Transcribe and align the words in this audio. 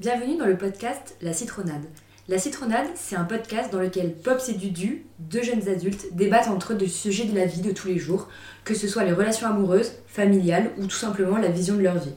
Bienvenue 0.00 0.38
dans 0.38 0.46
le 0.46 0.56
podcast 0.56 1.14
La 1.20 1.34
Citronade. 1.34 1.84
La 2.26 2.38
Citronade, 2.38 2.86
c'est 2.94 3.16
un 3.16 3.24
podcast 3.24 3.70
dans 3.70 3.80
lequel 3.80 4.14
Pops 4.14 4.48
et 4.48 4.54
Dudu, 4.54 5.04
deux 5.18 5.42
jeunes 5.42 5.68
adultes, 5.68 6.06
débattent 6.12 6.48
entre 6.48 6.72
eux 6.72 6.76
de 6.76 6.86
sujets 6.86 7.26
de 7.26 7.36
la 7.36 7.44
vie 7.44 7.60
de 7.60 7.70
tous 7.70 7.88
les 7.88 7.98
jours, 7.98 8.28
que 8.64 8.72
ce 8.72 8.88
soit 8.88 9.04
les 9.04 9.12
relations 9.12 9.46
amoureuses, 9.46 9.92
familiales 10.06 10.70
ou 10.78 10.86
tout 10.86 10.96
simplement 10.96 11.36
la 11.36 11.48
vision 11.48 11.74
de 11.74 11.82
leur 11.82 11.98
vie. 11.98 12.14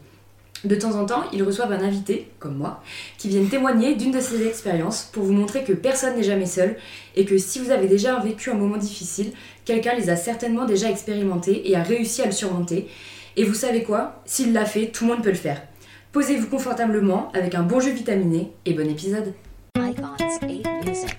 De 0.63 0.75
temps 0.75 0.97
en 0.97 1.05
temps, 1.05 1.25
ils 1.33 1.43
reçoivent 1.43 1.73
un 1.73 1.83
invité, 1.83 2.31
comme 2.39 2.55
moi, 2.55 2.81
qui 3.17 3.27
viennent 3.27 3.49
témoigner 3.49 3.95
d'une 3.95 4.13
de 4.13 4.21
ces 4.21 4.47
expériences 4.47 5.09
pour 5.11 5.23
vous 5.23 5.33
montrer 5.33 5.65
que 5.65 5.73
personne 5.73 6.15
n'est 6.15 6.23
jamais 6.23 6.45
seul 6.45 6.77
et 7.17 7.25
que 7.25 7.37
si 7.37 7.59
vous 7.59 7.71
avez 7.71 7.87
déjà 7.87 8.17
vécu 8.19 8.49
un 8.49 8.53
moment 8.53 8.77
difficile, 8.77 9.33
quelqu'un 9.65 9.95
les 9.95 10.09
a 10.09 10.15
certainement 10.15 10.63
déjà 10.63 10.89
expérimentés 10.89 11.69
et 11.69 11.75
a 11.75 11.83
réussi 11.83 12.21
à 12.21 12.27
le 12.27 12.31
surmonter. 12.31 12.87
Et 13.35 13.43
vous 13.43 13.53
savez 13.53 13.83
quoi? 13.83 14.21
S'il 14.23 14.53
l'a 14.53 14.63
fait, 14.63 14.87
tout 14.87 15.05
le 15.05 15.15
monde 15.15 15.23
peut 15.23 15.31
le 15.31 15.35
faire. 15.35 15.61
Posez-vous 16.13 16.47
confortablement 16.47 17.31
avec 17.31 17.55
un 17.55 17.63
bon 17.63 17.79
jeu 17.79 17.89
vitaminé 17.89 18.51
et 18.65 18.75
bon 18.75 18.87
épisode. 18.87 19.33
Icons 19.75 20.03
8 20.43 20.63
Music. 20.85 21.17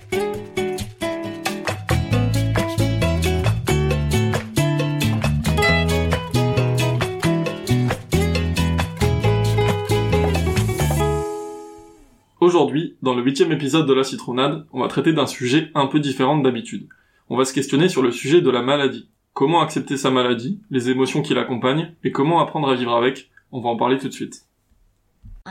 Aujourd'hui, 12.39 12.95
dans 13.01 13.13
le 13.13 13.21
huitième 13.21 13.51
épisode 13.51 13.85
de 13.85 13.93
la 13.93 14.05
citronade, 14.05 14.65
on 14.71 14.79
va 14.79 14.87
traiter 14.87 15.11
d'un 15.11 15.27
sujet 15.27 15.71
un 15.75 15.87
peu 15.87 15.99
différent 15.99 16.37
d'habitude. 16.37 16.87
On 17.27 17.35
va 17.35 17.43
se 17.43 17.53
questionner 17.53 17.89
sur 17.89 18.01
le 18.01 18.11
sujet 18.11 18.39
de 18.39 18.49
la 18.49 18.61
maladie. 18.61 19.09
Comment 19.33 19.59
accepter 19.59 19.97
sa 19.97 20.09
maladie, 20.09 20.61
les 20.71 20.89
émotions 20.89 21.21
qui 21.21 21.33
l'accompagnent, 21.33 21.93
et 22.05 22.13
comment 22.13 22.39
apprendre 22.39 22.69
à 22.69 22.75
vivre 22.75 22.95
avec? 22.95 23.29
On 23.51 23.59
va 23.59 23.67
en 23.67 23.75
parler 23.75 23.97
tout 23.97 24.07
de 24.07 24.13
suite. 24.13 24.45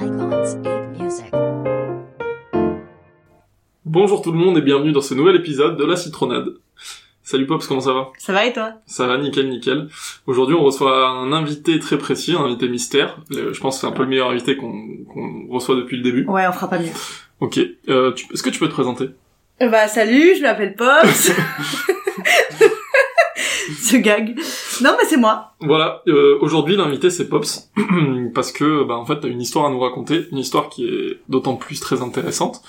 Icons 0.01 0.59
8 0.65 1.01
Music. 1.03 1.25
Bonjour 3.85 4.23
tout 4.23 4.33
le 4.33 4.39
monde 4.39 4.59
et 4.59 4.61
bienvenue 4.61 4.93
dans 4.93 5.01
ce 5.01 5.15
nouvel 5.15 5.37
épisode 5.37 5.77
de 5.77 5.85
la 5.85 5.95
citronade. 5.97 6.49
Salut 7.23 7.47
Pops, 7.47 7.67
comment 7.67 7.81
ça 7.81 7.93
va? 7.93 8.09
Ça 8.19 8.33
va 8.33 8.45
et 8.47 8.53
toi? 8.53 8.73
Ça 8.87 9.07
va 9.07 9.17
nickel 9.19 9.49
nickel. 9.49 9.89
Aujourd'hui 10.27 10.57
on 10.57 10.65
reçoit 10.65 11.09
un 11.09 11.33
invité 11.33 11.79
très 11.79 11.97
précis, 11.97 12.35
un 12.35 12.45
invité 12.45 12.69
mystère. 12.69 13.19
Le- 13.31 13.53
Je 13.53 13.61
pense 13.61 13.77
que 13.77 13.83
c'est 13.83 13.87
un 13.87 13.93
peu 13.93 14.03
le 14.03 14.09
meilleur 14.09 14.31
invité 14.31 14.57
qu'on 14.57 15.47
reçoit 15.49 15.77
depuis 15.77 15.97
le 15.99 16.03
début. 16.03 16.25
Ouais, 16.27 16.47
on 16.49 16.53
fera 16.53 16.69
pas 16.69 16.79
mieux. 16.79 16.91
Ok, 17.41 17.61
euh, 17.89 18.13
est-ce 18.33 18.43
que 18.43 18.51
tu 18.51 18.59
peux 18.59 18.69
te 18.69 18.73
présenter? 18.75 19.11
Euh, 19.63 19.69
Bah 19.69 19.87
salut, 19.89 20.35
je 20.37 20.43
m'appelle 20.43 20.75
Pops. 20.75 21.31
Ce 23.81 23.97
gag. 23.97 24.35
Non 24.83 24.95
mais 24.99 25.05
c'est 25.09 25.17
moi. 25.17 25.53
Voilà, 25.61 26.03
euh, 26.09 26.37
aujourd'hui 26.41 26.77
l'invité 26.77 27.11
c'est 27.11 27.29
Pops, 27.29 27.71
parce 28.35 28.53
que 28.53 28.85
bah, 28.85 28.95
en 28.97 29.05
fait 29.07 29.21
t'as 29.21 29.29
une 29.29 29.41
histoire 29.41 29.67
à 29.67 29.71
nous 29.71 29.81
raconter, 29.81 30.27
une 30.33 30.39
histoire 30.39 30.69
qui 30.69 30.87
est 30.89 31.19
d'autant 31.29 31.57
plus 31.57 31.81
très 31.81 32.03
intéressante. 32.03 32.61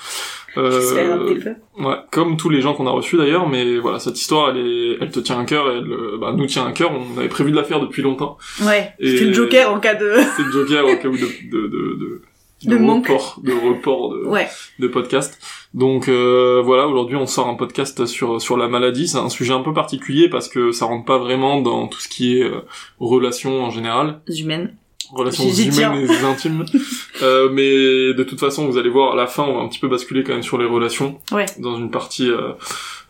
Euh, 0.57 0.71
J'espère 0.71 1.13
un 1.13 1.17
petit 1.25 1.35
peu. 1.41 1.83
ouais, 1.83 1.95
comme 2.11 2.37
tous 2.37 2.49
les 2.49 2.61
gens 2.61 2.73
qu'on 2.73 2.87
a 2.87 2.91
reçus 2.91 3.17
d'ailleurs, 3.17 3.49
mais 3.49 3.77
voilà, 3.77 3.99
cette 3.99 4.17
histoire 4.19 4.49
elle, 4.51 4.57
est, 4.65 4.97
elle 5.01 5.11
te 5.11 5.19
tient 5.19 5.39
à 5.39 5.43
cœur, 5.45 5.69
elle 5.69 5.91
euh, 5.91 6.17
bah, 6.19 6.33
nous 6.35 6.45
tient 6.45 6.65
à 6.65 6.71
cœur, 6.71 6.91
on 6.93 7.17
avait 7.19 7.27
prévu 7.27 7.51
de 7.51 7.55
la 7.57 7.63
faire 7.65 7.81
depuis 7.81 8.01
longtemps. 8.01 8.37
Ouais, 8.65 8.93
Et- 8.99 9.11
c'était 9.11 9.25
le 9.25 9.33
Joker 9.33 9.71
en 9.73 9.79
cas 9.81 9.95
de... 9.95 10.13
C'est 10.37 10.43
le 10.43 10.51
Joker 10.51 10.85
au 10.85 10.95
cas 10.95 11.09
de, 11.09 11.67
de, 11.67 12.21
de, 12.65 12.77
De 12.77 12.83
report, 12.83 13.39
de 13.43 13.53
report 13.53 14.13
de, 14.13 14.25
Ouais. 14.25 14.47
de 14.79 14.87
podcast. 14.87 15.39
Donc 15.73 16.07
euh, 16.07 16.61
voilà, 16.63 16.87
aujourd'hui 16.87 17.15
on 17.17 17.25
sort 17.27 17.47
un 17.47 17.55
podcast 17.55 18.05
sur 18.05 18.41
sur 18.41 18.57
la 18.57 18.67
maladie. 18.67 19.07
C'est 19.07 19.17
un 19.17 19.29
sujet 19.29 19.53
un 19.53 19.61
peu 19.61 19.73
particulier 19.73 20.29
parce 20.29 20.47
que 20.49 20.71
ça 20.71 20.85
rentre 20.85 21.05
pas 21.05 21.17
vraiment 21.17 21.61
dans 21.61 21.87
tout 21.87 21.99
ce 21.99 22.07
qui 22.07 22.37
est 22.39 22.43
euh, 22.43 22.61
relations 22.99 23.63
en 23.63 23.69
général, 23.71 24.21
Humaine. 24.27 24.75
relations 25.13 25.49
humaines 25.49 26.07
et 26.09 26.25
intimes. 26.25 26.65
Euh, 27.21 27.47
mais 27.49 28.13
de 28.13 28.23
toute 28.23 28.41
façon, 28.41 28.67
vous 28.67 28.77
allez 28.77 28.89
voir 28.89 29.13
à 29.13 29.15
la 29.15 29.25
fin, 29.25 29.43
on 29.43 29.55
va 29.57 29.61
un 29.61 29.69
petit 29.69 29.79
peu 29.79 29.87
basculer 29.87 30.23
quand 30.25 30.33
même 30.33 30.43
sur 30.43 30.57
les 30.57 30.65
relations 30.65 31.17
Ouais. 31.31 31.45
dans 31.59 31.77
une 31.77 31.89
partie 31.89 32.29
euh, 32.29 32.51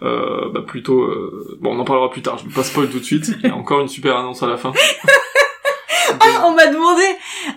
euh, 0.03 0.47
bah, 0.53 0.62
plutôt. 0.66 1.02
euh, 1.02 1.58
Bon, 1.59 1.75
on 1.75 1.80
en 1.80 1.86
parlera 1.86 2.12
plus 2.12 2.22
tard. 2.22 2.38
Je 2.38 2.47
vais 2.47 2.53
pas 2.53 2.62
spoil 2.64 2.88
tout 2.90 3.00
de 3.00 3.03
suite. 3.03 3.31
Il 3.44 3.50
y 3.50 3.51
a 3.51 3.56
encore 3.56 3.81
une 3.81 3.88
super 3.88 4.16
annonce 4.16 4.44
à 4.44 4.47
la 4.47 4.57
fin. 4.57 4.72
Ah, 6.20 6.44
on 6.48 6.56
m'a 6.56 6.68
demandé, 6.68 7.03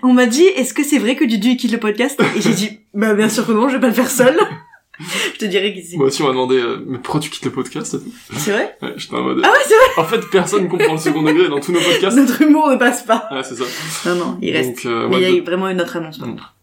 on 0.03 0.13
m'a 0.13 0.27
dit, 0.27 0.45
est-ce 0.45 0.75
que 0.75 0.83
c'est 0.85 0.99
vrai 0.99 1.17
que 1.17 1.25
Dudu 1.25 1.57
quitte 1.57 1.73
le 1.73 1.79
podcast? 1.79 2.21
Et 2.37 2.41
j'ai 2.41 2.53
dit, 2.55 2.81
bah 2.95 3.15
bien 3.15 3.29
sûr 3.29 3.47
que 3.47 3.53
non, 3.53 3.69
je 3.69 3.75
vais 3.75 3.81
pas 3.81 3.89
le 3.89 3.93
faire 3.95 4.11
seul. 4.11 4.37
je 5.35 5.39
te 5.39 5.45
dirai 5.45 5.73
qui 5.75 5.83
c'est. 5.85 5.97
Moi 5.97 6.07
aussi, 6.07 6.23
on 6.23 6.27
m'a 6.27 6.33
demandé, 6.33 6.57
euh, 6.57 6.85
mais 6.87 6.99
pourquoi 6.99 7.21
tu 7.21 7.31
quittes 7.31 7.45
le 7.45 7.53
podcast? 7.53 7.97
C'est 8.37 8.51
vrai? 8.53 8.77
Ouais, 8.83 8.95
j'étais 8.97 9.15
en 9.15 9.23
mode. 9.23 9.41
Ah 9.45 9.51
ouais, 9.51 9.59
c'est 9.65 9.75
vrai? 9.75 9.87
En 9.99 10.05
fait, 10.05 10.21
personne 10.31 10.69
comprend 10.69 10.93
le 10.95 10.99
second 10.99 11.23
degré 11.23 11.49
dans 11.49 11.61
tous 11.61 11.73
nos 11.73 11.81
podcasts. 11.81 12.17
Notre 12.17 12.43
humour 12.43 12.69
ne 12.69 12.77
passe 12.77 13.03
pas. 13.05 13.29
Ouais, 13.31 13.43
c'est 13.45 13.55
ça. 13.57 13.65
Non, 14.11 14.17
non, 14.17 14.39
il 14.43 14.53
reste. 14.57 14.85
Donc, 14.85 14.87
euh, 14.93 15.09
mais 15.09 15.17
il 15.17 15.23
y 15.23 15.27
a 15.27 15.31
ouais, 15.31 15.37
eu 15.37 15.41
vraiment 15.43 15.69
une 15.69 15.81
autre 15.81 15.97
annonce. 15.97 16.19
par 16.19 16.29
Mm. 16.29 16.33
contre. 16.33 16.55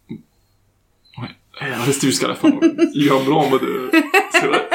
Eh, 1.62 1.86
restez 1.86 2.08
jusqu'à 2.08 2.28
la 2.28 2.36
fin. 2.36 2.50
Il 2.94 3.06
y 3.06 3.10
a 3.10 3.14
un 3.14 3.24
blanc 3.24 3.40
en 3.44 3.50
mode. 3.50 3.64
euh, 3.64 3.90
c'est 4.32 4.46
vrai. 4.46 4.68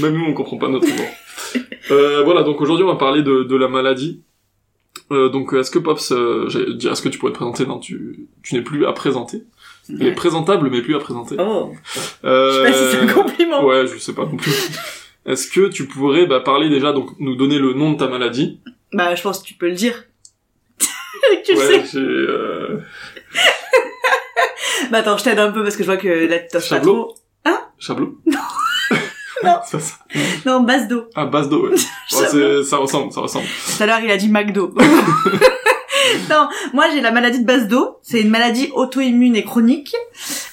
Même 0.00 0.12
nous, 0.12 0.26
on 0.26 0.34
comprend 0.34 0.58
pas 0.58 0.68
notre 0.68 0.86
humour. 0.86 1.06
Euh, 1.90 2.22
voilà, 2.22 2.42
donc 2.42 2.60
aujourd'hui, 2.60 2.84
on 2.84 2.88
va 2.88 2.96
parler 2.96 3.22
de, 3.22 3.44
de 3.44 3.56
la 3.56 3.68
maladie. 3.68 4.20
Euh, 5.12 5.28
donc, 5.28 5.52
est-ce 5.52 5.70
que 5.70 5.78
Pops, 5.78 6.10
euh, 6.12 6.48
est-ce 6.48 7.02
que 7.02 7.08
tu 7.08 7.18
pourrais 7.18 7.32
te 7.32 7.36
présenter? 7.36 7.66
Non, 7.66 7.78
tu, 7.78 8.26
tu 8.42 8.54
n'es 8.54 8.62
plus 8.62 8.86
à 8.86 8.92
présenter. 8.92 9.42
Elle 9.88 10.08
est 10.08 10.14
présentable, 10.14 10.68
mais 10.68 10.82
plus 10.82 10.96
à 10.96 10.98
présenter. 10.98 11.36
Oh, 11.38 11.72
Euh, 12.24 12.50
je 12.50 12.56
sais 12.56 12.72
pas 12.72 12.78
si 12.90 12.96
c'est 12.96 13.02
un 13.02 13.12
compliment. 13.22 13.64
Ouais, 13.64 13.86
je 13.86 13.98
sais 13.98 14.14
pas 14.14 14.24
non 14.24 14.36
plus. 14.36 14.52
Est-ce 15.26 15.48
que 15.48 15.68
tu 15.68 15.86
pourrais 15.86 16.26
bah, 16.26 16.40
parler 16.40 16.68
déjà, 16.68 16.92
donc 16.92 17.10
nous 17.20 17.36
donner 17.36 17.58
le 17.58 17.72
nom 17.72 17.92
de 17.92 17.98
ta 17.98 18.08
maladie? 18.08 18.60
Bah, 18.92 19.14
je 19.14 19.22
pense 19.22 19.40
que 19.40 19.46
tu 19.46 19.54
peux 19.54 19.68
le 19.68 19.74
dire. 19.74 20.04
tu 21.44 21.52
le 21.54 21.58
Ouais, 21.58 21.66
sais. 21.66 21.84
j'ai... 21.92 21.98
Euh... 22.00 22.80
Bah 24.90 24.98
attends, 24.98 25.16
je 25.18 25.24
t'aide 25.24 25.38
un 25.38 25.50
peu 25.50 25.62
parce 25.62 25.76
que 25.76 25.82
je 25.82 25.88
vois 25.88 25.96
que 25.96 26.08
là 26.28 26.38
tu 26.38 26.48
t'oses 26.52 26.68
pas 26.68 26.80
trop. 26.80 27.14
Chablot 27.78 28.18
Non. 28.26 28.38
C'est 29.40 29.46
pas 29.46 29.62
ça. 29.66 29.78
Non, 30.46 30.60
base 30.60 30.88
d'eau. 30.88 31.04
Ah, 31.14 31.26
base 31.26 31.48
d'eau, 31.48 31.68
ouais. 31.68 31.76
Ça 32.64 32.76
ressemble, 32.78 33.12
ça 33.12 33.20
ressemble. 33.20 33.46
Tout 33.76 33.82
à 33.82 33.86
l'heure, 33.86 34.00
il 34.02 34.10
a 34.10 34.16
dit 34.16 34.28
McDo. 34.28 34.72
non, 36.30 36.48
moi 36.72 36.84
j'ai 36.92 37.00
la 37.00 37.10
maladie 37.10 37.40
de 37.40 37.46
base 37.46 37.68
d'eau. 37.68 37.98
C'est 38.02 38.20
une 38.20 38.30
maladie 38.30 38.70
auto-immune 38.74 39.36
et 39.36 39.44
chronique 39.44 39.94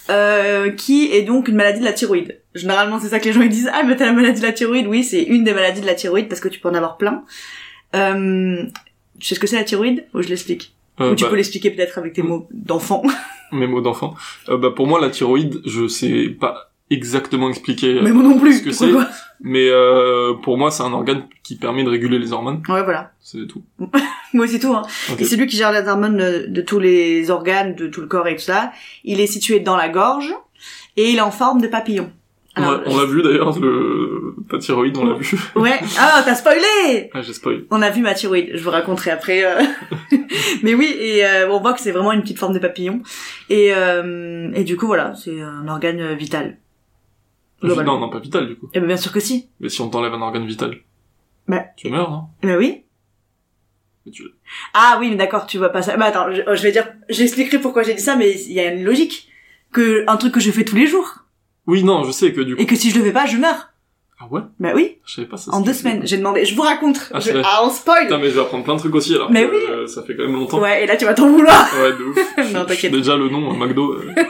euh, 0.10 0.72
qui 0.72 1.12
est 1.12 1.22
donc 1.22 1.48
une 1.48 1.56
maladie 1.56 1.80
de 1.80 1.86
la 1.86 1.94
thyroïde. 1.94 2.40
Généralement, 2.56 3.00
c'est 3.00 3.10
ça 3.10 3.20
que 3.20 3.26
les 3.26 3.34
gens 3.34 3.42
ils 3.42 3.50
disent. 3.50 3.70
Ah, 3.74 3.84
mais 3.84 3.96
t'as 3.96 4.06
la 4.06 4.14
maladie 4.14 4.42
de 4.42 4.46
la 4.46 4.54
thyroïde. 4.54 4.88
Oui, 4.88 5.04
c'est 5.04 5.22
une 5.24 5.44
des 5.44 5.54
maladies 5.54 5.82
de 5.82 5.86
la 5.86 5.96
thyroïde 5.96 6.28
parce 6.28 6.42
que 6.42 6.48
tu 6.50 6.60
peux 6.60 6.70
en 6.70 6.74
avoir 6.76 6.98
plein. 6.98 7.24
Euh, 7.96 8.64
tu 9.20 9.28
sais 9.28 9.36
ce 9.36 9.40
que 9.40 9.48
c'est 9.48 9.56
la 9.56 9.64
thyroïde? 9.64 10.06
Ou 10.14 10.22
je 10.22 10.30
l'explique 10.30 10.74
Euh, 11.00 11.12
Ou 11.12 11.16
tu 11.16 11.24
bah, 11.24 11.30
peux 11.30 11.36
l'expliquer 11.36 11.70
peut-être 11.72 11.98
avec 11.98 12.14
tes 12.14 12.22
mots 12.24 12.48
d'enfant. 12.52 13.04
mes 13.52 13.68
mots 13.68 13.82
d'enfant. 13.82 14.16
Euh, 14.50 14.58
bah, 14.58 14.72
pour 14.76 14.88
moi, 14.88 15.00
la 15.00 15.10
thyroïde, 15.10 15.62
je 15.66 15.88
sais 15.88 16.30
pas 16.40 16.73
exactement 16.94 17.50
expliquer, 17.50 17.98
euh, 17.98 18.02
mais 18.04 18.12
moi 18.12 18.24
non 18.24 18.40
plus. 18.40 18.60
ce 18.60 18.64
que 18.64 18.72
c'est. 18.72 18.92
Mais 19.42 19.68
euh, 19.70 20.34
pour 20.36 20.58
moi, 20.58 20.72
c'est 20.72 20.84
un 20.84 20.94
organe 20.94 21.24
qui 21.44 21.58
permet 21.58 21.84
de 21.84 21.90
réguler 21.90 22.18
les 22.20 22.32
hormones. 22.32 22.62
Ouais, 22.70 22.84
voilà. 22.84 23.12
C'est 23.20 23.46
tout. 23.48 23.64
Moi 24.34 24.48
c'est 24.48 24.60
tout. 24.60 24.74
Hein. 24.74 24.82
Et 25.20 25.24
c'est 25.26 25.36
lui 25.36 25.46
qui 25.48 25.58
gère 25.58 25.72
les 25.72 25.88
hormones 25.88 26.18
de, 26.18 26.46
de 26.48 26.62
tous 26.62 26.80
les 26.80 27.30
organes, 27.30 27.76
de 27.76 27.88
tout 27.88 28.02
le 28.02 28.08
corps 28.08 28.28
et 28.28 28.36
tout 28.36 28.42
ça. 28.42 28.72
Il 29.04 29.20
est 29.20 29.28
situé 29.28 29.60
dans 29.60 29.76
la 29.78 29.90
gorge 29.90 30.34
et 30.98 31.10
il 31.12 31.18
est 31.18 31.22
en 31.22 31.30
forme 31.32 31.62
de 31.62 31.68
papillon. 31.68 32.12
On 32.58 32.62
Alors, 32.64 32.82
l'a- 32.82 32.84
on 32.88 32.98
l'a 32.98 33.06
vu 33.06 33.22
d'ailleurs, 33.24 33.60
le... 33.60 34.36
ta 34.50 34.58
thyroïde, 34.60 34.96
on 34.98 35.06
l'a 35.06 35.16
vu. 35.18 35.38
Ouais. 35.56 35.80
Ah, 36.00 36.22
t'as 36.26 36.36
spoilé 36.36 37.10
Ah, 37.14 37.22
j'ai 37.22 37.34
spoil. 37.34 37.64
On 37.72 37.82
a 37.82 37.90
vu 37.92 38.02
ma 38.02 38.14
thyroïde. 38.14 38.52
Je 38.56 38.64
vous 38.64 38.70
raconterai 38.72 39.12
après. 39.12 39.44
euh. 39.44 39.62
Mais 40.64 40.74
oui, 40.74 40.96
et 41.00 41.26
euh, 41.26 41.50
on 41.52 41.60
voit 41.60 41.74
que 41.74 41.80
c'est 41.82 41.92
vraiment 41.92 42.12
une 42.12 42.22
petite 42.22 42.40
forme 42.40 42.54
de 42.54 42.60
papillon. 42.60 43.02
Et, 43.50 43.70
euh, 43.74 44.50
et 44.54 44.64
du 44.64 44.78
coup, 44.78 44.88
voilà, 44.88 45.14
c'est 45.16 45.42
un 45.42 45.68
organe 45.68 46.00
euh, 46.00 46.16
vital. 47.70 47.86
Non, 47.86 48.00
non, 48.00 48.10
pas 48.10 48.20
vital, 48.20 48.48
du 48.48 48.56
coup. 48.56 48.70
Eh 48.74 48.80
ben 48.80 48.88
bien 48.88 48.98
sûr 48.98 49.12
que 49.12 49.20
si. 49.20 49.50
Mais 49.60 49.70
si 49.70 49.82
on 49.82 49.90
t'enlève 49.90 50.14
un 50.14 50.22
organe 50.22 50.46
vital, 50.46 50.78
Bah. 51.48 51.66
tu 51.78 51.90
meurs, 51.90 52.12
non? 52.12 52.24
Ben 52.42 52.58
oui. 52.58 52.84
Mais 54.06 54.12
tu... 54.12 54.24
Ah 54.74 54.98
oui, 55.00 55.10
mais 55.10 55.16
d'accord, 55.16 55.46
tu 55.48 55.58
vois 55.58 55.70
pas 55.70 55.82
ça. 55.82 55.96
Bah 55.98 56.06
attends, 56.06 56.32
je, 56.32 56.42
je 56.56 56.62
vais 56.64 56.72
dire, 56.72 56.88
j'expliquerai 57.10 57.60
pourquoi 57.60 57.84
j'ai 57.84 57.94
dit 57.94 58.02
ça, 58.02 58.16
mais 58.16 58.32
il 58.32 58.52
y 58.54 58.60
a 58.60 58.74
une 58.74 58.84
logique. 58.84 59.30
Que 59.72 60.04
un 60.08 60.18
truc 60.18 60.34
que 60.34 60.40
je 60.40 60.52
fais 60.52 60.66
tous 60.66 60.76
les 60.76 60.86
jours. 60.88 61.20
Oui, 61.66 61.84
non, 61.84 62.04
je 62.04 62.12
sais 62.12 62.32
que 62.34 62.42
du 62.42 62.56
coup... 62.56 62.62
Et 62.62 62.66
que 62.66 62.76
si 62.76 62.92
je 62.92 63.00
le 63.00 63.06
fais 63.06 63.14
pas, 63.14 63.26
je 63.26 63.38
meurs. 63.38 63.70
Ah 64.20 64.28
ouais? 64.30 64.42
Bah 64.60 64.72
oui, 64.76 64.98
Je 65.06 65.14
savais 65.16 65.28
pas 65.28 65.38
ça. 65.38 65.52
en 65.52 65.62
deux 65.62 65.74
semaines. 65.74 66.06
J'ai 66.06 66.18
demandé, 66.18 66.46
je 66.46 66.54
vous 66.56 66.62
raconte. 66.62 67.10
Ah, 67.14 67.20
Je- 67.20 67.32
ah 67.44 67.62
on 67.66 67.70
spoil 67.72 68.04
Putain, 68.04 68.20
mais 68.20 68.30
je 68.30 68.36
vais 68.36 68.42
apprendre 68.42 68.64
plein 68.64 68.76
de 68.76 68.80
trucs 68.80 68.94
aussi, 68.94 69.16
alors 69.16 69.32
Mais 69.32 69.46
oui. 69.46 69.58
euh, 69.70 69.88
ça 69.88 70.04
fait 70.04 70.16
quand 70.16 70.24
même 70.24 70.34
longtemps. 70.34 70.62
Ouais, 70.62 70.84
et 70.84 70.88
là 70.88 70.96
tu 70.96 71.06
vas 71.06 71.14
t'en 71.14 71.30
vouloir. 71.32 71.68
Ouais, 71.82 71.92
de 71.94 72.04
ouf. 72.04 72.38
Non, 72.54 72.66
t'inquiète. 72.66 72.92
Déjà 72.92 73.16
le 73.18 73.30
nom, 73.30 73.52
euh, 73.54 73.58
McDo. 73.66 73.94
euh. 73.94 74.14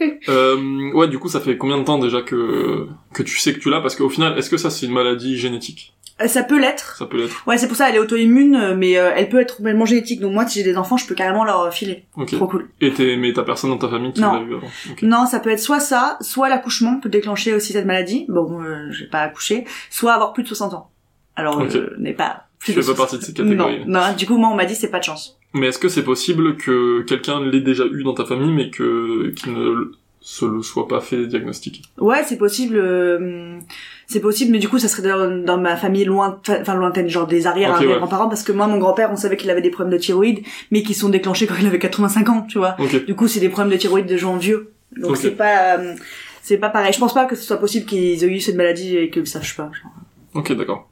Euh, 0.28 0.92
ouais, 0.92 1.08
du 1.08 1.18
coup, 1.18 1.28
ça 1.28 1.40
fait 1.40 1.56
combien 1.56 1.78
de 1.78 1.84
temps 1.84 1.98
déjà 1.98 2.22
que 2.22 2.86
que 3.14 3.22
tu 3.22 3.38
sais 3.38 3.52
que 3.54 3.58
tu 3.60 3.70
l'as? 3.70 3.80
Parce 3.80 3.96
qu'au 3.96 4.08
final, 4.08 4.36
est-ce 4.38 4.50
que 4.50 4.56
ça 4.56 4.70
c'est 4.70 4.86
une 4.86 4.92
maladie 4.92 5.36
génétique? 5.38 5.94
Euh, 6.20 6.26
Ça 6.26 6.42
peut 6.42 6.58
l'être. 6.60 6.96
Ça 6.96 7.06
peut 7.06 7.16
l'être. 7.16 7.42
Ouais, 7.46 7.58
c'est 7.58 7.68
pour 7.68 7.76
ça, 7.76 7.88
elle 7.88 7.94
est 7.96 7.98
auto-immune, 8.00 8.54
euh, 8.56 8.74
mais 8.76 8.98
euh, 8.98 9.12
elle 9.16 9.28
peut 9.28 9.40
être 9.40 9.56
complètement 9.56 9.84
génétique. 9.86 10.20
Donc 10.20 10.32
moi, 10.32 10.46
si 10.46 10.58
j'ai 10.58 10.64
des 10.64 10.76
enfants, 10.76 10.96
je 10.96 11.06
peux 11.06 11.14
carrément 11.14 11.44
leur 11.44 11.72
filer. 11.72 12.04
Ok. 12.16 12.32
Trop 12.32 12.46
cool. 12.48 12.68
Et 12.80 12.92
t'es, 12.92 13.16
mais 13.16 13.32
t'as 13.32 13.44
personne 13.44 13.70
dans 13.70 13.78
ta 13.78 13.88
famille 13.88 14.12
qui 14.12 14.20
l'a 14.20 14.40
eu 14.40 14.54
avant. 14.56 14.68
Non, 15.02 15.26
ça 15.26 15.38
peut 15.40 15.50
être 15.50 15.60
soit 15.60 15.80
ça, 15.80 16.16
soit 16.20 16.48
l'accouchement 16.48 16.98
peut 17.00 17.08
déclencher 17.08 17.54
aussi 17.54 17.72
cette 17.72 17.86
maladie. 17.86 18.26
Bon, 18.28 18.60
euh, 18.62 18.90
j'ai 18.90 19.06
pas 19.06 19.20
accouché. 19.20 19.64
Soit 19.90 20.12
avoir 20.12 20.32
plus 20.32 20.42
de 20.42 20.48
60 20.48 20.74
ans. 20.74 20.90
Alors, 21.36 21.58
Ok. 21.60 21.70
je 21.70 22.00
n'ai 22.00 22.12
pas 22.14 22.44
plus 22.58 22.74
de 22.74 22.80
fais 22.82 22.86
pas 22.92 22.96
60 22.96 22.96
partie 22.96 23.18
de 23.18 23.22
ces 23.22 23.32
catégories. 23.32 23.84
Non, 23.86 24.00
non, 24.00 24.12
du 24.16 24.26
coup, 24.26 24.36
moi, 24.36 24.48
on 24.50 24.56
m'a 24.56 24.64
dit 24.64 24.74
c'est 24.74 24.90
pas 24.90 24.98
de 24.98 25.04
chance. 25.04 25.37
Mais 25.54 25.68
est-ce 25.68 25.78
que 25.78 25.88
c'est 25.88 26.04
possible 26.04 26.56
que 26.56 27.02
quelqu'un 27.02 27.42
l'ait 27.42 27.60
déjà 27.60 27.84
eu 27.86 28.02
dans 28.04 28.14
ta 28.14 28.24
famille, 28.24 28.52
mais 28.52 28.70
que 28.70 29.30
qu'il 29.30 29.52
ne 29.54 29.92
se 30.20 30.44
le 30.44 30.62
soit 30.62 30.86
pas 30.88 31.00
fait 31.00 31.26
diagnostiquer? 31.26 31.80
Ouais, 31.98 32.22
c'est 32.24 32.36
possible. 32.36 32.76
euh, 32.76 33.58
c'est 34.06 34.20
possible, 34.20 34.52
mais 34.52 34.58
du 34.58 34.68
coup, 34.68 34.78
ça 34.78 34.88
serait 34.88 35.08
dans, 35.08 35.42
dans 35.44 35.58
ma 35.58 35.76
famille 35.76 36.04
loin, 36.04 36.38
enfin 36.48 36.74
lointaine, 36.74 37.08
genre 37.08 37.26
des 37.26 37.46
arrière 37.46 37.70
Ok, 37.70 37.76
arrière 37.76 37.90
ouais. 37.92 37.96
grands-parents, 37.98 38.28
parce 38.28 38.42
que 38.42 38.52
moi, 38.52 38.66
mon 38.66 38.78
grand-père, 38.78 39.10
on 39.12 39.16
savait 39.16 39.36
qu'il 39.36 39.50
avait 39.50 39.62
des 39.62 39.70
problèmes 39.70 39.92
de 39.96 40.02
thyroïde, 40.02 40.40
mais 40.70 40.82
qui 40.82 40.92
sont 40.94 41.08
déclenchés 41.08 41.46
quand 41.46 41.56
il 41.60 41.66
avait 41.66 41.78
85 41.78 42.28
ans, 42.28 42.42
tu 42.48 42.58
vois. 42.58 42.76
Ok. 42.78 43.06
Du 43.06 43.14
coup, 43.14 43.26
c'est 43.28 43.40
des 43.40 43.48
problèmes 43.48 43.72
de 43.72 43.78
thyroïde 43.78 44.06
de 44.06 44.16
gens 44.16 44.36
vieux. 44.36 44.72
Donc 44.96 45.12
Ok. 45.12 45.16
c'est 45.18 45.30
pas, 45.32 45.78
euh, 45.78 45.94
c'est 46.42 46.58
pas 46.58 46.68
pareil. 46.70 46.92
Je 46.92 46.98
pense 46.98 47.12
pas 47.14 47.24
que 47.26 47.36
ce 47.36 47.42
soit 47.44 47.58
possible 47.58 47.86
qu'ils 47.86 48.22
aient 48.24 48.28
eu 48.28 48.40
cette 48.40 48.56
maladie 48.56 48.96
et 48.96 49.10
qu'ils 49.10 49.20
le 49.22 49.26
sachent 49.26 49.56
pas. 49.56 49.70
genre. 49.82 49.92
Ok, 50.34 50.52
d'accord. 50.52 50.90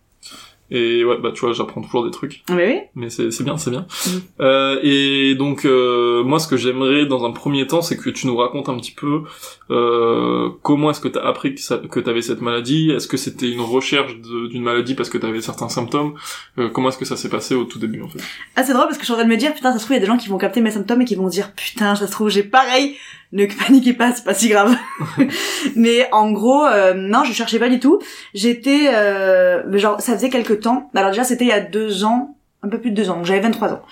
Et 0.70 1.04
ouais, 1.04 1.16
bah 1.22 1.30
tu 1.32 1.40
vois, 1.42 1.52
j'apprends 1.52 1.80
toujours 1.80 2.04
des 2.04 2.10
trucs. 2.10 2.42
Ah, 2.48 2.54
Mais 2.54 2.66
oui. 2.68 2.80
Mais 2.96 3.08
c'est 3.10 3.30
c'est 3.30 3.44
bien, 3.44 3.56
c'est 3.56 3.70
bien. 3.70 3.86
Mhm. 4.06 4.20
Euh, 4.40 4.78
et 4.82 5.34
donc 5.36 5.64
euh, 5.64 6.24
moi, 6.24 6.38
ce 6.40 6.48
que 6.48 6.56
j'aimerais 6.56 7.06
dans 7.06 7.24
un 7.24 7.30
premier 7.30 7.66
temps, 7.68 7.82
c'est 7.82 7.96
que 7.96 8.10
tu 8.10 8.26
nous 8.26 8.36
racontes 8.36 8.68
un 8.68 8.76
petit 8.76 8.90
peu 8.92 9.22
euh, 9.70 10.50
comment 10.62 10.90
est-ce 10.90 11.00
que 11.00 11.08
t'as 11.08 11.22
appris 11.24 11.54
que, 11.54 11.60
ça, 11.60 11.78
que 11.78 12.00
t'avais 12.00 12.22
cette 12.22 12.40
maladie? 12.40 12.90
Est-ce 12.90 13.08
que 13.08 13.16
c'était 13.16 13.50
une 13.50 13.60
recherche 13.60 14.16
de- 14.20 14.48
d'une 14.48 14.62
maladie 14.62 14.94
parce 14.94 15.08
que 15.10 15.18
t'avais 15.18 15.40
certains 15.40 15.68
symptômes? 15.68 16.14
Euh, 16.58 16.68
Comment 16.68 16.88
est-ce 16.88 16.98
que 16.98 17.04
ça 17.04 17.16
s'est 17.16 17.28
passé 17.28 17.54
au 17.54 17.64
tout 17.64 17.78
début 17.78 18.02
en 18.02 18.08
fait? 18.08 18.18
Ah, 18.56 18.62
c'est 18.64 18.72
drôle 18.72 18.86
parce 18.86 18.96
que 18.98 19.02
je 19.02 19.06
suis 19.06 19.12
en 19.12 19.16
train 19.16 19.24
de 19.24 19.30
me 19.30 19.36
dire, 19.36 19.54
putain, 19.54 19.72
ça 19.72 19.78
se 19.78 19.84
trouve, 19.84 19.94
il 19.96 20.00
y 20.00 20.02
a 20.02 20.06
des 20.06 20.06
gens 20.06 20.16
qui 20.18 20.28
vont 20.28 20.38
capter 20.38 20.60
mes 20.60 20.70
symptômes 20.70 21.02
et 21.02 21.04
qui 21.04 21.14
vont 21.14 21.28
dire, 21.28 21.52
putain, 21.54 21.94
ça 21.96 22.06
se 22.06 22.12
trouve, 22.12 22.28
j'ai 22.28 22.42
pareil. 22.42 22.96
Ne 23.32 23.46
paniquez 23.66 23.92
pas, 23.92 24.12
c'est 24.12 24.24
pas 24.24 24.34
si 24.34 24.48
grave. 24.48 24.74
mais 25.76 26.08
en 26.12 26.30
gros, 26.32 26.64
euh, 26.64 26.94
non, 26.94 27.24
je 27.24 27.32
cherchais 27.32 27.58
pas 27.58 27.68
du 27.68 27.80
tout. 27.80 28.00
J'étais, 28.34 28.88
euh, 28.92 29.62
mais 29.68 29.78
genre, 29.78 30.00
ça 30.00 30.14
faisait 30.14 30.30
quelques 30.30 30.60
temps. 30.60 30.90
Alors 30.94 31.10
déjà, 31.10 31.24
c'était 31.24 31.44
il 31.44 31.48
y 31.48 31.52
a 31.52 31.60
deux 31.60 32.04
ans, 32.04 32.36
un 32.62 32.68
peu 32.68 32.80
plus 32.80 32.90
de 32.90 32.96
deux 32.96 33.10
ans. 33.10 33.16
donc 33.16 33.26
J'avais 33.26 33.40
23 33.40 33.72
ans. 33.74 33.82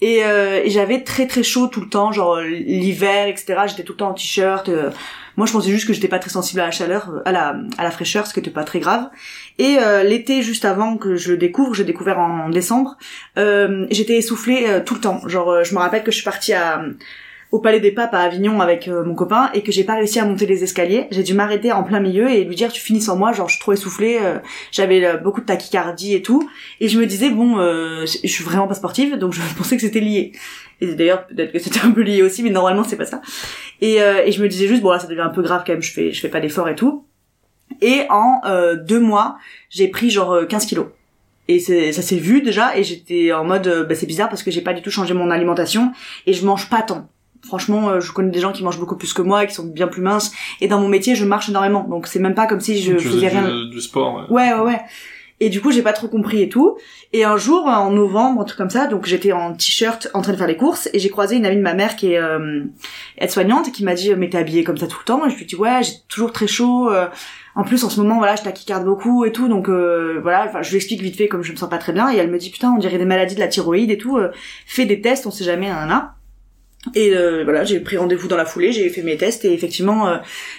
Et, 0.00 0.24
euh, 0.24 0.60
et 0.64 0.70
j'avais 0.70 1.02
très 1.02 1.26
très 1.26 1.42
chaud 1.42 1.66
tout 1.68 1.80
le 1.80 1.88
temps, 1.88 2.12
genre 2.12 2.40
l'hiver, 2.40 3.26
etc. 3.28 3.60
J'étais 3.66 3.82
tout 3.82 3.92
le 3.92 3.98
temps 3.98 4.10
en 4.10 4.14
t-shirt. 4.14 4.68
euh. 4.68 4.90
moi, 5.36 5.46
je 5.46 5.52
pensais 5.52 5.70
juste 5.70 5.86
que 5.86 5.92
j'étais 5.92 6.08
pas 6.08 6.18
très 6.18 6.30
sensible 6.30 6.60
à 6.60 6.66
la 6.66 6.70
chaleur, 6.70 7.10
euh, 7.10 7.22
à 7.24 7.32
la, 7.32 7.56
à 7.78 7.84
la 7.84 7.90
fraîcheur, 7.90 8.26
ce 8.26 8.34
qui 8.34 8.40
était 8.40 8.50
pas 8.50 8.64
très 8.64 8.80
grave. 8.80 9.08
Et 9.58 9.78
euh, 9.78 10.02
l'été 10.04 10.42
juste 10.42 10.64
avant 10.64 10.96
que 10.96 11.16
je 11.16 11.32
le 11.32 11.36
découvre, 11.38 11.74
j'ai 11.74 11.84
découvert 11.84 12.18
en 12.18 12.48
décembre, 12.50 12.96
euh, 13.38 13.86
j'étais 13.90 14.16
essoufflée 14.16 14.82
tout 14.86 14.94
le 14.94 15.00
temps. 15.00 15.26
Genre, 15.28 15.50
euh, 15.50 15.64
je 15.64 15.74
me 15.74 15.80
rappelle 15.80 16.02
que 16.02 16.10
je 16.10 16.16
suis 16.16 16.24
partie 16.24 16.52
à, 16.52 16.82
au 17.52 17.58
Palais 17.58 17.80
des 17.80 17.90
Papes 17.90 18.14
à 18.14 18.20
Avignon 18.20 18.60
avec 18.60 18.86
euh, 18.86 19.04
mon 19.04 19.14
copain 19.14 19.50
et 19.54 19.62
que 19.62 19.72
j'ai 19.72 19.84
pas 19.84 19.94
réussi 19.94 20.20
à 20.20 20.24
monter 20.24 20.46
les 20.46 20.62
escaliers. 20.62 21.08
J'ai 21.10 21.22
dû 21.22 21.34
m'arrêter 21.34 21.72
en 21.72 21.82
plein 21.82 22.00
milieu 22.00 22.30
et 22.30 22.44
lui 22.44 22.54
dire 22.54 22.72
tu 22.72 22.80
finis 22.80 23.00
sans 23.00 23.16
moi, 23.16 23.32
genre 23.32 23.48
je 23.48 23.54
suis 23.54 23.60
trop 23.60 23.72
essoufflée, 23.72 24.18
euh, 24.22 24.38
j'avais 24.70 25.04
euh, 25.04 25.16
beaucoup 25.16 25.40
de 25.40 25.46
tachycardie 25.46 26.14
et 26.14 26.22
tout. 26.22 26.48
Et 26.78 26.88
je 26.88 26.98
me 26.98 27.06
disais 27.06 27.30
bon, 27.30 27.56
je 27.58 28.26
suis 28.26 28.44
vraiment 28.44 28.68
pas 28.68 28.74
sportive, 28.74 29.16
donc 29.16 29.32
je 29.32 29.40
pensais 29.56 29.76
que 29.76 29.82
c'était 29.82 30.00
lié. 30.00 30.32
Et 30.80 30.94
d'ailleurs 30.94 31.26
peut-être 31.26 31.52
que 31.52 31.58
c'était 31.58 31.80
un 31.80 31.90
peu 31.90 32.02
lié 32.02 32.22
aussi, 32.22 32.42
mais 32.42 32.50
normalement 32.50 32.84
c'est 32.84 32.96
pas 32.96 33.04
ça. 33.04 33.20
Et, 33.80 33.96
et 33.96 34.32
je 34.32 34.42
me 34.42 34.48
disais 34.48 34.66
juste 34.66 34.82
bon 34.82 34.90
là 34.90 34.98
ça 34.98 35.08
devient 35.08 35.20
un 35.20 35.30
peu 35.30 35.42
grave 35.42 35.64
quand 35.66 35.72
même, 35.72 35.82
je 35.82 35.92
fais 35.92 36.12
je 36.12 36.20
fais 36.20 36.28
pas 36.28 36.40
d'efforts 36.40 36.68
et 36.68 36.74
tout. 36.74 37.04
Et 37.80 38.02
en 38.10 38.40
deux 38.76 39.00
mois, 39.00 39.38
j'ai 39.70 39.88
pris 39.88 40.10
genre 40.10 40.32
euh, 40.32 40.44
15 40.46 40.66
kilos. 40.66 40.86
Et 41.48 41.58
ça 41.58 42.02
s'est 42.02 42.16
vu 42.16 42.42
déjà, 42.42 42.76
et 42.78 42.84
j'étais 42.84 43.32
en 43.32 43.44
mode, 43.44 43.86
bah, 43.88 43.96
c'est 43.96 44.06
bizarre 44.06 44.28
parce 44.28 44.44
que 44.44 44.52
j'ai 44.52 44.60
pas 44.60 44.72
du 44.72 44.82
tout 44.82 44.90
changé 44.92 45.14
mon 45.14 45.32
alimentation, 45.32 45.90
et 46.26 46.32
je 46.32 46.46
mange 46.46 46.70
pas 46.70 46.80
tant. 46.80 47.08
Franchement, 47.46 47.88
euh, 47.88 48.00
je 48.00 48.12
connais 48.12 48.30
des 48.30 48.40
gens 48.40 48.52
qui 48.52 48.62
mangent 48.62 48.78
beaucoup 48.78 48.96
plus 48.96 49.12
que 49.12 49.22
moi, 49.22 49.44
et 49.44 49.46
qui 49.46 49.54
sont 49.54 49.64
bien 49.66 49.88
plus 49.88 50.02
minces, 50.02 50.32
et 50.60 50.68
dans 50.68 50.80
mon 50.80 50.88
métier, 50.88 51.14
je 51.14 51.24
marche 51.24 51.48
énormément, 51.48 51.84
donc 51.84 52.06
c'est 52.06 52.18
même 52.20 52.34
pas 52.34 52.46
comme 52.46 52.60
si 52.60 52.80
je 52.82 52.96
faisais 52.98 53.28
rien. 53.28 53.48
du, 53.48 53.70
du 53.70 53.80
sport. 53.80 54.26
Ouais. 54.30 54.52
Ouais, 54.52 54.54
ouais, 54.54 54.60
ouais. 54.66 54.80
Et 55.42 55.48
du 55.48 55.62
coup, 55.62 55.72
j'ai 55.72 55.80
pas 55.80 55.94
trop 55.94 56.06
compris 56.06 56.42
et 56.42 56.50
tout. 56.50 56.76
Et 57.14 57.24
un 57.24 57.38
jour, 57.38 57.64
en 57.64 57.90
novembre, 57.90 58.42
un 58.42 58.44
truc 58.44 58.58
comme 58.58 58.68
ça, 58.68 58.86
donc 58.88 59.06
j'étais 59.06 59.32
en 59.32 59.54
t-shirt 59.54 60.08
en 60.12 60.20
train 60.20 60.32
de 60.32 60.36
faire 60.36 60.46
les 60.46 60.58
courses, 60.58 60.90
et 60.92 60.98
j'ai 60.98 61.08
croisé 61.08 61.36
une 61.36 61.46
amie 61.46 61.56
de 61.56 61.62
ma 61.62 61.72
mère 61.72 61.96
qui 61.96 62.12
est 62.12 62.18
euh, 62.18 62.64
aide-soignante, 63.16 63.68
et 63.68 63.70
qui 63.72 63.82
m'a 63.82 63.94
dit, 63.94 64.14
mais 64.16 64.28
t'es 64.28 64.36
habillée 64.36 64.64
comme 64.64 64.76
ça 64.76 64.86
tout 64.86 64.98
le 65.00 65.06
temps 65.06 65.26
Et 65.26 65.30
je 65.30 65.36
lui 65.36 65.46
dis, 65.46 65.56
ouais, 65.56 65.80
j'ai 65.82 65.94
toujours 66.08 66.32
très 66.32 66.46
chaud. 66.46 66.90
euh, 66.90 67.06
en 67.54 67.64
plus, 67.64 67.82
en 67.84 67.88
ce 67.88 67.98
moment, 68.02 68.18
voilà, 68.18 68.36
je 68.36 68.42
tachycarde 68.42 68.84
beaucoup 68.84 69.24
et 69.24 69.32
tout, 69.32 69.48
donc 69.48 69.70
euh, 69.70 70.20
voilà, 70.22 70.44
enfin, 70.46 70.60
je 70.60 70.68
lui 70.70 70.76
explique 70.76 71.00
vite 71.00 71.16
fait 71.16 71.26
comme 71.26 71.42
je 71.42 71.52
me 71.52 71.56
sens 71.56 71.70
pas 71.70 71.78
très 71.78 71.94
bien, 71.94 72.12
et 72.12 72.16
elle 72.18 72.30
me 72.30 72.36
dit, 72.38 72.50
putain, 72.50 72.70
on 72.72 72.78
dirait 72.78 72.98
des 72.98 73.06
maladies 73.06 73.34
de 73.34 73.40
la 73.40 73.48
thyroïde 73.48 73.90
et 73.90 73.96
tout, 73.98 74.18
euh, 74.18 74.30
fais 74.66 74.84
des 74.84 75.00
tests, 75.00 75.26
on 75.26 75.30
sait 75.30 75.44
jamais, 75.44 75.70
un 75.70 75.90
an. 75.90 76.02
Et 76.94 77.14
euh, 77.14 77.44
voilà, 77.44 77.64
j'ai 77.64 77.78
pris 77.80 77.96
rendez-vous 77.98 78.26
dans 78.28 78.36
la 78.38 78.46
foulée, 78.46 78.72
j'ai 78.72 78.88
fait 78.88 79.02
mes 79.02 79.16
tests, 79.16 79.44
et 79.44 79.52
effectivement, 79.52 80.08
euh, 80.08 80.16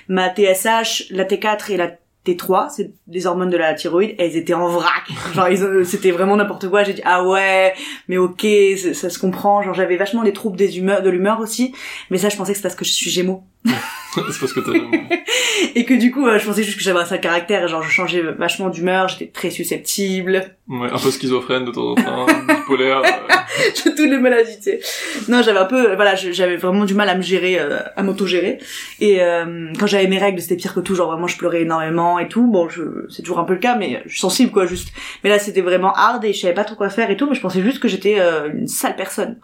ma 0.08 0.30
TSH, 0.34 1.06
la 1.12 1.26
T4 1.26 1.72
et 1.72 1.78
la 1.78 1.92
T3, 2.24 2.70
c'est 2.70 2.92
des 3.08 3.26
hormones 3.26 3.50
de 3.50 3.58
la 3.58 3.74
thyroïde, 3.74 4.14
elles 4.20 4.36
étaient 4.38 4.54
en 4.54 4.68
vrac. 4.68 5.04
Genre, 5.34 5.50
ils 5.50 5.64
ont- 5.64 5.84
c'était 5.84 6.12
vraiment 6.12 6.36
n'importe 6.38 6.70
quoi. 6.70 6.84
J'ai 6.84 6.94
dit, 6.94 7.02
ah 7.06 7.26
ouais, 7.26 7.74
mais 8.08 8.18
ok, 8.20 8.46
ça, 8.78 8.94
ça 8.94 9.10
se 9.10 9.18
comprend. 9.18 9.64
Genre, 9.64 9.74
j'avais 9.74 9.98
vachement 9.98 10.22
des 10.24 10.32
troubles 10.32 10.58
des 10.58 10.78
humeurs, 10.78 11.02
de 11.02 11.10
l'humeur 11.10 11.40
aussi. 11.40 11.74
Mais 12.12 12.20
ça, 12.20 12.30
je 12.30 12.38
pensais 12.38 12.52
que 12.52 12.58
c'est 12.58 12.62
parce 12.64 12.76
que 12.76 12.86
je 12.86 12.92
suis 12.92 13.10
gémeaux. 13.10 13.42
c'est 13.66 14.40
parce 14.40 14.54
que 14.54 14.60
t'as. 14.60 14.74
Et 15.76 15.86
que 15.86 15.96
du 15.96 16.12
coup, 16.12 16.28
euh, 16.28 16.38
je 16.38 16.46
pensais 16.46 16.64
juste 16.64 16.78
que 16.78 16.84
j'avais 16.84 17.00
un 17.00 17.06
sale 17.06 17.22
caractère. 17.22 17.68
Genre, 17.68 17.82
je 17.82 17.90
changeais 17.90 18.22
vachement 18.22 18.70
d'humeur, 18.70 19.08
j'étais 19.08 19.28
très 19.32 19.50
susceptible. 19.50 20.56
ouais, 20.68 20.90
un 20.92 21.00
peu 21.00 21.10
schizophrène 21.10 21.66
de 21.66 21.72
temps 21.72 21.92
en 21.92 21.96
temps, 21.96 22.26
bipolaire. 22.48 23.02
J'ai 23.76 23.84
toutes 23.84 24.00
les 24.00 24.18
maladies, 24.18 24.58
tu 24.58 24.64
sais. 24.64 24.80
Non, 25.28 25.42
j'avais 25.42 25.60
un 25.60 25.66
peu, 25.66 25.96
voilà, 25.96 26.16
j'avais 26.16 26.58
vraiment 26.58 26.86
du 26.86 26.94
mal 26.94 27.10
à 27.10 27.16
me 27.16 27.22
gérer, 27.22 27.60
euh, 27.60 27.80
à 27.96 28.04
m'auto-gérer. 28.04 28.60
Et 29.00 29.22
euh, 29.22 29.72
quand 29.80 29.88
j'avais 29.88 30.08
mes 30.08 30.18
règles, 30.18 30.42
c'était 30.42 30.56
pire 30.56 30.74
que 30.74 30.80
tout. 30.80 30.96
Genre 30.96 31.10
vraiment, 31.10 31.28
je 31.28 31.38
pleurais 31.38 31.62
énormément 31.62 32.20
et 32.20 32.28
tout. 32.28 32.48
Bon, 32.48 32.68
c'est 33.10 33.22
toujours 33.22 33.40
un 33.40 33.46
peu 33.46 33.54
le 33.54 33.60
cas, 33.60 33.76
mais 33.76 34.02
je 34.06 34.12
suis 34.12 34.20
sensible, 34.20 34.52
quoi, 34.52 34.66
juste. 34.66 34.90
Mais 35.24 35.30
là, 35.30 35.40
c'était 35.40 35.62
vraiment 35.62 35.94
hard 35.94 36.24
et 36.26 36.34
je 36.34 36.40
savais 36.40 36.54
pas 36.54 36.64
trop 36.64 36.76
quoi 36.76 36.90
faire 36.90 37.10
et 37.10 37.18
tout. 37.18 37.28
Mais 37.28 37.36
je 37.36 37.42
pensais 37.42 37.62
juste 37.62 37.80
que 37.80 37.88
j'étais 37.88 38.18
euh, 38.20 38.50
une 38.54 38.68
sale 38.68 38.96
personne. 38.96 39.38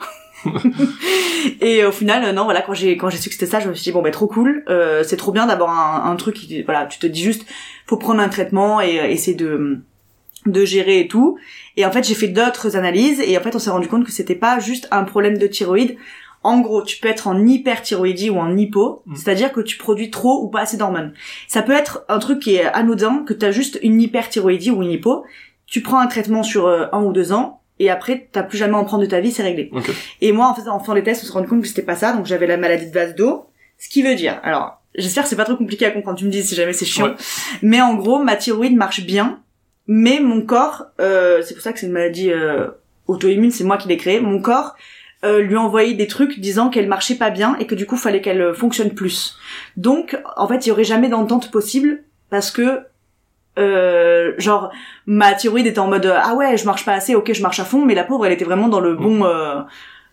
et 1.62 1.84
au 1.84 1.92
final, 1.92 2.24
euh, 2.24 2.32
non, 2.32 2.44
voilà, 2.44 2.62
quand 2.62 2.74
j'ai 2.74 2.98
quand 2.98 3.10
j'ai 3.10 3.18
su 3.18 3.30
que 3.30 3.36
c'était 3.36 3.50
ça, 3.50 3.60
je 3.60 3.70
me 3.70 3.74
suis 3.74 3.84
dit 3.84 3.92
bon, 3.92 4.02
ben 4.02 4.12
trop 4.12 4.28
cool. 4.28 4.64
Euh, 4.70 5.04
c'est 5.04 5.18
trop 5.18 5.32
bien 5.32 5.48
d'avoir 5.48 5.70
un, 5.70 6.12
un 6.12 6.16
truc 6.16 6.36
qui, 6.36 6.62
voilà, 6.64 6.86
tu 6.86 7.00
te 7.00 7.08
dis 7.08 7.24
juste, 7.24 7.46
faut 7.86 7.98
prendre 7.98 8.22
un 8.22 8.30
traitement 8.30 8.82
et 8.82 9.00
euh, 9.00 9.08
essayer 9.08 9.36
de 9.36 9.80
de 10.46 10.66
gérer 10.66 11.02
et 11.02 11.08
tout. 11.08 11.38
Et 11.78 11.86
en 11.86 11.92
fait, 11.92 12.04
j'ai 12.06 12.16
fait 12.16 12.28
d'autres 12.28 12.76
analyses 12.76 13.22
et 13.22 13.38
en 13.38 13.42
fait, 13.42 13.56
on 13.56 13.60
s'est 13.60 13.70
rendu 13.70 13.88
compte 13.88 14.04
que 14.06 14.12
c'était 14.12 14.36
pas 14.36 14.60
juste 14.60 14.88
un 14.92 15.04
problème 15.04 15.38
de 15.38 15.48
thyroïde. 15.48 15.96
En 16.44 16.60
gros, 16.60 16.82
tu 16.84 16.98
peux 17.00 17.08
être 17.08 17.28
en 17.28 17.46
hyperthyroïdie 17.46 18.30
ou 18.30 18.38
en 18.40 18.56
hypo, 18.58 19.04
Mm. 19.06 19.16
c'est-à-dire 19.16 19.52
que 19.52 19.62
tu 19.62 19.78
produis 19.78 20.10
trop 20.12 20.44
ou 20.44 20.50
pas 20.50 20.62
assez 20.62 20.78
d'hormones. 20.78 21.14
Ça 21.48 21.62
peut 21.62 21.74
être 21.74 22.04
un 22.10 22.20
truc 22.20 22.40
qui 22.40 22.56
est 22.56 22.66
anodin, 22.66 23.24
que 23.26 23.34
tu 23.34 23.46
as 23.46 23.52
juste 23.52 23.80
une 23.84 24.02
hyperthyroïdie 24.02 24.72
ou 24.72 24.82
une 24.84 24.92
hypo. 24.92 25.24
Tu 25.66 25.82
prends 25.82 26.00
un 26.00 26.08
traitement 26.08 26.44
sur 26.44 26.68
euh, 26.68 26.86
un 26.94 27.04
ou 27.04 27.12
deux 27.14 27.32
ans 27.32 27.62
et 27.80 27.90
après, 27.92 28.28
t'as 28.32 28.44
plus 28.44 28.58
jamais 28.58 28.74
à 28.76 28.78
en 28.78 28.86
prendre 28.86 29.04
de 29.04 29.10
ta 29.10 29.20
vie, 29.20 29.32
c'est 29.32 29.44
réglé. 29.44 29.72
Et 30.22 30.32
moi, 30.32 30.48
en 30.48 30.56
faisant, 30.56 30.76
en 30.76 30.80
faisant 30.80 30.94
les 30.96 31.04
tests, 31.04 31.24
on 31.24 31.28
s'est 31.28 31.34
rendu 31.34 31.48
compte 31.48 31.62
que 31.62 31.68
c'était 31.68 31.84
pas 31.84 31.96
ça, 31.96 32.14
donc 32.14 32.26
j'avais 32.26 32.48
la 32.48 32.58
maladie 32.58 32.88
de 32.88 32.94
vase 32.94 33.14
d'eau. 33.14 33.46
Ce 33.78 33.88
qui 33.90 34.02
veut 34.02 34.16
dire, 34.16 34.40
alors, 34.42 34.82
j'espère 34.96 35.24
que 35.24 35.30
c'est 35.30 35.36
pas 35.36 35.46
trop 35.46 35.56
compliqué 35.58 35.86
à 35.86 35.92
comprendre, 35.92 36.18
tu 36.18 36.26
me 36.26 36.32
dis 36.32 36.42
si 36.42 36.56
jamais 36.56 36.74
c'est 36.74 36.86
chiant. 36.86 37.08
Ouais. 37.10 37.16
Mais 37.62 37.82
en 37.82 37.94
gros, 37.94 38.18
ma 38.24 38.36
thyroïde 38.36 38.76
marche 38.76 39.02
bien, 39.06 39.40
mais 39.88 40.20
mon 40.20 40.42
corps, 40.42 40.88
euh, 41.00 41.42
c'est 41.44 41.54
pour 41.54 41.64
ça 41.64 41.74
que 41.74 41.80
c'est 41.80 41.88
une 41.88 41.94
maladie 41.94 42.32
euh, 42.32 42.68
auto-immune, 43.08 43.52
c'est 43.52 43.64
moi 43.64 43.78
qui 43.78 43.88
l'ai 43.88 43.98
créée, 43.98 44.20
mon 44.20 44.42
corps 44.42 44.76
euh, 45.24 45.40
lui 45.42 45.58
envoyait 45.58 45.96
des 45.96 46.08
trucs 46.08 46.40
disant 46.40 46.70
qu'elle 46.70 46.88
marchait 46.88 47.16
pas 47.16 47.32
bien 47.32 47.56
et 47.60 47.66
que 47.66 47.76
du 47.76 47.86
coup, 47.86 47.98
fallait 47.98 48.22
qu'elle 48.22 48.42
euh, 48.42 48.54
fonctionne 48.54 48.92
plus. 48.92 49.38
Donc, 49.76 50.18
en 50.36 50.48
fait, 50.48 50.66
il 50.66 50.70
y 50.70 50.72
aurait 50.72 50.84
jamais 50.84 51.10
d'entente 51.10 51.50
possible 51.52 52.04
parce 52.30 52.52
que 52.52 52.82
euh, 53.58 54.34
genre 54.38 54.72
ma 55.08 55.34
thyroïde 55.34 55.66
était 55.66 55.80
en 55.80 55.88
mode 55.88 56.06
ah 56.06 56.36
ouais 56.36 56.58
je 56.58 56.66
marche 56.66 56.86
pas 56.86 56.94
assez 56.94 57.16
ok 57.16 57.34
je 57.34 57.42
marche 57.42 57.60
à 57.60 57.66
fond 57.66 57.84
mais 57.84 57.96
la 57.96 58.04
pauvre 58.04 58.28
elle 58.28 58.32
était 58.34 58.46
vraiment 58.46 58.68
dans 58.68 58.80
le 58.80 58.94
bon 58.94 59.26
euh, 59.26 59.62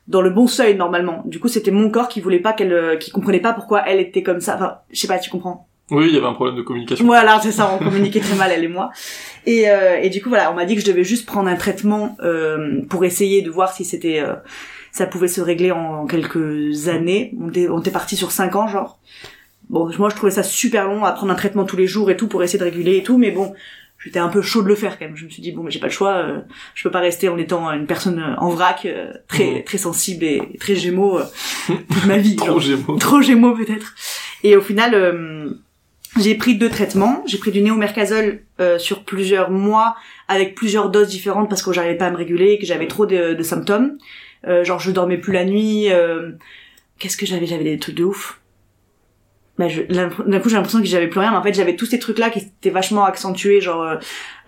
dans 0.08 0.22
le 0.22 0.30
bon 0.30 0.46
seuil 0.46 0.76
normalement. 0.76 1.22
Du 1.26 1.40
coup 1.40 1.48
c'était 1.48 1.70
mon 1.70 1.90
corps 1.90 2.08
qui 2.08 2.22
voulait 2.22 2.38
pas 2.38 2.54
qu'elle 2.54 2.72
euh, 2.72 2.96
qui 2.96 3.10
comprenait 3.10 3.40
pas 3.40 3.52
pourquoi 3.52 3.86
elle 3.86 4.00
était 4.00 4.22
comme 4.22 4.40
ça. 4.40 4.54
Enfin 4.54 4.78
je 4.90 4.98
sais 4.98 5.08
pas 5.08 5.18
tu 5.18 5.28
comprends 5.28 5.68
Oui, 5.90 6.06
il 6.08 6.14
y 6.14 6.16
avait 6.16 6.26
un 6.26 6.32
problème 6.32 6.56
de 6.56 6.62
communication. 6.62 7.04
voilà 7.04 7.38
c'est 7.42 7.52
ça 7.52 7.70
on 7.78 7.84
communiquait 7.84 8.20
très 8.20 8.36
mal 8.36 8.50
elle 8.50 8.64
et 8.64 8.68
moi 8.68 8.90
et 9.44 9.68
euh, 9.68 9.98
et 10.02 10.08
du 10.08 10.22
coup 10.22 10.30
voilà 10.30 10.50
on 10.50 10.54
m'a 10.54 10.64
dit 10.64 10.74
que 10.76 10.80
je 10.80 10.86
devais 10.86 11.04
juste 11.04 11.26
prendre 11.26 11.48
un 11.48 11.56
traitement 11.56 12.16
euh, 12.22 12.80
pour 12.88 13.04
essayer 13.04 13.42
de 13.42 13.50
voir 13.50 13.70
si 13.72 13.84
c'était 13.84 14.20
euh, 14.20 14.34
ça 14.92 15.06
pouvait 15.06 15.28
se 15.28 15.42
régler 15.42 15.72
en 15.72 16.06
quelques 16.06 16.88
années 16.88 17.34
on 17.38 17.50
était 17.50 17.68
on 17.68 17.80
était 17.80 17.90
parti 17.90 18.16
sur 18.16 18.30
cinq 18.32 18.56
ans 18.56 18.66
genre 18.66 18.98
Bon, 19.70 19.90
moi 19.98 20.10
je 20.10 20.14
trouvais 20.16 20.30
ça 20.30 20.42
super 20.42 20.86
long 20.86 21.04
à 21.06 21.12
prendre 21.12 21.32
un 21.32 21.36
traitement 21.36 21.64
tous 21.64 21.76
les 21.78 21.86
jours 21.86 22.10
et 22.10 22.18
tout 22.18 22.28
pour 22.28 22.42
essayer 22.42 22.58
de 22.58 22.64
réguler 22.64 22.98
et 22.98 23.02
tout, 23.02 23.16
mais 23.16 23.30
bon, 23.30 23.54
j'étais 23.98 24.18
un 24.18 24.28
peu 24.28 24.42
chaud 24.42 24.62
de 24.62 24.68
le 24.68 24.74
faire 24.74 24.98
quand 24.98 25.06
même. 25.06 25.16
Je 25.16 25.24
me 25.24 25.30
suis 25.30 25.40
dit 25.40 25.52
bon, 25.52 25.62
mais 25.62 25.70
j'ai 25.70 25.80
pas 25.80 25.86
le 25.86 25.92
choix, 25.92 26.16
euh, 26.16 26.40
je 26.74 26.82
peux 26.82 26.90
pas 26.90 27.00
rester 27.00 27.30
en 27.30 27.38
étant 27.38 27.72
une 27.72 27.86
personne 27.86 28.18
euh, 28.18 28.36
en 28.36 28.50
vrac, 28.50 28.84
euh, 28.84 29.10
très 29.26 29.46
Mhm. 29.46 29.64
très 29.64 29.78
sensible 29.78 30.22
et 30.24 30.42
très 30.60 30.76
gémeaux 30.76 31.18
euh, 31.18 31.24
toute 31.66 32.04
ma 32.04 32.18
vie. 32.18 32.36
Trop 32.36 32.46
genre. 32.46 32.60
gémeaux. 32.60 32.96
Trop 32.98 33.22
gémeaux 33.22 33.54
peut-être. 33.56 33.94
Et 34.42 34.54
au 34.54 34.60
final, 34.60 34.94
euh, 34.94 35.48
j'ai 36.18 36.34
pris 36.34 36.56
deux 36.56 36.68
traitements. 36.68 37.22
J'ai 37.26 37.38
pris 37.38 37.50
du 37.50 37.60
néomercazole 37.60 38.42
euh, 38.60 38.78
sur 38.78 39.04
plusieurs 39.04 39.50
mois 39.50 39.96
avec 40.28 40.54
plusieurs 40.54 40.90
doses 40.90 41.08
différentes 41.08 41.48
parce 41.48 41.62
que 41.62 41.72
j'arrivais 41.72 41.96
pas 41.96 42.06
à 42.06 42.10
me 42.10 42.16
réguler, 42.16 42.58
que 42.58 42.66
j'avais 42.66 42.86
trop 42.86 43.06
de, 43.06 43.42
symptômes. 43.42 43.98
Euh, 44.46 44.64
genre 44.64 44.78
je 44.78 44.90
dormais 44.90 45.18
plus 45.18 45.32
la 45.32 45.44
nuit. 45.44 45.90
euh, 45.90 46.32
Qu'est-ce 46.98 47.16
que 47.16 47.26
j'avais? 47.26 47.46
J'avais 47.46 47.64
des 47.64 47.78
trucs 47.78 47.96
de 47.96 48.04
ouf. 48.04 48.40
Bah, 49.56 49.68
je- 49.68 49.82
d'un 49.82 50.40
coup 50.40 50.48
j'ai 50.48 50.56
l'impression 50.56 50.80
que 50.80 50.86
j'avais 50.86 51.06
plus 51.08 51.20
rien. 51.20 51.30
Mais 51.30 51.36
en 51.36 51.42
fait 51.42 51.54
j'avais 51.54 51.76
tous 51.76 51.86
ces 51.86 51.98
trucs 52.00 52.18
là 52.18 52.28
qui 52.30 52.40
étaient 52.40 52.70
vachement 52.70 53.04
accentués 53.04 53.60
genre 53.60 53.82
euh, 53.82 53.94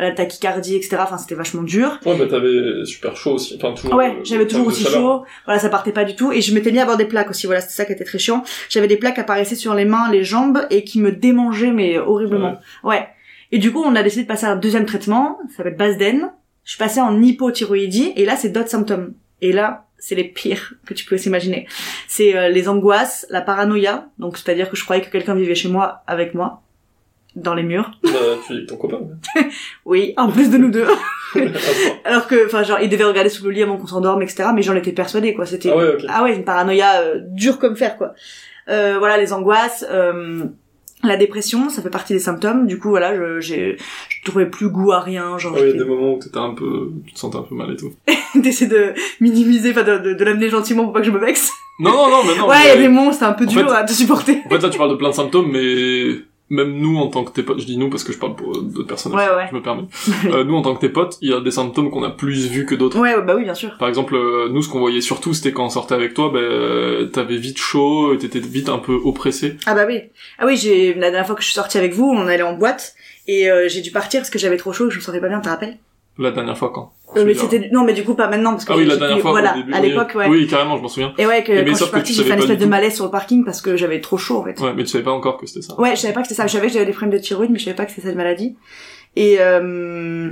la 0.01 0.11
tachycardie 0.11 0.75
etc 0.77 0.97
enfin 1.01 1.17
c'était 1.19 1.35
vachement 1.37 1.63
dur. 1.63 1.99
Ouais, 2.05 2.17
bah 2.19 2.27
t'avais 2.29 2.85
super 2.85 3.17
chaud 3.17 3.35
aussi. 3.35 3.57
Enfin, 3.57 3.73
toujours. 3.73 3.95
ouais 3.95 4.17
euh, 4.19 4.25
j'avais 4.25 4.47
toujours 4.47 4.67
aussi 4.67 4.85
chaud. 4.85 5.25
Voilà 5.45 5.61
ça 5.61 5.69
partait 5.69 5.93
pas 5.93 6.05
du 6.05 6.17
tout. 6.17 6.33
Et 6.33 6.41
je 6.41 6.53
m'étais 6.55 6.73
mis 6.73 6.79
à 6.79 6.83
avoir 6.83 6.97
des 6.97 7.05
plaques 7.07 7.31
aussi. 7.31 7.47
Voilà 7.47 7.61
c'était 7.61 7.75
ça 7.75 7.85
qui 7.85 7.93
était 7.93 8.05
très 8.05 8.19
chiant. 8.19 8.43
J'avais 8.69 8.89
des 8.89 8.97
plaques 8.97 9.15
qui 9.15 9.21
apparaissaient 9.21 9.55
sur 9.55 9.75
les 9.75 9.85
mains 9.85 10.11
les 10.11 10.25
jambes 10.25 10.67
et 10.71 10.83
qui 10.85 11.01
me 11.01 11.13
démangeaient 11.13 11.73
mais 11.73 11.99
horriblement. 11.99 12.59
Ouais, 12.83 13.07
et 13.53 13.59
du 13.59 13.73
coup 13.73 13.83
on 13.87 13.95
a 13.95 14.03
décidé 14.03 14.25
de 14.25 14.29
passer 14.29 14.47
à 14.47 14.51
un 14.53 14.57
deuxième 14.57 14.87
traitement. 14.87 15.39
Ça 15.51 15.59
s'appelle 15.59 15.77
Basden. 15.77 16.33
Je 16.65 16.71
suis 16.73 16.79
passée 16.79 17.01
en 17.01 17.23
hypothyroïdie. 17.23 18.13
Et 18.17 18.25
là 18.25 18.35
c'est 18.37 18.49
d'autres 18.49 18.71
symptômes. 18.71 19.15
Et 19.41 19.53
là 19.53 19.86
c'est 19.99 20.15
les 20.15 20.25
pires 20.25 20.75
que 20.87 20.95
tu 20.95 21.05
peux 21.05 21.17
s'imaginer. 21.17 21.67
C'est 22.09 22.37
euh, 22.37 22.49
les 22.49 22.69
angoisses, 22.69 23.27
la 23.31 23.41
paranoïa, 23.41 24.09
donc 24.19 24.37
c'est-à-dire 24.39 24.71
que 24.71 24.77
je 24.77 24.85
croyais 24.85 25.03
que 25.03 25.11
quelqu'un 25.11 25.35
vivait 25.35 25.55
chez 25.55 25.69
moi 25.69 26.03
avec 26.07 26.35
moi, 26.35 26.63
dans 27.37 27.55
les 27.55 27.63
murs. 27.63 27.91
Bah, 28.03 28.11
tu 28.47 28.55
avec 28.55 28.67
ton 28.67 28.77
copain. 28.77 29.01
Oui, 29.85 30.15
en 30.17 30.31
plus 30.31 30.51
de 30.51 30.57
nous 30.59 30.71
deux. 30.71 30.87
Alors 32.05 32.27
que, 32.27 32.47
enfin, 32.47 32.63
genre, 32.63 32.81
il 32.81 32.89
devait 32.89 33.05
regarder 33.05 33.31
sous 33.31 33.45
le 33.45 33.51
lit 33.51 33.63
avant 33.63 33.77
qu'on 33.77 33.87
s'endorme, 33.87 34.23
etc. 34.23 34.49
Mais 34.55 34.63
j'en 34.63 34.75
étais 34.75 34.93
persuadée, 34.93 35.35
quoi. 35.35 35.47
C'était 35.47 35.71
Ah 35.71 35.77
ouais, 35.77 35.95
ok. 35.95 36.05
ah 36.09 36.25
ouais, 36.25 36.35
une 36.35 36.45
paranoïa 36.45 37.01
euh, 37.03 37.21
dure 37.23 37.59
comme 37.59 37.77
fer, 37.77 37.97
quoi. 37.97 38.15
Euh, 38.69 38.97
voilà, 38.99 39.17
les 39.19 39.33
angoisses, 39.33 39.87
euh, 39.91 40.45
la 41.07 41.17
dépression, 41.17 41.69
ça 41.69 41.83
fait 41.83 41.91
partie 41.91 42.13
des 42.13 42.19
symptômes. 42.19 42.67
Du 42.67 42.79
coup, 42.79 42.91
voilà, 42.91 43.15
je, 43.15 43.41
j'ai, 43.41 43.77
je 44.09 44.25
trouvais 44.25 44.47
plus 44.47 44.69
goût 44.69 44.93
à 44.93 45.01
rien, 45.01 45.39
genre. 45.39 45.57
Il 45.59 45.67
y 45.67 45.71
a 45.71 45.73
des 45.73 45.85
moments 45.85 46.15
où 46.15 46.19
t'étais 46.19 46.39
un 46.39 46.55
peu, 46.55 46.91
tu 47.07 47.13
te 47.15 47.19
sentais 47.19 47.39
un 47.39 47.43
peu 47.43 47.55
mal 47.55 47.73
et 47.73 47.77
tout. 47.77 47.93
d'essayer 48.35 48.71
de 48.71 48.95
minimiser, 49.21 49.71
enfin, 49.71 49.83
de, 49.83 49.99
de, 49.99 50.15
de 50.15 50.25
l'amener 50.25 50.49
gentiment 50.49 50.85
pour 50.85 50.93
pas 50.93 51.01
que 51.01 51.07
je 51.07 51.11
me 51.11 51.19
vexe. 51.19 51.51
Non, 51.79 51.91
non, 51.93 52.11
non, 52.11 52.25
mais 52.27 52.37
non. 52.39 52.49
ouais, 52.49 52.57
il 52.65 52.69
y 52.69 52.71
a 52.71 52.77
des 52.77 52.89
moments, 52.89 53.13
c'était 53.13 53.27
un 53.27 53.33
peu 53.33 53.47
dur 53.47 53.71
à 53.73 53.85
te 53.85 53.93
supporter. 53.93 54.43
En 54.47 54.49
fait, 54.49 54.63
là, 54.63 54.71
tu 54.71 54.79
parles 54.79 54.91
de 54.91 54.97
plein 54.97 55.11
de 55.11 55.15
symptômes, 55.15 55.51
mais 55.53 56.15
même 56.49 56.79
nous, 56.79 56.97
en 56.99 57.09
tant 57.09 57.25
que 57.25 57.33
tes 57.33 57.43
potes, 57.43 57.61
je 57.61 57.67
dis 57.67 57.77
nous 57.77 57.91
parce 57.91 58.05
que 58.05 58.13
je 58.13 58.19
parle 58.19 58.37
pour 58.37 58.57
euh, 58.57 58.61
d'autres 58.63 58.87
personnes, 58.87 59.13
Ouais, 59.15 59.27
ouais. 59.37 59.47
je 59.51 59.55
me 59.57 59.63
permets. 59.63 59.85
Euh, 60.27 60.45
nous, 60.45 60.55
en 60.57 60.63
tant 60.63 60.75
que 60.75 60.81
tes 60.81 60.89
potes, 60.89 61.19
il 61.23 61.31
y 61.31 61.33
a 61.33 61.41
des 61.41 61.51
symptômes 61.51 61.91
qu'on 61.91 62.03
a 62.05 62.11
plus 62.11 62.47
vus 62.49 62.67
que 62.67 62.75
d'autres. 62.75 62.99
Ouais, 62.99 63.21
bah 63.23 63.35
oui, 63.37 63.45
bien 63.45 63.55
sûr. 63.55 63.77
Par 63.79 63.89
exemple, 63.89 64.15
euh, 64.15 64.49
nous, 64.51 64.63
ce 64.63 64.69
qu'on 64.69 64.79
voyait 64.81 65.01
surtout, 65.01 65.35
c'était 65.35 65.53
quand 65.53 65.65
on 65.67 65.71
sortait 65.71 65.95
avec 65.95 66.15
toi, 66.15 66.31
ben, 66.33 66.39
euh, 66.41 67.07
t'avais 67.07 67.37
vite 67.37 67.59
chaud, 67.59 68.15
et 68.15 68.19
t'étais 68.19 68.41
vite 68.41 68.69
un 68.69 68.79
peu 68.79 68.95
oppressé. 69.05 69.57
Ah 69.67 69.75
bah 69.75 69.85
oui. 69.87 70.01
Ah 70.39 70.47
oui, 70.47 70.57
j'ai 70.57 70.95
la 70.95 71.11
dernière 71.11 71.27
fois 71.27 71.35
que 71.35 71.43
je 71.43 71.47
suis 71.47 71.55
sortie 71.55 71.79
avec 71.79 71.93
vous, 71.95 72.09
on 72.09 72.27
allait 72.27 72.43
en 72.43 72.55
boîte 72.55 72.95
et 73.29 73.51
euh, 73.51 73.69
j'ai 73.69 73.81
dû 73.81 73.91
partir 73.91 74.21
parce 74.21 74.31
que 74.31 74.39
j'avais 74.39 74.57
trop 74.57 74.73
chaud, 74.73 74.89
je 74.91 74.97
me 74.97 75.01
sentais 75.03 75.21
pas 75.21 75.29
bien, 75.29 75.41
te 75.41 75.49
rappelles? 75.49 75.79
La 76.19 76.31
dernière 76.31 76.57
fois, 76.57 76.71
quand 76.75 76.93
Euh, 77.17 77.25
Mais 77.27 77.35
c'était 77.35 77.69
non, 77.73 77.85
mais 77.85 77.93
du 77.93 78.03
coup 78.03 78.15
pas 78.15 78.29
maintenant 78.29 78.53
parce 78.53 78.65
que 78.65 78.73
Ah 78.73 78.77
oui, 78.77 78.87
la 78.87 78.97
dernière 78.97 79.21
fois, 79.21 79.33
voilà, 79.33 79.53
au 79.53 79.57
début. 79.59 79.73
à 79.75 79.81
oui, 79.81 79.89
l'époque, 79.89 80.13
ouais. 80.15 80.29
Oui, 80.29 80.47
carrément, 80.47 80.77
je 80.79 80.83
m'en 80.83 80.89
souviens. 80.89 81.13
Et 81.19 81.27
ouais, 81.27 81.45
que 81.45 81.53
Mais 81.53 81.65
quand 81.67 81.77
je 81.77 81.83
suis 81.83 81.91
partie, 81.93 82.15
j'ai 82.15 82.25
fait 82.25 82.33
un 82.33 82.39
espèce 82.39 82.59
de 82.59 82.65
malaise 82.67 82.95
sur 82.95 83.05
le 83.05 83.11
parking 83.11 83.45
parce 83.45 83.61
que 83.61 83.77
j'avais 83.77 84.01
trop 84.01 84.17
chaud 84.17 84.39
en 84.39 84.45
fait. 84.45 84.59
Ouais, 84.61 84.73
mais 84.75 84.83
tu 84.85 84.89
savais 84.89 85.05
pas 85.05 85.13
encore 85.13 85.37
que 85.37 85.47
c'était 85.47 85.63
ça. 85.63 85.79
Ouais, 85.79 85.91
je 85.95 86.01
savais 86.01 86.15
pas 86.15 86.23
que 86.23 86.29
c'était 86.29 86.41
ça. 86.41 86.47
Je 86.47 86.53
savais 86.55 86.69
que 86.69 86.73
j'avais 86.73 86.87
des 86.87 86.93
problèmes 86.93 87.19
de 87.19 87.23
thyroïde, 87.23 87.51
mais 87.51 87.59
je 87.59 87.65
savais 87.65 87.77
pas 87.77 87.85
que 87.85 87.91
c'était 87.93 88.09
cette 88.09 88.17
maladie. 88.17 88.57
Et 89.15 89.37
euh, 89.41 90.31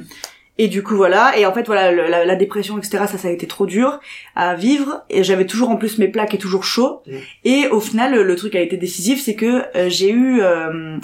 et 0.57 0.69
du 0.69 0.83
coup 0.83 0.97
voilà. 0.97 1.37
Et 1.39 1.45
en 1.47 1.53
fait 1.53 1.67
voilà, 1.67 1.93
le- 1.93 2.07
la, 2.09 2.25
la 2.25 2.37
dépression 2.37 2.79
etc. 2.79 3.05
Ça, 3.07 3.19
ça 3.19 3.29
a 3.29 3.31
été 3.31 3.47
trop 3.47 3.67
dur 3.67 4.01
à 4.35 4.55
vivre. 4.55 5.03
Et 5.11 5.23
j'avais 5.23 5.47
toujours 5.47 5.69
en 5.69 5.77
plus 5.77 5.99
mes 5.99 6.09
plaques 6.09 6.33
et 6.35 6.39
toujours 6.39 6.65
chaud. 6.65 7.03
Mm. 7.07 7.13
Et 7.45 7.69
au 7.69 7.81
final, 7.81 8.15
le, 8.15 8.23
le 8.23 8.37
truc 8.37 8.55
a 8.57 8.61
été 8.61 8.77
décisif, 8.79 9.21
c'est 9.23 9.35
que 9.35 9.65
euh, 9.77 9.89
j'ai 9.91 10.11
eu 10.11 10.41
euh, 10.41 10.97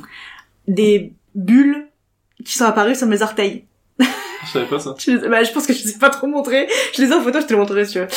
des 0.69 1.13
bulles 1.35 1.87
qui 2.47 2.57
sont 2.57 2.65
apparues 2.65 2.95
sur 2.95 3.07
mes 3.07 3.21
orteils. 3.23 3.65
Je 4.47 4.51
savais 4.51 4.67
pas 4.67 4.79
ça. 4.79 4.95
Je, 4.99 5.11
les- 5.13 5.29
bah, 5.29 5.43
je 5.43 5.53
pense 5.53 5.67
que 5.67 5.73
je 5.73 5.85
les 5.85 5.91
ai 5.91 5.99
pas 5.99 6.11
trop 6.11 6.27
montrés. 6.27 6.67
Je 6.95 7.03
les 7.03 7.11
ai 7.11 7.13
en 7.15 7.21
photo, 7.21 7.41
je 7.41 7.47
te 7.47 7.53
les 7.53 7.59
montrerai 7.59 7.85
si 7.85 7.93
tu 7.93 7.99
veux. 8.01 8.09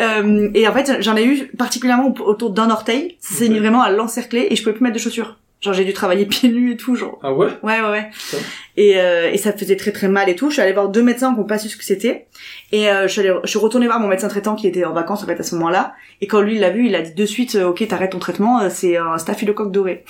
Euh, 0.00 0.50
et 0.54 0.66
en 0.68 0.72
fait, 0.72 1.02
j'en 1.02 1.16
ai 1.16 1.24
eu 1.24 1.46
particulièrement 1.58 2.08
au- 2.18 2.22
autour 2.22 2.50
d'un 2.50 2.70
orteil. 2.70 3.16
Ça 3.20 3.34
s'est 3.34 3.48
mis 3.48 3.58
vraiment 3.58 3.82
à 3.82 3.90
l'encercler 3.90 4.46
et 4.50 4.56
je 4.56 4.62
pouvais 4.62 4.74
plus 4.74 4.82
mettre 4.84 4.94
de 4.94 5.00
chaussures. 5.00 5.36
Genre 5.60 5.72
j'ai 5.72 5.84
dû 5.86 5.94
travailler 5.94 6.26
pieds 6.26 6.50
nus 6.50 6.72
et 6.72 6.76
tout, 6.76 6.94
genre. 6.94 7.18
Ah 7.22 7.32
ouais? 7.32 7.48
Ouais, 7.62 7.80
ouais, 7.80 7.90
ouais. 7.90 8.10
Putain. 8.12 8.42
Et, 8.76 8.98
euh, 9.00 9.30
et 9.32 9.38
ça 9.38 9.52
faisait 9.52 9.76
très 9.76 9.92
très 9.92 10.08
mal 10.08 10.28
et 10.28 10.36
tout. 10.36 10.48
Je 10.50 10.54
suis 10.54 10.62
allée 10.62 10.74
voir 10.74 10.88
deux 10.90 11.02
médecins 11.02 11.32
qui 11.34 11.40
ont 11.40 11.44
pas 11.44 11.58
su 11.58 11.68
ce 11.70 11.76
que 11.76 11.84
c'était. 11.84 12.26
Et 12.70 12.88
euh, 12.90 13.06
je, 13.08 13.12
suis 13.12 13.20
allée, 13.22 13.32
je 13.44 13.48
suis 13.48 13.58
retournée 13.58 13.86
voir 13.86 13.98
mon 13.98 14.08
médecin 14.08 14.28
traitant 14.28 14.56
qui 14.56 14.66
était 14.66 14.84
en 14.84 14.92
vacances 14.92 15.22
en 15.22 15.26
fait 15.26 15.40
à 15.40 15.42
ce 15.42 15.54
moment-là. 15.54 15.94
Et 16.20 16.26
quand 16.26 16.40
lui 16.42 16.56
il 16.56 16.60
l'a 16.60 16.70
vu, 16.70 16.86
il 16.86 16.94
a 16.94 17.00
dit 17.02 17.14
de 17.14 17.26
suite, 17.26 17.54
euh, 17.54 17.68
ok, 17.68 17.86
t'arrêtes 17.88 18.12
ton 18.12 18.18
traitement, 18.18 18.60
euh, 18.60 18.68
c'est 18.70 18.96
un 18.98 19.16
staphylocoque 19.16 19.72
doré. 19.72 20.04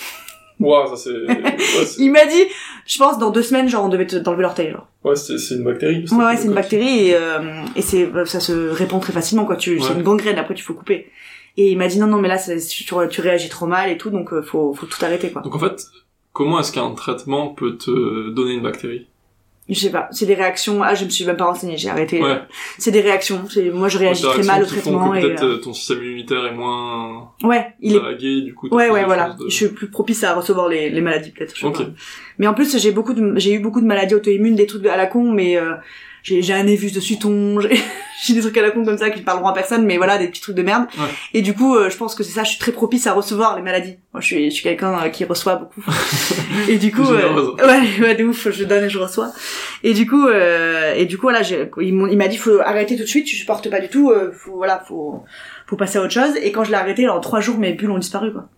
Ouah, 0.61 0.87
ça 0.89 0.97
c'est, 0.97 1.11
ouais, 1.27 1.57
Il 1.99 2.11
m'a 2.13 2.27
dit, 2.27 2.43
je 2.87 2.99
pense 2.99 3.19
dans 3.19 3.31
deux 3.31 3.43
semaines, 3.43 3.69
genre 3.69 3.85
on 3.85 3.89
devait 3.89 4.07
te- 4.07 4.17
t'enlever 4.17 4.43
l'orteil, 4.43 4.71
genre. 4.71 4.87
ouais, 5.05 5.17
c'est, 5.17 5.39
c'est 5.39 5.57
une 5.57 5.65
bactérie. 5.65 6.05
Ouais, 6.13 6.25
ouais, 6.25 6.37
c'est 6.37 6.47
une 6.47 6.55
bactérie 6.55 7.09
et, 7.09 7.15
euh, 7.17 7.65
et 7.77 7.83
c'est, 7.83 8.09
ça 8.27 8.41
se 8.41 8.53
répand 8.71 9.01
très 9.03 9.13
facilement, 9.13 9.45
quoi. 9.47 9.57
Tu, 9.57 9.81
c'est 9.81 9.93
une 9.95 10.03
gangrène, 10.03 10.39
après 10.39 10.55
tu 10.55 10.63
faut 10.63 10.75
couper. 10.75 11.11
Et 11.57 11.71
il 11.71 11.79
m'a 11.79 11.87
dit 11.89 11.99
non, 11.99 12.07
non, 12.07 12.19
mais 12.19 12.29
là, 12.29 12.39
tu 12.39 13.21
réagis 13.21 13.49
trop 13.49 13.67
mal 13.67 13.91
et 13.91 13.97
tout, 13.99 14.11
donc 14.11 14.33
euh, 14.33 14.43
faut, 14.43 14.75
faut 14.75 14.87
tout 14.87 15.05
arrêter, 15.05 15.31
quoi. 15.31 15.43
Donc 15.43 15.55
en 15.55 15.59
fait, 15.59 15.87
comment 16.33 16.59
est-ce 16.61 16.73
qu'un 16.73 16.91
traitement 16.95 17.49
peut 17.49 17.77
te 17.77 18.31
donner 18.31 18.55
une 18.55 18.63
bactérie? 18.63 19.07
Je 19.67 19.75
sais 19.79 19.91
pas, 19.91 20.09
c'est 20.11 20.27
des 20.27 20.35
réactions. 20.35 20.83
Ah, 20.83 20.95
je 20.95 21.07
me 21.07 21.11
suis 21.11 21.25
même 21.25 21.39
pas 21.39 21.47
renseignée, 21.47 21.79
j'ai 21.79 21.89
arrêté. 21.89 22.21
Ouais. 22.23 22.39
C'est 22.79 22.91
des 22.91 23.01
réactions. 23.01 23.45
C'est, 23.49 23.71
moi, 23.71 23.89
je 23.89 23.97
réagis 23.97 24.23
très 24.23 24.43
mal 24.43 24.63
au 24.63 24.67
traitement 24.67 25.11
que 25.13 25.17
et. 25.17 25.21
peut-être 25.23 25.43
euh, 25.45 25.55
euh, 25.55 25.57
ton 25.57 25.73
système 25.73 26.03
immunitaire 26.05 26.45
est 26.45 26.53
moins 26.55 27.31
Ouais, 27.43 27.69
il 27.81 27.97
est. 27.97 28.43
du 28.43 28.55
coup. 28.55 28.69
t'as 28.69 28.77
Ouais, 28.77 28.91
ouais, 28.91 29.05
voilà. 29.07 29.31
de- 29.39 29.49
Je 29.49 29.55
suis 29.55 29.69
plus 29.69 29.89
propice 29.89 30.23
à 30.23 30.35
recevoir 30.35 30.69
les, 30.69 30.91
les 30.91 31.01
maladies, 31.01 31.31
peut-être. 31.31 31.55
je 31.57 31.61
sais 31.61 31.67
Ok. 31.67 31.79
pas. 31.79 31.91
Mais 32.39 32.47
en 32.47 32.53
plus, 32.53 32.77
j'ai 32.79 32.93
beaucoup 32.93 33.15
de, 33.15 33.33
j'ai 33.39 33.55
eu 33.55 33.59
beaucoup 33.59 33.81
de 33.81 33.87
maladies 33.87 34.15
auto-immunes, 34.15 34.55
des 34.55 34.67
trucs 34.67 34.85
à 34.87 34.99
la 34.99 35.07
con, 35.07 35.33
mais 35.33 35.57
euh, 35.57 35.73
j'ai, 36.25 36.53
un 36.55 36.65
névus 36.65 36.91
de 36.91 37.01
suton, 37.01 37.61
j'ai, 38.25 38.35
des 38.35 38.41
trucs 38.41 38.57
à 38.57 38.63
la 38.63 38.71
con 38.71 38.85
comme 38.85 38.97
ça 38.97 39.11
qui 39.11 39.21
parleront 39.21 39.49
à 39.49 39.53
personne, 39.53 39.85
mais 39.85 39.99
voilà, 39.99 40.17
des 40.17 40.29
petits 40.29 40.41
trucs 40.41 40.57
de 40.57 40.63
merde. 40.63 40.87
Ouais. 40.99 41.09
Et 41.35 41.43
du 41.43 41.55
coup, 41.55 41.77
euh, 41.77 41.91
je 41.91 41.97
pense 41.97 42.15
que 42.15 42.25
c'est 42.25 42.33
ça, 42.33 42.45
je 42.45 42.51
suis 42.51 42.59
très 42.59 42.73
propice 42.73 43.07
à 43.07 43.13
recevoir 43.13 43.57
les 43.57 43.63
maladies. 43.63 43.99
Moi, 44.13 44.21
je 44.23 44.27
suis, 44.27 44.51
je 44.51 44.55
suis 44.55 44.63
quelqu'un 44.63 44.99
euh, 44.99 45.09
qui 45.11 45.25
reçoit 45.25 45.57
beaucoup. 45.57 45.85
et 46.69 46.79
du 46.79 46.91
coup, 46.91 47.03
euh, 47.03 47.55
ouais, 47.57 48.01
ouais, 48.01 48.15
de 48.15 48.25
ouf, 48.25 48.49
je 48.51 48.65
donne 48.65 48.85
et 48.85 48.89
je 48.89 48.99
reçois. 48.99 49.33
Et 49.83 49.93
du 49.93 50.07
coup, 50.07 50.27
euh, 50.27 50.95
et 50.95 51.05
du 51.05 51.19
coup, 51.19 51.27
voilà, 51.27 51.43
j'ai, 51.43 51.71
il, 51.81 51.95
m'a 51.95 52.29
dit, 52.29 52.39
faut 52.39 52.59
arrêter 52.61 52.97
tout 52.97 53.03
de 53.03 53.09
suite, 53.09 53.27
tu 53.27 53.37
supportes 53.37 53.69
pas 53.69 53.81
du 53.81 53.89
tout, 53.89 54.11
euh, 54.11 54.33
faut, 54.33 54.57
voilà, 54.57 54.83
faut, 54.89 55.23
faut 55.67 55.77
passer 55.77 55.99
à 55.99 56.03
autre 56.03 56.13
chose. 56.13 56.35
Et 56.41 56.53
quand 56.53 56.65
je 56.65 56.71
l'ai 56.71 56.77
arrêté, 56.77 57.07
en 57.07 57.21
trois 57.21 57.41
jours, 57.41 57.59
mes 57.59 57.75
bulles 57.75 57.91
ont 57.91 57.99
disparu, 57.99 58.33
quoi. 58.33 58.49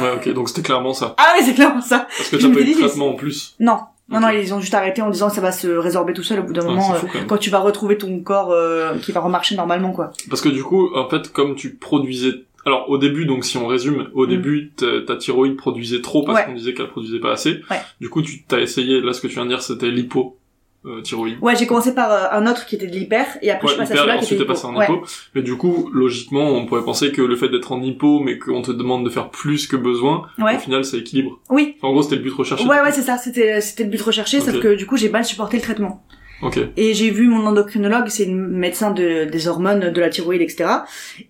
Ouais, 0.00 0.12
ok, 0.16 0.32
donc 0.32 0.48
c'était 0.48 0.62
clairement 0.62 0.94
ça. 0.94 1.14
Ah 1.18 1.34
oui, 1.36 1.44
c'est 1.44 1.52
clairement 1.52 1.82
ça. 1.82 2.06
Parce 2.16 2.30
que 2.30 2.36
t'as 2.36 2.48
pas 2.48 2.60
eu 2.60 2.64
de 2.64 2.78
traitement 2.78 3.08
en 3.08 3.14
plus. 3.14 3.56
Non, 3.60 3.80
non, 4.10 4.20
non, 4.20 4.28
ils 4.28 4.52
ont 4.54 4.60
juste 4.60 4.74
arrêté 4.74 5.00
en 5.02 5.10
disant 5.10 5.28
que 5.28 5.34
ça 5.34 5.40
va 5.40 5.50
se 5.52 5.66
résorber 5.68 6.12
tout 6.12 6.22
seul 6.22 6.40
au 6.40 6.42
bout 6.42 6.52
d'un 6.52 6.62
Ouais, 6.62 6.68
moment. 6.68 6.92
euh, 6.94 6.98
fou, 6.98 7.06
quand 7.26 7.38
tu 7.38 7.48
vas 7.50 7.58
retrouver 7.58 7.96
ton 7.98 8.20
corps 8.20 8.52
euh, 8.52 8.96
qui 8.98 9.12
va 9.12 9.20
remarcher 9.20 9.56
normalement, 9.56 9.92
quoi. 9.92 10.12
Parce 10.28 10.42
que 10.42 10.48
du 10.50 10.62
coup, 10.62 10.94
en 10.94 11.08
fait, 11.08 11.32
comme 11.32 11.54
tu 11.54 11.74
produisais... 11.74 12.44
Alors 12.66 12.88
au 12.88 12.96
début, 12.96 13.26
donc 13.26 13.44
si 13.44 13.58
on 13.58 13.66
résume, 13.66 14.08
au 14.14 14.24
Mm. 14.26 14.30
début, 14.30 14.70
ta, 14.74 15.00
ta 15.06 15.16
thyroïde 15.16 15.56
produisait 15.56 16.00
trop 16.00 16.22
parce 16.24 16.38
Ouais. 16.38 16.44
qu'on 16.46 16.54
disait 16.54 16.72
qu'elle 16.72 16.88
produisait 16.88 17.18
pas 17.18 17.32
assez. 17.32 17.60
Ouais. 17.70 17.76
Du 18.00 18.08
coup, 18.08 18.22
tu 18.22 18.42
t'as 18.44 18.58
essayé, 18.58 19.02
là 19.02 19.12
ce 19.12 19.20
que 19.20 19.26
tu 19.26 19.34
viens 19.34 19.44
de 19.44 19.50
dire, 19.50 19.60
c'était 19.62 19.90
l'hypo 19.90 20.38
euh, 20.86 21.00
thyroïde. 21.02 21.38
Ouais, 21.40 21.56
j'ai 21.56 21.66
commencé 21.66 21.94
par 21.94 22.10
euh, 22.12 22.26
un 22.32 22.46
autre 22.46 22.66
qui 22.66 22.74
était 22.76 22.86
de 22.86 22.92
l'hyper, 22.92 23.26
et 23.42 23.50
après 23.50 23.68
je 23.68 23.76
passe 23.76 23.90
à 23.90 23.94
hyper, 23.94 24.04
celui-là 24.04 24.22
et 24.22 24.26
qui 24.26 24.34
était 24.34 24.44
passé 24.44 24.66
en 24.66 24.76
Ouais. 24.76 24.84
hypo. 24.84 25.04
Mais 25.34 25.42
du 25.42 25.56
coup, 25.56 25.90
logiquement, 25.92 26.48
on 26.50 26.66
pourrait 26.66 26.84
penser 26.84 27.12
que 27.12 27.22
le 27.22 27.36
fait 27.36 27.48
d'être 27.48 27.72
en 27.72 27.82
hypo, 27.82 28.20
mais 28.20 28.38
qu'on 28.38 28.62
te 28.62 28.70
demande 28.72 29.04
de 29.04 29.10
faire 29.10 29.30
plus 29.30 29.66
que 29.66 29.76
besoin, 29.76 30.26
Ouais. 30.38 30.56
au 30.56 30.58
final, 30.58 30.84
ça 30.84 30.96
équilibre. 30.96 31.40
Oui. 31.50 31.76
En 31.82 31.92
gros, 31.92 32.02
c'était 32.02 32.16
le 32.16 32.22
but 32.22 32.32
recherché. 32.34 32.64
Ouais, 32.66 32.80
ouais, 32.80 32.92
c'est 32.92 33.02
ça, 33.02 33.16
c'était 33.18 33.60
c'était 33.60 33.84
le 33.84 33.90
but 33.90 34.00
recherché, 34.02 34.40
sauf 34.40 34.60
que 34.60 34.74
du 34.74 34.86
coup 34.86 34.96
j'ai 34.96 35.08
mal 35.08 35.24
supporté 35.24 35.56
le 35.56 35.62
traitement. 35.62 36.04
Ok. 36.42 36.58
Et 36.76 36.92
j'ai 36.94 37.10
vu 37.10 37.28
mon 37.28 37.46
endocrinologue, 37.46 38.08
c'est 38.08 38.24
une 38.24 38.48
médecin 38.48 38.90
de, 38.90 39.24
des 39.24 39.48
hormones, 39.48 39.90
de 39.92 40.00
la 40.00 40.10
thyroïde, 40.10 40.42
etc. 40.42 40.64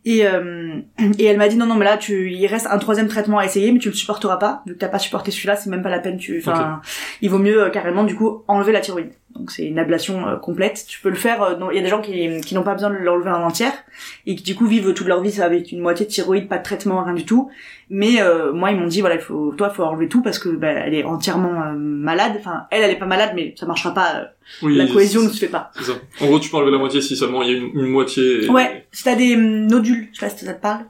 Et, 0.04 0.26
euh, 0.26 0.78
et 1.18 1.24
elle 1.26 1.36
m'a 1.36 1.46
dit 1.46 1.56
non, 1.56 1.66
non, 1.66 1.74
mais 1.76 1.84
là, 1.84 1.98
tu, 1.98 2.32
il 2.32 2.46
reste 2.46 2.66
un 2.68 2.78
troisième 2.78 3.06
traitement 3.06 3.38
à 3.38 3.44
essayer, 3.44 3.70
mais 3.70 3.78
tu 3.78 3.88
le 3.90 3.94
supporteras 3.94 4.38
pas. 4.38 4.62
Vu 4.66 4.72
que 4.72 4.78
t'as 4.78 4.88
pas 4.88 4.98
supporté 4.98 5.30
celui-là, 5.30 5.56
c'est 5.56 5.70
même 5.70 5.82
pas 5.82 5.90
la 5.90 6.00
peine. 6.00 6.16
Tu, 6.16 6.38
enfin, 6.38 6.80
il 7.20 7.30
vaut 7.30 7.38
mieux 7.38 7.64
euh, 7.64 7.70
carrément 7.70 8.02
du 8.02 8.16
coup 8.16 8.42
enlever 8.48 8.72
la 8.72 8.80
thyroïde. 8.80 9.10
Donc 9.34 9.50
c'est 9.50 9.64
une 9.66 9.80
ablation 9.80 10.28
euh, 10.28 10.36
complète. 10.36 10.84
Tu 10.88 11.00
peux 11.00 11.08
le 11.08 11.16
faire. 11.16 11.42
euh, 11.42 11.54
Il 11.72 11.76
y 11.76 11.80
a 11.80 11.82
des 11.82 11.88
gens 11.88 12.00
qui, 12.00 12.40
qui 12.40 12.54
n'ont 12.54 12.62
pas 12.62 12.74
besoin 12.74 12.90
de 12.90 12.96
l'enlever 12.96 13.30
en 13.30 13.42
entière 13.42 13.72
et 14.26 14.36
qui 14.36 14.44
du 14.44 14.54
coup 14.54 14.66
vivent 14.66 14.94
toute 14.94 15.08
leur 15.08 15.20
vie 15.22 15.40
avec 15.40 15.72
une 15.72 15.80
moitié 15.80 16.06
de 16.06 16.10
thyroïde, 16.10 16.48
pas 16.48 16.58
de 16.58 16.62
traitement, 16.62 17.02
rien 17.02 17.14
du 17.14 17.24
tout. 17.24 17.50
Mais 17.90 18.22
euh, 18.22 18.52
moi, 18.52 18.70
ils 18.70 18.78
m'ont 18.78 18.86
dit 18.86 19.00
voilà, 19.00 19.16
il 19.16 19.20
faut, 19.20 19.52
toi, 19.58 19.70
faut 19.70 19.82
enlever 19.82 20.08
tout 20.08 20.22
parce 20.22 20.38
que 20.38 20.48
bah, 20.50 20.68
elle 20.70 20.94
est 20.94 21.02
entièrement 21.04 21.62
euh, 21.62 21.72
malade. 21.74 22.34
Enfin, 22.38 22.66
elle, 22.70 22.82
elle 22.84 22.92
est 22.92 22.98
pas 22.98 23.06
malade, 23.06 23.32
mais 23.34 23.54
ça 23.58 23.66
marchera 23.66 23.92
pas. 23.92 24.14
euh, 24.16 24.24
Oui, 24.62 24.76
la 24.76 24.86
cohésion 24.86 25.22
ne 25.22 25.28
se 25.28 25.38
fait 25.38 25.48
pas. 25.48 25.72
c'est 25.74 25.84
ça. 25.84 25.92
En 26.20 26.26
gros, 26.26 26.38
tu 26.38 26.48
peux 26.48 26.56
enlever 26.56 26.70
la 26.70 26.78
moitié 26.78 27.00
si 27.00 27.16
seulement 27.16 27.42
il 27.42 27.50
y 27.50 27.54
a 27.54 27.58
une, 27.58 27.70
une 27.74 27.86
moitié. 27.90 28.44
et- 28.44 28.48
Ouais, 28.50 28.86
si 28.92 29.02
t'as 29.02 29.16
des 29.16 29.34
hum, 29.34 29.66
nodules, 29.66 30.08
je 30.12 30.20
sais 30.20 30.26
pas 30.26 30.30
si 30.34 30.44
ça 30.44 30.54
te 30.54 30.62
parle. 30.62 30.84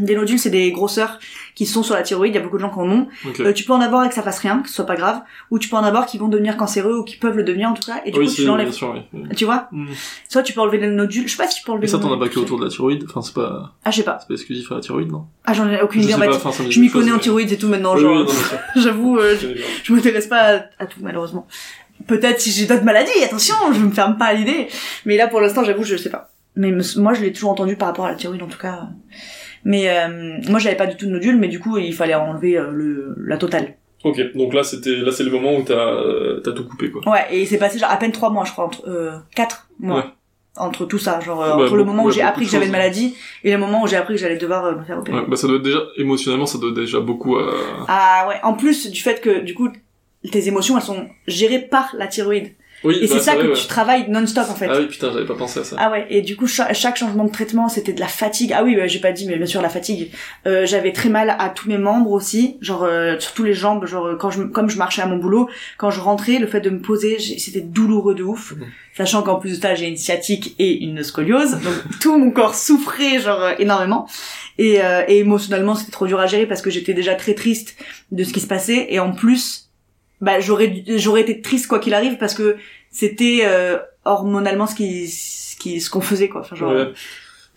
Des 0.00 0.14
nodules, 0.14 0.38
c'est 0.38 0.50
des 0.50 0.70
grosseurs 0.72 1.18
qui 1.54 1.66
sont 1.66 1.82
sur 1.82 1.94
la 1.94 2.02
thyroïde, 2.02 2.32
il 2.32 2.36
y 2.36 2.40
a 2.40 2.42
beaucoup 2.42 2.56
de 2.56 2.62
gens 2.62 2.70
qui 2.70 2.78
en 2.78 2.88
ont. 2.90 3.08
Ok. 3.26 3.40
Euh, 3.40 3.52
tu 3.52 3.64
peux 3.64 3.72
en 3.72 3.80
avoir 3.80 4.04
et 4.04 4.08
que 4.08 4.14
ça 4.14 4.22
fasse 4.22 4.38
rien, 4.38 4.60
que 4.62 4.68
ce 4.68 4.74
soit 4.74 4.86
pas 4.86 4.94
grave, 4.96 5.20
ou 5.50 5.58
tu 5.58 5.68
peux 5.68 5.76
en 5.76 5.82
avoir 5.82 6.06
qui 6.06 6.16
vont 6.18 6.28
devenir 6.28 6.56
cancéreux 6.56 6.98
ou 6.98 7.04
qui 7.04 7.16
peuvent 7.16 7.36
le 7.36 7.42
devenir 7.42 7.68
en 7.68 7.74
tout 7.74 7.82
cas, 7.82 8.00
et 8.04 8.10
du 8.12 8.18
oui, 8.18 8.26
coup 8.26 8.32
tu 8.32 8.44
l'enlèves. 8.44 8.72
oui. 9.12 9.22
Tu 9.36 9.44
vois 9.44 9.68
Mm. 9.72 9.86
Soit 10.28 10.42
tu 10.42 10.52
peux 10.52 10.60
enlever 10.60 10.78
les 10.78 10.86
nodules, 10.88 11.26
je 11.26 11.32
sais 11.36 11.42
pas 11.42 11.48
si 11.48 11.58
tu 11.58 11.64
peux 11.64 11.72
enlever 11.72 11.86
Mais 11.86 11.90
ça, 11.92 11.98
t'en 11.98 12.12
as 12.14 12.18
pas 12.18 12.28
que 12.28 12.38
autour 12.38 12.58
de 12.60 12.64
la 12.64 12.70
thyroïde. 12.70 13.04
Enfin, 13.08 13.22
c'est 13.22 13.34
pas, 13.34 13.74
Ah, 13.84 13.90
je 13.90 13.96
sais 13.96 14.02
pas. 14.04 14.18
c'est 14.20 14.28
pas 14.28 14.34
exclusif 14.34 14.70
à 14.70 14.76
la 14.76 14.80
thyroïde, 14.80 15.10
non? 15.10 15.24
Ah, 15.44 15.52
j'en 15.52 15.68
ai 15.68 15.80
aucune 15.82 16.02
idée 16.02 16.14
en 16.14 16.18
fait. 16.18 16.28
enfin, 16.28 16.64
Je 16.70 16.80
m'y 16.80 16.88
connais 16.90 17.10
en 17.12 17.18
thyroïde 17.18 17.50
et 17.52 17.58
tout 17.58 17.68
maintenant, 17.68 17.94
Oui, 17.96 18.02
genre, 18.02 18.26
j'avoue, 18.76 19.18
euh, 19.18 19.36
Je 19.82 19.92
m'intéresse 19.92 20.26
pas 20.28 20.36
à, 20.58 20.60
à 20.78 20.86
tout 20.86 21.00
malheureusement. 21.02 21.46
Peut-être 22.06 22.40
si 22.40 22.52
j'ai 22.52 22.66
d'autres 22.66 22.84
maladies, 22.84 23.10
attention, 23.24 23.56
je 23.72 23.80
me 23.80 23.90
ferme 23.90 24.16
pas 24.16 24.26
à 24.26 24.32
l'idée. 24.34 24.68
Mais 25.04 25.16
là 25.16 25.26
pour 25.26 25.40
l'instant, 25.40 25.64
j'avoue, 25.64 25.82
je 25.82 25.96
sais 25.96 26.10
pas. 26.10 26.30
Mais 26.54 26.72
moi, 26.96 27.14
je 27.14 27.20
l'ai 27.22 27.32
toujours 27.32 27.50
entendu 27.50 27.76
par 27.76 27.88
rapport 27.88 28.06
à 28.06 28.10
la 28.10 28.14
thyroïde 28.16 28.42
en 28.42 28.46
tout 28.46 28.58
cas. 28.58 28.88
Mais 29.64 29.88
euh, 29.90 30.38
moi, 30.48 30.58
j'avais 30.58 30.76
pas 30.76 30.86
du 30.86 30.96
tout 30.96 31.06
de 31.06 31.10
nodule, 31.10 31.36
mais 31.36 31.48
du 31.48 31.60
coup, 31.60 31.78
il 31.78 31.94
fallait 31.94 32.14
enlever 32.14 32.56
euh, 32.58 32.70
le 32.70 33.14
la 33.18 33.36
totale. 33.36 33.74
Ok, 34.04 34.20
donc 34.36 34.54
là 34.54 34.62
c'était 34.62 34.94
là 34.94 35.10
c'est 35.10 35.24
le 35.24 35.30
moment 35.32 35.56
où 35.56 35.62
t'as 35.62 35.74
euh, 35.74 36.40
t'as 36.40 36.52
tout 36.52 36.64
coupé 36.64 36.88
quoi. 36.88 37.02
Ouais, 37.10 37.26
et 37.32 37.44
c'est 37.46 37.58
passé 37.58 37.80
genre 37.80 37.90
à 37.90 37.96
peine 37.96 38.12
trois 38.12 38.30
mois, 38.30 38.44
je 38.44 38.52
crois, 38.52 38.66
entre 38.66 38.88
euh, 38.88 39.18
quatre 39.34 39.68
mois. 39.80 39.96
Ouais. 39.96 40.04
Entre 40.56 40.84
tout 40.86 40.98
ça, 40.98 41.18
genre 41.18 41.42
euh, 41.42 41.56
Ouais, 41.56 41.64
entre 41.64 41.76
le 41.76 41.82
moment 41.84 42.04
où 42.04 42.10
j'ai 42.12 42.22
appris 42.22 42.44
que 42.44 42.50
j'avais 42.52 42.66
une 42.66 42.72
maladie 42.72 43.16
et 43.42 43.50
le 43.50 43.58
moment 43.58 43.82
où 43.82 43.88
j'ai 43.88 43.96
appris 43.96 44.14
que 44.14 44.20
j'allais 44.20 44.36
devoir 44.36 44.76
me 44.76 44.84
faire 44.84 44.98
opérer. 44.98 45.18
Ouais, 45.18 45.24
bah 45.28 45.36
ça 45.36 45.48
doit 45.48 45.56
être 45.56 45.62
déjà 45.62 45.80
émotionnellement 45.96 46.46
ça 46.46 46.58
doit 46.58 46.70
déjà 46.72 47.00
beaucoup. 47.00 47.36
Ah 47.88 48.26
ouais, 48.28 48.36
en 48.44 48.54
plus 48.54 48.88
du 48.88 49.00
fait 49.00 49.20
que 49.20 49.40
du 49.40 49.54
coup 49.54 49.68
tes 50.30 50.46
émotions 50.46 50.76
elles 50.76 50.84
sont 50.84 51.08
gérées 51.26 51.60
par 51.60 51.92
la 51.98 52.06
thyroïde. 52.06 52.52
Oui, 52.84 52.96
Et 53.00 53.08
bah, 53.08 53.14
c'est 53.14 53.20
ça 53.20 53.34
vrai, 53.34 53.42
que 53.44 53.48
ouais. 53.48 53.54
tu 53.56 53.66
travailles 53.66 54.08
non-stop 54.08 54.46
en 54.50 54.54
fait. 54.54 54.68
Ah 54.70 54.78
oui 54.78 54.86
putain 54.86 55.10
j'avais 55.12 55.26
pas 55.26 55.34
pensé 55.34 55.60
à 55.60 55.64
ça. 55.64 55.76
Ah 55.78 55.90
ouais, 55.90 56.06
et 56.10 56.22
du 56.22 56.36
coup 56.36 56.46
cha- 56.46 56.72
chaque 56.72 56.96
changement 56.96 57.24
de 57.24 57.30
traitement 57.32 57.68
c'était 57.68 57.92
de 57.92 58.00
la 58.00 58.06
fatigue. 58.06 58.52
Ah 58.54 58.62
oui, 58.62 58.76
bah, 58.76 58.86
j'ai 58.86 59.00
pas 59.00 59.12
dit 59.12 59.26
mais 59.26 59.36
bien 59.36 59.46
sûr 59.46 59.60
la 59.62 59.68
fatigue. 59.68 60.10
Euh, 60.46 60.64
j'avais 60.66 60.92
très 60.92 61.08
mal 61.08 61.34
à 61.38 61.48
tous 61.48 61.68
mes 61.68 61.78
membres 61.78 62.12
aussi, 62.12 62.56
genre 62.60 62.84
euh, 62.84 63.18
surtout 63.18 63.42
les 63.44 63.54
jambes, 63.54 63.84
genre 63.86 64.06
euh, 64.06 64.16
quand 64.16 64.30
je 64.30 64.42
comme 64.44 64.70
je 64.70 64.78
marchais 64.78 65.02
à 65.02 65.06
mon 65.06 65.16
boulot, 65.16 65.48
quand 65.76 65.90
je 65.90 66.00
rentrais, 66.00 66.38
le 66.38 66.46
fait 66.46 66.60
de 66.60 66.70
me 66.70 66.80
poser, 66.80 67.18
c'était 67.18 67.60
douloureux 67.60 68.14
de 68.14 68.22
ouf. 68.22 68.52
Mhm. 68.56 68.66
Sachant 68.96 69.22
qu'en 69.22 69.36
plus 69.36 69.58
de 69.58 69.62
ça, 69.62 69.74
j'ai 69.76 69.86
une 69.86 69.96
sciatique 69.96 70.56
et 70.58 70.82
une 70.82 71.02
scoliose, 71.04 71.52
donc 71.52 71.74
tout 72.00 72.18
mon 72.18 72.30
corps 72.32 72.54
souffrait 72.56 73.20
genre 73.20 73.42
euh, 73.42 73.52
énormément. 73.58 74.08
Et, 74.58 74.82
euh, 74.82 75.02
et 75.06 75.18
émotionnellement, 75.18 75.76
c'était 75.76 75.92
trop 75.92 76.06
dur 76.08 76.18
à 76.18 76.26
gérer 76.26 76.46
parce 76.46 76.62
que 76.62 76.70
j'étais 76.70 76.94
déjà 76.94 77.14
très 77.14 77.34
triste 77.34 77.76
de 78.10 78.24
ce 78.24 78.32
qui 78.32 78.40
se 78.40 78.46
passait 78.48 78.86
et 78.90 78.98
en 78.98 79.12
plus, 79.12 79.67
bah 80.20 80.40
j'aurais 80.40 80.84
j'aurais 80.96 81.20
été 81.22 81.40
triste 81.40 81.66
quoi 81.66 81.78
qu'il 81.78 81.94
arrive 81.94 82.16
parce 82.18 82.34
que 82.34 82.56
c'était 82.90 83.40
euh, 83.44 83.78
hormonalement 84.04 84.66
ce 84.66 84.74
qui 84.74 85.08
ce 85.08 85.56
qui 85.56 85.80
ce 85.80 85.90
qu'on 85.90 86.00
faisait 86.00 86.28
quoi. 86.28 86.40
Enfin, 86.42 86.56
genre, 86.56 86.72
Ouais. 86.72 86.88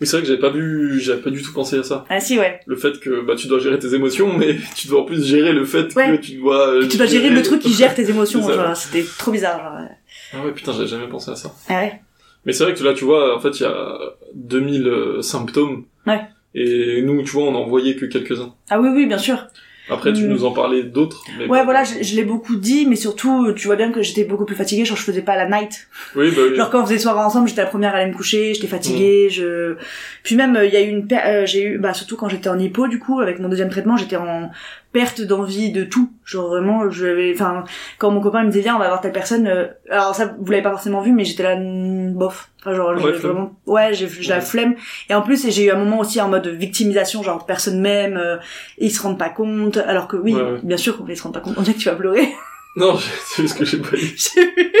Mais 0.00 0.06
c'est 0.06 0.16
vrai 0.16 0.22
que 0.22 0.28
j'avais 0.28 0.40
pas 0.40 0.50
vu 0.50 0.98
j'avais 1.00 1.20
pas 1.22 1.30
du 1.30 1.42
tout 1.42 1.52
pensé 1.52 1.78
à 1.78 1.82
ça. 1.84 2.04
Ah 2.08 2.18
si 2.18 2.36
ouais. 2.38 2.60
Le 2.66 2.74
fait 2.76 2.98
que 2.98 3.20
bah 3.24 3.34
tu 3.36 3.46
dois 3.46 3.60
gérer 3.60 3.78
tes 3.78 3.94
émotions 3.94 4.36
mais 4.36 4.56
tu 4.76 4.88
dois 4.88 5.02
en 5.02 5.04
plus 5.04 5.24
gérer 5.24 5.52
le 5.52 5.64
fait 5.64 5.94
Ouais. 5.94 6.16
que 6.18 6.22
tu 6.22 6.32
dois 6.36 6.68
euh, 6.74 6.88
Tu 6.88 6.96
dois 6.96 7.06
gérer 7.06 7.30
le 7.30 7.42
truc 7.42 7.62
qui 7.62 7.72
gère 7.72 7.94
tes 7.94 8.08
émotions. 8.10 8.42
Genre, 8.52 8.76
C'était 8.76 9.04
trop 9.18 9.30
bizarre. 9.30 9.58
Genre. 9.62 9.88
Ah 10.34 10.44
ouais 10.44 10.52
putain 10.52 10.72
j'avais 10.72 10.88
jamais 10.88 11.08
pensé 11.08 11.30
à 11.30 11.36
ça. 11.36 11.54
Ah 11.68 11.80
ouais. 11.82 12.00
Mais 12.44 12.52
c'est 12.52 12.64
vrai 12.64 12.74
que 12.74 12.82
là, 12.82 12.92
tu 12.92 13.04
vois, 13.04 13.36
en 13.36 13.38
fait, 13.40 13.60
il 13.60 13.62
y 13.62 13.66
a 13.66 13.98
2000 14.34 14.86
euh, 14.88 15.22
symptômes. 15.22 15.84
Ouais. 16.08 16.20
Et 16.56 17.00
nous, 17.02 17.22
tu 17.22 17.30
vois, 17.30 17.44
on 17.44 17.54
en 17.54 17.68
voyait 17.68 17.94
que 17.94 18.04
quelques-uns. 18.04 18.52
Ah 18.68 18.80
oui 18.80 18.88
oui 18.92 19.06
bien 19.06 19.18
sûr. 19.18 19.46
Après, 19.90 20.12
tu 20.12 20.22
Mm. 20.22 20.28
nous 20.28 20.44
en 20.44 20.52
parlais 20.52 20.84
d'autres. 20.84 21.24
mais 21.38 21.46
Ouais 21.48 21.64
voilà, 21.64 21.82
je, 21.84 22.02
je 22.02 22.14
l'ai 22.16 22.24
beaucoup 22.24 22.56
dit, 22.56 22.86
mais 22.86 22.96
surtout 22.96 23.52
tu 23.52 23.66
vois 23.66 23.76
bien 23.76 23.90
que 23.90 24.00
j'étais 24.02 24.24
beaucoup 24.24 24.44
plus 24.44 24.54
fatiguée. 24.56 24.84
Genre 24.84 24.96
je 24.96 25.02
faisais 25.02 25.22
pas 25.22 25.36
la 25.36 25.46
night. 25.48 25.88
Oui, 26.14 26.30
bah 26.30 26.42
oui. 26.50 26.56
Genre 26.56 26.70
quand 26.70 26.82
on 26.82 26.86
faisait 26.86 26.98
soirée 26.98 27.20
ensemble, 27.20 27.48
j'étais 27.48 27.62
la 27.62 27.66
première 27.68 27.94
à 27.94 27.98
aller 27.98 28.10
me 28.10 28.16
coucher, 28.16 28.54
j'étais 28.54 28.66
Mm. 28.68 28.70
fatiguée, 28.70 29.28
je 29.30 29.76
puis 30.22 30.36
même 30.36 30.54
euh, 30.56 30.64
il 30.66 30.72
y 30.72 30.76
a 30.76 30.80
eu 30.82 30.88
une 30.88 31.08
euh, 31.12 31.46
j'ai 31.46 31.64
eu 31.64 31.78
bah 31.78 31.94
surtout 31.94 32.16
quand 32.16 32.28
j'étais 32.28 32.48
en 32.48 32.58
hypo 32.58 32.86
du 32.86 32.98
coup 33.00 33.20
avec 33.20 33.38
mon 33.40 33.48
deuxième 33.48 33.70
traitement, 33.70 33.96
j'étais 33.96 34.16
en 34.16 34.50
perte 34.92 35.20
d'envie 35.22 35.72
de 35.72 35.84
tout. 35.84 36.10
Genre 36.24 36.48
vraiment 36.48 36.90
je 36.90 37.06
vais 37.06 37.32
enfin 37.34 37.64
quand 37.98 38.10
mon 38.10 38.20
copain 38.20 38.42
me 38.44 38.48
disait 38.50 38.62
viens, 38.62 38.76
on 38.76 38.78
va 38.78 38.88
voir 38.88 39.00
telle 39.00 39.12
personne 39.12 39.46
euh, 39.46 39.66
alors 39.90 40.14
ça 40.14 40.34
vous 40.38 40.50
l'avez 40.50 40.62
pas 40.62 40.70
forcément 40.70 41.00
vu 41.00 41.12
mais 41.12 41.24
j'étais 41.24 41.42
là 41.42 41.56
mm, 41.56 42.12
bof. 42.14 42.50
Enfin 42.60 42.74
genre 42.74 42.90
Ouais, 43.02 43.12
vraiment 43.12 43.54
ouais, 43.66 43.92
j'ai 43.94 44.08
j'ai 44.08 44.28
la 44.30 44.36
Ouais. 44.36 44.40
flemme 44.42 44.74
et 45.10 45.14
en 45.14 45.22
plus 45.22 45.48
j'ai 45.50 45.64
eu 45.64 45.70
un 45.70 45.76
moment 45.76 45.98
aussi 46.00 46.20
en 46.20 46.28
mode 46.28 46.46
victimisation 46.46 47.22
genre 47.22 47.44
personne 47.46 47.80
même 47.80 48.16
euh, 48.16 48.36
ils 48.78 48.90
se 48.90 49.02
rendent 49.02 49.18
pas 49.18 49.30
compte 49.30 49.76
alors 49.78 50.06
que 50.08 50.16
oui, 50.16 50.34
Ouais, 50.34 50.42
ouais. 50.42 50.58
bien 50.62 50.76
sûr 50.76 51.02
ils 51.08 51.16
se 51.16 51.22
rendent 51.22 51.34
pas 51.34 51.40
compte. 51.40 51.54
On 51.56 51.62
dirait 51.62 51.74
que 51.76 51.80
tu 51.82 51.88
vas 51.88 51.96
pleurer. 51.96 52.28
Non, 52.74 52.96
c'est 53.26 53.46
ce 53.46 53.54
que 53.54 53.66
j'ai 53.66 53.76
pas 53.76 53.94
dit. 53.94 54.14
j'ai 54.16 54.44
vu 54.46 54.72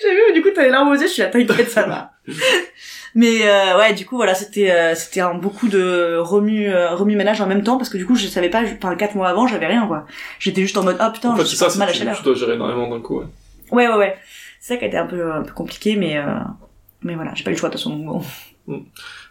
j'ai 0.00 0.10
vu, 0.10 0.20
mais 0.28 0.32
du 0.32 0.40
coup, 0.42 0.48
t'as 0.54 0.62
les 0.62 0.70
larmes 0.70 0.88
aux 0.88 0.94
yeux, 0.94 1.02
je 1.06 1.12
suis 1.12 1.20
là, 1.22 1.28
t'inquiète, 1.28 1.68
ça 1.68 1.82
va. 1.82 2.12
Mais 3.16 3.48
euh, 3.48 3.78
ouais, 3.78 3.94
du 3.94 4.06
coup, 4.06 4.16
voilà, 4.16 4.34
c'était 4.34 4.70
euh, 4.72 4.94
c'était 4.94 5.20
un 5.20 5.34
beaucoup 5.34 5.68
de 5.68 6.16
remue 6.18 6.68
euh, 6.68 6.94
remue 6.94 7.14
ménage 7.16 7.40
en 7.40 7.46
même 7.46 7.62
temps 7.62 7.76
parce 7.76 7.88
que 7.88 7.96
du 7.96 8.06
coup, 8.06 8.16
je 8.16 8.26
savais 8.26 8.50
pas, 8.50 8.62
enfin 8.76 8.96
quatre 8.96 9.14
mois 9.14 9.28
avant, 9.28 9.46
j'avais 9.46 9.66
rien 9.66 9.86
quoi. 9.86 10.04
J'étais 10.40 10.62
juste 10.62 10.76
en 10.76 10.82
mode 10.82 10.96
ah 10.98 11.10
putain, 11.10 11.30
en 11.30 11.36
fait, 11.36 11.44
je 11.44 11.54
ça, 11.54 11.68
mal 11.78 11.88
à 11.88 11.92
tu, 11.92 11.98
chaleur. 11.98 12.16
tu 12.16 12.24
dois 12.24 12.34
gérer 12.34 12.54
énormément 12.54 12.88
d'un 12.90 13.00
coup, 13.00 13.20
ouais. 13.20 13.26
Ouais 13.70 13.88
ouais 13.88 13.96
ouais. 13.96 14.16
C'est 14.60 14.74
ça 14.74 14.78
qui 14.78 14.84
a 14.84 14.88
été 14.88 14.96
un 14.96 15.06
peu 15.06 15.30
un 15.32 15.42
peu 15.42 15.52
compliqué, 15.52 15.94
mais 15.96 16.18
euh, 16.18 16.24
mais 17.02 17.14
voilà, 17.14 17.32
j'ai 17.34 17.44
pas 17.44 17.50
eu 17.50 17.54
le 17.54 17.58
choix 17.58 17.68
de 17.68 17.74
toute 17.74 17.82
façon. 17.82 17.96
Bon. 18.66 18.84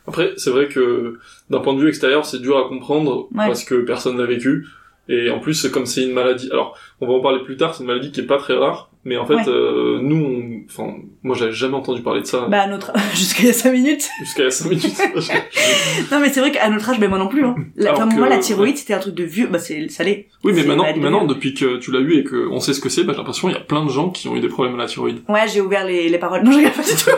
Après, 0.07 0.33
c'est 0.37 0.51
vrai 0.51 0.67
que 0.67 1.19
d'un 1.49 1.59
point 1.59 1.73
de 1.73 1.79
vue 1.81 1.89
extérieur, 1.89 2.25
c'est 2.25 2.39
dur 2.39 2.57
à 2.57 2.67
comprendre 2.69 3.27
Ouais. 3.35 3.47
parce 3.47 3.63
que 3.63 3.75
personne 3.75 4.17
n'a 4.17 4.25
vécu. 4.25 4.67
Et 5.09 5.29
en 5.29 5.39
plus, 5.39 5.67
comme 5.69 5.85
c'est 5.85 6.03
une 6.03 6.13
maladie. 6.13 6.49
Alors, 6.51 6.77
on 7.01 7.07
va 7.07 7.13
en 7.13 7.19
parler 7.19 7.39
plus 7.43 7.57
tard. 7.57 7.73
C'est 7.75 7.81
une 7.83 7.87
maladie 7.87 8.11
qui 8.11 8.21
est 8.21 8.25
pas 8.25 8.37
très 8.37 8.53
rare, 8.53 8.89
mais 9.05 9.17
en 9.17 9.25
fait, 9.25 9.35
Ouais. 9.35 9.43
euh, 9.47 9.99
nous, 10.01 10.63
enfin, 10.69 10.93
moi, 11.23 11.35
j'avais 11.37 11.51
jamais 11.51 11.75
entendu 11.75 12.01
parler 12.01 12.21
de 12.21 12.25
ça 12.25 12.47
Bah 12.49 12.61
à 12.61 12.67
notre 12.67 12.91
jusqu'à 13.15 13.41
il 13.43 13.47
y 13.47 13.49
a 13.49 13.53
5 13.53 13.71
minutes. 13.71 14.09
jusqu'à 14.21 14.49
5 14.49 14.69
minutes. 14.69 14.85
Non 16.11 16.19
mais 16.19 16.29
c'est 16.29 16.39
vrai 16.39 16.51
qu'à 16.51 16.69
notre 16.69 16.89
âge, 16.89 16.99
ben 16.99 17.09
moi 17.09 17.17
non 17.19 17.27
plus. 17.27 17.45
Hein. 17.45 17.55
La, 17.75 17.93
moi 18.05 18.27
la 18.29 18.37
thyroïde 18.39 18.77
c'était 18.77 18.93
un 18.93 18.99
truc 18.99 19.15
de 19.15 19.23
vieux, 19.23 19.47
bah 19.47 19.59
c'est 19.59 19.89
ça 19.89 20.03
l'est. 20.03 20.27
oui, 20.43 20.53
mais 20.55 20.63
maintenant, 20.63 20.85
maintenant, 20.97 21.25
depuis 21.25 21.53
que 21.53 21.77
tu 21.77 21.91
l'as 21.91 21.99
eu 21.99 22.17
et 22.19 22.23
qu'on 22.23 22.59
sait 22.59 22.73
ce 22.73 22.79
que 22.81 22.89
c'est, 22.89 23.03
bah, 23.03 23.13
j'ai 23.13 23.17
l'impression 23.19 23.47
qu'il 23.47 23.57
y 23.57 23.59
a 23.59 23.63
plein 23.63 23.83
de 23.85 23.89
gens 23.89 24.09
qui 24.09 24.27
ont 24.27 24.35
eu 24.35 24.39
des 24.39 24.47
problèmes 24.47 24.75
à 24.75 24.79
la 24.79 24.85
thyroïde. 24.87 25.19
Ouais, 25.29 25.47
j'ai 25.47 25.61
ouvert 25.61 25.85
les, 25.85 26.09
les 26.09 26.17
paroles. 26.17 26.41
Non, 26.43 26.51
je 26.51 26.57
regarde 26.57 26.75
pas 26.75 26.81
du 26.83 26.89
tout. 26.95 27.09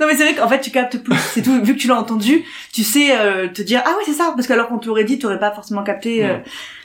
non, 0.00 0.06
mais 0.06 0.14
c'est 0.16 0.24
vrai 0.24 0.34
qu'en 0.34 0.48
fait, 0.48 0.60
tu 0.60 0.70
captes 0.70 1.02
plus. 1.02 1.16
C'est 1.32 1.42
tout. 1.42 1.60
Vu 1.64 1.74
que 1.74 1.80
tu 1.80 1.88
l'as 1.88 1.96
entendu, 1.98 2.44
tu 2.72 2.82
sais 2.84 3.16
euh, 3.16 3.48
te 3.48 3.62
dire 3.62 3.82
ah 3.84 3.90
ouais 3.90 4.02
c'est 4.06 4.12
ça. 4.12 4.32
Parce 4.36 4.46
que 4.46 4.52
alors 4.52 4.68
qu'on 4.68 4.78
te 4.78 4.86
l'aurait 4.86 5.04
dit, 5.04 5.18
tu 5.18 5.26
aurais 5.26 5.38
pas 5.40 5.50
forcément 5.52 5.82
capté. 5.82 6.24
euh. 6.24 6.34
Ouais. 6.34 6.42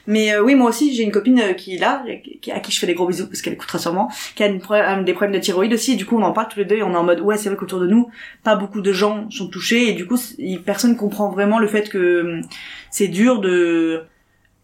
Mais 0.09 0.33
euh, 0.33 0.41
oui, 0.41 0.55
moi 0.55 0.69
aussi, 0.69 0.95
j'ai 0.95 1.03
une 1.03 1.11
copine 1.11 1.39
euh, 1.39 1.53
qui 1.53 1.75
est 1.75 1.77
là, 1.77 2.03
à 2.51 2.59
qui 2.59 2.71
je 2.71 2.79
fais 2.79 2.87
des 2.87 2.95
gros 2.95 3.05
bisous 3.05 3.27
parce 3.27 3.43
qu'elle 3.43 3.53
écoutera 3.53 3.77
sûrement, 3.77 4.09
qui 4.35 4.43
a 4.43 4.49
des 4.49 4.57
problèmes 4.57 5.31
de 5.31 5.37
thyroïde 5.37 5.71
aussi. 5.71 5.93
Et 5.93 5.95
du 5.97 6.07
coup, 6.07 6.17
on 6.17 6.23
en 6.23 6.31
parle 6.33 6.47
tous 6.47 6.57
les 6.57 6.65
deux 6.65 6.77
et 6.77 6.83
on 6.83 6.93
est 6.93 6.97
en 6.97 7.03
mode 7.03 7.19
ouais, 7.21 7.37
c'est 7.37 7.49
vrai 7.49 7.57
qu'autour 7.57 7.79
de 7.79 7.85
nous, 7.85 8.09
pas 8.43 8.55
beaucoup 8.55 8.81
de 8.81 8.91
gens 8.91 9.29
sont 9.29 9.47
touchés 9.49 9.87
et 9.87 9.93
du 9.93 10.07
coup, 10.07 10.17
personne 10.65 10.97
comprend 10.97 11.29
vraiment 11.29 11.59
le 11.59 11.67
fait 11.67 11.89
que 11.89 12.21
hum, 12.39 12.41
c'est 12.89 13.07
dur 13.07 13.39
de 13.39 14.01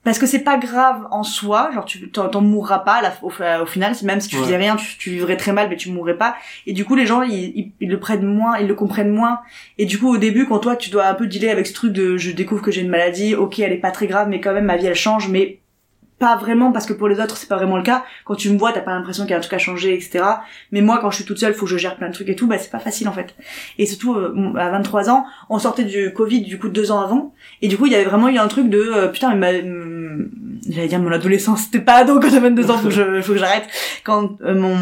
parce 0.06 0.18
que 0.20 0.26
c'est 0.26 0.40
pas 0.44 0.58
grave 0.58 1.06
en 1.12 1.24
soi, 1.24 1.72
genre 1.74 1.84
tu 1.84 2.10
t'en 2.10 2.30
t'en 2.30 2.40
mourras 2.40 2.80
pas 2.80 2.94
à 2.94 3.02
la- 3.02 3.14
au, 3.22 3.28
au 3.64 3.66
final, 3.66 3.94
même 4.04 4.22
si 4.22 4.30
tu 4.30 4.38
Ouais. 4.38 4.44
faisais 4.44 4.56
rien, 4.56 4.78
tu, 4.78 4.98
tu 4.98 5.10
vivrais 5.10 5.36
très 5.36 5.52
mal, 5.52 5.68
mais 5.70 5.76
tu 5.76 5.90
mourrais 5.92 6.16
pas. 6.18 6.38
Et 6.66 6.72
du 6.74 6.86
coup, 6.86 6.96
les 6.96 7.06
gens, 7.06 7.22
ils, 7.24 7.34
ils, 7.58 7.72
ils 7.82 7.90
le 7.90 8.00
prennent 8.00 8.26
moins, 8.26 8.58
ils 8.60 8.68
le 8.68 8.76
comprennent 8.76 9.10
moins. 9.12 9.40
Et 9.78 9.86
du 9.86 9.98
coup, 10.00 10.08
au 10.14 10.18
début, 10.18 10.46
quand 10.46 10.60
toi, 10.60 10.78
tu 10.78 10.90
dois 10.92 11.08
un 11.08 11.14
peu 11.16 11.28
dealer 11.28 11.50
avec 11.50 11.68
ce 11.68 11.74
truc 11.74 11.92
de 11.92 12.16
je 12.16 12.32
découvre 12.32 12.62
que 12.62 12.72
j'ai 12.72 12.82
une 12.82 12.90
maladie, 12.90 13.36
ok, 13.36 13.60
elle 13.60 13.74
est 13.74 13.78
pas 13.78 13.92
très 13.92 14.08
grave, 14.08 14.30
mais 14.30 14.40
quand 14.40 14.54
même, 14.54 14.66
ma 14.66 14.78
vie, 14.78 14.86
elle 14.86 14.96
change, 14.96 15.28
mais 15.28 15.58
pas 16.20 16.38
vraiment 16.38 16.72
parce 16.72 16.86
que 16.86 16.94
pour 16.94 17.08
les 17.08 17.20
autres 17.20 17.38
c'est 17.38 17.48
pas 17.48 17.58
vraiment 17.58 17.78
le 17.78 17.84
cas. 17.84 18.06
Quand 18.24 18.36
tu 18.36 18.50
me 18.50 18.58
vois 18.58 18.72
t'as 18.72 18.82
pas 18.82 18.94
l'impression 18.94 19.24
qu'il 19.24 19.32
y 19.32 19.34
a 19.34 19.38
un 19.38 19.42
truc 19.42 19.54
à 19.54 19.58
changer 19.58 19.94
etc 19.94 20.24
mais 20.72 20.82
moi 20.82 21.00
quand 21.02 21.12
je 21.12 21.18
suis 21.18 21.26
toute 21.26 21.38
seule 21.38 21.54
faut 21.54 21.66
que 21.66 21.72
je 21.72 21.78
gère 21.78 21.98
plein 21.98 22.08
de 22.08 22.14
trucs 22.14 22.30
et 22.30 22.36
tout 22.36 22.48
bah 22.48 22.58
c'est 22.58 22.72
pas 22.72 22.80
facile 22.80 23.08
en 23.08 23.14
fait. 23.14 23.36
Et 23.78 23.86
surtout 23.86 24.16
euh, 24.16 24.54
à 24.58 24.70
23 24.70 25.10
ans 25.10 25.26
on 25.50 25.60
sortait 25.60 25.84
du 25.84 26.14
covid 26.14 26.42
du 26.42 26.58
coup 26.58 26.70
deux 26.70 26.92
ans 26.92 27.02
avant. 27.02 27.34
Et 27.62 27.68
du 27.68 27.78
coup 27.78 27.86
il 27.86 27.92
y 27.92 27.96
avait 27.96 28.06
vraiment 28.06 28.30
eu 28.30 28.38
un 28.38 28.48
truc 28.48 28.70
de 28.70 28.80
euh, 28.80 29.08
putain 29.08 29.36
mais 29.36 29.62
ma 29.62 29.68
hum, 29.68 30.30
j'allais 30.70 30.88
dire 30.88 31.00
mon 31.00 31.12
adolescence 31.12 31.64
c'était 31.64 31.82
pas 31.82 31.96
ado 31.96 32.20
quand 32.20 32.30
t'as 32.30 32.40
22 32.40 32.72
ans 32.72 32.78
faut 32.78 32.88
que 32.88 32.94
je 32.94 33.22
faut 33.22 33.34
que 33.34 33.40
j'arrête. 33.40 33.68
Quand 34.04 34.42
euh, 34.42 34.56
mon 34.56 34.78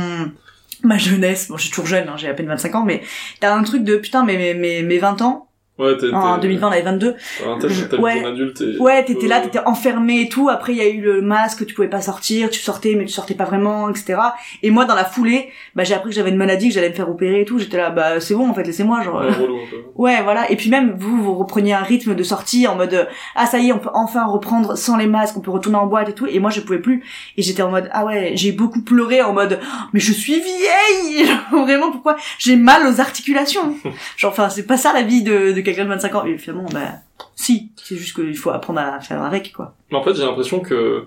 ma 0.83 0.97
jeunesse 0.97 1.47
bon 1.47 1.57
je 1.57 1.63
suis 1.63 1.71
toujours 1.71 1.87
jeune 1.87 2.07
hein, 2.09 2.15
j'ai 2.17 2.27
à 2.27 2.33
peine 2.33 2.47
25 2.47 2.75
ans 2.75 2.83
mais 2.83 3.01
t'as 3.39 3.55
un 3.55 3.63
truc 3.63 3.83
de 3.83 3.95
putain 3.95 4.23
mais 4.23 4.53
mes, 4.53 4.83
mes 4.83 4.97
20 4.97 5.21
ans 5.21 5.47
Ouais, 5.79 5.97
t'es, 5.97 6.13
en 6.13 6.36
t'es- 6.36 6.41
2020 6.43 6.67
on 6.67 6.71
avait 6.71 6.81
22 6.83 7.15
t'as 7.41 7.49
un 7.49 7.57
tel, 7.57 7.71
t'as 7.89 7.97
Ouais. 7.97 8.23
un 8.23 8.29
adulte 8.29 8.62
et... 8.62 8.77
Ouais, 8.77 9.03
t'étais 9.03 9.27
là, 9.27 9.39
t'étais 9.41 9.59
enfermé 9.65 10.21
et 10.21 10.29
tout. 10.29 10.47
Après, 10.49 10.71
il 10.73 10.77
y 10.77 10.81
a 10.81 10.88
eu 10.88 11.01
le 11.01 11.21
masque, 11.21 11.65
tu 11.65 11.73
pouvais 11.73 11.88
pas 11.88 12.01
sortir, 12.01 12.51
tu 12.51 12.59
sortais, 12.59 12.93
mais 12.95 13.05
tu 13.05 13.12
sortais 13.12 13.33
pas 13.33 13.45
vraiment, 13.45 13.89
etc. 13.89 14.19
Et 14.62 14.69
moi, 14.69 14.86
dans 14.86 14.93
la 14.93 15.03
foulée, 15.03 15.49
bah, 15.75 15.83
j'ai 15.83 15.95
appris 15.95 16.09
que 16.09 16.15
j'avais 16.15 16.29
une 16.29 16.38
maladie, 16.38 16.67
que 16.69 16.75
j'allais 16.75 16.89
me 16.89 16.93
faire 16.93 17.09
opérer 17.09 17.41
et 17.41 17.45
tout. 17.45 17.57
J'étais 17.57 17.77
là, 17.77 17.89
bah, 17.89 18.19
c'est 18.19 18.36
bon, 18.36 18.47
en 18.49 18.53
fait, 18.53 18.63
laissez-moi, 18.63 19.01
genre. 19.01 19.15
Ouais, 19.21 19.31
relou. 19.31 19.57
Ouais, 19.95 20.21
voilà. 20.23 20.49
Et 20.51 20.55
puis 20.55 20.69
même, 20.69 20.95
vous, 20.97 21.21
vous 21.23 21.36
repreniez 21.36 21.73
un 21.73 21.83
rythme 21.83 22.15
de 22.15 22.23
sortie 22.23 22.67
en 22.67 22.75
mode, 22.75 22.93
euh, 22.93 23.05
ah, 23.36 23.45
ça 23.45 23.59
y 23.59 23.69
est, 23.69 23.73
on 23.73 23.79
peut 23.79 23.89
enfin 23.93 24.25
reprendre 24.25 24.75
sans 24.75 24.97
les 24.97 25.05
masques, 25.07 25.38
on 25.38 25.41
peut 25.41 25.51
retourner 25.51 25.77
en 25.77 25.86
boîte 25.88 26.09
et 26.09 26.13
tout. 26.13 26.25
Et 26.27 26.39
moi, 26.39 26.49
je 26.51 26.62
pouvais 26.62 26.79
plus. 26.79 27.03
Et 27.38 27.41
j'étais 27.43 27.62
en 27.63 27.69
mode, 27.71 27.89
ah 27.93 28.03
ouais, 28.05 28.31
j'ai 28.36 28.51
beaucoup 28.51 28.81
pleuré 28.81 29.21
en 29.21 29.33
mode, 29.33 29.59
Oh, 29.62 29.75
mais 29.93 29.99
je 29.99 30.12
suis 30.13 30.39
vieille! 30.39 31.27
Vraiment, 31.51 31.91
pourquoi? 31.91 32.15
J'ai 32.39 32.55
mal 32.55 32.86
aux 32.88 32.99
articulations. 33.01 33.75
Genre, 34.17 34.31
enfin, 34.31 34.49
c'est 34.49 34.65
pas 34.67 34.77
ça 34.77 34.93
la 34.93 35.01
vie 35.03 35.21
de, 35.23 35.51
de 35.51 35.62
quelqu'un 35.63 35.84
de 35.86 35.89
25 35.89 36.15
ans. 36.15 36.26
Et 36.26 36.38
finalement, 36.38 36.65
bah, 36.71 36.89
si. 37.36 37.71
C'est 37.84 37.95
juste 37.95 38.15
qu'il 38.15 38.38
faut 38.38 38.52
apprendre 38.52 38.80
à 38.80 38.99
faire 38.99 39.21
avec, 39.23 39.52
quoi. 39.54 39.76
Mais 39.91 39.97
en 39.97 40.04
fait, 40.04 40.13
j'ai 40.15 40.23
l'impression 40.23 40.60
que 40.60 41.06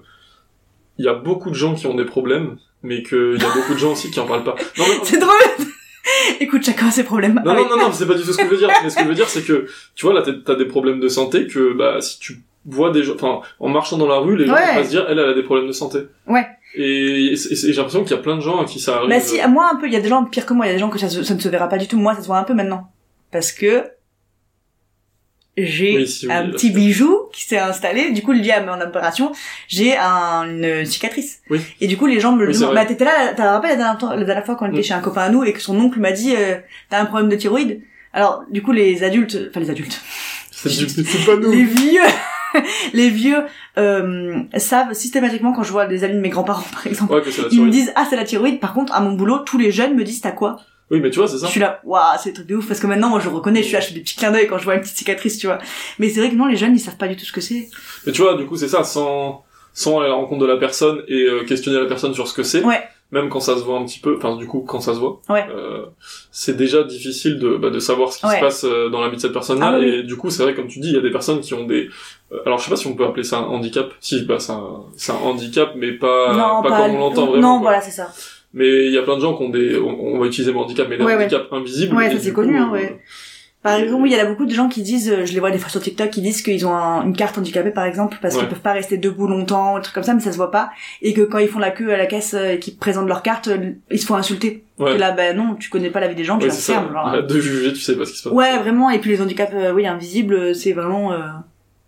il 0.98 1.04
y 1.04 1.08
a 1.08 1.14
beaucoup 1.14 1.50
de 1.50 1.54
gens 1.54 1.74
qui 1.74 1.86
ont 1.86 1.94
des 1.94 2.04
problèmes, 2.06 2.56
mais 2.82 3.02
qu'il 3.02 3.36
y 3.40 3.44
a 3.44 3.54
beaucoup 3.54 3.74
de 3.74 3.78
gens 3.78 3.92
aussi 3.92 4.10
qui 4.10 4.18
en 4.20 4.26
parlent 4.26 4.44
pas. 4.44 4.54
Non, 4.78 4.84
mais... 4.88 4.94
C'est 5.04 5.18
drôle. 5.18 5.32
Écoute, 6.40 6.64
chacun 6.64 6.86
a 6.86 6.90
ses 6.90 7.04
problèmes. 7.04 7.40
Non, 7.44 7.54
non, 7.54 7.68
non, 7.68 7.76
non, 7.76 7.92
c'est 7.92 8.06
pas 8.06 8.14
du 8.14 8.22
tout 8.22 8.32
ce 8.32 8.38
que 8.38 8.44
je 8.44 8.48
veux 8.48 8.56
dire. 8.56 8.70
Mais 8.82 8.90
ce 8.90 8.96
que 8.96 9.02
je 9.02 9.08
veux 9.08 9.14
dire, 9.14 9.28
c'est 9.28 9.42
que, 9.42 9.66
tu 9.94 10.06
vois, 10.06 10.14
là, 10.14 10.22
t'as- 10.44 10.54
des 10.54 10.64
problèmes 10.66 11.00
de 11.00 11.08
santé 11.08 11.46
que, 11.48 11.72
bah, 11.74 12.00
si 12.00 12.18
tu 12.18 12.42
vois 12.64 12.90
des 12.92 13.02
gens, 13.02 13.14
enfin, 13.14 13.40
en 13.60 13.68
marchant 13.68 13.98
dans 13.98 14.06
la 14.08 14.18
rue, 14.18 14.36
les 14.36 14.46
gens 14.46 14.54
Ouais. 14.54 14.66
vont 14.68 14.74
pas 14.76 14.84
se 14.84 14.90
dire, 14.90 15.04
elle, 15.08 15.18
elle 15.18 15.28
a 15.30 15.34
des 15.34 15.42
problèmes 15.42 15.66
de 15.66 15.72
santé. 15.72 15.98
Ouais. 16.26 16.46
Et, 16.74 17.32
et 17.32 17.36
c'est- 17.36 17.52
et 17.52 17.72
j'ai 17.72 17.76
l'impression 17.76 18.02
qu'il 18.04 18.12
y 18.16 18.18
a 18.18 18.22
plein 18.22 18.36
de 18.36 18.40
gens 18.40 18.60
à 18.60 18.64
qui 18.64 18.78
ça 18.80 18.96
arrive. 18.96 19.10
Bah 19.10 19.20
si, 19.20 19.38
moi 19.48 19.70
un 19.72 19.76
peu, 19.76 19.86
il 19.86 19.92
y 19.92 19.96
a 19.96 20.00
des 20.00 20.08
gens 20.08 20.24
pires 20.24 20.46
que 20.46 20.54
moi, 20.54 20.66
il 20.66 20.68
y 20.68 20.72
a 20.72 20.74
des 20.74 20.80
gens 20.80 20.90
que 20.90 20.98
ça 20.98 21.06
ne 21.06 21.40
se 21.40 21.48
verra 21.48 21.68
pas 21.68 21.78
du 21.78 21.88
tout. 21.88 21.98
Moi, 21.98 22.14
ça 22.14 22.22
se 22.22 22.26
voit 22.26 22.38
un 22.38 22.44
peu 22.44 22.54
maintenant. 22.54 22.90
Parce 23.32 23.52
que 23.52 23.84
j'ai 25.56 25.96
Oui, 25.96 26.06
si, 26.08 26.26
oui, 26.26 26.32
un 26.32 26.50
petit 26.50 26.70
bijou 26.70 27.18
qui 27.32 27.44
s'est 27.44 27.58
installé. 27.58 28.10
Du 28.12 28.22
coup, 28.22 28.32
lié 28.32 28.52
à 28.52 28.60
mon 28.62 28.80
opération, 28.80 29.32
j'ai 29.68 29.96
un, 29.96 30.44
une 30.48 30.84
cicatrice. 30.84 31.40
Oui. 31.50 31.60
Et 31.80 31.86
du 31.86 31.96
coup, 31.96 32.06
les 32.06 32.20
gens 32.20 32.32
me 32.32 32.44
le 32.44 32.52
Oui, 32.52 32.58
demandent. 32.58 32.74
Bah, 32.74 32.84
t'étais 32.84 33.04
là, 33.04 33.32
t'as 33.34 33.52
rappelé 33.52 33.70
la 33.70 33.76
dernière, 33.76 34.16
la 34.16 34.24
dernière 34.24 34.44
fois 34.44 34.56
quand 34.56 34.66
on 34.66 34.70
était 34.70 34.80
Mm. 34.80 34.84
chez 34.84 34.94
un 34.94 35.00
copain 35.00 35.22
à 35.22 35.28
nous 35.30 35.44
et 35.44 35.52
que 35.52 35.60
son 35.62 35.78
oncle 35.80 35.98
m'a 35.98 36.12
dit, 36.12 36.34
euh, 36.36 36.56
t'as 36.90 37.00
un 37.00 37.06
problème 37.06 37.28
de 37.30 37.36
thyroïde. 37.36 37.80
Alors, 38.12 38.44
du 38.50 38.62
coup, 38.62 38.72
les 38.72 39.02
adultes, 39.04 39.38
enfin 39.50 39.60
les 39.60 39.70
adultes, 39.70 40.00
C'est 40.50 40.68
du- 40.70 40.88
c'est 40.88 41.26
pas 41.26 41.36
nous. 41.36 41.50
les 41.52 41.64
vieux, 41.64 42.00
les 42.94 43.10
vieux 43.10 43.44
euh, 43.78 44.40
savent 44.56 44.92
systématiquement 44.94 45.52
quand 45.52 45.62
je 45.62 45.72
vois 45.72 45.86
des 45.86 46.02
amis 46.04 46.14
de 46.14 46.20
mes 46.20 46.30
grands-parents 46.30 46.64
par 46.72 46.86
exemple, 46.86 47.12
Ouais, 47.12 47.22
ils 47.52 47.62
me 47.62 47.70
disent 47.70 47.92
ah 47.94 48.06
c'est 48.08 48.16
la 48.16 48.24
thyroïde. 48.24 48.58
Par 48.60 48.72
contre 48.72 48.94
à 48.94 49.00
mon 49.00 49.12
boulot 49.12 49.38
tous 49.40 49.58
les 49.58 49.70
jeunes 49.70 49.94
me 49.94 50.02
disent 50.04 50.20
t'as 50.22 50.30
quoi? 50.32 50.56
Oui, 50.90 51.00
mais 51.00 51.10
tu 51.10 51.18
vois, 51.18 51.26
c'est 51.26 51.38
ça. 51.38 51.46
Je 51.46 51.50
suis 51.50 51.60
là 51.60 51.80
waouh 51.84 52.00
c'est 52.22 52.30
des 52.30 52.34
trucs 52.34 52.46
de 52.46 52.56
ouf 52.56 52.68
parce 52.68 52.78
que 52.80 52.86
maintenant 52.86 53.08
moi 53.08 53.18
je 53.20 53.28
reconnais, 53.28 53.60
je 53.60 53.66
suis 53.66 53.74
là, 53.74 53.80
je 53.80 53.88
fais 53.88 53.94
des 53.94 54.00
petits 54.00 54.14
clins 54.16 54.30
d'œil 54.30 54.46
quand 54.46 54.58
je 54.58 54.64
vois 54.64 54.74
une 54.74 54.80
petite 54.82 54.96
cicatrice 54.96 55.36
tu 55.38 55.46
vois. 55.48 55.58
Mais 55.98 56.08
c'est 56.10 56.20
vrai 56.20 56.30
que 56.30 56.36
non 56.36 56.46
les 56.46 56.56
jeunes 56.56 56.74
ils 56.74 56.80
savent 56.80 56.96
pas 56.96 57.08
du 57.08 57.16
tout 57.16 57.24
ce 57.24 57.32
que 57.32 57.40
c'est. 57.40 57.68
Mais 58.06 58.12
tu 58.12 58.22
vois, 58.22 58.36
du 58.36 58.46
coup, 58.46 58.56
c'est 58.56 58.68
ça, 58.68 58.84
sans, 58.84 59.44
sans 59.72 59.98
aller 59.98 60.06
à 60.06 60.10
la 60.10 60.14
rencontre 60.14 60.42
de 60.42 60.46
la 60.46 60.56
personne 60.58 61.02
et 61.08 61.22
euh, 61.22 61.44
questionner 61.44 61.78
la 61.80 61.86
personne 61.86 62.14
sur 62.14 62.28
ce 62.28 62.34
que 62.34 62.42
c'est. 62.44 62.62
Ouais. 62.62 62.80
Même 63.12 63.28
quand 63.28 63.38
ça 63.38 63.54
se 63.56 63.62
voit 63.62 63.78
un 63.78 63.84
petit 63.84 64.00
peu, 64.00 64.16
enfin, 64.16 64.34
du 64.36 64.46
coup, 64.48 64.64
quand 64.66 64.80
ça 64.80 64.92
se 64.92 64.98
voit. 64.98 65.20
Ouais. 65.28 65.46
euh, 65.54 65.86
c'est 66.32 66.56
déjà 66.56 66.82
difficile 66.82 67.38
de, 67.38 67.56
bah, 67.56 67.70
de 67.70 67.78
savoir 67.78 68.12
ce 68.12 68.18
qui 68.18 68.26
Ouais. 68.26 68.34
se 68.34 68.40
passe 68.40 68.64
euh, 68.64 68.88
dans 68.88 69.00
la 69.00 69.08
vie 69.10 69.14
de 69.16 69.20
cette 69.20 69.32
personne-là. 69.32 69.74
Ah 69.74 69.78
oui, 69.78 69.86
et 69.88 70.02
du 70.02 70.16
coup, 70.16 70.28
c'est 70.28 70.42
vrai, 70.42 70.54
comme 70.54 70.66
tu 70.66 70.80
dis, 70.80 70.88
il 70.88 70.94
y 70.94 70.98
a 70.98 71.00
des 71.00 71.12
personnes 71.12 71.38
qui 71.40 71.54
ont 71.54 71.64
des, 71.66 71.88
euh, 72.32 72.38
alors 72.46 72.58
je 72.58 72.64
sais 72.64 72.70
pas 72.70 72.74
si 72.76 72.88
on 72.88 72.94
peut 72.96 73.04
appeler 73.04 73.22
ça 73.22 73.38
un 73.38 73.42
handicap. 73.42 73.92
Si, 74.00 74.22
bah, 74.24 74.40
c'est 74.40 74.50
un, 74.50 74.82
c'est 74.96 75.12
un 75.12 75.16
handicap, 75.16 75.74
mais 75.76 75.92
pas, 75.92 76.32
non 76.32 76.62
pas, 76.68 76.82
comme 76.82 76.96
on 76.96 76.98
l'entend 76.98 77.26
vraiment. 77.26 77.40
Non 77.42 77.54
quoi. 77.60 77.70
voilà 77.70 77.80
c'est 77.80 77.92
ça. 77.92 78.12
Mais 78.54 78.86
il 78.86 78.92
y 78.92 78.98
a 78.98 79.02
plein 79.02 79.16
de 79.16 79.20
gens 79.20 79.36
qui 79.36 79.42
ont 79.42 79.48
des, 79.50 79.76
on, 79.78 80.14
on 80.14 80.18
va 80.18 80.26
utiliser 80.26 80.52
le 80.52 80.58
handicap, 80.58 80.86
mais 80.88 80.96
des 80.96 81.04
Ouais, 81.04 81.14
ouais. 81.16 81.24
handicaps 81.24 81.46
invisibles. 81.52 81.94
Ouais, 81.96 82.10
ça, 82.10 82.18
c'est 82.18 82.32
connu, 82.32 82.56
hein, 82.56 82.68
euh, 82.70 82.72
ouais. 82.72 83.00
Par 83.62 83.74
exemple, 83.80 84.02
oui, 84.04 84.10
il 84.12 84.16
y 84.16 84.20
a 84.20 84.24
beaucoup 84.24 84.46
de 84.46 84.52
gens 84.54 84.68
qui 84.68 84.82
disent, 84.82 85.10
euh, 85.10 85.26
je 85.26 85.32
les 85.32 85.40
vois 85.40 85.50
des 85.50 85.58
fois 85.58 85.68
sur 85.68 85.80
TikTok, 85.82 86.10
qui 86.10 86.20
disent 86.22 86.40
qu'ils 86.40 86.64
ont 86.68 86.72
un- 86.74 87.04
une 87.04 87.16
carte 87.16 87.36
handicapée, 87.36 87.72
par 87.72 87.84
exemple, 87.84 88.16
parce 88.22 88.34
Ouais. 88.34 88.40
qu'ils 88.40 88.48
peuvent 88.48 88.60
pas 88.60 88.72
rester 88.74 88.96
debout 88.96 89.26
longtemps, 89.26 89.74
un 89.76 89.80
truc 89.80 89.92
comme 89.92 90.04
ça, 90.04 90.14
mais 90.14 90.20
ça 90.20 90.30
se 90.30 90.36
voit 90.36 90.52
pas. 90.52 90.70
Et 91.02 91.12
que 91.12 91.22
quand 91.22 91.38
ils 91.38 91.48
font 91.48 91.58
la 91.58 91.70
queue 91.72 91.92
à 91.92 91.96
la 91.96 92.06
caisse 92.06 92.34
euh, 92.34 92.52
et 92.52 92.58
qu'ils 92.60 92.76
présentent 92.76 93.08
leur 93.08 93.22
carte, 93.24 93.50
ils 93.90 93.98
se 93.98 94.06
font 94.06 94.14
insulter. 94.14 94.62
Ouais. 94.78 94.94
Et 94.94 94.98
là, 94.98 95.10
ben 95.10 95.36
non, 95.36 95.56
tu 95.56 95.68
connais 95.68 95.90
pas 95.90 95.98
la 95.98 96.06
vie 96.06 96.14
des 96.14 96.22
gens, 96.22 96.38
tu 96.38 96.44
Ouais, 96.46 96.52
fermes. 96.52 96.92
Genre. 96.92 97.10
Là, 97.12 97.22
de 97.22 97.40
juger, 97.40 97.72
tu 97.72 97.80
sais 97.80 97.96
pas 97.96 98.04
ce 98.04 98.12
qui 98.12 98.18
se 98.18 98.22
passe. 98.28 98.32
Ouais, 98.32 98.56
vraiment. 98.58 98.88
Et 98.90 99.00
puis 99.00 99.10
les 99.10 99.20
handicaps, 99.20 99.52
euh, 99.54 99.72
oui, 99.72 99.84
invisibles, 99.86 100.54
c'est 100.54 100.72
vraiment, 100.72 101.12
euh, 101.12 101.18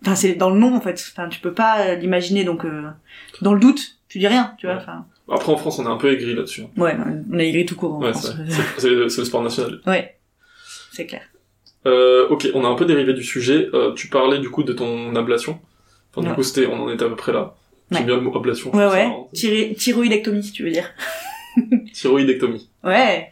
enfin, 0.04 0.16
c'est 0.16 0.32
dans 0.34 0.50
le 0.50 0.58
nom 0.58 0.74
en 0.74 0.80
fait. 0.80 1.00
Enfin, 1.16 1.28
tu 1.28 1.38
peux 1.38 1.52
pas 1.52 1.94
l'imaginer, 1.94 2.42
donc 2.42 2.64
euh, 2.64 2.82
dans 3.40 3.54
le 3.54 3.60
doute, 3.60 3.98
tu 4.08 4.18
dis 4.18 4.26
rien, 4.26 4.54
tu 4.58 4.66
vois. 4.66 4.76
Enfin, 4.76 5.06
Après, 5.30 5.52
en 5.52 5.56
France, 5.56 5.78
on 5.78 5.84
est 5.84 5.88
un 5.90 5.96
peu 5.96 6.12
aigri 6.12 6.34
là-dessus. 6.34 6.62
hein. 6.62 6.70
ouais, 6.82 6.96
on 7.30 7.38
a 7.38 7.42
aigri 7.42 7.66
tout 7.66 7.76
court 7.76 7.94
en 7.94 8.00
Ouais, 8.02 8.12
France. 8.12 8.32
c'est, 8.78 8.88
le 8.90 9.08
sport 9.08 9.42
national. 9.42 9.80
Ouais, 9.86 10.16
c'est 10.92 11.06
clair. 11.06 11.22
Euh, 11.86 12.28
ok, 12.28 12.48
on 12.54 12.64
a 12.64 12.68
un 12.68 12.74
peu 12.74 12.84
dérivé 12.84 13.12
du 13.14 13.22
sujet. 13.22 13.68
Euh, 13.74 13.92
tu 13.94 14.08
parlais 14.08 14.38
du 14.38 14.50
coup 14.50 14.62
de 14.62 14.72
ton 14.72 15.14
ablation. 15.16 15.60
Enfin, 16.10 16.22
du 16.22 16.28
Ouais. 16.30 16.34
coup, 16.34 16.42
c'était, 16.42 16.66
on 16.66 16.80
en 16.82 16.90
était 16.90 17.04
à 17.04 17.08
peu 17.08 17.16
près 17.16 17.32
là. 17.32 17.54
J'aime 17.90 18.00
Ouais. 18.02 18.06
bien 18.06 18.16
le 18.16 18.22
mot 18.22 18.36
ablation. 18.36 18.74
Ouais, 18.74 18.86
ouais. 18.86 19.08
Thyri- 19.34 19.74
Thyroïdectomie, 19.76 20.50
tu 20.52 20.64
veux 20.64 20.70
dire. 20.70 20.90
Thyroïdectomie. 21.94 22.68
Ouais. 22.84 23.30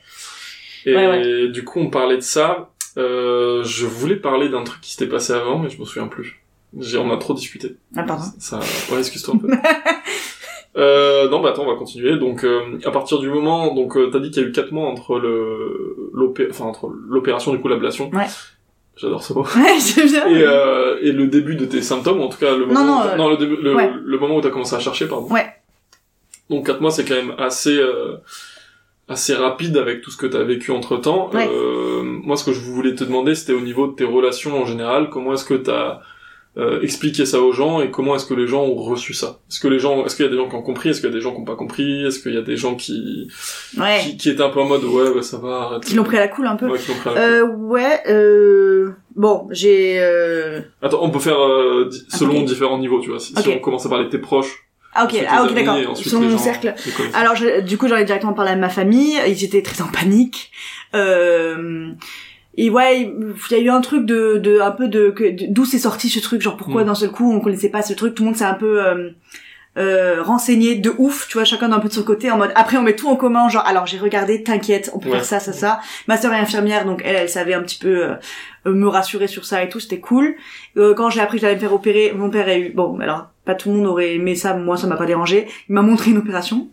Et 0.84 0.94
Ouais, 0.94 1.48
du 1.48 1.64
coup, 1.64 1.80
on 1.80 1.90
parlait 1.90 2.16
de 2.16 2.20
ça. 2.22 2.70
Euh, 2.96 3.62
je 3.64 3.84
voulais 3.86 4.16
parler 4.16 4.48
d'un 4.48 4.64
truc 4.64 4.80
qui 4.80 4.92
s'était 4.92 5.08
passé 5.08 5.32
avant, 5.32 5.58
mais 5.58 5.68
je 5.68 5.78
me 5.78 5.84
souviens 5.84 6.06
plus. 6.08 6.40
J'ai, 6.78 6.98
on 6.98 7.10
a 7.12 7.16
trop 7.18 7.34
discuté. 7.34 7.76
Ah, 7.96 8.04
pardon. 8.04 8.24
Ça, 8.38 8.60
ouais, 8.90 8.98
excuse-toi 8.98 9.34
un 9.34 9.38
peu. 9.38 9.48
euh, 10.76 11.28
non, 11.28 11.40
bah 11.40 11.50
attends, 11.50 11.62
on 11.64 11.70
va 11.70 11.76
continuer. 11.76 12.16
Donc, 12.18 12.44
euh, 12.44 12.78
à 12.84 12.90
partir 12.90 13.18
du 13.18 13.28
moment, 13.28 13.74
donc, 13.74 13.96
euh, 13.96 14.08
t'as 14.12 14.18
dit 14.18 14.30
qu'il 14.30 14.42
y 14.42 14.46
a 14.46 14.48
eu 14.48 14.52
quatre 14.52 14.72
mois 14.72 14.88
entre 14.88 15.18
le, 15.18 16.10
l'opé, 16.12 16.48
enfin, 16.50 16.64
entre 16.66 16.90
l'opération, 17.08 17.52
du 17.52 17.60
coup, 17.60 17.68
l'ablation. 17.68 18.10
Ouais. 18.12 18.26
J'adore 18.96 19.22
ce 19.22 19.32
mot. 19.32 19.42
Ouais, 19.56 19.74
j'aime 19.78 20.06
bien. 20.08 20.26
Et, 20.26 20.42
euh, 20.42 20.98
et 21.02 21.12
le 21.12 21.26
début 21.26 21.54
de 21.56 21.64
tes 21.66 21.82
symptômes, 21.82 22.20
ou 22.20 22.24
en 22.24 22.28
tout 22.28 22.38
cas, 22.38 22.54
le 22.56 22.66
moment, 22.66 22.80
Non, 22.84 22.86
non, 22.86 23.14
où 23.14 23.16
non, 23.16 23.28
le 23.30 23.36
début, 23.36 23.56
le, 23.56 23.74
ouais. 23.74 23.90
le 24.04 24.18
moment 24.18 24.36
où 24.36 24.40
t'as 24.40 24.50
commencé 24.50 24.74
à 24.74 24.80
chercher, 24.80 25.06
pardon. 25.06 25.28
Ouais. 25.32 25.46
Donc, 26.50 26.66
quatre 26.66 26.80
mois, 26.80 26.90
c'est 26.90 27.04
quand 27.04 27.14
même 27.16 27.34
assez, 27.38 27.76
euh, 27.78 28.16
assez 29.08 29.34
rapide 29.34 29.76
avec 29.76 30.00
tout 30.02 30.10
ce 30.10 30.16
que 30.16 30.26
t'as 30.26 30.42
vécu 30.42 30.70
entre 30.72 30.96
temps. 30.98 31.30
Ouais. 31.32 31.48
Euh, 31.50 32.02
moi, 32.02 32.36
ce 32.36 32.44
que 32.44 32.52
je 32.52 32.60
voulais 32.60 32.94
te 32.94 33.04
demander, 33.04 33.34
c'était 33.34 33.52
au 33.52 33.60
niveau 33.60 33.86
de 33.86 33.92
tes 33.94 34.04
relations 34.04 34.60
en 34.60 34.66
général. 34.66 35.08
Comment 35.10 35.32
est-ce 35.34 35.44
que 35.44 35.54
t'as 35.54 36.00
euh, 36.58 36.80
expliqué 36.80 37.26
ça 37.26 37.40
aux 37.40 37.52
gens 37.52 37.82
et 37.82 37.90
comment 37.90 38.16
est-ce 38.16 38.24
que 38.24 38.32
les 38.34 38.46
gens 38.46 38.62
ont 38.64 38.76
reçu 38.76 39.12
ça 39.12 39.40
Est-ce 39.50 39.60
que 39.60 39.68
les 39.68 39.78
gens, 39.78 40.06
est-ce 40.06 40.16
qu'il 40.16 40.24
y 40.24 40.28
a 40.28 40.30
des 40.30 40.36
gens 40.38 40.48
qui 40.48 40.54
ont 40.56 40.62
compris 40.62 40.88
Est-ce 40.88 41.00
qu'il 41.00 41.10
y 41.10 41.12
a 41.12 41.14
des 41.14 41.20
gens 41.20 41.32
qui 41.34 41.40
ont 41.40 41.44
pas 41.44 41.54
compris 41.56 42.04
Est-ce 42.06 42.18
qu'il 42.18 42.32
y 42.32 42.38
a 42.38 42.42
des 42.42 42.56
gens 42.56 42.74
qui, 42.76 43.28
Ouais. 43.78 44.00
qui, 44.02 44.16
qui 44.16 44.30
étaient 44.30 44.42
un 44.42 44.48
peu 44.48 44.60
en 44.60 44.64
mode 44.66 44.82
ouais, 44.84 45.08
ouais 45.10 45.22
ça 45.22 45.36
va, 45.36 45.62
arrête. 45.64 45.84
Qui 45.84 45.94
l'ont 45.94 46.04
pris 46.04 46.16
à 46.16 46.20
la 46.20 46.28
cool 46.28 46.46
un 46.46 46.56
peu. 46.56 46.66
Ouais, 46.68 46.78
qui 46.78 46.88
l'ont 46.90 46.98
pris 46.98 47.10
à 47.10 47.14
la 47.14 47.20
Euh, 47.20 47.46
ouais, 47.46 48.00
euh... 48.08 48.90
Bon, 49.14 49.46
j'ai... 49.50 49.96
Euh... 50.00 50.60
Attends, 50.82 51.00
on 51.02 51.10
peut 51.10 51.18
faire 51.20 51.38
euh, 51.40 51.88
di- 51.90 52.04
selon 52.08 52.42
différents 52.42 52.78
niveaux, 52.78 53.00
tu 53.00 53.10
vois. 53.10 53.18
Si, 53.20 53.34
on 53.48 53.58
commence 53.58 53.84
à 53.86 53.88
parler 53.88 54.04
de 54.06 54.10
tes 54.10 54.18
proches, 54.18 54.66
Ah 54.94 55.04
ok, 55.04 55.10
ah 55.28 55.44
les 55.44 55.50
ok, 55.52 55.56
amis, 55.58 55.60
et 55.60 55.64
d'accord. 55.82 55.96
Sur 55.96 56.20
mon 56.20 56.30
gens, 56.30 56.38
cercle. 56.38 56.74
Alors, 57.14 57.34
je- 57.36 57.60
du 57.60 57.76
coup, 57.78 57.86
j'en 57.88 57.96
ai 57.96 58.04
directement 58.04 58.32
parlé 58.34 58.52
à 58.52 58.56
ma 58.56 58.68
famille. 58.70 59.18
Ils 59.26 59.44
étaient 59.44 59.62
très 59.62 59.82
en 59.82 59.88
panique. 59.88 60.50
Euh... 60.94 61.90
Et 62.56 62.70
ouais, 62.70 63.02
il 63.02 63.34
y 63.50 63.54
a 63.54 63.62
eu 63.62 63.68
un 63.70 63.80
truc 63.80 64.06
de, 64.06 64.36
de 64.38 64.60
un 64.60 64.70
peu 64.70 64.88
de, 64.88 65.14
d'où 65.50 65.64
c'est 65.64 65.78
sorti 65.78 66.08
ce 66.08 66.20
truc, 66.20 66.40
genre 66.40 66.56
pourquoi 66.56 66.82
Mm. 66.82 66.86
d'un 66.86 66.94
seul 66.94 67.10
coup 67.10 67.30
on 67.32 67.40
connaissait 67.40 67.68
pas 67.68 67.82
ce 67.82 67.92
truc, 67.92 68.14
tout 68.14 68.22
le 68.22 68.28
monde 68.28 68.36
s'est 68.36 68.44
un 68.44 68.54
peu 68.54 68.82
euh, 68.84 69.10
euh, 69.78 70.22
renseigné 70.22 70.74
de 70.76 70.90
ouf, 70.96 71.28
tu 71.28 71.34
vois, 71.34 71.44
chacun 71.44 71.68
d'un 71.68 71.80
peu 71.80 71.88
de 71.88 71.92
son 71.92 72.02
côté, 72.02 72.30
en 72.30 72.38
mode 72.38 72.50
après 72.54 72.78
on 72.78 72.82
met 72.82 72.96
tout 72.96 73.08
en 73.08 73.16
commun, 73.16 73.50
genre 73.50 73.66
alors 73.66 73.84
j'ai 73.86 73.98
regardé, 73.98 74.42
t'inquiète, 74.42 74.90
on 74.94 74.98
peut 74.98 75.10
Ouais. 75.10 75.16
faire 75.16 75.24
ça, 75.26 75.38
ça, 75.40 75.52
ça. 75.52 75.80
Ma 76.08 76.16
sœur 76.16 76.32
est 76.32 76.38
infirmière, 76.38 76.86
donc 76.86 77.02
elle, 77.04 77.16
elle 77.16 77.28
savait 77.28 77.52
un 77.52 77.62
petit 77.62 77.78
peu 77.78 78.04
euh, 78.04 78.14
euh, 78.66 78.72
me 78.72 78.88
rassurer 78.88 79.26
sur 79.26 79.44
ça 79.44 79.62
et 79.62 79.68
tout, 79.68 79.78
c'était 79.80 80.00
cool. 80.00 80.34
Euh, 80.78 80.94
quand 80.94 81.10
j'ai 81.10 81.20
appris 81.20 81.36
que 81.36 81.42
j'allais 81.42 81.56
me 81.56 81.60
faire 81.60 81.74
opérer, 81.74 82.14
mon 82.16 82.30
père 82.30 82.48
a 82.48 82.56
eu, 82.56 82.70
bon, 82.70 82.98
alors 83.00 83.26
pas 83.44 83.54
tout 83.54 83.68
le 83.68 83.76
monde 83.76 83.86
aurait 83.86 84.14
aimé 84.14 84.34
ça, 84.34 84.54
moi 84.54 84.78
ça 84.78 84.86
m'a 84.86 84.96
pas 84.96 85.04
dérangé. 85.06 85.46
Il 85.68 85.74
m'a 85.74 85.82
montré 85.82 86.10
une 86.10 86.18
opération. 86.18 86.68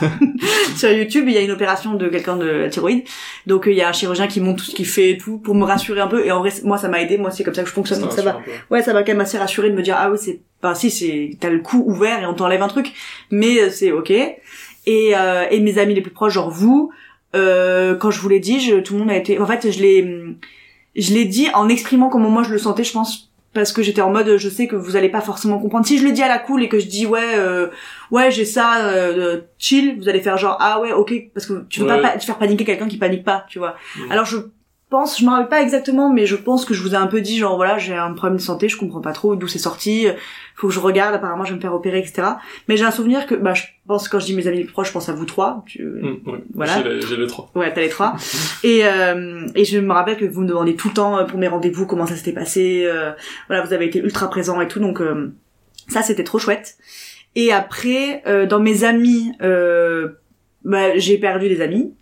sur 0.76 0.90
YouTube, 0.90 1.24
il 1.28 1.34
y 1.34 1.38
a 1.38 1.40
une 1.40 1.50
opération 1.50 1.94
de 1.94 2.08
quelqu'un 2.08 2.36
de 2.36 2.46
la 2.46 2.68
thyroïde. 2.68 3.04
Donc 3.46 3.66
euh, 3.66 3.72
il 3.72 3.76
y 3.76 3.82
a 3.82 3.88
un 3.88 3.92
chirurgien 3.92 4.26
qui 4.26 4.40
montre 4.40 4.64
tout 4.64 4.70
ce 4.70 4.74
qu'il 4.74 4.86
fait 4.86 5.10
et 5.10 5.18
tout 5.18 5.38
pour 5.38 5.54
me 5.54 5.64
rassurer 5.64 6.00
un 6.00 6.06
peu. 6.06 6.24
Et 6.24 6.32
en 6.32 6.38
vrai, 6.38 6.50
moi 6.64 6.78
ça 6.78 6.88
m'a 6.88 7.00
aidé. 7.00 7.18
Moi 7.18 7.30
c'est 7.30 7.44
comme 7.44 7.54
ça 7.54 7.62
que 7.62 7.68
je 7.68 7.74
fonctionne. 7.74 8.00
Donc 8.00 8.12
ça 8.12 8.22
va. 8.22 8.40
Ouais, 8.70 8.82
ça 8.82 8.92
m'a 8.92 9.02
quand 9.02 9.12
même 9.12 9.20
assez 9.20 9.38
rassuré 9.38 9.70
de 9.70 9.74
me 9.74 9.82
dire 9.82 9.96
ah 9.98 10.10
oui 10.10 10.18
c'est, 10.20 10.40
enfin 10.62 10.74
si 10.74 10.90
c'est, 10.90 11.36
t'as 11.40 11.50
le 11.50 11.60
cou 11.60 11.82
ouvert 11.86 12.22
et 12.22 12.26
on 12.26 12.34
t'enlève 12.34 12.62
un 12.62 12.68
truc, 12.68 12.92
mais 13.30 13.60
euh, 13.60 13.70
c'est 13.70 13.92
ok. 13.92 14.10
Et 14.10 14.36
euh, 15.14 15.46
et 15.50 15.60
mes 15.60 15.78
amis 15.78 15.94
les 15.94 16.00
plus 16.00 16.12
proches, 16.12 16.34
genre 16.34 16.50
vous, 16.50 16.90
euh, 17.34 17.94
quand 17.96 18.10
je 18.10 18.20
vous 18.20 18.28
l'ai 18.28 18.40
dit, 18.40 18.60
je, 18.60 18.76
tout 18.76 18.94
le 18.94 19.00
monde 19.00 19.10
a 19.10 19.16
été. 19.16 19.38
En 19.38 19.46
fait, 19.46 19.70
je 19.70 19.80
l'ai, 19.80 20.36
je 20.96 21.12
l'ai 21.12 21.24
dit 21.24 21.48
en 21.54 21.68
exprimant 21.68 22.08
comment 22.08 22.30
moi 22.30 22.42
je 22.42 22.52
le 22.52 22.58
sentais, 22.58 22.84
je 22.84 22.92
pense. 22.92 23.27
Parce 23.58 23.72
que 23.72 23.82
j'étais 23.82 24.00
en 24.02 24.10
mode, 24.10 24.36
je 24.36 24.48
sais 24.48 24.66
que 24.68 24.76
vous 24.76 24.94
allez 24.96 25.08
pas 25.08 25.20
forcément 25.20 25.58
comprendre. 25.58 25.84
Si 25.86 25.98
je 25.98 26.04
le 26.04 26.12
dis 26.12 26.22
à 26.22 26.28
la 26.28 26.38
cool 26.38 26.62
et 26.62 26.68
que 26.68 26.78
je 26.78 26.86
dis 26.86 27.06
ouais, 27.06 27.34
euh, 27.36 27.68
ouais 28.12 28.30
j'ai 28.30 28.44
ça, 28.44 28.86
euh, 28.86 29.40
chill, 29.58 29.96
vous 29.98 30.08
allez 30.08 30.20
faire 30.20 30.38
genre 30.38 30.56
ah 30.60 30.80
ouais 30.80 30.92
ok 30.92 31.12
parce 31.34 31.46
que 31.46 31.64
tu 31.68 31.80
veux 31.80 31.86
Ouais. 31.86 32.00
pas 32.00 32.10
pa- 32.12 32.18
faire 32.20 32.38
paniquer 32.38 32.64
quelqu'un 32.64 32.86
qui 32.88 32.98
panique 32.98 33.24
pas, 33.24 33.44
tu 33.48 33.58
vois. 33.58 33.74
Alors 34.10 34.24
je 34.24 34.36
pense, 34.90 35.18
je 35.20 35.24
me 35.24 35.30
rappelle 35.30 35.48
pas 35.48 35.62
exactement, 35.62 36.12
mais 36.12 36.26
je 36.26 36.36
pense 36.36 36.64
que 36.64 36.74
je 36.74 36.82
vous 36.82 36.92
ai 36.94 36.96
un 36.96 37.06
peu 37.06 37.20
dit 37.20 37.38
genre 37.38 37.56
voilà 37.56 37.78
j'ai 37.78 37.94
un 37.94 38.12
problème 38.12 38.36
de 38.38 38.42
santé, 38.42 38.68
je 38.68 38.76
comprends 38.76 39.00
pas 39.00 39.12
trop 39.12 39.36
d'où 39.36 39.46
c'est 39.48 39.58
sorti, 39.58 40.06
faut 40.54 40.68
que 40.68 40.74
je 40.74 40.80
regarde, 40.80 41.14
apparemment 41.14 41.44
je 41.44 41.50
vais 41.50 41.56
me 41.56 41.60
faire 41.60 41.74
opérer 41.74 41.98
etc. 41.98 42.28
Mais 42.68 42.76
j'ai 42.76 42.84
un 42.84 42.90
souvenir 42.90 43.26
que 43.26 43.34
bah 43.34 43.54
je 43.54 43.64
pense 43.86 44.08
quand 44.08 44.18
je 44.20 44.26
dis 44.26 44.34
mes 44.34 44.46
amis 44.46 44.64
proches, 44.64 44.88
je 44.88 44.92
pense 44.92 45.08
à 45.08 45.12
vous 45.12 45.24
trois, 45.26 45.62
tu, 45.66 45.82
Hum, 45.84 46.20
ouais. 46.26 46.38
Voilà. 46.54 46.82
J'ai 46.82 46.88
les, 46.88 47.02
j'ai 47.02 47.16
les 47.16 47.26
trois. 47.26 47.50
Ouais, 47.54 47.72
t'as 47.72 47.80
les 47.80 47.88
trois. 47.88 48.16
et, 48.64 48.80
euh, 48.84 49.46
et 49.54 49.64
je 49.64 49.78
me 49.78 49.92
rappelle 49.92 50.16
que 50.16 50.24
vous 50.24 50.40
me 50.42 50.48
demandez 50.48 50.74
tout 50.74 50.88
le 50.88 50.94
temps 50.94 51.18
euh, 51.18 51.24
pour 51.24 51.38
mes 51.38 51.48
rendez-vous 51.48 51.86
comment 51.86 52.06
ça 52.06 52.16
s'était 52.16 52.32
passé. 52.32 52.84
euh, 52.86 53.12
voilà, 53.48 53.62
vous 53.64 53.72
avez 53.72 53.86
été 53.86 53.98
ultra 53.98 54.28
présent 54.30 54.60
et 54.60 54.68
tout, 54.68 54.80
donc 54.80 55.00
euh, 55.00 55.32
ça 55.88 56.02
c'était 56.02 56.24
trop 56.24 56.38
chouette. 56.38 56.76
Et 57.34 57.52
après, 57.52 58.22
euh, 58.26 58.46
dans 58.46 58.58
mes 58.58 58.84
amis, 58.84 59.32
euh, 59.42 60.08
bah, 60.64 60.96
j'ai 60.96 61.18
perdu 61.18 61.48
des 61.48 61.60
amis. 61.60 61.94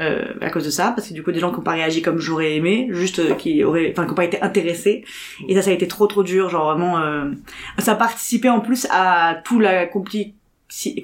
Euh, 0.00 0.24
à 0.40 0.50
cause 0.50 0.64
de 0.64 0.70
ça, 0.70 0.92
parce 0.96 1.08
que 1.08 1.14
du 1.14 1.22
coup 1.22 1.30
des 1.30 1.38
gens 1.38 1.52
qui 1.52 1.58
ont 1.60 1.62
pas 1.62 1.70
réagi 1.70 2.02
comme 2.02 2.18
j'aurais 2.18 2.56
aimé, 2.56 2.88
juste 2.90 3.20
euh, 3.20 3.34
qui 3.34 3.62
auraient, 3.62 3.92
enfin 3.92 4.06
qui 4.06 4.10
ont 4.10 4.16
pas 4.16 4.24
été 4.24 4.42
intéressés, 4.42 5.04
et 5.46 5.54
ça 5.54 5.62
ça 5.62 5.70
a 5.70 5.72
été 5.72 5.86
trop 5.86 6.08
trop 6.08 6.24
dur, 6.24 6.50
genre 6.50 6.64
vraiment, 6.72 6.98
euh, 6.98 7.26
ça 7.78 7.94
participait 7.94 8.48
en 8.48 8.58
plus 8.58 8.88
à 8.90 9.36
tout 9.44 9.60
la 9.60 9.86
compli 9.86 10.34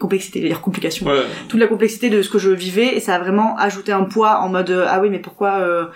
complexité, 0.01 0.41
je 0.41 0.45
veux 0.45 0.49
dire 0.49 0.61
complication, 0.61 1.07
Ouais. 1.07 1.23
toute 1.49 1.61
la 1.61 1.69
complexité 1.69 2.11
de 2.11 2.21
ce 2.23 2.29
que 2.31 2.41
je 2.41 2.51
vivais 2.51 2.97
et 2.97 2.99
ça 3.01 3.15
a 3.15 3.19
vraiment 3.21 3.57
ajouté 3.59 3.93
un 3.93 4.03
poids 4.03 4.41
en 4.41 4.49
mode 4.49 4.71
euh, 4.71 4.87
ah 4.89 5.01
oui 5.01 5.09
mais 5.09 5.21
pourquoi 5.21 5.61
euh, 5.61 5.87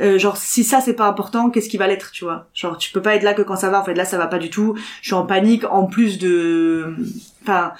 euh, 0.00 0.18
genre 0.18 0.36
si 0.36 0.64
ça 0.64 0.80
c'est 0.80 0.94
pas 0.94 1.06
important 1.06 1.50
qu'est-ce 1.50 1.68
qui 1.68 1.76
va 1.76 1.86
l'être 1.86 2.10
tu 2.10 2.24
vois? 2.24 2.48
Genre 2.54 2.76
tu 2.78 2.90
peux 2.90 3.02
pas 3.02 3.14
être 3.14 3.22
là 3.22 3.34
que 3.34 3.42
quand 3.42 3.54
ça 3.54 3.70
va 3.70 3.80
en 3.80 3.84
fait 3.84 3.94
là 3.94 4.04
ça 4.04 4.18
va 4.18 4.26
pas 4.26 4.38
du 4.38 4.50
tout. 4.50 4.74
Je 5.02 5.06
suis 5.08 5.14
en 5.14 5.24
panique 5.26 5.62
en 5.70 5.84
plus 5.86 6.18
de 6.18 6.94
enfin 7.42 7.72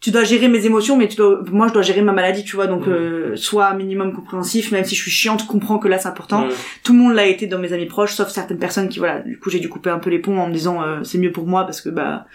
tu 0.00 0.10
dois 0.10 0.24
gérer 0.24 0.48
mes 0.48 0.64
émotions 0.64 0.96
mais 0.96 1.08
tu 1.08 1.16
dois 1.16 1.42
moi 1.50 1.68
je 1.68 1.74
dois 1.74 1.82
gérer 1.82 2.00
ma 2.00 2.12
maladie 2.12 2.42
tu 2.42 2.56
vois 2.56 2.66
donc 2.66 2.86
Mhm. 2.86 2.92
euh, 2.92 3.36
sois 3.36 3.66
un 3.68 3.74
minimum 3.74 4.14
compréhensif 4.14 4.72
même 4.72 4.84
si 4.84 4.94
je 4.94 5.02
suis 5.02 5.10
chiante 5.10 5.46
comprends 5.46 5.78
que 5.78 5.88
là 5.88 5.98
c'est 5.98 6.08
important. 6.08 6.48
Tout 6.84 6.92
le 6.94 6.98
monde 7.00 7.14
l'a 7.14 7.26
été 7.26 7.46
dans 7.46 7.58
mes 7.58 7.72
amis 7.72 7.86
proches 7.86 8.14
sauf 8.14 8.28
certaines 8.30 8.58
personnes 8.58 8.88
qui 8.88 8.98
voilà 8.98 9.20
du 9.20 9.38
coup 9.38 9.50
j'ai 9.50 9.60
dû 9.60 9.68
couper 9.68 9.90
un 9.90 9.98
peu 9.98 10.08
les 10.10 10.18
ponts 10.18 10.38
en 10.38 10.48
me 10.48 10.52
disant 10.54 10.82
euh, 10.82 11.04
c'est 11.04 11.18
mieux 11.18 11.32
pour 11.32 11.46
moi 11.46 11.64
parce 11.64 11.80
que 11.82 11.90
bah 11.90 12.26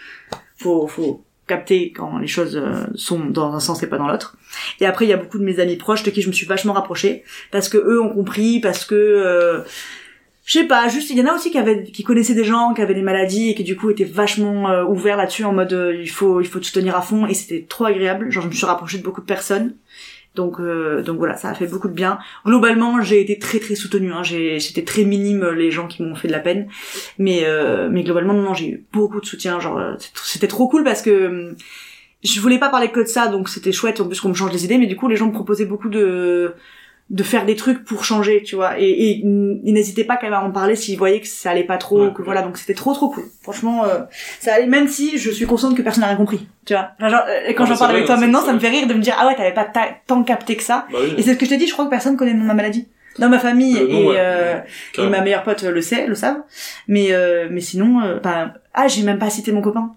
faut 0.58 0.86
faut 0.86 1.24
capter 1.48 1.92
quand 1.92 2.18
les 2.18 2.26
choses 2.26 2.56
euh, 2.56 2.86
sont 2.96 3.20
dans 3.26 3.52
un 3.54 3.60
sens 3.60 3.82
et 3.82 3.86
pas 3.88 3.98
dans 3.98 4.08
l'autre. 4.08 4.36
Et 4.80 4.86
après 4.86 5.04
il 5.04 5.08
y 5.08 5.12
a 5.12 5.16
beaucoup 5.16 5.38
de 5.38 5.44
mes 5.44 5.60
amis 5.60 5.76
proches 5.76 6.02
de 6.02 6.10
qui 6.10 6.22
je 6.22 6.28
me 6.28 6.32
suis 6.32 6.46
vachement 6.46 6.72
rapprochée 6.72 7.22
parce 7.52 7.68
que 7.68 7.78
eux 7.78 8.00
ont 8.00 8.10
compris 8.10 8.58
parce 8.60 8.84
que 8.84 8.94
euh, 8.96 9.60
je 10.46 10.58
sais 10.60 10.64
pas 10.64 10.88
juste 10.88 11.10
il 11.10 11.18
y 11.18 11.22
en 11.22 11.26
a 11.26 11.34
aussi 11.34 11.50
qui 11.50 11.58
avaient 11.58 11.82
qui 11.82 12.02
connaissaient 12.02 12.34
des 12.34 12.44
gens 12.44 12.72
qui 12.72 12.80
avaient 12.80 12.94
des 12.94 13.02
maladies 13.02 13.50
et 13.50 13.54
qui 13.54 13.64
du 13.64 13.76
coup 13.76 13.90
étaient 13.90 14.04
vachement 14.04 14.70
euh, 14.70 14.84
ouverts 14.84 15.18
là-dessus 15.18 15.44
en 15.44 15.52
mode 15.52 15.74
euh, 15.74 15.94
il 15.94 16.08
faut 16.08 16.40
il 16.40 16.46
faut 16.46 16.60
te 16.60 16.72
tenir 16.72 16.96
à 16.96 17.02
fond 17.02 17.26
et 17.26 17.34
c'était 17.34 17.66
trop 17.68 17.84
agréable 17.84 18.30
genre 18.30 18.44
je 18.44 18.48
me 18.48 18.54
suis 18.54 18.64
rapprochée 18.64 18.96
de 18.96 19.02
beaucoup 19.02 19.20
de 19.20 19.26
personnes 19.26 19.74
Donc, 20.36 20.60
euh, 20.60 21.02
donc 21.02 21.16
voilà, 21.16 21.36
ça 21.36 21.48
a 21.48 21.54
fait 21.54 21.66
beaucoup 21.66 21.88
de 21.88 21.94
bien. 21.94 22.18
Globalement, 22.44 23.00
j'ai 23.00 23.20
été 23.20 23.38
très 23.38 23.58
très 23.58 23.74
soutenue. 23.74 24.12
Hein. 24.12 24.22
J'ai, 24.22 24.60
c'était 24.60 24.84
très 24.84 25.04
minime 25.04 25.42
euh, 25.42 25.54
les 25.54 25.70
gens 25.70 25.88
qui 25.88 26.02
m'ont 26.02 26.14
fait 26.14 26.28
de 26.28 26.32
la 26.32 26.40
peine, 26.40 26.68
mais 27.18 27.40
euh, 27.44 27.88
mais 27.90 28.04
globalement 28.04 28.34
non, 28.34 28.42
non, 28.42 28.54
j'ai 28.54 28.68
eu 28.68 28.84
beaucoup 28.92 29.20
de 29.20 29.26
soutien. 29.26 29.58
Genre, 29.60 29.78
euh, 29.78 29.94
c'était 30.22 30.46
trop 30.48 30.68
cool 30.68 30.84
parce 30.84 31.02
que 31.02 31.26
hum, 31.28 31.56
je 32.22 32.40
voulais 32.40 32.58
pas 32.58 32.68
parler 32.68 32.90
que 32.90 33.00
de 33.00 33.06
ça, 33.06 33.28
donc 33.28 33.48
c'était 33.48 33.72
chouette 33.72 34.00
en 34.00 34.06
plus 34.06 34.20
qu'on 34.20 34.28
me 34.28 34.34
change 34.34 34.52
les 34.52 34.64
idées. 34.64 34.78
Mais 34.78 34.86
du 34.86 34.96
coup, 34.96 35.08
les 35.08 35.16
gens 35.16 35.26
me 35.26 35.32
proposaient 35.32 35.64
beaucoup 35.64 35.88
de 35.88 36.54
de 37.08 37.22
faire 37.22 37.46
des 37.46 37.54
trucs 37.54 37.84
pour 37.84 38.04
changer, 38.04 38.42
tu 38.42 38.56
vois. 38.56 38.80
Et, 38.80 38.88
et 38.90 39.10
ils 39.22 39.72
n'hésitaient 39.72 40.02
pas 40.04 40.16
quand 40.16 40.26
même 40.26 40.32
à 40.34 40.42
en 40.42 40.50
parler 40.50 40.74
s'ils 40.74 40.98
voyaient 40.98 41.20
que 41.20 41.28
ça 41.28 41.50
allait 41.50 41.62
pas 41.64 41.78
trop, 41.78 42.06
Ouais, 42.06 42.12
que 42.12 42.18
ouais. 42.18 42.24
voilà. 42.24 42.42
Donc 42.42 42.58
c'était 42.58 42.74
trop 42.74 42.94
trop 42.94 43.08
cool. 43.10 43.24
Franchement, 43.42 43.84
euh, 43.84 44.00
ça 44.40 44.54
allait. 44.54 44.66
Même 44.66 44.88
si 44.88 45.16
je 45.16 45.30
suis 45.30 45.46
consciente 45.46 45.76
que 45.76 45.82
personne 45.82 46.00
n'a 46.02 46.08
rien 46.08 46.16
compris, 46.16 46.48
tu 46.64 46.72
vois. 46.74 46.88
Enfin, 46.98 47.08
genre, 47.08 47.20
euh, 47.28 47.52
quand 47.56 47.62
Ouais, 47.64 47.70
j'en 47.70 47.76
parle 47.78 47.90
vrai, 47.92 47.98
avec 47.98 48.06
toi 48.06 48.16
maintenant, 48.16 48.40
ça 48.44 48.52
me 48.52 48.58
fait 48.58 48.70
rire 48.70 48.88
de 48.88 48.94
me 48.94 48.98
dire 49.00 49.14
ah 49.18 49.26
ouais, 49.28 49.36
t'avais 49.36 49.54
pas 49.54 49.64
ta- 49.64 49.90
tant 50.08 50.24
capté 50.24 50.56
que 50.56 50.64
ça. 50.64 50.86
Bah 50.92 50.98
oui, 51.00 51.14
Et 51.16 51.22
c'est 51.22 51.34
ce 51.34 51.38
que 51.38 51.46
je 51.46 51.50
te 51.50 51.54
dis, 51.56 51.66
je 51.68 51.72
crois 51.72 51.84
que 51.84 51.90
personne 51.90 52.16
connaît 52.16 52.34
ma 52.34 52.54
maladie. 52.54 52.88
Dans 53.20 53.28
ma 53.30 53.38
famille 53.38 53.78
Euh, 53.78 53.88
non, 53.88 53.98
et, 54.00 54.06
ouais. 54.08 54.14
euh, 54.18 54.58
et 54.98 55.06
ma 55.08 55.20
meilleure 55.22 55.42
pote 55.44 55.62
le 55.62 55.80
sait, 55.80 56.06
le 56.08 56.14
savent. 56.16 56.42
Mais 56.88 57.12
euh, 57.12 57.46
mais 57.50 57.60
sinon, 57.60 58.18
bah, 58.22 58.52
ah 58.74 58.88
j'ai 58.88 59.04
même 59.04 59.18
pas 59.18 59.30
cité 59.30 59.52
mon 59.52 59.62
copain. 59.62 59.94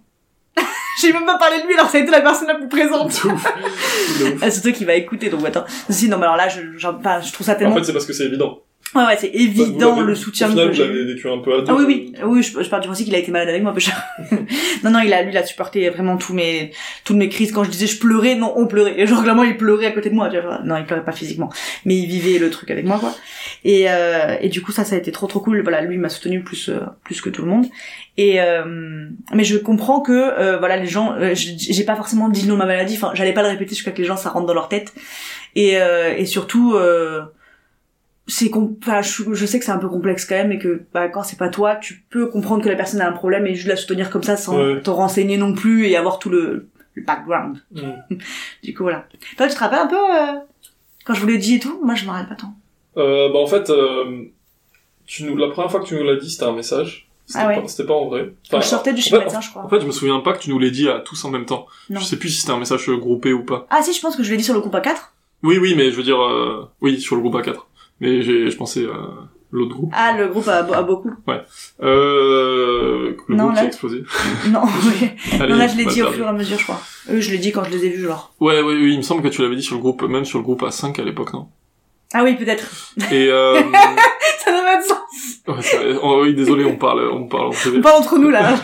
J'ai 1.00 1.14
même 1.14 1.26
pas 1.26 1.38
parlé 1.38 1.62
de 1.62 1.68
lui 1.68 1.74
alors 1.74 1.86
que 1.88 1.92
ça 1.92 1.98
a 1.98 2.02
été 2.02 2.12
la 2.12 2.22
personne 2.22 2.48
la 2.48 2.56
plus 2.56 2.68
présente. 2.70 3.10
De 3.26 3.30
ouf. 3.32 3.54
De 4.20 4.26
ouf. 4.36 4.40
Ah, 4.42 4.52
c'est 4.52 4.62
toi 4.62 4.72
qui 4.72 4.86
va 4.86 4.96
écouter 4.96 5.30
donc 5.30 5.46
attends. 5.46 5.66
Si 5.90 6.10
non 6.10 6.18
mais 6.18 6.26
alors 6.26 6.38
là 6.38 6.48
je, 6.50 6.62
enfin, 6.88 7.22
je 7.22 7.32
trouve 7.32 7.46
ça 7.46 7.56
tellement. 7.56 7.74
En 7.76 7.78
fait, 7.78 7.86
c'est 7.86 7.94
parce 7.94 8.06
que 8.06 8.14
c'est 8.14 8.26
évident. 8.26 8.60
Ouais 8.96 9.06
ouais 9.06 9.18
c'est 9.20 9.32
évident 9.34 9.96
Vous 9.96 10.02
le 10.04 10.16
soutien 10.16 10.48
Au 10.48 10.52
final, 10.52 10.72
que 10.72 10.76
vous 10.76 10.82
l'avez 10.82 11.06
vécu 11.06 11.30
un 11.30 11.38
peu 11.40 11.54
à 11.54 11.62
deux. 11.62 11.66
Ah 11.70 11.76
oui 11.78 11.84
oui. 11.88 12.14
oui 12.26 12.44
je, 12.44 12.62
je 12.64 12.70
pars 12.70 12.80
du 12.80 12.88
principe 12.88 13.06
qu'il 13.06 13.16
a 13.16 13.20
été 13.20 13.32
malade 13.32 13.50
avec 13.50 13.62
moi 13.64 13.74
peu 13.74 13.80
cher. 13.88 14.02
non 14.84 14.92
non 14.92 15.00
il 15.00 15.14
a 15.14 15.22
lui 15.22 15.32
il 15.32 15.38
a 15.38 15.46
supporté 15.46 15.90
vraiment 15.90 16.18
tous 16.18 16.34
mes 16.34 16.72
toutes 17.04 17.18
mes 17.18 17.30
crises. 17.30 17.52
Quand 17.52 17.64
je 17.64 17.70
disais 17.70 17.88
je 17.88 18.00
pleurais 18.00 18.36
non 18.36 18.54
on 18.56 18.68
pleurait. 18.68 19.00
Et 19.00 19.06
genre 19.08 19.22
clairement 19.24 19.44
il 19.44 19.58
pleurait 19.58 19.86
à 19.88 19.92
côté 19.92 20.10
de 20.10 20.16
moi 20.16 20.30
tu 20.30 20.40
vois. 20.40 20.60
Non 20.64 20.78
il 20.78 20.86
pleurait 20.86 21.04
pas 21.06 21.12
physiquement. 21.12 21.50
Mais 21.86 21.96
il 21.98 22.08
vivait 22.08 22.40
le 22.40 22.50
truc 22.50 22.72
avec 22.72 22.86
moi 22.86 23.00
quoi. 23.00 23.14
Et 23.64 23.86
euh, 23.90 24.36
et 24.42 24.50
du 24.50 24.62
coup 24.62 24.72
ça 24.72 24.84
ça 24.84 24.96
a 24.96 24.98
été 24.98 25.12
trop 25.12 25.28
trop 25.28 25.40
cool. 25.40 25.62
Voilà 25.62 25.82
lui 25.82 25.96
il 25.96 26.00
m'a 26.00 26.10
soutenu 26.10 26.42
plus 26.44 26.70
euh, 26.70 26.80
plus 27.04 27.22
que 27.22 27.30
tout 27.30 27.42
le 27.44 27.50
monde. 27.50 27.66
Et 28.18 28.42
euh, 28.42 29.08
mais 29.34 29.44
je 29.46 29.58
comprends 29.58 30.02
que 30.02 30.12
euh, 30.12 30.58
voilà 30.58 30.78
les 30.78 30.88
gens 30.88 31.14
euh, 31.18 31.34
j'ai 31.36 31.84
pas 31.84 31.96
forcément 31.96 32.28
dit 32.28 32.42
le 32.42 32.48
nom 32.48 32.54
de 32.56 32.60
ma 32.60 32.66
maladie. 32.66 32.96
Enfin 32.96 33.12
j'allais 33.14 33.34
pas 33.34 33.44
le 33.44 33.50
répéter 33.50 33.76
jusqu'à 33.76 33.92
que 33.92 34.00
les 34.00 34.06
gens 34.08 34.18
ça 34.18 34.30
rentre 34.30 34.46
dans 34.48 34.54
leur 34.54 34.68
tête. 34.68 34.94
Et 35.56 35.78
euh, 35.80 36.14
et 36.18 36.26
surtout 36.26 36.74
euh, 36.76 37.22
c'est 38.30 38.50
enfin, 38.54 39.02
je, 39.02 39.46
sais 39.46 39.60
que 39.60 39.66
c'est 39.66 39.72
un 39.72 39.78
peu 39.80 39.90
complexe 39.90 40.24
quand 40.26 40.36
même 40.36 40.52
et 40.52 40.60
que 40.60 40.84
bah, 40.94 41.10
quand 41.10 41.24
c'est 41.24 41.38
pas 41.38 41.50
toi 41.50 41.76
tu 41.76 42.04
peux 42.10 42.28
comprendre 42.28 42.64
que 42.64 42.70
la 42.70 42.76
personne 42.76 43.02
a 43.02 43.08
un 43.10 43.12
problème 43.14 43.46
et 43.48 43.56
juste 43.56 43.68
la 43.68 43.76
soutenir 43.76 44.10
comme 44.10 44.24
ça 44.24 44.38
sans 44.38 44.58
Ouais. 44.58 44.82
te 44.82 44.90
renseigner 44.90 45.36
non 45.38 45.54
plus 45.54 45.88
et 45.88 45.98
avoir 45.98 46.20
tout 46.20 46.30
le, 46.30 46.68
le 46.94 47.04
background 47.04 47.58
du 48.64 48.74
coup 48.74 48.84
voilà 48.84 49.06
toi 49.38 49.48
tu 49.48 49.56
te 49.56 49.60
rappelles 49.60 49.80
un 49.80 49.88
peu 49.88 49.96
euh, 49.98 50.40
quand 51.06 51.14
je 51.16 51.22
vous 51.22 51.28
l'ai 51.28 51.38
dit 51.40 51.56
et 51.56 51.60
tout? 51.60 51.80
Moi 51.84 51.96
je 51.96 52.06
m'en 52.06 52.12
rappelle 52.14 52.30
pas 52.30 52.36
tant 52.36 52.54
Euh, 52.98 53.30
bah 53.34 53.40
en 53.40 53.48
fait, 53.48 53.70
euh, 53.70 54.24
tu 55.06 55.24
nous, 55.24 55.36
la 55.38 55.48
première 55.50 55.72
fois 55.72 55.80
que 55.80 55.86
tu 55.86 55.96
nous 55.96 56.04
l'as 56.04 56.18
dit, 56.18 56.30
c'était 56.30 56.44
un 56.46 56.52
message. 56.54 57.08
C'était 57.26 57.40
Ah 57.44 57.48
ouais. 57.48 57.62
pas, 57.62 57.68
c'était 57.68 57.88
pas 57.88 57.94
en 57.96 58.08
vrai. 58.08 58.34
quand 58.50 58.58
Enfin, 58.58 58.62
je 58.66 58.70
sortais 58.70 58.94
du 58.94 59.02
chez 59.02 59.12
en 59.14 59.18
le 59.18 59.20
fait- 59.22 59.26
médecin 59.28 59.42
je 59.42 59.50
crois 59.50 59.64
En 59.64 59.70
fait, 59.70 59.80
je 59.82 59.86
me 59.88 59.92
souviens 59.92 60.20
pas 60.20 60.34
que 60.34 60.40
tu 60.40 60.50
nous 60.50 60.60
l'aies 60.60 60.72
dit 60.72 60.90
à 60.90 61.00
tous 61.00 61.24
en 61.26 61.30
même 61.30 61.46
temps. 61.46 61.66
Non. 61.90 62.00
Je 62.00 62.06
sais 62.06 62.18
plus 62.18 62.30
si 62.30 62.42
c'était 62.42 62.52
un 62.54 62.60
message 62.60 62.88
euh, 62.90 62.98
groupé 62.98 63.34
ou 63.34 63.44
pas. 63.44 63.66
ah 63.70 63.82
si 63.82 63.94
je 63.94 64.02
pense 64.02 64.16
que 64.16 64.24
je 64.24 64.30
l'ai 64.32 64.38
dit 64.38 64.44
sur 64.44 64.54
le 64.54 64.60
groupe 64.60 64.74
A4 64.76 64.96
Oui, 65.44 65.58
oui, 65.58 65.74
mais 65.76 65.90
je 65.92 65.96
veux 65.98 66.04
dire, 66.04 66.20
euh, 66.22 66.68
oui, 66.82 67.00
sur 67.00 67.16
le 67.16 67.22
groupe 67.22 67.36
A4. 67.36 67.56
Mais 68.02 68.22
j'ai, 68.22 68.50
je 68.50 68.56
pensais 68.58 68.86
à 68.86 69.28
l'autre 69.52 69.76
groupe. 69.76 69.92
ah 69.96 70.16
le 70.18 70.28
groupe 70.28 70.48
a, 70.48 70.58
a 70.60 70.84
beaucoup. 70.84 71.12
Euh, 71.82 73.16
le 73.28 73.36
Non, 73.36 73.46
groupe 73.46 73.54
qui 73.54 73.56
là- 73.58 73.62
a 73.64 73.68
explosé. 73.68 74.04
non 74.50 74.62
oui. 74.64 75.10
Allez, 75.40 75.52
non 75.54 75.58
là 75.60 75.68
je 75.68 75.78
l'ai 75.78 75.86
bah, 75.86 75.92
dit 75.92 76.04
au 76.04 76.12
fur 76.12 76.26
et 76.26 76.30
à 76.30 76.34
mesure 76.34 76.58
je 76.58 76.64
crois. 76.64 76.82
Eux 77.12 77.20
je 77.20 77.32
l'ai 77.32 77.38
dit 77.40 77.52
quand 77.52 77.64
je 77.64 77.72
les 77.72 77.86
ai 77.86 77.90
vus 77.90 78.04
genre. 78.04 78.34
Ouais, 78.40 78.62
ouais, 78.62 78.76
oui, 78.76 78.92
il 78.94 78.98
me 78.98 79.02
semble 79.04 79.22
que 79.24 79.28
tu 79.28 79.42
l'avais 79.42 79.56
dit 79.56 79.64
sur 79.64 79.76
le 79.76 79.82
groupe, 79.82 80.02
même 80.04 80.26
sur 80.26 80.38
le 80.40 80.44
groupe 80.44 80.62
A5 80.62 81.00
à 81.00 81.04
l'époque, 81.04 81.34
non? 81.34 81.48
Ah 82.14 82.24
oui 82.24 82.36
peut-être. 82.36 82.94
Et 83.12 83.28
euh, 83.30 83.56
ça 84.44 84.52
n'a 84.52 84.64
pas 84.64 84.78
de 84.82 84.84
sens. 84.84 84.98
Ouais, 85.48 85.62
ça- 85.62 85.78
oh, 86.02 86.22
oui, 86.24 86.34
désolé, 86.36 86.66
on 86.66 86.76
parle, 86.78 87.08
on 87.12 87.28
parle 87.28 87.48
en 87.48 87.52
on 87.76 87.82
parle 87.82 87.98
entre 87.98 88.18
nous 88.18 88.30
là. 88.30 88.56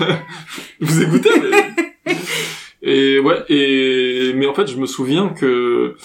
Vous 0.80 1.02
écoutez 1.02 1.30
mais... 1.42 2.16
Et 2.88 3.20
ouais, 3.20 3.44
et 3.50 4.34
mais 4.36 4.46
en 4.46 4.54
fait, 4.54 4.68
je 4.68 4.78
me 4.78 4.86
souviens 4.86 5.30
que 5.30 5.96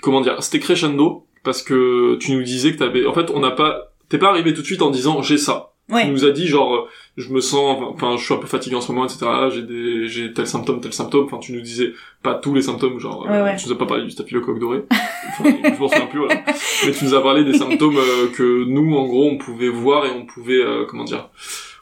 comment 0.00 0.22
dire, 0.22 0.42
c'était 0.42 0.60
crescendo 0.60 1.25
parce 1.46 1.62
que 1.62 2.16
tu 2.16 2.32
nous 2.32 2.42
disais 2.42 2.72
que 2.72 2.78
t'avais, 2.78 3.06
en 3.06 3.14
fait, 3.14 3.30
on 3.32 3.38
n'a 3.40 3.52
pas, 3.52 3.92
t'es 4.10 4.18
pas 4.18 4.28
arrivé 4.28 4.52
tout 4.52 4.60
de 4.60 4.66
suite 4.66 4.82
en 4.82 4.90
disant 4.90 5.22
j'ai 5.22 5.38
ça. 5.38 5.70
Tu 5.88 5.94
ouais 5.94 6.08
nous 6.08 6.24
as 6.24 6.32
dit 6.32 6.48
genre, 6.48 6.88
je 7.16 7.32
me 7.32 7.40
sens, 7.40 7.78
enfin, 7.94 8.16
je 8.18 8.24
suis 8.24 8.34
un 8.34 8.38
peu 8.38 8.48
fatigué 8.48 8.74
en 8.74 8.80
ce 8.80 8.90
moment, 8.90 9.06
etc. 9.06 9.24
J'ai 9.54 9.62
des, 9.62 10.08
j'ai 10.08 10.32
tel 10.32 10.44
symptôme, 10.48 10.80
tel 10.80 10.92
symptôme. 10.92 11.26
Enfin, 11.26 11.38
tu 11.38 11.52
nous 11.52 11.60
disais 11.60 11.92
pas 12.24 12.34
tous 12.34 12.52
les 12.54 12.62
symptômes, 12.62 12.98
genre, 12.98 13.24
Ouais, 13.30 13.40
ouais. 13.40 13.54
tu 13.56 13.66
nous 13.68 13.72
as 13.72 13.78
pas 13.78 13.86
parlé 13.86 14.02
du 14.02 14.10
staphylocoque 14.10 14.58
doré. 14.58 14.82
Enfin, 14.90 15.44
je 15.62 15.78
m'en 15.80 15.88
souviens 15.88 16.06
plus, 16.06 16.18
voilà. 16.18 16.42
Mais 16.86 16.90
tu 16.92 17.04
nous 17.04 17.14
as 17.14 17.22
parlé 17.22 17.44
des 17.44 17.56
symptômes 17.56 17.98
euh, 17.98 18.26
que 18.34 18.64
nous, 18.64 18.96
en 18.96 19.06
gros, 19.06 19.30
on 19.30 19.38
pouvait 19.38 19.68
voir 19.68 20.04
et 20.06 20.10
on 20.10 20.26
pouvait, 20.26 20.60
euh, 20.60 20.84
comment 20.88 21.04
dire, 21.04 21.28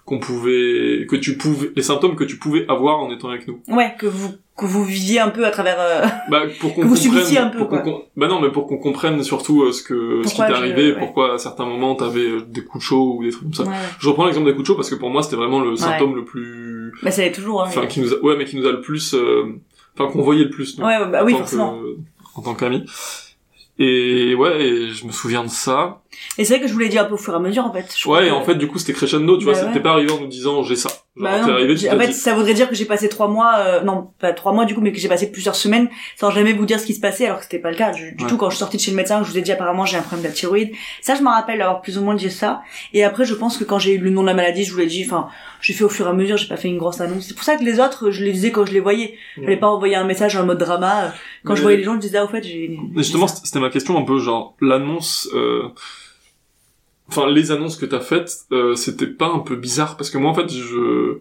qu'on 0.04 0.18
pouvait, 0.18 1.06
que 1.08 1.16
tu 1.16 1.36
pouvais, 1.38 1.70
les 1.74 1.82
symptômes 1.82 2.14
que 2.14 2.24
tu 2.24 2.36
pouvais 2.36 2.66
avoir 2.68 2.98
en 3.00 3.10
étant 3.10 3.28
avec 3.30 3.48
nous. 3.48 3.60
ouais 3.68 3.94
que 3.98 4.06
vous 4.06 4.32
que 4.56 4.66
vous 4.66 4.84
viviez 4.84 5.18
un 5.18 5.30
peu 5.30 5.44
à 5.46 5.50
travers 5.50 5.76
euh, 5.80 6.02
Bah, 6.30 6.42
pour 6.60 6.74
qu'on 6.74 6.82
Que 6.82 6.86
vous 6.86 6.94
subissiez 6.94 7.38
un 7.38 7.48
peu, 7.48 7.64
quoi. 7.64 7.82
bah 8.16 8.28
non, 8.28 8.40
mais 8.40 8.50
pour 8.50 8.66
qu'on 8.68 8.76
comprenne 8.78 9.20
surtout 9.24 9.62
euh, 9.64 9.72
ce 9.72 9.82
que, 9.82 10.22
ce 10.24 10.30
qui 10.30 10.36
t'est 10.36 10.42
arrivé, 10.42 10.92
ouais. 10.92 10.98
pourquoi 10.98 11.34
à 11.34 11.38
certains 11.38 11.66
moments 11.66 11.96
t'avais 11.96 12.20
euh, 12.28 12.40
des 12.46 12.62
coups 12.62 12.84
de 12.84 12.86
chaud 12.88 13.16
ou 13.18 13.24
des 13.24 13.30
trucs 13.30 13.44
comme 13.44 13.54
ça. 13.54 13.64
ouais. 13.64 13.76
Je 13.98 14.08
reprends 14.08 14.26
l'exemple 14.26 14.46
des 14.46 14.52
coups 14.52 14.62
de 14.62 14.66
chaud 14.68 14.76
parce 14.76 14.90
que 14.90 14.94
pour 14.94 15.10
moi 15.10 15.22
c'était 15.24 15.36
vraiment 15.36 15.60
le 15.60 15.74
symptôme 15.74 16.14
le 16.14 16.24
plus, 16.24 16.92
bah 17.02 17.10
ça 17.10 17.22
l'est 17.22 17.32
toujours 17.32 17.62
hein, 17.62 17.66
enfin 17.68 17.86
qui 17.86 18.00
nous 18.00 18.12
a, 18.12 18.20
ouais 18.22 18.36
mais 18.36 18.44
qui 18.44 18.56
nous 18.56 18.66
a 18.66 18.70
le 18.72 18.80
plus, 18.80 19.14
euh, 19.14 19.44
enfin 19.98 20.08
qu'on 20.12 20.22
voyait 20.22 20.44
le 20.44 20.50
plus. 20.50 20.78
nous, 20.78 20.84
Ouais, 20.86 21.04
bah 21.10 21.22
oui, 21.24 21.32
forcément. 21.32 21.78
que- 21.80 21.96
en 22.36 22.42
tant 22.42 22.54
qu'ami. 22.54 22.84
Et 23.78 24.34
ouais, 24.36 24.64
et 24.64 24.90
je 24.90 25.04
me 25.06 25.10
souviens 25.12 25.42
de 25.42 25.48
ça. 25.50 26.02
Et 26.38 26.44
c'est 26.44 26.54
vrai 26.54 26.62
que 26.62 26.68
je 26.68 26.72
vous 26.72 26.78
l'ai 26.80 26.88
dit 26.88 26.98
un 26.98 27.04
peu 27.04 27.14
au 27.14 27.18
fur 27.18 27.32
et 27.32 27.36
à 27.36 27.40
mesure, 27.40 27.64
en 27.64 27.72
fait. 27.72 27.94
Je 27.96 28.08
Ouais, 28.08 28.26
et 28.26 28.30
que- 28.30 28.34
en 28.34 28.42
fait 28.42 28.54
du 28.56 28.66
coup 28.68 28.78
c'était 28.78 28.92
crescendo, 28.92 29.36
tu 29.38 29.44
Bah 29.46 29.52
vois, 29.52 29.60
ouais. 29.60 29.66
c'était 29.68 29.80
pas 29.82 29.90
arrivé 29.92 30.10
en 30.12 30.20
nous 30.20 30.26
disant 30.26 30.62
j'ai 30.62 30.76
ça. 30.76 30.88
Genre 31.16 31.24
Bah 31.30 31.40
non, 31.46 31.52
arrivé, 31.52 31.76
tu 31.76 31.88
en 31.88 31.96
fait, 31.98 32.08
dit. 32.08 32.12
ça 32.12 32.34
voudrait 32.34 32.54
dire 32.54 32.68
que 32.68 32.74
j'ai 32.74 32.86
passé 32.86 33.08
trois 33.08 33.28
mois, 33.28 33.54
euh, 33.58 33.82
non, 33.82 34.08
pas 34.18 34.32
trois 34.32 34.52
mois 34.52 34.64
du 34.64 34.74
coup, 34.74 34.80
mais 34.80 34.92
que 34.92 34.98
j'ai 34.98 35.08
passé 35.08 35.30
plusieurs 35.30 35.54
semaines 35.54 35.88
sans 36.18 36.30
jamais 36.30 36.52
vous 36.52 36.66
dire 36.66 36.80
ce 36.80 36.86
qui 36.86 36.94
se 36.94 37.00
passait, 37.00 37.26
alors 37.26 37.38
que 37.38 37.44
c'était 37.44 37.60
pas 37.60 37.70
le 37.70 37.76
cas. 37.76 37.92
Du, 37.92 38.12
du 38.14 38.24
Ouais. 38.24 38.28
tout, 38.30 38.36
quand 38.36 38.50
je 38.50 38.56
suis 38.56 38.60
sortie 38.60 38.76
de 38.78 38.82
chez 38.82 38.90
le 38.90 38.96
médecin, 38.96 39.22
je 39.22 39.30
vous 39.30 39.38
ai 39.38 39.42
dit 39.42 39.52
apparemment 39.52 39.84
j'ai 39.86 39.96
un 39.96 40.02
problème 40.02 40.22
de 40.24 40.28
la 40.28 40.34
thyroïde. 40.34 40.72
Ça, 41.02 41.14
je 41.14 41.22
m'en 41.22 41.30
rappelle 41.30 41.62
avoir 41.62 41.80
plus 41.82 41.98
ou 41.98 42.02
moins 42.02 42.14
dit 42.16 42.30
ça. 42.30 42.62
Et 42.92 43.04
après, 43.04 43.24
je 43.24 43.34
pense 43.34 43.56
que 43.58 43.62
quand 43.64 43.78
j'ai 43.78 43.94
eu 43.94 43.98
le 43.98 44.10
nom 44.10 44.22
de 44.22 44.26
la 44.26 44.34
maladie, 44.34 44.64
je 44.64 44.72
vous 44.72 44.78
l'ai 44.78 44.86
dit, 44.86 45.04
enfin, 45.06 45.28
j'ai 45.60 45.72
fait 45.72 45.84
au 45.84 45.88
fur 45.88 46.06
et 46.06 46.10
à 46.10 46.12
mesure, 46.12 46.36
j'ai 46.36 46.48
pas 46.48 46.56
fait 46.56 46.68
une 46.68 46.78
grosse 46.78 47.00
annonce. 47.00 47.26
C'est 47.28 47.34
pour 47.34 47.44
ça 47.44 47.56
que 47.56 47.62
les 47.64 47.78
autres, 47.78 48.10
je 48.10 48.24
les 48.24 48.32
disais 48.32 48.50
quand 48.50 48.66
je 48.66 48.72
les 48.72 48.80
voyais. 48.80 49.16
Je 49.36 49.42
n'allais 49.42 49.56
pas 49.56 49.68
envoyer 49.68 49.94
un 49.94 50.04
message 50.04 50.34
en 50.36 50.44
mode 50.44 50.58
drama. 50.58 51.12
Quand 51.44 51.54
je 51.54 51.62
voyais 51.62 51.76
les 51.76 51.84
gens, 51.84 51.94
je 51.94 52.00
disais, 52.00 52.18
ah, 52.18 52.24
au 52.24 52.28
fait, 52.28 52.42
j'ai... 52.42 52.76
Justement, 52.96 53.28
c'était 53.28 53.60
ma 53.60 53.70
question 53.70 53.96
un 53.96 54.02
peu 54.02 54.18
genre 54.18 54.56
l'annonce. 54.60 55.28
euh, 55.34 55.68
Enfin, 57.08 57.28
les 57.30 57.52
annonces 57.52 57.76
que 57.76 57.86
t'as 57.86 58.00
faites, 58.00 58.32
euh, 58.52 58.74
c'était 58.74 59.06
pas 59.06 59.26
un 59.28 59.40
peu 59.40 59.56
bizarre 59.56 59.96
parce 59.96 60.10
que 60.10 60.16
moi 60.18 60.30
en 60.30 60.34
fait, 60.34 60.50
je 60.50 61.18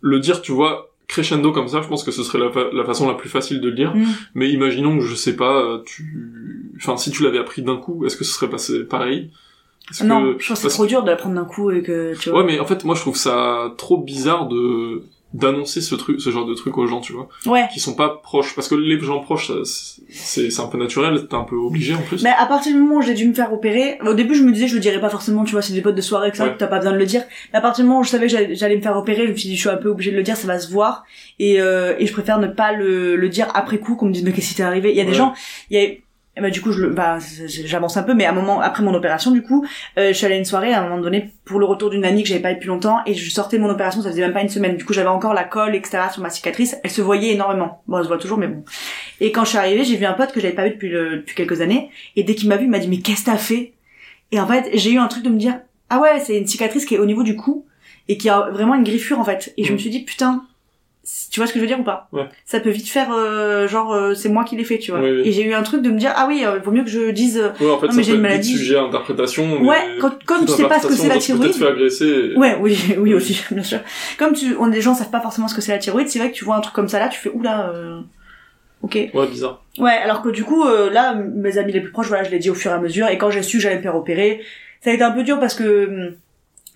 le 0.00 0.20
dire, 0.20 0.40
tu 0.42 0.52
vois, 0.52 0.90
crescendo 1.08 1.50
comme 1.52 1.68
ça, 1.68 1.82
je 1.82 1.88
pense 1.88 2.04
que 2.04 2.12
ce 2.12 2.22
serait 2.22 2.38
la, 2.38 2.50
fa- 2.50 2.70
la 2.72 2.84
façon 2.84 3.08
la 3.08 3.14
plus 3.14 3.28
facile 3.28 3.60
de 3.60 3.68
le 3.68 3.74
dire. 3.74 3.94
Mm. 3.96 4.04
Mais 4.34 4.50
imaginons 4.50 4.96
que 4.98 5.04
je 5.04 5.14
sais 5.14 5.34
pas, 5.36 5.60
euh, 5.60 5.78
tu, 5.84 6.70
enfin, 6.76 6.96
si 6.96 7.10
tu 7.10 7.24
l'avais 7.24 7.38
appris 7.38 7.62
d'un 7.62 7.76
coup, 7.76 8.06
est-ce 8.06 8.16
que 8.16 8.24
ce 8.24 8.32
serait 8.32 8.48
passé 8.48 8.84
pareil? 8.84 9.30
Non, 10.02 10.34
que- 10.34 10.42
je 10.42 10.48
pense 10.48 10.62
que 10.62 10.68
c'est 10.68 10.74
trop 10.74 10.86
dur 10.86 11.02
de 11.02 11.10
la 11.10 11.16
prendre 11.16 11.34
d'un 11.34 11.44
coup 11.44 11.70
et 11.70 11.82
que, 11.82 12.14
tu 12.18 12.30
vois. 12.30 12.40
Ouais, 12.40 12.46
mais 12.46 12.58
en 12.60 12.64
fait, 12.64 12.84
moi, 12.84 12.94
je 12.94 13.00
trouve 13.02 13.16
ça 13.16 13.74
trop 13.76 13.98
bizarre 13.98 14.46
de 14.48 15.02
d'annoncer 15.34 15.80
ce 15.82 15.94
truc, 15.96 16.20
ce 16.20 16.30
genre 16.30 16.46
de 16.46 16.54
truc 16.54 16.78
aux 16.78 16.86
gens, 16.86 17.00
tu 17.00 17.12
vois, 17.12 17.28
Ouais. 17.44 17.66
qui 17.74 17.80
sont 17.80 17.94
pas 17.94 18.08
proches, 18.22 18.54
parce 18.54 18.68
que 18.68 18.74
les 18.76 18.98
gens 19.00 19.18
proches, 19.18 19.50
c'est 19.64 20.50
c'est 20.50 20.60
un 20.62 20.66
peu 20.68 20.78
naturel, 20.78 21.26
t'es 21.28 21.34
un 21.34 21.42
peu 21.42 21.56
obligé 21.56 21.92
en 21.94 22.00
plus. 22.02 22.22
Mais 22.22 22.30
à 22.38 22.46
partir 22.46 22.72
du 22.72 22.78
moment 22.78 22.96
où 22.98 23.02
j'ai 23.02 23.14
dû 23.14 23.26
me 23.28 23.34
faire 23.34 23.52
opérer, 23.52 23.98
au 24.06 24.14
début 24.14 24.34
je 24.36 24.44
me 24.44 24.52
disais 24.52 24.68
je 24.68 24.74
le 24.74 24.80
dirais 24.80 25.00
pas 25.00 25.10
forcément, 25.10 25.44
tu 25.44 25.52
vois, 25.52 25.60
c'est 25.62 25.72
des 25.74 25.82
potes 25.82 25.96
de 25.96 26.00
soirée 26.00 26.30
que 26.30 26.36
ça, 26.36 26.44
Ouais. 26.46 26.54
t'as 26.56 26.68
pas 26.68 26.78
besoin 26.78 26.92
de 26.92 26.98
le 26.98 27.06
dire. 27.06 27.22
Mais 27.52 27.58
à 27.58 27.62
partir 27.62 27.84
du 27.84 27.88
moment 27.90 28.00
où 28.00 28.04
je 28.04 28.10
savais 28.10 28.26
que 28.28 28.32
j'allais- 28.54 28.76
me 28.76 28.80
faire 28.80 28.96
opérer, 28.96 29.26
je 29.26 29.32
me 29.32 29.36
suis 29.36 29.48
dit 29.48 29.56
je 29.56 29.60
suis 29.60 29.68
un 29.68 29.76
peu 29.76 29.88
obligée 29.88 30.12
de 30.12 30.16
le 30.16 30.22
dire, 30.22 30.36
ça 30.36 30.46
va 30.46 30.58
se 30.58 30.70
voir. 30.72 31.04
Et, 31.40 31.60
euh, 31.60 31.94
et 31.98 32.06
je 32.06 32.12
préfère 32.12 32.38
ne 32.38 32.46
pas 32.46 32.72
le, 32.72 33.16
le 33.16 33.28
dire 33.28 33.48
après 33.54 33.78
coup, 33.78 33.96
qu'on 33.96 34.06
me 34.06 34.12
dise 34.12 34.22
mais 34.24 34.32
qu'est-ce 34.32 34.50
qui 34.50 34.54
t'est 34.54 34.62
arrivé? 34.62 34.90
Il 34.90 34.96
y 34.96 35.00
a 35.00 35.04
des 35.04 35.14
gens, 35.14 35.34
il 35.70 35.80
y 35.80 35.84
a 35.84 35.88
et 36.36 36.40
bah, 36.40 36.50
du 36.50 36.60
coup, 36.60 36.72
je 36.72 36.82
le, 36.82 36.90
bah, 36.90 37.18
j'avance 37.46 37.96
un 37.96 38.02
peu, 38.02 38.12
mais 38.14 38.24
à 38.24 38.30
un 38.30 38.34
moment, 38.34 38.60
après 38.60 38.82
mon 38.82 38.92
opération, 38.94 39.30
du 39.30 39.42
coup, 39.42 39.64
euh, 39.98 40.08
je 40.08 40.12
suis 40.14 40.26
allée 40.26 40.34
à 40.34 40.38
une 40.38 40.44
soirée 40.44 40.72
à 40.72 40.80
un 40.80 40.88
moment 40.88 41.00
donné 41.00 41.30
pour 41.44 41.60
le 41.60 41.64
retour 41.66 41.90
d'une 41.90 42.04
amie 42.04 42.22
que 42.22 42.28
j'avais 42.28 42.40
pas 42.42 42.50
eu 42.50 42.54
depuis 42.54 42.68
longtemps, 42.68 42.98
et 43.06 43.14
je 43.14 43.30
sortais 43.30 43.56
de 43.56 43.62
mon 43.62 43.68
opération, 43.70 44.02
ça 44.02 44.10
faisait 44.10 44.22
même 44.22 44.32
pas 44.32 44.42
une 44.42 44.48
semaine. 44.48 44.76
Du 44.76 44.84
coup, 44.84 44.92
j'avais 44.92 45.08
encore 45.08 45.32
la 45.34 45.44
colle, 45.44 45.74
etc. 45.76 45.98
sur 46.12 46.22
ma 46.22 46.30
cicatrice. 46.30 46.76
Elle 46.82 46.90
se 46.90 47.02
voyait 47.02 47.32
énormément. 47.34 47.82
Bon, 47.86 47.98
elle 47.98 48.04
se 48.04 48.08
voit 48.08 48.18
toujours, 48.18 48.38
mais 48.38 48.48
bon. 48.48 48.64
Et 49.20 49.30
quand 49.30 49.44
je 49.44 49.50
suis 49.50 49.58
arrivée, 49.58 49.84
j'ai 49.84 49.96
vu 49.96 50.06
un 50.06 50.14
pote 50.14 50.32
que 50.32 50.40
j'avais 50.40 50.54
pas 50.54 50.64
vu 50.64 50.70
depuis, 50.70 50.88
le, 50.88 51.18
depuis 51.18 51.34
quelques 51.36 51.60
années, 51.60 51.90
et 52.16 52.22
dès 52.24 52.34
qu'il 52.34 52.48
m'a 52.48 52.56
vu, 52.56 52.64
il 52.64 52.70
m'a 52.70 52.78
dit, 52.80 52.88
mais 52.88 52.98
qu'est-ce 52.98 53.20
que 53.24 53.30
t'as 53.30 53.36
fait? 53.36 53.72
Et 54.32 54.40
en 54.40 54.46
fait, 54.46 54.70
j'ai 54.74 54.90
eu 54.92 54.98
un 54.98 55.06
truc 55.06 55.22
de 55.22 55.28
me 55.30 55.38
dire, 55.38 55.60
ah 55.90 56.00
ouais, 56.00 56.18
c'est 56.20 56.36
une 56.38 56.46
cicatrice 56.46 56.84
qui 56.86 56.94
est 56.96 56.98
au 56.98 57.06
niveau 57.06 57.22
du 57.22 57.36
cou, 57.36 57.64
et 58.08 58.18
qui 58.18 58.28
a 58.28 58.50
vraiment 58.50 58.74
une 58.74 58.84
griffure, 58.84 59.20
en 59.20 59.24
fait. 59.24 59.54
Et 59.56 59.64
je 59.64 59.70
Mm. 59.70 59.74
me 59.74 59.78
suis 59.78 59.90
dit, 59.90 60.00
putain, 60.02 60.44
tu 61.30 61.38
vois 61.40 61.46
ce 61.46 61.52
que 61.52 61.58
je 61.58 61.62
veux 61.64 61.66
dire 61.68 61.78
ou 61.80 61.84
pas 61.84 62.08
Ouais. 62.12 62.26
Ça 62.44 62.60
peut 62.60 62.70
vite 62.70 62.88
faire, 62.88 63.08
euh, 63.12 63.68
genre, 63.68 63.92
euh, 63.92 64.14
c'est 64.14 64.28
moi 64.28 64.44
qui 64.44 64.56
l'ai 64.56 64.64
fait, 64.64 64.78
tu 64.78 64.90
vois. 64.90 65.00
Oui. 65.00 65.22
Et 65.24 65.32
j'ai 65.32 65.42
eu 65.44 65.52
un 65.54 65.62
truc 65.62 65.82
de 65.82 65.90
me 65.90 65.98
dire, 65.98 66.12
ah 66.16 66.26
oui, 66.28 66.42
euh, 66.44 66.58
vaut 66.58 66.70
mieux 66.70 66.82
que 66.84 66.90
je 66.90 67.10
dise, 67.10 67.42
Ouais, 67.60 67.70
en 67.70 67.78
fait, 67.78 67.88
ça 67.88 67.92
mais 67.96 68.02
j'ai 68.02 68.14
une 68.14 68.20
maladie. 68.20 68.56
sujet 68.56 68.76
à 68.76 68.82
interprétation. 68.82 69.60
mais 69.60 69.66
ouais, 69.68 69.98
quand, 70.00 70.24
comme 70.24 70.46
tu 70.46 70.52
sais 70.52 70.68
pas 70.68 70.80
ce 70.80 70.86
que 70.86 70.94
c'est 70.94 71.08
la 71.08 71.18
thyroïde. 71.18 71.44
peut-être 71.44 71.58
fait 71.58 71.66
agresser. 71.68 72.06
et- 72.34 72.36
Ouais, 72.38 72.56
oui, 72.60 72.78
oui 72.98 73.14
aussi, 73.14 73.42
bien 73.50 73.62
sûr. 73.62 73.80
Comme 74.18 74.32
tu, 74.34 74.56
on, 74.58 74.66
les 74.66 74.80
gens 74.80 74.94
savent 74.94 75.10
pas 75.10 75.20
forcément 75.20 75.48
ce 75.48 75.54
que 75.54 75.60
c'est 75.60 75.72
la 75.72 75.78
thyroïde, 75.78 76.08
c'est 76.08 76.18
vrai 76.18 76.30
que 76.30 76.36
tu 76.36 76.44
vois 76.44 76.56
un 76.56 76.60
truc 76.60 76.74
comme 76.74 76.88
ça 76.88 76.98
là, 76.98 77.08
tu 77.08 77.18
fais 77.20 77.30
oula. 77.30 77.70
Euh... 77.74 78.00
ok. 78.82 78.98
Ouais, 79.14 79.26
bizarre. 79.26 79.62
Ouais, 79.78 79.92
alors 79.92 80.22
que 80.22 80.28
du 80.28 80.44
coup, 80.44 80.64
euh, 80.64 80.90
là, 80.90 81.14
mes 81.14 81.58
amis 81.58 81.72
les 81.72 81.80
plus 81.80 81.90
proches, 81.90 82.08
voilà, 82.08 82.24
je 82.24 82.30
l'ai 82.30 82.38
dit 82.38 82.50
au 82.50 82.54
fur 82.54 82.70
et 82.70 82.74
à 82.74 82.78
mesure. 82.78 83.08
Et 83.08 83.18
quand 83.18 83.30
j'ai 83.30 83.42
su 83.42 83.60
j'allais 83.60 83.76
me 83.76 83.82
faire 83.82 83.96
opérer, 83.96 84.40
ça 84.82 84.90
a 84.90 84.92
été 84.92 85.02
un 85.02 85.10
peu 85.10 85.22
dur 85.22 85.38
parce 85.40 85.54
que 85.54 85.86
hum, 86.08 86.14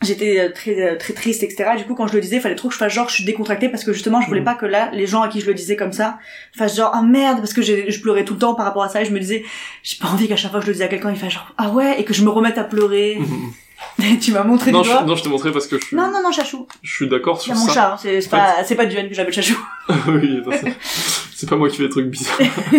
j'étais 0.02 0.38
euh, 0.40 0.52
très 0.52 0.80
euh, 0.80 0.96
très 0.96 1.12
triste, 1.12 1.42
etc. 1.42 1.70
Du 1.76 1.84
coup, 1.84 1.94
quand 1.94 2.06
je 2.06 2.14
le 2.14 2.20
disais, 2.20 2.36
il 2.36 2.42
fallait 2.42 2.54
trop 2.54 2.68
que 2.68 2.74
je 2.74 2.78
fasse 2.78 2.92
genre, 2.92 3.08
je 3.08 3.14
suis 3.14 3.24
décontractée 3.24 3.68
parce 3.68 3.84
que 3.84 3.92
justement, 3.92 4.20
je 4.20 4.26
voulais 4.28 4.40
Mhm. 4.40 4.44
pas 4.46 4.54
que 4.54 4.66
là, 4.66 4.90
les 4.92 5.06
gens 5.06 5.22
à 5.22 5.28
qui 5.28 5.40
je 5.40 5.46
le 5.46 5.54
disais 5.54 5.76
comme 5.76 5.92
ça, 5.92 6.18
fassent 6.56 6.76
genre, 6.76 6.92
ah 6.94 7.02
merde, 7.02 7.38
parce 7.38 7.52
que 7.52 7.62
je 7.62 8.00
pleurais 8.00 8.24
tout 8.24 8.34
le 8.34 8.38
temps 8.40 8.54
par 8.54 8.64
rapport 8.66 8.82
à 8.84 8.88
ça 8.88 9.02
et 9.02 9.04
je 9.04 9.10
me 9.12 9.18
disais, 9.20 9.44
j'ai 9.82 9.96
pas 9.98 10.08
envie 10.08 10.28
qu'à 10.28 10.36
chaque 10.36 10.50
fois 10.50 10.60
que 10.60 10.66
je 10.66 10.70
le 10.70 10.74
disais 10.74 10.84
à 10.84 10.88
quelqu'un, 10.88 11.10
il 11.10 11.16
fasse 11.16 11.32
genre, 11.32 11.52
ah 11.58 11.70
ouais, 11.70 12.00
et 12.00 12.04
que 12.04 12.14
je 12.14 12.22
me 12.24 12.30
remette 12.30 12.58
à 12.58 12.64
pleurer. 12.64 13.18
tu 14.20 14.32
m'as 14.32 14.42
montré 14.44 14.72
non, 14.72 14.82
du 14.82 14.88
je, 14.88 14.92
doigt. 14.92 15.04
non, 15.04 15.14
je 15.16 15.22
t'ai 15.22 15.28
montré 15.28 15.52
parce 15.52 15.66
que 15.68 15.78
je 15.80 15.84
suis, 15.86 15.96
Non, 15.96 16.10
non, 16.10 16.20
non, 16.22 16.32
chachou. 16.32 16.66
je 16.82 16.92
suis 16.94 17.08
d'accord 17.08 17.40
sur 17.40 17.52
a 17.52 17.56
mon 17.56 17.66
ça. 17.66 17.72
chat, 17.74 17.92
hein, 17.92 17.96
c'est 18.00 18.26
En 18.26 18.30
pas, 18.30 18.64
c'est 18.64 18.74
pas 18.74 18.86
Duane 18.86 19.08
que 19.08 19.14
j'appelle 19.14 19.32
chachou. 19.34 19.56
oui, 20.08 20.40
c'est 21.34 21.48
pas 21.48 21.56
moi 21.56 21.68
qui 21.68 21.76
fais 21.76 21.84
des 21.84 21.88
trucs 21.88 22.06
bizarres. 22.06 22.38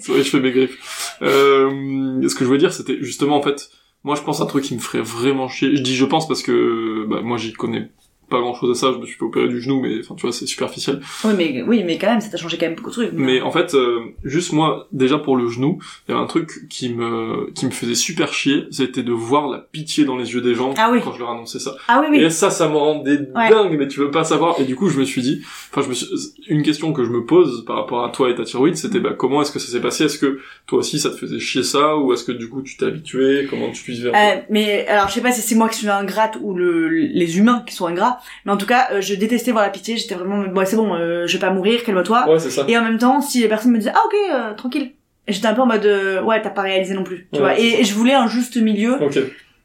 c'est 0.00 0.08
vrai, 0.12 0.22
je 0.22 0.30
fais 0.30 0.40
mes 0.40 0.50
griffes. 0.52 1.16
Euh, 1.22 2.28
ce 2.28 2.34
que 2.34 2.40
je 2.40 2.44
voulais 2.44 2.58
dire, 2.58 2.72
c'était 2.72 2.98
justement, 3.00 3.36
en 3.38 3.42
fait, 3.42 3.70
moi, 4.04 4.16
je 4.16 4.22
pense 4.22 4.40
à 4.40 4.44
un 4.44 4.46
truc 4.46 4.64
qui 4.64 4.74
me 4.74 4.80
ferait 4.80 5.02
vraiment 5.02 5.48
chier. 5.48 5.76
Je 5.76 5.82
dis 5.82 5.94
je 5.94 6.04
pense 6.04 6.26
parce 6.26 6.42
que, 6.42 7.06
bah, 7.08 7.20
moi, 7.22 7.38
j'y 7.38 7.52
connais 7.52 7.90
pas 8.32 8.40
grand 8.40 8.54
chose 8.54 8.76
à 8.76 8.80
ça. 8.80 8.92
Je 8.92 8.98
me 8.98 9.06
suis 9.06 9.16
fait 9.16 9.24
opérer 9.24 9.48
du 9.48 9.60
genou, 9.60 9.80
mais, 9.80 10.00
enfin, 10.00 10.14
tu 10.16 10.22
vois, 10.22 10.32
c'est 10.32 10.46
superficiel. 10.46 11.00
Oui, 11.24 11.32
mais, 11.36 11.62
oui, 11.62 11.82
mais 11.84 11.98
quand 11.98 12.08
même, 12.10 12.20
ça 12.20 12.28
t'a 12.30 12.36
changé 12.38 12.58
quand 12.58 12.66
même 12.66 12.74
beaucoup 12.74 12.90
de 12.90 12.94
trucs. 12.94 13.10
Mais 13.12 13.40
en 13.40 13.50
fait, 13.50 13.74
euh, 13.74 14.00
juste 14.24 14.52
moi, 14.52 14.88
déjà 14.92 15.18
pour 15.18 15.36
le 15.36 15.48
genou, 15.48 15.78
il 16.08 16.12
y 16.12 16.14
avait 16.14 16.22
un 16.24 16.26
truc 16.26 16.66
qui 16.68 16.88
me, 16.92 17.50
qui 17.54 17.66
me 17.66 17.70
faisait 17.70 17.94
super 17.94 18.32
chier, 18.32 18.64
c'était 18.70 19.02
de 19.02 19.12
voir 19.12 19.48
la 19.48 19.58
pitié 19.58 20.04
dans 20.04 20.16
les 20.16 20.32
yeux 20.34 20.40
des 20.40 20.54
gens 20.54 20.74
Ah 20.76 20.90
oui. 20.92 21.00
quand 21.04 21.12
je 21.12 21.20
leur 21.20 21.30
annonçais 21.30 21.58
ça. 21.60 21.76
Ah 21.88 22.00
oui, 22.02 22.06
oui. 22.10 22.24
Et 22.24 22.30
ça, 22.30 22.50
ça 22.50 22.68
me 22.68 22.76
rendait 22.76 23.20
Ouais. 23.36 23.50
dingue, 23.50 23.76
mais 23.78 23.88
tu 23.88 24.00
veux 24.00 24.10
pas 24.10 24.24
savoir. 24.24 24.58
Et 24.60 24.64
du 24.64 24.74
coup, 24.74 24.88
je 24.88 24.98
me 24.98 25.04
suis 25.04 25.22
dit, 25.22 25.42
enfin, 25.70 25.82
je 25.82 25.88
me 25.88 25.94
suis, 25.94 26.06
une 26.48 26.62
question 26.62 26.92
que 26.92 27.04
je 27.04 27.10
me 27.10 27.24
pose 27.24 27.64
par 27.66 27.76
rapport 27.76 28.04
à 28.04 28.08
toi 28.10 28.30
et 28.30 28.34
ta 28.34 28.44
thyroïde, 28.44 28.76
c'était, 28.76 29.00
bah, 29.00 29.14
comment 29.16 29.42
est-ce 29.42 29.52
que 29.52 29.58
ça 29.58 29.70
s'est 29.70 29.80
passé? 29.80 30.04
Est-ce 30.04 30.18
que 30.18 30.40
toi 30.66 30.78
aussi, 30.80 30.98
ça 30.98 31.10
te 31.10 31.16
faisait 31.16 31.38
chier 31.38 31.62
ça, 31.62 31.96
ou 31.98 32.12
est-ce 32.12 32.24
que 32.24 32.32
du 32.32 32.48
coup, 32.48 32.62
tu 32.62 32.76
t'es 32.76 32.86
habitué? 32.86 33.46
Comment 33.50 33.70
tu 33.70 33.90
vivais? 33.92 34.10
Euh, 34.14 34.40
mais 34.50 34.86
alors 34.86 35.08
je 35.08 35.14
sais 35.14 35.20
pas 35.20 35.32
si 35.32 35.40
c'est 35.42 35.54
moi 35.54 35.68
qui 35.68 35.78
suis 35.78 35.88
ingrate 35.88 36.38
ou 36.40 36.54
le, 36.54 36.88
les 36.88 37.38
humains 37.38 37.62
qui 37.66 37.74
sont 37.74 37.86
ingrats, 37.86 38.18
mais 38.44 38.52
en 38.52 38.56
tout 38.56 38.66
cas 38.66 38.88
euh, 38.92 39.00
je 39.00 39.14
détestais 39.14 39.52
voir 39.52 39.64
la 39.64 39.70
pitié, 39.70 39.96
j'étais 39.96 40.14
vraiment 40.14 40.42
bon 40.46 40.64
c'est 40.66 40.76
bon, 40.76 40.94
euh, 40.94 41.26
je 41.26 41.32
vais 41.34 41.38
pas 41.40 41.50
mourir, 41.50 41.82
calme-toi. 41.84 42.28
Ouais. 42.28 42.38
Et 42.68 42.76
en 42.78 42.82
même 42.82 42.98
temps 42.98 43.20
si 43.20 43.40
les 43.40 43.48
personnes 43.48 43.72
me 43.72 43.78
disaient 43.78 43.92
ah 43.94 44.02
ok 44.06 44.14
euh, 44.34 44.54
tranquille, 44.54 44.92
Et 45.26 45.32
j'étais 45.32 45.46
un 45.48 45.54
peu 45.54 45.62
en 45.62 45.66
mode 45.66 45.84
euh, 45.86 46.22
ouais 46.22 46.40
t'as 46.42 46.50
pas 46.50 46.62
réalisé 46.62 46.94
non 46.94 47.04
plus, 47.04 47.28
tu 47.32 47.38
Ouais, 47.40 47.44
vois. 47.44 47.58
Et, 47.58 47.84
je 47.84 47.94
voulais 47.94 48.14
un 48.14 48.26
juste 48.28 48.56
milieu. 48.56 49.02
Ok. 49.02 49.18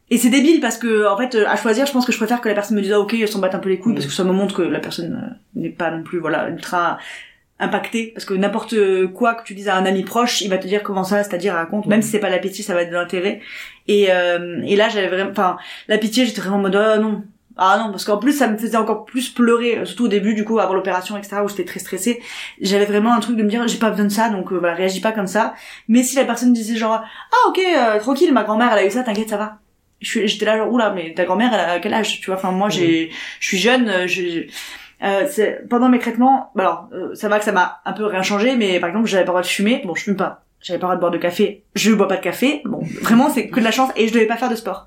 Et 0.09 0.17
c'est 0.17 0.29
débile 0.29 0.61
parce 0.61 0.77
que 0.77 1.05
en 1.07 1.17
fait 1.17 1.35
à 1.35 1.57
choisir 1.57 1.85
je 1.85 1.91
pense 1.91 2.05
que 2.05 2.13
je 2.13 2.17
préfère 2.17 2.39
que 2.39 2.47
la 2.47 2.55
personne 2.55 2.77
me 2.77 2.81
dise 2.81 2.93
ah 2.93 2.99
ok 3.01 3.13
elle 3.13 3.27
s'en 3.27 3.39
batte 3.39 3.55
un 3.55 3.59
peu 3.59 3.67
les 3.69 3.77
couilles 3.77 3.91
Mhm. 3.91 3.97
parce 3.97 4.07
que 4.07 4.13
ça 4.13 4.23
me 4.23 4.31
montre 4.31 4.55
que 4.55 4.61
la 4.61 4.79
personne 4.79 5.37
n'est 5.55 5.69
pas 5.69 5.91
non 5.91 6.01
plus 6.03 6.19
voilà 6.19 6.47
ultra 6.49 6.97
impactée 7.59 8.11
parce 8.13 8.23
que 8.25 8.33
n'importe 8.35 8.75
quoi 9.15 9.33
que 9.33 9.43
tu 9.43 9.53
dises 9.55 9.67
à 9.67 9.75
un 9.75 9.85
ami 9.85 10.03
proche 10.03 10.41
il 10.41 10.49
va 10.49 10.57
te 10.59 10.67
dire 10.67 10.83
comment 10.83 11.03
ça 11.03 11.23
c'est-à-dire 11.23 11.55
raconte 11.55 11.87
même 11.87 11.99
Mhm. 11.99 12.03
si 12.03 12.09
c'est 12.11 12.19
pas 12.19 12.29
la 12.29 12.37
pitié 12.37 12.63
ça 12.63 12.73
va 12.75 12.83
être 12.83 12.89
de 12.89 12.95
l'intérêt 12.95 13.41
et 13.87 14.07
euh, 14.11 14.61
et 14.65 14.75
là 14.75 14.89
j'avais 14.89 15.07
vraiment 15.07 15.31
enfin 15.31 15.57
la 15.87 15.97
pitié 15.97 16.25
j'étais 16.25 16.39
vraiment 16.41 16.57
en 16.57 16.61
mode 16.61 16.75
ah 16.75 16.99
non 16.99 17.23
ah 17.57 17.79
non 17.81 17.91
parce 17.91 18.05
qu'en 18.05 18.17
plus 18.17 18.33
ça 18.33 18.47
me 18.47 18.57
faisait 18.57 18.77
encore 18.77 19.05
plus 19.05 19.29
pleurer 19.29 19.79
euh, 19.79 19.85
surtout 19.85 20.05
au 20.05 20.07
début 20.07 20.33
du 20.33 20.43
coup 20.43 20.59
avant 20.59 20.73
l'opération 20.73 21.17
etc 21.17 21.37
où 21.43 21.49
j'étais 21.49 21.65
très 21.65 21.79
stressée. 21.79 22.21
J'avais 22.61 22.85
vraiment 22.85 23.13
un 23.13 23.19
truc 23.19 23.35
de 23.35 23.43
me 23.43 23.49
dire 23.49 23.67
j'ai 23.67 23.79
pas 23.79 23.89
besoin 23.89 24.05
de 24.05 24.11
ça 24.11 24.29
donc 24.29 24.51
euh, 24.51 24.57
voilà 24.57 24.75
réagis 24.75 25.01
pas 25.01 25.11
comme 25.11 25.27
ça. 25.27 25.53
Mais 25.87 26.03
si 26.03 26.15
la 26.15 26.25
personne 26.25 26.53
disait 26.53 26.75
genre 26.75 27.01
ah 27.03 27.49
ok 27.49 27.59
euh, 27.59 27.99
tranquille 27.99 28.33
ma 28.33 28.43
grand-mère 28.43 28.71
elle 28.73 28.79
a 28.79 28.85
eu 28.85 28.91
ça 28.91 29.03
t'inquiète 29.03 29.29
ça 29.29 29.37
va. 29.37 29.57
J'étais 29.99 30.45
là 30.45 30.57
genre 30.57 30.71
oula 30.71 30.91
mais 30.91 31.13
ta 31.15 31.25
grand-mère 31.25 31.51
elle 31.53 31.59
a 31.59 31.79
quel 31.79 31.93
âge 31.93 32.21
tu 32.21 32.27
vois? 32.27 32.35
Enfin 32.35 32.51
moi 32.51 32.69
j'ai 32.69 33.09
je 33.39 33.47
suis 33.47 33.57
jeune 33.57 33.89
euh, 33.89 34.07
je 34.07 34.45
euh, 35.03 35.27
c'est 35.29 35.67
pendant 35.69 35.89
mes 35.89 35.99
traitements 35.99 36.51
bah 36.55 36.63
alors 36.63 36.89
euh, 36.93 37.15
ça 37.15 37.29
va 37.29 37.39
que 37.39 37.45
ça 37.45 37.51
m'a 37.51 37.81
un 37.85 37.93
peu 37.93 38.05
rien 38.05 38.21
changé 38.21 38.55
mais 38.55 38.79
par 38.79 38.89
exemple 38.89 39.07
j'avais 39.07 39.23
pas 39.23 39.31
le 39.31 39.33
droit 39.33 39.41
de 39.41 39.47
fumer. 39.47 39.81
Bon 39.85 39.95
je 39.95 40.03
fume 40.03 40.15
pas. 40.15 40.43
J'avais 40.59 40.79
pas 40.79 40.87
le 40.87 40.89
droit 40.89 40.95
de 40.95 40.99
boire 40.99 41.11
de 41.11 41.17
café. 41.17 41.63
Je 41.75 41.91
bois 41.93 42.07
pas 42.07 42.17
de 42.17 42.21
café. 42.21 42.61
Bon 42.65 42.81
vraiment 43.01 43.29
c'est 43.29 43.47
que 43.47 43.59
de 43.59 43.65
la 43.65 43.71
chance 43.71 43.91
et 43.95 44.07
je 44.07 44.13
devais 44.13 44.25
pas 44.25 44.37
faire 44.37 44.49
de 44.49 44.55
sport 44.55 44.85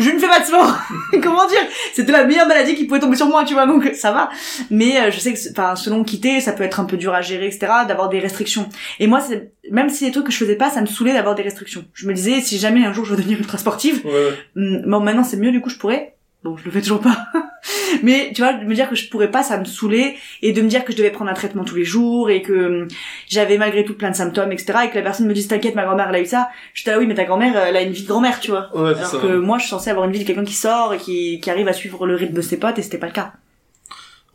je 0.00 0.10
ne 0.10 0.18
fais 0.18 0.26
pas 0.26 0.40
de 0.40 0.44
sport. 0.44 0.78
Comment 1.22 1.46
dire? 1.46 1.60
C'était 1.92 2.12
la 2.12 2.24
meilleure 2.24 2.46
maladie 2.48 2.74
qui 2.74 2.84
pouvait 2.84 3.00
tomber 3.00 3.16
sur 3.16 3.26
moi 3.26 3.44
tu 3.44 3.54
vois 3.54 3.66
donc 3.66 3.90
ça 3.94 4.12
va. 4.12 4.30
Mais 4.70 5.00
euh, 5.00 5.10
je 5.10 5.18
sais 5.18 5.32
que 5.32 5.38
enfin 5.50 5.76
selon 5.76 6.04
quitter 6.04 6.40
ça 6.40 6.52
peut 6.52 6.64
être 6.64 6.80
un 6.80 6.84
peu 6.84 6.96
dur 6.96 7.14
à 7.14 7.20
gérer 7.22 7.46
etc 7.46 7.68
d'avoir 7.86 8.08
des 8.08 8.18
restrictions. 8.18 8.68
Et 8.98 9.06
moi 9.06 9.20
c'est 9.20 9.52
même 9.70 9.88
si 9.90 10.04
les 10.04 10.12
trucs 10.12 10.26
que 10.26 10.32
je 10.32 10.38
faisais 10.38 10.56
pas 10.56 10.70
ça 10.70 10.80
me 10.80 10.86
saoulait 10.86 11.12
d'avoir 11.12 11.34
des 11.34 11.42
restrictions. 11.42 11.84
Je 11.94 12.06
me 12.06 12.14
disais 12.14 12.40
si 12.40 12.58
jamais 12.58 12.84
un 12.84 12.92
jour 12.92 13.04
je 13.04 13.10
veux 13.10 13.16
devenir 13.16 13.38
ultra 13.38 13.58
sportive 13.58 14.00
Ouais. 14.04 14.32
Hum, 14.56 14.82
bon 14.86 15.00
maintenant 15.00 15.24
c'est 15.24 15.36
mieux 15.36 15.52
du 15.52 15.60
coup 15.60 15.70
je 15.70 15.76
pourrais 15.76 16.14
bon 16.44 16.56
je 16.56 16.64
le 16.64 16.70
fais 16.70 16.80
toujours 16.80 17.00
pas 17.00 17.16
mais 18.02 18.32
tu 18.34 18.40
vois 18.42 18.54
de 18.54 18.64
me 18.64 18.74
dire 18.74 18.88
que 18.88 18.94
je 18.96 19.08
pourrais 19.10 19.30
pas 19.30 19.42
ça 19.42 19.58
me 19.58 19.64
saoulait 19.64 20.16
et 20.42 20.52
de 20.52 20.62
me 20.62 20.68
dire 20.68 20.84
que 20.84 20.92
je 20.92 20.96
devais 20.96 21.10
prendre 21.10 21.30
un 21.30 21.34
traitement 21.34 21.64
tous 21.64 21.74
les 21.76 21.84
jours 21.84 22.30
et 22.30 22.40
que 22.40 22.82
hum, 22.82 22.88
j'avais 23.28 23.58
malgré 23.58 23.84
tout 23.84 23.94
plein 23.94 24.10
de 24.10 24.16
symptômes 24.16 24.50
etc 24.52 24.78
et 24.84 24.90
que 24.90 24.96
la 24.96 25.02
personne 25.02 25.26
me 25.26 25.34
dise 25.34 25.48
t'inquiète 25.48 25.74
ma 25.74 25.84
grand-mère 25.84 26.08
elle 26.08 26.14
a 26.16 26.20
eu 26.20 26.26
ça 26.26 26.48
j'étais 26.72 26.92
là 26.92 26.98
oui 26.98 27.06
mais 27.06 27.14
ta 27.14 27.24
grand-mère 27.24 27.56
elle 27.56 27.76
a 27.76 27.82
une 27.82 27.92
vie 27.92 28.02
de 28.04 28.08
grand-mère 28.08 28.40
tu 28.40 28.50
vois 28.50 28.68
Ouais, 28.74 28.90
alors 28.94 29.04
ça. 29.06 29.18
que 29.18 29.36
moi 29.38 29.58
je 29.58 29.64
suis 29.64 29.70
censée 29.70 29.90
avoir 29.90 30.06
une 30.06 30.12
vie 30.12 30.20
de 30.20 30.24
quelqu'un 30.24 30.44
qui 30.44 30.54
sort 30.54 30.94
et 30.94 30.98
qui, 30.98 31.40
qui 31.40 31.50
arrive 31.50 31.68
à 31.68 31.72
suivre 31.74 32.06
le 32.06 32.14
rythme 32.16 32.34
de 32.34 32.40
ses 32.42 32.58
potes 32.58 32.78
et 32.78 32.82
c'était 32.82 32.98
pas 32.98 33.06
le 33.08 33.12
cas 33.12 33.32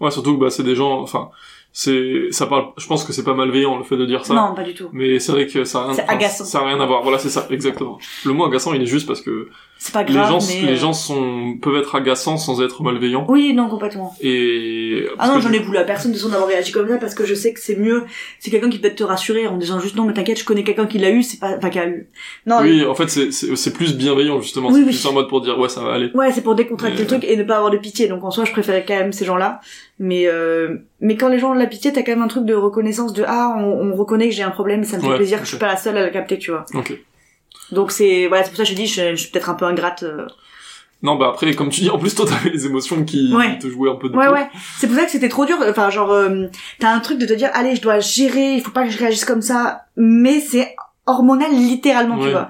Ouais, 0.02 0.12
surtout 0.12 0.36
que, 0.38 0.42
bah, 0.44 0.50
c'est 0.50 0.64
des 0.64 0.76
gens, 0.76 1.00
enfin, 1.00 1.30
c'est, 1.72 2.28
ça 2.32 2.48
parle, 2.48 2.66
je 2.78 2.86
pense 2.86 3.06
que 3.06 3.14
c'est 3.14 3.24
pas 3.24 3.34
malveillant, 3.34 3.78
le 3.78 3.86
fait 3.86 3.96
de 3.96 4.06
dire 4.06 4.26
ça. 4.26 4.34
non 4.34 4.54
pas 4.54 4.64
du 4.64 4.74
tout 4.74 4.90
Mais 4.92 5.20
c'est 5.20 5.32
vrai 5.32 5.48
que 5.48 5.64
ça 5.64 5.84
a 5.84 5.88
rien, 5.94 6.04
agaçant. 6.10 6.44
ça 6.44 6.60
a 6.60 6.66
rien 6.68 6.82
à 6.82 6.86
voir. 6.86 7.02
Voilà, 7.02 7.18
c'est 7.18 7.30
ça, 7.30 7.48
exactement. 7.50 7.98
Le 8.26 8.34
mot 8.34 8.44
agaçant, 8.44 8.74
il 8.74 8.82
est 8.82 8.86
juste 8.88 9.08
parce 9.08 9.22
que 9.22 9.48
c'est 9.78 9.94
pas 9.94 10.04
les 10.04 10.14
grave 10.14 10.30
gens, 10.30 10.40
mais 10.48 10.62
les 10.62 10.74
euh, 10.74 10.76
gens 10.78 10.94
sont, 10.94 11.58
peuvent 11.62 11.76
être 11.76 11.94
agaçants 11.96 12.38
sans 12.38 12.62
être 12.64 12.82
malveillants. 12.82 13.26
oui 13.30 13.54
non 13.54 13.68
complètement 13.70 14.16
Et, 14.22 15.06
Ah 15.20 15.28
non, 15.28 15.40
j'en 15.40 15.52
ai 15.52 15.60
voulu 15.60 15.78
à 15.78 15.84
personne 15.84 16.12
de 16.12 16.18
son 16.18 16.30
d'avoir 16.30 16.48
réagi 16.48 16.72
comme 16.72 16.88
ça 16.88 16.98
parce 16.98 17.14
que 17.14 17.26
je 17.26 17.36
sais 17.36 17.54
que 17.54 17.60
c'est 17.60 17.76
mieux. 17.76 18.06
C'est 18.40 18.50
quelqu'un 18.50 18.70
qui 18.70 18.80
peut 18.80 18.90
te 18.90 19.04
rassurer 19.04 19.48
en 19.48 19.58
disant 19.58 19.80
juste 19.80 19.96
non 19.96 20.06
mais 20.06 20.14
t'inquiète, 20.14 20.40
je 20.40 20.46
connais 20.46 20.64
quelqu'un 20.64 20.88
qui 20.88 20.98
l'a 20.98 21.12
eu, 21.12 21.22
c'est 21.24 21.40
pas, 21.40 21.56
enfin 21.58 21.70
qui 21.70 21.78
a 21.80 21.88
eu. 21.88 22.08
Non. 22.46 22.60
Oui, 22.62 22.86
en 22.86 22.96
fait, 22.96 23.10
c'est, 23.10 23.74
plus 23.74 23.96
bienveillant, 23.96 24.40
justement. 24.42 24.70
Oui, 24.70 24.76
c'est 24.76 24.80
oui. 24.80 24.86
plus 24.88 25.06
en 25.06 25.14
mode 25.14 25.28
pour 25.30 25.42
dire, 25.42 25.60
ouais, 25.60 25.70
ça 25.70 25.82
va 25.82 25.94
aller. 25.94 26.10
Ouais, 26.14 26.32
c'est 26.32 26.42
pour 26.42 26.56
décontracter 26.56 26.98
Mais- 26.98 27.04
le 27.04 27.08
truc 27.08 27.24
et 27.24 27.36
ne 27.36 27.44
pas 27.44 27.58
avoir 27.58 27.72
de 27.72 27.78
pitié. 27.78 28.08
Donc 28.08 28.24
en 28.24 28.32
soi, 28.32 28.46
je 28.46 28.52
préférais 28.54 28.86
quand 28.88 28.96
même 28.96 29.12
ces 29.12 29.26
gens-là. 29.26 29.60
Mais 30.00 30.28
euh, 30.28 30.78
mais 31.00 31.16
quand 31.16 31.30
les 31.30 31.38
gens 31.40 31.52
ont 31.52 31.56
de 31.56 31.60
la 31.60 31.68
pitié, 31.68 31.94
t'as 31.94 32.02
quand 32.02 32.12
même 32.12 32.22
un 32.22 32.28
truc 32.28 32.46
de 32.46 32.54
reconnaissance 32.56 33.14
de 33.14 33.24
ah, 33.28 33.56
on, 33.58 33.92
on 33.92 33.96
reconnaît 33.96 34.30
que 34.30 34.36
j'ai 34.36 34.44
un 34.44 34.52
problème, 34.52 34.82
et 34.82 34.86
ça 34.86 34.98
me 34.98 35.02
fait 35.02 35.08
Ouais, 35.10 35.16
plaisir 35.18 35.38
que 35.40 35.46
je 35.46 35.50
suis 35.50 35.58
pas 35.60 35.68
la 35.68 35.78
seule 35.78 35.98
à 35.98 36.06
le 36.06 36.12
capter, 36.12 36.38
tu 36.38 36.52
vois. 36.52 36.66
Ok. 36.74 36.94
Donc 37.72 37.92
c'est 37.92 38.28
voilà, 38.28 38.44
c'est 38.44 38.50
pour 38.50 38.58
ça 38.58 38.64
que 38.64 38.70
je 38.70 38.76
dis, 38.76 38.88
je, 38.88 39.12
je 39.12 39.16
suis 39.16 39.32
peut-être 39.32 39.50
un 39.50 39.56
peu 39.56 39.66
ingrate. 39.66 40.04
euh. 40.04 40.28
Non, 41.04 41.16
bah 41.18 41.28
après, 41.30 41.54
comme 41.54 41.70
tu 41.70 41.82
dis, 41.82 41.90
en 41.90 42.00
plus, 42.00 42.16
toi, 42.16 42.26
t'avais 42.26 42.50
les 42.50 42.66
émotions 42.66 43.04
qui 43.04 43.32
Ouais. 43.36 43.60
te 43.60 43.68
jouaient 43.68 43.92
un 43.92 43.96
peu 43.96 44.10
de 44.10 44.16
Ouais 44.16 44.28
ouais, 44.28 44.48
c'est 44.78 44.88
pour 44.88 44.96
ça 44.96 45.06
que 45.06 45.12
c'était 45.12 45.30
trop 45.30 45.46
dur. 45.46 45.58
Enfin 45.70 45.90
genre, 45.90 46.12
euh, 46.12 46.46
t'as 46.80 46.90
un 46.92 47.00
truc 47.00 47.20
de 47.20 47.26
te 47.26 47.34
dire 47.34 47.50
allez, 47.54 47.76
je 47.76 47.82
dois 47.82 48.00
gérer, 48.00 48.54
il 48.54 48.62
faut 48.62 48.72
pas 48.72 48.86
que 48.86 48.90
je 48.92 48.98
réagisse 48.98 49.26
comme 49.26 49.42
ça, 49.42 49.86
mais 49.98 50.40
c'est 50.40 50.76
hormonal 51.06 51.52
littéralement, 51.52 52.18
tu 52.18 52.26
Ouais. 52.26 52.32
vois. 52.32 52.50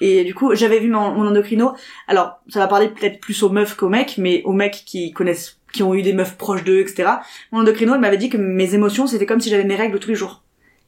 Et 0.00 0.24
du 0.24 0.34
coup, 0.34 0.54
j'avais 0.54 0.80
vu 0.80 0.88
mon, 0.90 1.12
mon 1.12 1.26
endocrino. 1.28 1.72
Alors, 2.08 2.40
ça 2.48 2.58
va 2.58 2.66
parler 2.66 2.88
peut-être 2.88 3.20
plus 3.20 3.42
aux 3.42 3.48
meufs 3.48 3.76
qu'aux 3.76 3.88
mecs, 3.88 4.16
mais 4.18 4.42
aux 4.44 4.52
mecs 4.52 4.82
qui 4.84 5.12
connaissent, 5.12 5.58
qui 5.72 5.82
ont 5.82 5.94
eu 5.94 6.02
des 6.02 6.12
meufs 6.12 6.36
proches 6.36 6.64
d'eux, 6.64 6.80
etc. 6.80 7.08
Mon 7.52 7.60
endocrino, 7.60 7.94
il 7.94 8.00
m'avait 8.00 8.16
dit 8.18 8.28
que 8.28 8.36
mes 8.36 8.74
émotions, 8.74 9.06
c'était 9.06 9.24
comme 9.24 9.40
si 9.40 9.48
j'avais 9.50 9.64
mes 9.64 9.76
règles 9.76 9.98
tous 10.00 10.08
les 10.10 10.14
jours. 10.16 10.42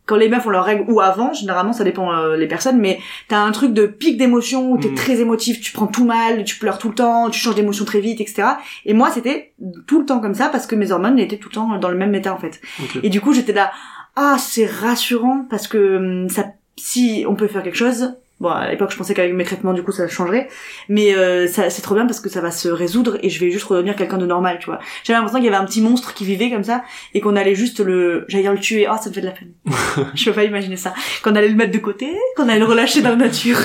Quand 0.06 0.16
les 0.16 0.28
meufs 0.28 0.46
ont 0.46 0.50
leurs 0.50 0.64
règles 0.64 0.84
ou 0.88 1.00
avant, 1.00 1.32
généralement, 1.32 1.72
ça 1.72 1.82
dépend 1.84 2.12
euh, 2.12 2.36
les 2.36 2.46
personnes, 2.46 2.78
mais 2.78 3.00
t'as 3.28 3.40
un 3.40 3.50
truc 3.52 3.72
de 3.72 3.86
pic 3.86 4.16
d'émotion 4.16 4.70
où 4.70 4.78
t'es 4.78 4.88
Mm. 4.88 4.94
très 4.94 5.20
émotif, 5.20 5.60
tu 5.60 5.72
prends 5.72 5.88
tout 5.88 6.04
mal, 6.04 6.44
tu 6.44 6.56
pleures 6.58 6.78
tout 6.78 6.88
le 6.88 6.94
temps, 6.94 7.28
tu 7.28 7.38
changes 7.40 7.56
d'émotion 7.56 7.84
très 7.84 8.00
vite, 8.00 8.20
etc. 8.20 8.44
Et 8.84 8.94
moi, 8.94 9.10
c'était 9.10 9.52
tout 9.86 9.98
le 9.98 10.06
temps 10.06 10.20
comme 10.20 10.34
ça 10.34 10.48
parce 10.48 10.66
que 10.66 10.76
mes 10.76 10.92
hormones 10.92 11.18
étaient 11.18 11.38
tout 11.38 11.48
le 11.48 11.54
temps 11.54 11.78
dans 11.78 11.88
le 11.88 11.96
même 11.96 12.14
état, 12.14 12.32
en 12.32 12.38
fait. 12.38 12.60
Et 13.02 13.08
du 13.10 13.20
coup, 13.20 13.32
j'étais 13.32 13.52
là, 13.52 13.72
ah, 14.14 14.36
c'est 14.38 14.66
rassurant 14.66 15.44
parce 15.50 15.66
que 15.68 15.96
hum, 15.96 16.28
ça, 16.28 16.46
si 16.76 17.24
on 17.28 17.34
peut 17.34 17.48
faire 17.48 17.62
quelque 17.62 17.76
chose. 17.76 18.14
Bon, 18.38 18.50
à 18.50 18.70
l'époque, 18.70 18.90
je 18.92 18.96
pensais 18.98 19.14
qu'avec 19.14 19.32
mes 19.32 19.44
traitements, 19.44 19.72
du 19.72 19.82
coup, 19.82 19.92
ça 19.92 20.06
changerait. 20.08 20.48
Mais 20.90 21.14
euh, 21.14 21.46
ça, 21.46 21.70
c'est 21.70 21.80
trop 21.80 21.94
bien 21.94 22.04
parce 22.04 22.20
que 22.20 22.28
ça 22.28 22.42
va 22.42 22.50
se 22.50 22.68
résoudre 22.68 23.16
et 23.22 23.30
je 23.30 23.40
vais 23.42 23.50
juste 23.50 23.64
redevenir 23.64 23.96
quelqu'un 23.96 24.18
de 24.18 24.26
normal, 24.26 24.58
tu 24.60 24.66
vois. 24.66 24.78
J'avais 25.04 25.16
l'impression 25.18 25.38
qu'il 25.38 25.46
y 25.46 25.48
avait 25.48 25.56
un 25.56 25.64
petit 25.64 25.80
monstre 25.80 26.12
qui 26.12 26.26
vivait 26.26 26.50
comme 26.50 26.62
ça 26.64 26.82
et 27.14 27.20
qu'on 27.22 27.34
allait 27.34 27.54
juste 27.54 27.80
le, 27.80 28.26
j'allais 28.28 28.42
dire 28.42 28.52
le 28.52 28.58
tuer. 28.60 28.86
Oh, 28.90 28.96
ça 29.00 29.08
me 29.08 29.14
fait 29.14 29.22
de 29.22 29.26
la 29.26 29.32
peine. 29.32 29.52
je 30.14 30.24
peux 30.26 30.32
pas 30.34 30.44
imaginer 30.44 30.76
ça. 30.76 30.92
Qu'on 31.22 31.34
allait 31.34 31.48
le 31.48 31.54
mettre 31.54 31.72
de 31.72 31.78
côté, 31.78 32.14
qu'on 32.36 32.46
allait 32.50 32.58
le 32.58 32.66
relâcher 32.66 33.00
dans 33.00 33.08
la 33.10 33.16
nature 33.16 33.56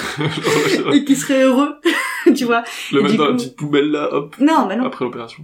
et 0.94 1.04
qu'il 1.04 1.18
serait 1.18 1.44
heureux, 1.44 1.76
tu 2.36 2.46
vois. 2.46 2.64
le 2.94 3.00
Et 3.00 3.04
mettre 3.04 3.18
dans 3.18 3.26
la 3.26 3.32
coup- 3.32 3.38
petite 3.38 3.56
poubelle 3.58 3.92
là, 3.92 4.08
hop, 4.14 4.36
Non, 4.40 4.68
mais 4.70 4.78
non. 4.78 4.86
après 4.86 5.04
l'opération. 5.04 5.44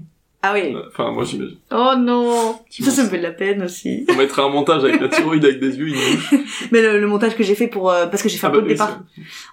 Ah 0.50 0.54
oui. 0.54 0.76
Enfin, 0.88 1.12
moi, 1.12 1.24
j'imagine. 1.24 1.58
Oh 1.72 1.94
non. 1.98 2.60
Ça, 2.70 2.92
ça 2.92 3.04
me 3.04 3.10
fait 3.10 3.18
de 3.18 3.24
la 3.24 3.32
peine 3.32 3.64
aussi. 3.64 4.06
On 4.10 4.16
mettra 4.16 4.44
un 4.44 4.50
montage 4.50 4.84
avec 4.84 5.02
la 5.02 5.10
thyroïde 5.10 5.44
avec 5.44 5.60
des 5.60 5.78
yeux, 5.78 5.88
bouche. 5.94 6.34
Mais 6.72 6.82
le, 6.82 7.00
le 7.00 7.08
montage 7.08 7.36
que 7.36 7.44
j'ai 7.44 7.56
fait 7.56 7.68
pour 7.68 7.92
euh, 7.92 8.08
parce 8.08 8.24
que 8.24 8.30
j'ai 8.30 8.38
fait 8.38 8.48
Ah 8.48 8.50
un 8.50 8.54
bah 8.54 8.58
pot 8.60 8.62
de 8.64 8.68
oui, 8.68 8.74
départ. 8.74 9.00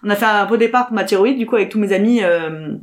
On 0.02 0.10
a 0.10 0.16
fait 0.16 0.24
un 0.26 0.46
pot 0.46 0.54
de 0.54 0.60
départ 0.60 0.86
pour 0.86 0.94
ma 0.94 1.04
thyroïde 1.04 1.38
du 1.38 1.46
coup 1.46 1.56
avec 1.56 1.68
tous 1.70 1.78
mes 1.78 1.92
amis 1.92 2.22
euh, 2.22 2.74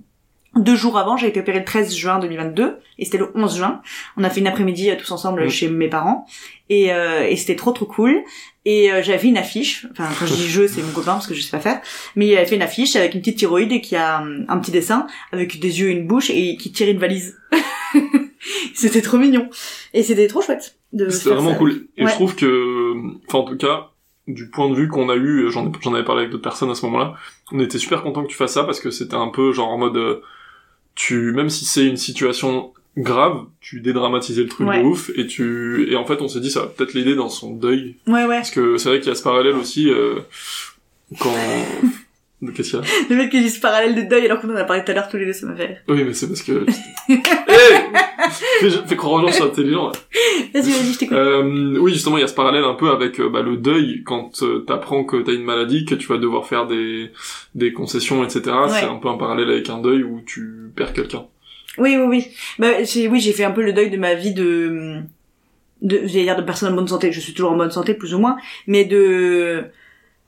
deux 0.56 0.76
jours 0.76 0.98
avant. 0.98 1.16
J'ai 1.16 1.28
été 1.28 1.40
opérée 1.40 1.60
le 1.60 1.66
13 1.66 1.94
juin 1.96 2.20
2022 2.20 2.78
et 3.00 3.06
c'était 3.06 3.18
le 3.20 3.32
11 3.36 3.56
juin. 3.58 3.82
On 4.18 4.24
a 4.24 4.30
fait 4.30 4.42
une 4.42 4.48
après-midi 4.48 4.90
euh, 4.90 4.96
tous 5.00 5.12
ensemble 5.12 5.50
chez 5.50 5.70
mes 5.70 5.88
parents 5.88 6.26
et, 6.70 6.92
euh, 6.94 7.26
et 7.28 7.36
c'était 7.38 7.56
trop 7.56 7.72
trop 7.72 7.86
cool. 7.86 8.22
Et 8.64 8.92
euh, 8.92 9.02
j'avais 9.02 9.18
fait 9.18 9.28
une 9.30 9.38
affiche. 9.40 9.88
Enfin 9.92 10.08
quand 10.20 10.28
je 10.28 10.36
dis 10.36 10.48
je 10.48 10.68
c'est 10.68 10.84
mon 10.84 10.92
copain 10.92 11.14
parce 11.14 11.26
que 11.26 11.34
je 11.34 11.42
sais 11.42 11.50
pas 11.50 11.60
faire. 11.60 11.82
Mais 12.16 12.28
il 12.28 12.38
avait 12.38 12.46
fait 12.46 12.56
une 12.58 12.62
affiche 12.62 12.96
avec 12.96 13.16
une 13.16 13.22
petite 13.22 13.38
thyroïde 13.38 13.72
et 13.72 13.82
qui 13.82 13.96
a 13.96 14.22
euh, 14.22 14.44
un 14.48 14.58
petit 14.60 14.70
dessin 14.72 15.08
avec 15.32 15.60
des 15.60 15.80
yeux 15.80 15.90
et 15.90 15.94
une 15.94 16.06
bouche 16.06 16.30
et 16.30 16.58
qui 16.58 16.72
tire 16.72 16.90
une 16.90 17.00
valise. 17.00 17.38
c'était 18.74 19.02
trop 19.02 19.18
mignon 19.18 19.50
et 19.94 20.04
c'était 20.04 20.28
trop 20.28 20.42
chouette. 20.42 20.76
de 20.94 21.10
C'était 21.10 21.30
faire 21.30 21.36
vraiment 21.36 21.52
ça. 21.54 21.58
cool. 21.58 21.88
Et 21.98 22.04
Ouais. 22.04 22.10
je 22.10 22.16
trouve 22.16 22.36
que 22.36 22.94
enfin 23.28 23.40
en 23.40 23.44
tout 23.46 23.58
cas, 23.58 23.90
du 24.28 24.50
point 24.50 24.70
de 24.70 24.76
vue 24.76 24.88
qu'on 24.88 25.10
a 25.10 25.16
eu, 25.16 25.50
j'en 25.50 25.68
ai- 25.68 25.72
j'en 25.82 25.94
avais 25.94 26.04
parlé 26.06 26.22
avec 26.22 26.32
d'autres 26.32 26.44
personnes 26.44 26.70
à 26.70 26.76
ce 26.76 26.86
moment-là, 26.86 27.16
on 27.52 27.60
était 27.60 27.78
super 27.80 28.02
content 28.04 28.24
que 28.24 28.30
tu 28.30 28.36
fasses 28.38 28.54
ça 28.54 28.64
parce 28.64 28.80
que 28.80 28.92
c'était 28.92 29.16
un 29.16 29.30
peu 29.30 29.52
genre 29.54 29.70
en 29.70 29.78
mode, 29.78 29.98
euh, 29.98 30.22
tu, 30.96 31.32
même 31.34 31.50
si 31.50 31.66
c'est 31.66 31.86
une 31.88 31.98
situation 31.98 32.74
grave, 32.98 33.46
tu 33.62 33.80
dédramatisais 33.80 34.44
le 34.44 34.50
truc 34.50 34.68
Ouais. 34.68 34.82
de 34.82 34.86
ouf 34.86 35.10
et 35.16 35.26
tu, 35.26 35.88
et 35.90 35.96
en 35.96 36.06
fait 36.06 36.22
on 36.22 36.28
s'est 36.28 36.42
dit 36.42 36.52
ça 36.52 36.62
va 36.62 36.68
peut-être 36.68 36.94
l'aider 36.94 37.16
dans 37.16 37.30
son 37.30 37.52
deuil 37.52 37.96
Ouais, 38.08 38.26
ouais. 38.26 38.38
parce 38.38 38.52
que 38.52 38.78
c'est 38.78 38.90
vrai 38.90 39.00
qu'il 39.00 39.08
y 39.08 39.12
a 39.12 39.16
ce 39.16 39.24
parallèle 39.24 39.56
aussi 39.56 39.90
euh, 39.90 40.20
quand, 41.20 41.34
qu'est-ce 42.54 42.72
qu'il 42.72 42.80
y 42.80 42.82
a 42.82 42.86
Le 43.10 43.22
fait 43.22 43.30
qu'ils 43.30 43.44
disent 43.44 43.60
parallèle 43.60 43.96
de 43.96 44.02
deuil 44.02 44.26
alors 44.26 44.42
qu'on 44.42 44.52
en 44.52 44.56
a 44.56 44.64
parlé 44.64 44.84
tout 44.84 44.92
à 44.92 44.96
l'heure 44.96 45.10
tous 45.10 45.18
les 45.18 45.26
deux, 45.26 45.34
ça 45.34 45.46
m'a 45.46 45.56
fait 45.56 45.66
rire. 45.66 45.78
Oui 45.88 46.04
mais 46.04 46.14
c'est 46.14 46.28
parce 46.28 46.42
que, 46.42 46.66
hey 47.10 47.20
fais, 48.30 48.70
fais 48.70 48.96
croire 48.96 49.14
aux 49.14 49.20
gens 49.22 49.28
que 49.28 49.34
suis 49.34 49.44
intelligent. 49.44 49.92
Vas-y, 50.54 50.72
vas-y, 50.72 50.94
je 50.94 51.00
t'écoute. 51.00 51.18
Euh, 51.18 51.78
oui, 51.80 51.94
justement, 51.94 52.18
il 52.18 52.22
y 52.22 52.24
a 52.24 52.28
ce 52.28 52.34
parallèle 52.34 52.64
un 52.64 52.74
peu 52.74 52.90
avec 52.90 53.20
euh, 53.20 53.30
bah, 53.30 53.42
le 53.42 53.58
deuil 53.58 54.04
quand 54.06 54.44
euh, 54.44 54.60
t'apprends 54.60 55.04
que 55.04 55.18
t'as 55.18 55.34
une 55.34 55.44
maladie, 55.44 55.86
que 55.86 55.96
tu 55.96 56.08
vas 56.08 56.18
devoir 56.18 56.46
faire 56.48 56.68
des 56.68 57.12
des 57.56 57.74
concessions, 57.74 58.24
etc. 58.24 58.42
C'est 58.70 58.86
un 58.86 58.98
peu 58.98 59.10
un 59.10 59.18
parallèle 59.18 59.50
avec 59.50 59.70
un 59.70 59.80
deuil 59.80 60.04
où 60.04 60.22
tu 60.26 60.72
perds 60.76 60.94
quelqu'un. 60.94 61.26
Oui, 61.78 61.96
oui, 61.98 62.06
oui. 62.08 62.28
Bah, 62.60 62.84
j'ai, 62.84 63.08
oui, 63.08 63.20
j'ai 63.20 63.32
fait 63.32 63.44
un 63.44 63.52
peu 63.52 63.64
le 63.64 63.74
deuil 63.74 63.90
de 63.90 63.98
ma 63.98 64.14
vie 64.14 64.34
de, 64.34 64.98
de, 65.82 66.02
j'allais 66.06 66.24
dire 66.24 66.36
de 66.36 66.42
personne 66.42 66.74
en 66.74 66.76
bonne 66.76 66.88
santé. 66.88 67.12
Je 67.12 67.20
suis 67.20 67.34
toujours 67.34 67.52
en 67.52 67.58
bonne 67.58 67.72
santé, 67.72 67.94
plus 67.94 68.14
ou 68.14 68.20
moins, 68.20 68.38
mais 68.68 68.86
de, 68.86 69.66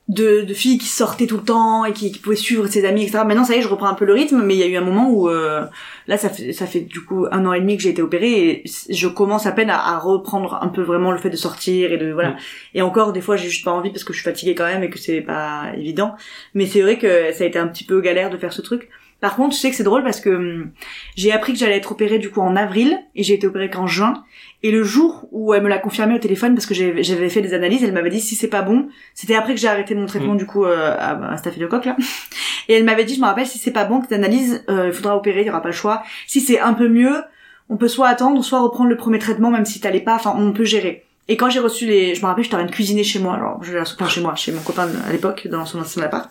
de, 0.09 0.41
de 0.41 0.53
filles 0.53 0.77
qui 0.77 0.87
sortaient 0.87 1.27
tout 1.27 1.37
le 1.37 1.43
temps 1.43 1.85
et 1.85 1.93
qui, 1.93 2.11
qui 2.11 2.19
pouvaient 2.19 2.35
suivre 2.35 2.67
ses 2.67 2.85
amis, 2.85 3.03
etc. 3.03 3.23
Maintenant, 3.25 3.45
ça 3.45 3.55
y 3.55 3.59
est, 3.59 3.61
je 3.61 3.69
reprends 3.69 3.87
un 3.87 3.93
peu 3.93 4.03
le 4.05 4.13
rythme, 4.13 4.41
mais 4.43 4.53
il 4.53 4.59
y 4.59 4.63
a 4.63 4.67
eu 4.67 4.75
un 4.75 4.81
moment 4.81 5.09
où, 5.09 5.29
euh, 5.29 5.65
là, 6.07 6.17
ça 6.17 6.29
fait, 6.29 6.51
ça 6.51 6.65
fait 6.65 6.81
du 6.81 7.05
coup 7.05 7.25
un 7.31 7.45
an 7.45 7.53
et 7.53 7.61
demi 7.61 7.77
que 7.77 7.83
j'ai 7.83 7.89
été 7.89 8.01
opérée 8.01 8.49
et 8.49 8.63
je 8.89 9.07
commence 9.07 9.45
à 9.45 9.53
peine 9.53 9.69
à, 9.69 9.79
à 9.79 9.97
reprendre 9.97 10.59
un 10.61 10.67
peu 10.67 10.81
vraiment 10.81 11.11
le 11.11 11.17
fait 11.17 11.29
de 11.29 11.37
sortir 11.37 11.93
et 11.93 11.97
de, 11.97 12.11
voilà. 12.11 12.31
Mm. 12.31 12.37
Et 12.75 12.81
encore, 12.81 13.13
des 13.13 13.21
fois, 13.21 13.37
j'ai 13.37 13.49
juste 13.49 13.63
pas 13.63 13.71
envie 13.71 13.91
parce 13.91 14.03
que 14.03 14.11
je 14.11 14.19
suis 14.19 14.29
fatiguée 14.29 14.55
quand 14.55 14.65
même 14.65 14.83
et 14.83 14.89
que 14.89 14.99
c'est 14.99 15.21
pas 15.21 15.71
évident. 15.77 16.15
Mais 16.53 16.65
c'est 16.65 16.81
vrai 16.81 16.97
que 16.97 17.31
ça 17.31 17.45
a 17.45 17.47
été 17.47 17.57
un 17.57 17.67
petit 17.67 17.85
peu 17.85 18.01
galère 18.01 18.29
de 18.29 18.37
faire 18.37 18.51
ce 18.51 18.61
truc. 18.61 18.89
Par 19.23 19.37
contre, 19.37 19.55
je 19.55 19.61
sais 19.61 19.69
que 19.69 19.77
c'est 19.77 19.85
drôle 19.85 20.03
parce 20.03 20.19
que 20.19 20.29
hum, 20.31 20.71
j'ai 21.15 21.31
appris 21.31 21.53
que 21.53 21.57
j'allais 21.57 21.77
être 21.77 21.93
opérée 21.93 22.19
du 22.19 22.29
coup 22.29 22.41
en 22.41 22.57
avril 22.57 22.99
et 23.15 23.23
j'ai 23.23 23.35
été 23.35 23.47
opérée 23.47 23.69
qu'en 23.69 23.87
juin. 23.87 24.25
Et 24.63 24.69
le 24.69 24.83
jour 24.83 25.29
où 25.31 25.53
elle 25.53 25.63
me 25.63 25.69
l'a 25.69 25.77
confirmé 25.77 26.13
au 26.13 26.17
téléphone 26.17 26.55
parce 26.55 26.65
que 26.65 26.73
j'avais 26.73 27.29
fait 27.29 27.41
des 27.41 27.53
analyses, 27.53 27.85
elle 27.85 27.93
m'avait 27.93 28.09
dit 28.09 28.19
si 28.19 28.35
c'est 28.35 28.49
pas 28.49 28.63
bon, 28.63 28.89
c'était 29.13 29.35
après 29.35 29.53
que 29.55 29.61
j'ai 29.61 29.69
arrêté 29.69 29.95
mon 29.95 30.07
traitement 30.07 30.33
Mm. 30.33 30.37
du 30.39 30.45
coup 30.45 30.65
euh, 30.65 30.93
à, 30.99 31.31
à 31.31 31.37
staphylocoque 31.37 31.85
là. 31.85 31.95
Et 32.67 32.73
elle 32.73 32.83
m'avait 32.83 33.05
dit, 33.05 33.15
je 33.15 33.21
me 33.21 33.25
rappelle, 33.25 33.47
si 33.47 33.57
c'est 33.59 33.71
pas 33.71 33.85
bon 33.85 34.01
tes 34.01 34.13
analyses, 34.13 34.65
euh, 34.69 34.87
il 34.87 34.93
faudra 34.93 35.15
opérer, 35.15 35.39
il 35.39 35.47
y 35.47 35.49
aura 35.49 35.61
pas 35.61 35.69
le 35.69 35.73
choix. 35.73 36.03
Si 36.27 36.41
c'est 36.41 36.59
un 36.59 36.73
peu 36.73 36.89
mieux, 36.89 37.23
on 37.69 37.77
peut 37.77 37.87
soit 37.87 38.09
attendre, 38.09 38.43
soit 38.43 38.59
reprendre 38.59 38.89
le 38.89 38.97
premier 38.97 39.19
traitement 39.19 39.51
même 39.51 39.65
si 39.65 39.79
t'allais 39.79 40.01
pas. 40.01 40.15
Enfin, 40.15 40.35
on 40.37 40.51
peut 40.51 40.65
gérer. 40.65 41.05
Et 41.29 41.37
quand 41.37 41.49
j'ai 41.49 41.59
reçu 41.59 41.85
les, 41.85 42.15
je 42.15 42.21
me 42.21 42.25
rappelle, 42.25 42.43
j'étais 42.43 42.55
en 42.55 42.59
train 42.59 42.67
de 42.67 42.73
cuisiner 42.73 43.05
chez 43.05 43.19
moi, 43.19 43.35
alors 43.35 43.63
je 43.63 43.77
enfin 43.77 44.09
chez 44.09 44.19
moi, 44.19 44.35
chez 44.35 44.51
mon 44.51 44.61
copain 44.61 44.89
à 45.07 45.11
l'époque 45.13 45.47
dans 45.49 45.65
son 45.65 45.79
ancien 45.79 46.03
appart. 46.03 46.29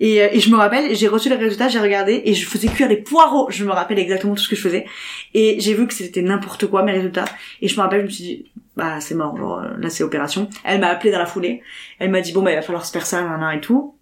Et, 0.00 0.22
euh, 0.22 0.28
et 0.32 0.40
je 0.40 0.50
me 0.50 0.56
rappelle, 0.56 0.94
j'ai 0.96 1.08
reçu 1.08 1.28
les 1.28 1.36
résultats, 1.36 1.68
j'ai 1.68 1.78
regardé 1.78 2.22
et 2.24 2.32
je 2.34 2.46
faisais 2.46 2.68
cuire 2.68 2.88
des 2.88 2.96
poireaux. 2.96 3.48
Je 3.50 3.64
me 3.64 3.70
rappelle 3.72 3.98
exactement 3.98 4.34
tout 4.34 4.42
ce 4.42 4.48
que 4.48 4.56
je 4.56 4.62
faisais. 4.62 4.86
Et 5.34 5.60
j'ai 5.60 5.74
vu 5.74 5.86
que 5.86 5.92
c'était 5.94 6.22
n'importe 6.22 6.66
quoi 6.66 6.82
mes 6.82 6.92
résultats. 6.92 7.26
Et 7.60 7.68
je 7.68 7.76
me 7.76 7.82
rappelle, 7.82 8.00
je 8.00 8.04
me 8.06 8.10
suis 8.10 8.24
dit, 8.24 8.46
bah 8.76 9.00
c'est 9.00 9.14
mort, 9.14 9.36
genre 9.36 9.58
euh, 9.58 9.76
là 9.78 9.90
c'est 9.90 10.02
opération. 10.02 10.48
Elle 10.64 10.80
m'a 10.80 10.88
appelé 10.88 11.10
dans 11.12 11.18
la 11.18 11.26
foulée. 11.26 11.62
Elle 11.98 12.10
m'a 12.10 12.20
dit 12.22 12.32
bon 12.32 12.42
bah 12.42 12.50
il 12.52 12.56
va 12.56 12.62
falloir 12.62 12.84
se 12.86 12.92
faire 12.92 13.04
ça, 13.06 13.20
nan, 13.22 13.56
et 13.56 13.60
tout. 13.60 13.94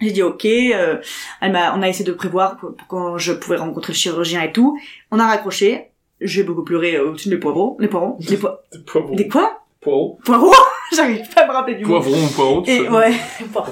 J'ai 0.00 0.10
dit 0.10 0.22
ok. 0.22 0.44
euh, 0.44 0.98
elle 1.40 1.52
m'a, 1.52 1.76
on 1.76 1.82
a 1.82 1.88
essayé 1.88 2.04
de 2.04 2.12
prévoir 2.12 2.58
quand 2.88 3.16
je 3.18 3.32
pouvais 3.32 3.56
rencontrer 3.56 3.92
le 3.92 3.98
chirurgien 3.98 4.42
et 4.42 4.52
tout. 4.52 4.78
On 5.10 5.18
a 5.20 5.26
raccroché. 5.26 5.86
J'ai 6.20 6.42
beaucoup 6.42 6.64
pleuré 6.64 6.96
euh, 6.96 7.10
au-dessus 7.10 7.28
des 7.28 7.36
poireaux, 7.36 7.76
les 7.78 7.86
poireaux, 7.86 8.16
les 8.28 8.36
po- 8.36 8.48
Des 8.72 8.78
poivrons. 8.80 9.14
des 9.14 9.28
quoi? 9.28 9.62
Poivrons. 9.80 10.18
Poireaux 10.24 10.54
J'arrive 10.96 11.20
pas 11.34 11.42
à 11.42 11.46
me 11.46 11.52
rappeler 11.52 11.74
du 11.74 11.84
mot. 11.84 12.00
Poivrons, 12.00 12.28
poivrons, 12.28 12.62
tu 12.62 12.70
Et 12.70 12.88
ouais. 12.88 13.12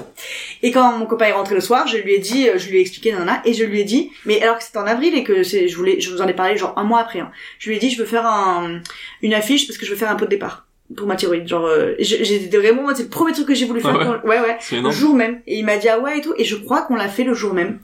Et 0.61 0.71
quand 0.71 0.97
mon 0.97 1.05
copain 1.07 1.25
est 1.25 1.31
rentré 1.31 1.55
le 1.55 1.61
soir, 1.61 1.87
je 1.87 1.97
lui 1.97 2.13
ai 2.13 2.19
dit, 2.19 2.47
euh, 2.47 2.57
je 2.57 2.69
lui 2.69 2.77
ai 2.77 2.81
expliqué 2.81 3.11
nana, 3.11 3.41
et 3.45 3.53
je 3.53 3.63
lui 3.63 3.81
ai 3.81 3.83
dit, 3.83 4.11
mais 4.25 4.41
alors 4.41 4.57
que 4.57 4.63
c'était 4.63 4.77
en 4.77 4.85
avril 4.85 5.15
et 5.15 5.23
que 5.23 5.41
c'est, 5.43 5.67
je 5.67 5.75
voulais, 5.75 5.99
je 5.99 6.11
vous 6.11 6.21
en 6.21 6.27
ai 6.27 6.33
parlé 6.33 6.57
genre 6.57 6.73
un 6.77 6.83
mois 6.83 6.99
après. 6.99 7.19
Hein. 7.19 7.31
Je 7.59 7.69
lui 7.69 7.75
ai 7.77 7.79
dit, 7.79 7.89
je 7.89 7.97
veux 7.99 8.05
faire 8.05 8.25
un, 8.25 8.81
une 9.23 9.33
affiche 9.33 9.67
parce 9.67 9.77
que 9.79 9.85
je 9.85 9.91
veux 9.91 9.97
faire 9.97 10.11
un 10.11 10.15
pot 10.15 10.25
de 10.25 10.29
départ 10.29 10.67
pour 10.95 11.07
ma 11.07 11.15
thyroïde. 11.15 11.47
Genre, 11.47 11.65
euh, 11.65 11.95
j'ai- 11.99 12.23
j'étais 12.23 12.57
vraiment, 12.57 12.83
moi, 12.83 12.93
c'est 12.95 13.03
le 13.03 13.09
premier 13.09 13.33
truc 13.33 13.47
que 13.47 13.55
j'ai 13.55 13.65
voulu 13.65 13.81
Ah 13.83 13.89
faire. 13.89 13.97
ouais 13.99 14.05
quand- 14.21 14.27
ouais, 14.29 14.39
ouais. 14.39 14.57
C'est 14.59 14.79
Le 14.79 14.91
jour 14.91 15.15
même. 15.15 15.41
Et 15.47 15.57
il 15.59 15.65
m'a 15.65 15.77
dit 15.77 15.89
ah 15.89 15.99
ouais 15.99 16.19
et 16.19 16.21
tout. 16.21 16.33
Et 16.37 16.43
je 16.45 16.55
crois 16.55 16.83
qu'on 16.83 16.95
l'a 16.95 17.09
fait 17.09 17.23
le 17.25 17.33
jour 17.33 17.53
même. 17.53 17.79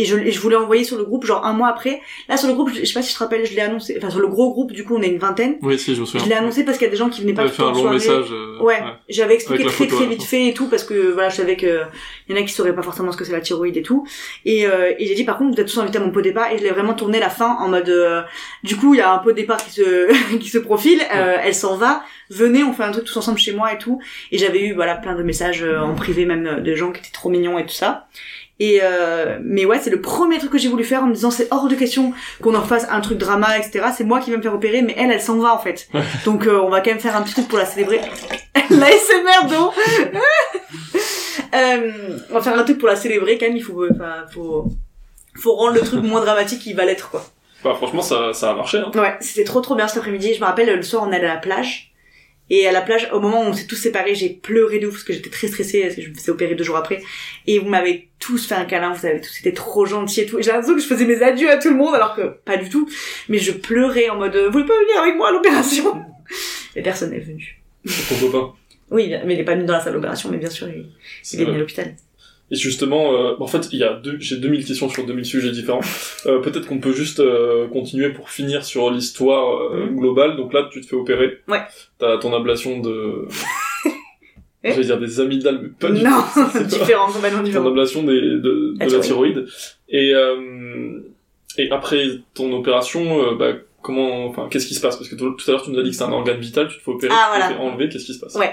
Et 0.00 0.04
je, 0.04 0.16
et 0.16 0.30
je 0.30 0.40
voulais 0.40 0.56
envoyer 0.56 0.84
sur 0.84 0.96
le 0.96 1.04
groupe 1.04 1.26
genre 1.26 1.44
un 1.44 1.52
mois 1.52 1.68
après. 1.68 2.00
Là 2.28 2.36
sur 2.36 2.48
le 2.48 2.54
groupe, 2.54 2.70
je, 2.72 2.80
je 2.80 2.84
sais 2.84 2.94
pas 2.94 3.02
si 3.02 3.10
je 3.12 3.14
te 3.18 3.22
rappelle, 3.22 3.44
je 3.44 3.54
l'ai 3.54 3.60
annoncé. 3.60 3.94
Enfin 3.98 4.10
sur 4.10 4.20
le 4.20 4.28
gros 4.28 4.50
groupe, 4.52 4.72
du 4.72 4.84
coup 4.84 4.96
on 4.96 5.02
est 5.02 5.08
une 5.08 5.18
vingtaine. 5.18 5.56
Oui, 5.62 5.78
si, 5.78 5.94
je 5.94 6.00
me 6.00 6.06
souviens. 6.06 6.24
Je 6.24 6.28
l'ai 6.30 6.36
annoncé 6.36 6.64
parce 6.64 6.78
qu'il 6.78 6.86
y 6.86 6.88
a 6.88 6.90
des 6.90 6.96
gens 6.96 7.08
qui 7.08 7.20
venaient 7.20 7.34
pas 7.34 7.44
tout 7.48 7.54
fait 7.54 7.62
un 7.62 7.72
long 7.72 7.90
message. 7.90 8.26
euh, 8.32 8.62
Ouais, 8.62 8.82
j'avais 9.08 9.34
expliqué 9.34 9.64
très 9.64 9.84
photo, 9.86 9.96
très 9.96 10.06
vite 10.06 10.22
fait 10.22 10.46
et 10.48 10.54
tout 10.54 10.68
parce 10.68 10.84
que 10.84 11.12
voilà, 11.12 11.28
je 11.28 11.36
savais 11.36 11.56
que 11.56 11.82
il 12.28 12.34
y 12.34 12.38
en 12.38 12.42
a 12.42 12.44
qui 12.44 12.52
sauraient 12.52 12.74
pas 12.74 12.82
forcément 12.82 13.12
ce 13.12 13.16
que 13.16 13.24
c'est 13.24 13.32
la 13.32 13.40
thyroïde 13.40 13.76
et 13.76 13.82
tout. 13.82 14.06
Et, 14.44 14.66
euh, 14.66 14.92
et 14.98 15.06
j'ai 15.06 15.14
dit 15.14 15.24
par 15.24 15.36
contre 15.38 15.54
vous 15.54 15.60
êtes 15.60 15.66
tous 15.68 15.78
invités 15.78 15.98
à 15.98 16.00
mon 16.00 16.10
pot 16.10 16.20
départ 16.22 16.50
et 16.52 16.58
je 16.58 16.62
l'ai 16.62 16.70
vraiment 16.70 16.94
tourné 16.94 17.18
la 17.20 17.30
fin 17.30 17.56
en 17.60 17.68
mode 17.68 17.88
euh, 17.88 18.22
du 18.62 18.76
coup 18.76 18.94
il 18.94 18.98
y 18.98 19.00
a 19.00 19.12
un 19.12 19.18
pot 19.18 19.32
départ 19.32 19.56
qui 19.64 19.70
se 19.72 20.36
qui 20.38 20.48
se 20.48 20.58
profile, 20.58 21.00
euh, 21.14 21.36
elle 21.42 21.54
s'en 21.54 21.76
va, 21.76 22.02
venez 22.30 22.62
on 22.62 22.72
fait 22.72 22.84
un 22.84 22.92
truc 22.92 23.04
tous 23.04 23.16
ensemble 23.16 23.38
chez 23.38 23.52
moi 23.52 23.72
et 23.72 23.78
tout. 23.78 24.00
Et 24.32 24.38
j'avais 24.38 24.60
eu 24.62 24.74
voilà 24.74 24.94
plein 24.96 25.14
de 25.16 25.22
messages 25.22 25.62
euh, 25.62 25.80
en 25.80 25.94
privé 25.94 26.24
même 26.24 26.62
de 26.62 26.74
gens 26.74 26.92
qui 26.92 27.00
étaient 27.00 27.10
trop 27.12 27.30
mignons 27.30 27.58
et 27.58 27.64
tout 27.66 27.74
ça. 27.74 28.06
Et 28.60 28.80
euh, 28.82 29.38
mais 29.42 29.64
ouais, 29.64 29.78
c'est 29.78 29.90
le 29.90 30.00
premier 30.00 30.38
truc 30.38 30.50
que 30.50 30.58
j'ai 30.58 30.68
voulu 30.68 30.82
faire 30.82 31.04
en 31.04 31.06
me 31.06 31.14
disant 31.14 31.30
c'est 31.30 31.46
hors 31.52 31.68
de 31.68 31.76
question 31.76 32.12
qu'on 32.42 32.54
en 32.56 32.64
fasse 32.64 32.86
un 32.90 33.00
truc 33.00 33.18
drama, 33.18 33.56
etc. 33.56 33.86
C'est 33.96 34.04
moi 34.04 34.20
qui 34.20 34.30
vais 34.30 34.36
me 34.36 34.42
faire 34.42 34.54
opérer, 34.54 34.82
mais 34.82 34.94
elle, 34.98 35.12
elle 35.12 35.20
s'en 35.20 35.38
va 35.38 35.54
en 35.54 35.58
fait. 35.58 35.88
Donc 36.24 36.46
euh, 36.46 36.60
on 36.60 36.68
va 36.68 36.80
quand 36.80 36.90
même 36.90 36.98
faire 36.98 37.16
un 37.16 37.22
petit 37.22 37.34
truc 37.34 37.48
pour 37.48 37.58
la 37.58 37.66
célébrer. 37.66 38.00
L'ASMR 38.70 39.48
d'eau 39.48 39.72
euh, 41.54 41.92
On 42.30 42.34
va 42.34 42.40
faire 42.42 42.58
un 42.58 42.64
truc 42.64 42.78
pour 42.78 42.88
la 42.88 42.96
célébrer 42.96 43.38
quand 43.38 43.46
même, 43.46 43.56
il 43.56 43.62
faut, 43.62 43.86
enfin, 43.90 44.26
faut, 44.32 44.66
faut 45.36 45.54
rendre 45.54 45.74
le 45.74 45.80
truc 45.80 46.02
moins 46.02 46.20
dramatique 46.20 46.60
qu'il 46.60 46.76
va 46.76 46.84
l'être 46.84 47.10
quoi. 47.10 47.24
Bah, 47.64 47.74
franchement, 47.76 48.02
ça, 48.02 48.32
ça 48.32 48.50
a 48.50 48.54
marché. 48.54 48.78
Hein. 48.78 48.90
Ouais, 48.94 49.16
c'était 49.20 49.44
trop 49.44 49.60
trop 49.60 49.74
bien 49.74 49.88
cet 49.88 49.98
après-midi. 49.98 50.34
Je 50.34 50.40
me 50.40 50.44
rappelle, 50.44 50.74
le 50.74 50.82
soir, 50.82 51.04
on 51.06 51.12
allait 51.12 51.26
à 51.26 51.34
la 51.34 51.40
plage. 51.40 51.92
Et 52.50 52.66
à 52.66 52.72
la 52.72 52.80
plage, 52.80 53.08
au 53.12 53.20
moment 53.20 53.42
où 53.42 53.44
on 53.44 53.52
s'est 53.52 53.66
tous 53.66 53.76
séparés, 53.76 54.14
j'ai 54.14 54.30
pleuré 54.30 54.78
de 54.78 54.86
ouf 54.86 54.94
parce 54.94 55.04
que 55.04 55.12
j'étais 55.12 55.30
très 55.30 55.48
stressée 55.48 55.82
parce 55.82 55.94
que 55.96 56.02
je 56.02 56.08
me 56.08 56.14
faisais 56.14 56.30
opérer 56.30 56.54
deux 56.54 56.64
jours 56.64 56.76
après. 56.76 57.02
Et 57.46 57.58
vous 57.58 57.68
m'avez 57.68 58.08
tous 58.18 58.46
fait 58.46 58.54
un 58.54 58.64
câlin, 58.64 58.92
vous 58.92 59.06
avez 59.06 59.20
tous 59.20 59.38
été 59.40 59.52
trop 59.52 59.86
gentils 59.86 60.22
et 60.22 60.26
tout. 60.26 60.38
Et 60.38 60.42
J'ai 60.42 60.50
l'impression 60.50 60.74
que 60.74 60.80
je 60.80 60.86
faisais 60.86 61.04
mes 61.04 61.22
adieux 61.22 61.50
à 61.50 61.58
tout 61.58 61.68
le 61.68 61.76
monde 61.76 61.94
alors 61.94 62.14
que 62.14 62.22
pas 62.44 62.56
du 62.56 62.68
tout. 62.68 62.88
Mais 63.28 63.38
je 63.38 63.52
pleurais 63.52 64.08
en 64.08 64.16
mode, 64.16 64.36
vous 64.36 64.52
voulez 64.52 64.66
pas 64.66 64.78
venir 64.80 65.02
avec 65.02 65.16
moi 65.16 65.28
à 65.28 65.32
l'opération? 65.32 66.02
Et 66.76 66.82
personne 66.82 67.10
n'est 67.10 67.20
venu. 67.20 67.60
Ton 68.08 68.26
copain. 68.26 68.54
Oui, 68.90 69.12
mais 69.24 69.34
il 69.34 69.40
est 69.40 69.44
pas 69.44 69.54
venu 69.54 69.66
dans 69.66 69.74
la 69.74 69.80
salle 69.80 69.92
d'opération, 69.92 70.30
mais 70.30 70.38
bien 70.38 70.48
sûr, 70.48 70.68
il, 70.68 70.86
est 71.40 71.44
venu 71.44 71.56
à 71.56 71.58
l'hôpital. 71.58 71.94
Et 72.50 72.56
justement, 72.56 73.12
euh, 73.12 73.34
en 73.40 73.46
fait, 73.46 73.68
il 73.72 73.78
y 73.78 73.84
a 73.84 73.92
deux, 73.94 74.16
j'ai 74.20 74.36
2000 74.38 74.64
questions 74.64 74.88
sur 74.88 75.04
2000 75.04 75.24
sujets 75.26 75.50
différents. 75.50 75.80
Euh, 76.26 76.40
peut-être 76.40 76.66
qu'on 76.66 76.78
peut 76.78 76.92
juste 76.92 77.20
euh, 77.20 77.68
continuer 77.68 78.08
pour 78.10 78.30
finir 78.30 78.64
sur 78.64 78.90
l'histoire 78.90 79.60
euh, 79.72 79.86
Mhm. 79.86 79.98
globale. 79.98 80.36
Donc 80.36 80.52
là, 80.54 80.66
tu 80.72 80.80
te 80.80 80.86
fais 80.86 80.96
opérer. 80.96 81.40
Ouais. 81.46 81.60
T'as 81.98 82.16
ton 82.18 82.32
ablation 82.34 82.80
de... 82.80 83.26
Eh 84.64 84.70
J'allais 84.72 84.84
dire 84.84 84.98
des 84.98 85.20
amygdales, 85.20 85.60
mais 85.62 85.68
pas 85.68 85.90
du 85.94 86.02
Non, 86.02 86.10
tout. 86.10 86.40
C'est 86.52 86.58
pas- 86.58 86.64
différent, 86.64 87.12
complètement 87.12 87.38
Ton 87.40 87.44
différent. 87.44 87.66
ablation 87.68 88.02
des, 88.02 88.20
de, 88.20 88.74
La 88.78 88.86
de 88.86 88.92
la 88.92 89.00
thyroïde. 89.00 89.46
Et, 89.88 90.14
euh, 90.14 91.00
et 91.58 91.70
après 91.70 92.06
ton 92.34 92.52
opération, 92.54 93.22
euh, 93.32 93.34
bah, 93.36 93.52
comment, 93.82 94.26
enfin, 94.26 94.48
qu'est-ce 94.50 94.66
qui 94.66 94.74
se 94.74 94.80
passe? 94.80 94.96
Parce 94.96 95.08
que 95.08 95.14
tout 95.16 95.30
tout 95.32 95.50
à 95.50 95.52
l'heure, 95.52 95.62
tu 95.62 95.70
nous 95.70 95.78
as 95.78 95.82
dit 95.82 95.90
que 95.90 95.96
c'est 95.96 96.02
un 96.04 96.12
organe 96.12 96.38
vital, 96.40 96.68
tu 96.68 96.78
te 96.78 96.82
fais 96.82 96.90
opérer, 96.90 97.12
Ah, 97.14 97.30
tu 97.34 97.40
te 97.40 97.46
voilà. 97.46 97.54
fais 97.56 97.62
enlever, 97.62 97.88
qu'est-ce 97.88 98.06
qui 98.06 98.14
se 98.14 98.20
passe? 98.20 98.34
Ouais. 98.34 98.52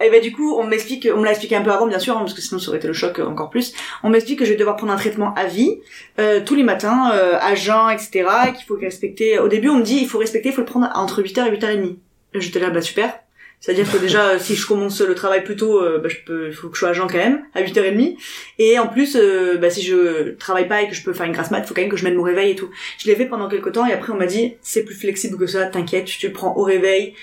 Et 0.00 0.10
bah 0.10 0.20
du 0.20 0.32
coup, 0.32 0.56
on 0.56 0.64
m'explique, 0.64 1.08
on 1.14 1.18
me 1.18 1.24
l'a 1.24 1.30
expliqué 1.30 1.56
un 1.56 1.62
peu 1.62 1.70
avant, 1.70 1.86
bien 1.86 1.98
sûr, 1.98 2.16
hein, 2.16 2.20
parce 2.20 2.34
que 2.34 2.40
sinon 2.40 2.58
ça 2.58 2.68
aurait 2.68 2.78
été 2.78 2.88
le 2.88 2.94
choc 2.94 3.18
euh, 3.18 3.26
encore 3.26 3.50
plus. 3.50 3.74
On 4.02 4.08
m'explique 4.08 4.38
que 4.38 4.44
je 4.44 4.50
vais 4.50 4.56
devoir 4.56 4.76
prendre 4.76 4.92
un 4.92 4.96
traitement 4.96 5.34
à 5.34 5.44
vie 5.44 5.78
euh, 6.18 6.40
tous 6.44 6.54
les 6.54 6.62
matins, 6.62 7.12
euh, 7.14 7.38
à 7.40 7.54
jeun, 7.54 7.90
etc. 7.90 8.24
et 8.48 8.52
Qu'il 8.52 8.66
faut 8.66 8.76
respecter. 8.76 9.38
Au 9.38 9.48
début, 9.48 9.68
on 9.68 9.76
me 9.76 9.82
dit 9.82 9.98
il 10.00 10.08
faut 10.08 10.18
respecter, 10.18 10.48
il 10.48 10.54
faut 10.54 10.62
le 10.62 10.66
prendre 10.66 10.90
entre 10.94 11.22
8h 11.22 11.46
et 11.46 11.56
8h30. 11.56 11.96
Et 12.34 12.40
J'étais 12.40 12.60
là, 12.60 12.70
bah 12.70 12.80
super. 12.80 13.12
C'est-à-dire 13.60 13.90
que 13.90 13.98
déjà, 13.98 14.38
si 14.38 14.56
je 14.56 14.66
commence 14.66 15.00
le 15.00 15.14
travail 15.14 15.44
plus 15.44 15.56
tôt, 15.56 15.82
euh, 15.82 15.98
bah, 15.98 16.08
je 16.08 16.16
peux, 16.24 16.48
il 16.48 16.54
faut 16.54 16.68
que 16.68 16.74
je 16.74 16.80
sois 16.80 16.90
à 16.90 16.92
jeun 16.92 17.06
quand 17.06 17.18
même, 17.18 17.42
à 17.54 17.62
8h30. 17.62 18.16
Et 18.58 18.78
en 18.78 18.88
plus, 18.88 19.16
euh, 19.16 19.58
bah, 19.58 19.70
si 19.70 19.82
je 19.82 20.30
travaille 20.36 20.66
pas 20.66 20.82
et 20.82 20.88
que 20.88 20.94
je 20.94 21.02
peux 21.02 21.12
faire 21.12 21.26
une 21.26 21.32
grasse 21.32 21.50
mat, 21.50 21.60
il 21.60 21.66
faut 21.66 21.74
quand 21.74 21.82
même 21.82 21.90
que 21.90 21.96
je 21.96 22.04
mette 22.04 22.16
mon 22.16 22.22
réveil 22.22 22.52
et 22.52 22.56
tout. 22.56 22.70
Je 22.98 23.06
l'ai 23.06 23.16
fait 23.16 23.26
pendant 23.26 23.48
quelques 23.48 23.72
temps 23.72 23.86
et 23.86 23.92
après 23.92 24.12
on 24.12 24.16
m'a 24.16 24.26
dit 24.26 24.54
c'est 24.62 24.84
plus 24.84 24.94
flexible 24.94 25.36
que 25.36 25.46
ça, 25.46 25.66
t'inquiète, 25.66 26.06
tu 26.06 26.26
le 26.26 26.32
prends 26.32 26.56
au 26.56 26.62
réveil. 26.62 27.14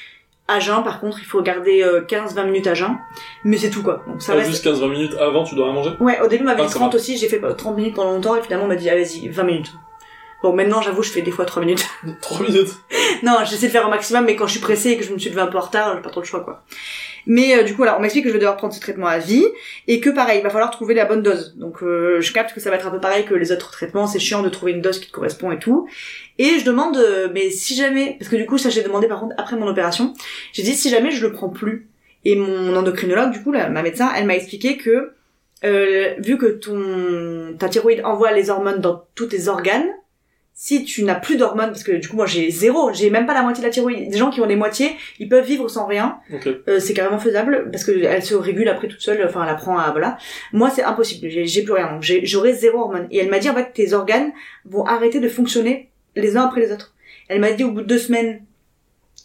À 0.48 0.60
jeun, 0.60 0.82
par 0.84 1.00
contre, 1.02 1.18
il 1.20 1.26
faut 1.26 1.42
garder 1.42 1.84
euh, 1.84 2.02
15-20 2.08 2.46
minutes 2.46 2.68
à 2.68 2.74
jeun. 2.74 2.98
Mais 3.44 3.58
c'est 3.58 3.70
tout 3.70 3.84
quoi. 3.84 4.04
Donc 4.08 4.22
ça 4.22 4.32
Ah, 4.34 4.38
reste... 4.38 4.52
Juste 4.52 4.66
15-20 4.66 4.90
minutes 4.90 5.14
avant, 5.20 5.44
tu 5.44 5.56
dois 5.56 5.66
rien 5.66 5.74
manger? 5.74 5.92
Ouais, 6.00 6.20
au 6.22 6.28
début, 6.28 6.44
on 6.44 6.48
m'avait 6.48 6.62
Ah, 6.62 6.66
dit 6.68 6.72
ça 6.72 6.80
30 6.80 6.94
va. 6.94 6.98
aussi, 6.98 7.18
j'ai 7.18 7.28
fait 7.28 7.40
bah, 7.40 7.54
30 7.54 7.76
minutes 7.76 7.96
pendant 7.96 8.14
longtemps 8.14 8.36
et 8.36 8.42
finalement 8.42 8.66
on 8.66 8.70
m'a 8.70 8.76
dit, 8.78 8.90
ah, 8.90 8.96
vas-y, 8.96 9.28
20 9.28 9.44
minutes. 9.44 9.74
Bon, 10.44 10.54
maintenant, 10.54 10.82
j'avoue, 10.82 11.02
je 11.04 11.10
fais 11.12 11.22
des 11.24 11.32
fois 11.32 11.46
3 11.46 11.62
minutes. 11.64 11.86
3 12.22 12.48
minutes? 12.48 12.70
Non, 13.24 13.38
j'essaie 13.44 13.68
de 13.68 13.72
faire 13.72 13.86
au 13.88 13.90
maximum, 13.90 14.24
mais 14.26 14.36
quand 14.36 14.46
je 14.46 14.52
suis 14.52 14.62
pressée 14.62 14.92
et 14.92 14.98
que 14.98 15.04
je 15.04 15.12
me 15.12 15.18
suis 15.18 15.30
levée 15.30 15.42
un 15.42 15.48
peu 15.48 15.58
en 15.58 15.62
retard, 15.62 15.96
j'ai 15.96 16.02
pas 16.02 16.10
trop 16.12 16.22
le 16.22 16.26
choix, 16.28 16.42
quoi. 16.42 16.64
Mais 17.30 17.58
euh, 17.58 17.64
du 17.64 17.76
coup, 17.76 17.84
là, 17.84 17.98
on 17.98 18.02
m'explique 18.02 18.24
que 18.24 18.30
je 18.30 18.34
vais 18.34 18.40
devoir 18.40 18.56
prendre 18.56 18.74
ce 18.74 18.80
traitement 18.80 19.08
à 19.08 19.18
vie 19.18 19.44
et 19.88 20.00
que 20.00 20.10
pareil, 20.10 20.40
il 20.40 20.44
va 20.44 20.50
falloir 20.50 20.72
trouver 20.72 20.94
la 20.94 21.04
bonne 21.04 21.24
dose. 21.24 21.56
Donc, 21.58 21.84
euh, 21.84 22.22
je 22.22 22.32
capte 22.32 22.54
que 22.54 22.62
ça 22.62 22.70
va 22.70 22.78
être 22.78 22.88
un 22.88 22.92
peu 22.92 23.02
pareil 23.02 23.26
que 23.26 23.34
les 23.34 23.52
autres 23.52 23.70
traitements. 23.72 24.08
C'est 24.08 24.20
chiant 24.20 24.44
de 24.44 24.48
trouver 24.50 24.72
une 24.72 24.82
dose 24.82 25.00
qui 25.00 25.08
te 25.08 25.12
correspond 25.12 25.52
et 25.52 25.60
tout. 25.60 25.90
Et 26.40 26.60
je 26.60 26.66
demande, 26.66 26.98
euh, 26.98 27.30
mais 27.34 27.50
si 27.50 27.76
jamais, 27.76 28.16
parce 28.20 28.30
que 28.30 28.36
du 28.36 28.46
coup, 28.46 28.58
ça 28.58 28.70
j'ai 28.70 28.84
demandé 28.84 29.08
par 29.08 29.20
contre 29.20 29.36
après 29.38 29.56
mon 29.56 29.68
opération, 29.68 30.14
j'ai 30.54 30.64
dit 30.64 30.76
si 30.76 30.90
jamais 30.90 31.12
je 31.12 31.26
le 31.26 31.32
prends 31.32 31.50
plus 31.50 31.88
Et 32.26 32.36
mon 32.36 32.76
endocrinologue, 32.76 33.32
du 33.32 33.42
coup, 33.42 33.52
là, 33.52 33.70
ma 33.70 33.82
médecin, 33.82 34.12
elle 34.16 34.26
m'a 34.26 34.36
expliqué 34.36 34.78
que 34.78 35.14
euh, 35.64 36.14
vu 36.20 36.38
que 36.38 36.46
ton 36.46 37.56
ta 37.58 37.70
thyroïde 37.70 38.02
envoie 38.04 38.32
les 38.32 38.50
hormones 38.50 38.80
dans 38.80 39.06
tous 39.16 39.28
tes 39.28 39.48
organes, 39.48 39.88
si 40.54 40.84
tu 40.84 41.04
n'as 41.04 41.16
plus 41.16 41.38
d'hormones, 41.38 41.70
parce 41.70 41.84
que 41.84 41.92
du 41.92 42.08
coup 42.08 42.16
moi 42.16 42.26
j'ai 42.26 42.50
zéro, 42.50 42.92
j'ai 42.94 43.10
même 43.10 43.26
pas 43.26 43.34
la 43.34 43.42
moitié 43.42 43.62
de 43.62 43.68
la 43.68 43.72
thyroïde. 43.72 44.10
Des 44.10 44.18
gens 44.18 44.30
qui 44.30 44.42
ont 44.42 44.46
les 44.46 44.56
moitiés, 44.56 44.92
ils 45.20 45.30
peuvent 45.30 45.46
vivre 45.46 45.68
sans 45.68 45.86
rien. 45.86 46.18
Ok. 46.34 46.48
Euh, 46.68 46.80
c'est 46.80 46.94
carrément 46.94 47.20
faisable 47.20 47.70
parce 47.72 47.84
que 47.84 47.92
elle 47.92 48.24
se 48.24 48.36
régule 48.36 48.68
après 48.70 48.88
toute 48.88 49.02
seule. 49.02 49.24
Enfin, 49.28 49.44
elle 49.44 49.50
apprend 49.50 49.78
à 49.78 49.92
voilà. 49.92 50.18
Moi 50.54 50.70
c'est 50.70 50.84
impossible. 50.84 51.28
J'ai 51.30 51.62
plus 51.64 51.74
rien. 51.74 51.92
Donc 51.94 52.04
j'aurai 52.24 52.54
zéro 52.54 52.80
hormone. 52.80 53.08
Et 53.12 53.20
elle 53.20 53.30
m'a 53.30 53.40
dit 53.40 53.50
en 53.50 53.56
fait 53.56 53.72
tes 53.74 53.94
organes 53.94 54.32
vont 54.66 54.84
arrêter 54.86 55.20
de 55.20 55.30
fonctionner 55.30 55.90
les 56.22 56.38
uns 56.38 56.46
après 56.46 56.62
les 56.62 56.72
autres. 56.72 56.94
Elle 57.28 57.40
m'a 57.42 57.52
dit 57.52 57.64
au 57.64 57.72
bout 57.72 57.82
de 57.82 57.88
deux 57.88 58.00
semaines 58.00 58.42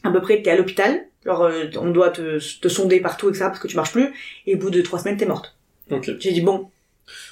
à 0.05 0.11
peu 0.11 0.20
près 0.20 0.43
t'es 0.43 0.51
à 0.51 0.57
l'hôpital. 0.57 1.07
Alors 1.24 1.43
euh, 1.45 1.64
on 1.80 1.90
doit 1.90 2.11
te, 2.11 2.38
te 2.61 2.68
sonder 2.68 3.01
partout 3.01 3.28
etc 3.28 3.45
parce 3.47 3.61
que 3.61 3.68
tu 3.68 3.76
marches 3.76 3.93
plus. 3.93 4.12
Et 4.47 4.55
au 4.55 4.59
bout 4.59 4.70
de 4.70 4.80
trois 4.82 4.99
semaines 4.99 5.16
t'es 5.16 5.26
morte. 5.26 5.57
Ok. 5.90 6.11
J'ai 6.18 6.32
dit 6.32 6.40
bon, 6.40 6.68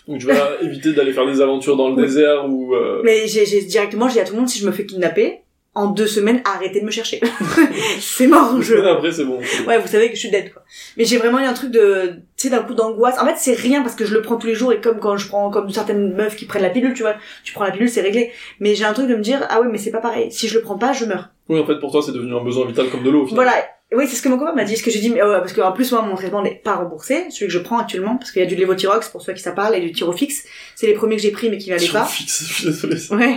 Donc 0.06 0.20
tu 0.20 0.26
vas 0.26 0.58
éviter 0.62 0.92
d'aller 0.92 1.12
faire 1.12 1.26
des 1.26 1.40
aventures 1.40 1.76
dans 1.76 1.88
le 1.88 1.96
Oui. 1.96 2.02
désert 2.02 2.48
ou. 2.48 2.74
Euh... 2.74 3.00
Mais 3.04 3.26
j'ai 3.26 3.46
j'ai- 3.46 3.62
directement, 3.64 4.08
j'ai 4.08 4.14
dit 4.14 4.20
à 4.20 4.24
tout 4.24 4.32
le 4.34 4.38
monde, 4.40 4.48
si 4.48 4.58
je 4.60 4.66
me 4.66 4.72
fais 4.72 4.86
kidnapper, 4.86 5.40
en 5.74 5.86
deux 5.88 6.06
semaines, 6.06 6.42
arrêtez 6.44 6.80
de 6.80 6.84
me 6.84 6.90
chercher. 6.90 7.20
c'est 8.00 8.26
mort, 8.26 8.60
je... 8.60 8.74
après, 8.74 9.12
c'est 9.12 9.24
bon. 9.24 9.38
Ouais, 9.66 9.78
vous 9.78 9.86
savez 9.86 10.08
que 10.08 10.14
je 10.14 10.20
suis 10.20 10.30
dead, 10.30 10.52
quoi. 10.52 10.64
Mais 10.96 11.04
j'ai 11.04 11.16
vraiment 11.16 11.38
eu 11.38 11.44
un 11.44 11.52
truc 11.52 11.70
de, 11.70 12.14
tu 12.40 12.48
sais, 12.48 12.56
d'un 12.56 12.62
coup 12.62 12.72
d'angoisse. 12.72 13.18
En 13.18 13.26
fait, 13.26 13.34
c'est 13.36 13.52
rien 13.52 13.82
parce 13.82 13.94
que 13.94 14.06
je 14.06 14.14
le 14.14 14.22
prends 14.22 14.36
tous 14.36 14.46
les 14.46 14.54
jours 14.54 14.72
et 14.72 14.80
comme 14.80 14.98
quand 14.98 15.18
je 15.18 15.28
prends, 15.28 15.50
comme 15.50 15.68
certaines 15.68 16.14
meufs 16.14 16.36
qui 16.36 16.46
prennent 16.46 16.62
la 16.62 16.70
pilule, 16.70 16.94
tu 16.94 17.02
vois, 17.02 17.16
tu 17.44 17.52
prends 17.52 17.64
la 17.64 17.70
pilule, 17.70 17.90
c'est 17.90 18.00
réglé. 18.00 18.32
Mais 18.60 18.74
j'ai 18.74 18.84
un 18.84 18.94
truc 18.94 19.08
de 19.08 19.14
me 19.14 19.20
dire, 19.20 19.46
ah 19.50 19.60
ouais, 19.60 19.68
mais 19.70 19.76
c'est 19.76 19.90
pas 19.90 20.00
pareil. 20.00 20.32
Si 20.32 20.48
je 20.48 20.54
le 20.54 20.62
prends 20.62 20.78
pas, 20.78 20.94
je 20.94 21.04
meurs. 21.04 21.28
Oui, 21.50 21.60
en 21.60 21.66
fait, 21.66 21.78
pour 21.78 21.92
toi, 21.92 22.00
c'est 22.02 22.12
devenu 22.12 22.34
un 22.34 22.42
besoin 22.42 22.66
vital 22.66 22.88
comme 22.88 23.02
de 23.02 23.10
l'eau. 23.10 23.26
Voilà. 23.26 23.52
Oui, 23.92 24.06
c'est 24.08 24.16
ce 24.16 24.22
que 24.22 24.30
mon 24.30 24.38
copain 24.38 24.54
m'a 24.54 24.64
dit. 24.64 24.74
Ce 24.74 24.82
que 24.82 24.90
j'ai 24.90 25.00
dit, 25.00 25.10
mais, 25.10 25.22
euh, 25.22 25.40
parce 25.40 25.52
qu'en 25.52 25.72
plus, 25.72 25.92
moi, 25.92 26.00
mon 26.00 26.14
traitement 26.14 26.40
n'est 26.40 26.54
pas 26.54 26.76
remboursé. 26.76 27.26
Celui 27.28 27.48
que 27.48 27.52
je 27.52 27.58
prends 27.58 27.78
actuellement, 27.78 28.16
parce 28.16 28.32
qu'il 28.32 28.40
y 28.40 28.44
a 28.46 28.48
du 28.48 28.54
lévothyrox, 28.54 29.10
pour 29.10 29.20
ceux 29.20 29.34
qui 29.34 29.42
ça 29.42 29.52
parle, 29.52 29.74
et 29.74 29.80
du 29.80 29.92
tyrofix. 29.92 30.44
C'est 30.76 30.86
les 30.86 30.94
premiers 30.94 31.16
que 31.16 31.22
j'ai 31.22 31.32
pris, 31.32 31.50
mais 31.50 31.58
qui 31.58 31.68
m'allaient 31.68 31.88
pas. 31.88 32.06
fixe, 32.06 32.42
je 32.48 32.52
suis 32.54 32.64
désolé. 32.64 32.96
Ouais. 33.10 33.36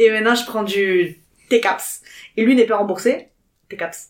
Et 0.00 0.10
maintenant, 0.10 0.34
je 0.34 0.44
prends 0.44 0.64
du 0.64 1.20
TCAPS. 1.50 2.00
Et 2.36 2.44
lui 2.44 2.56
n'est 2.56 2.66
pas 2.66 2.78
remboursé. 2.78 3.28
TCAPS. 3.68 4.08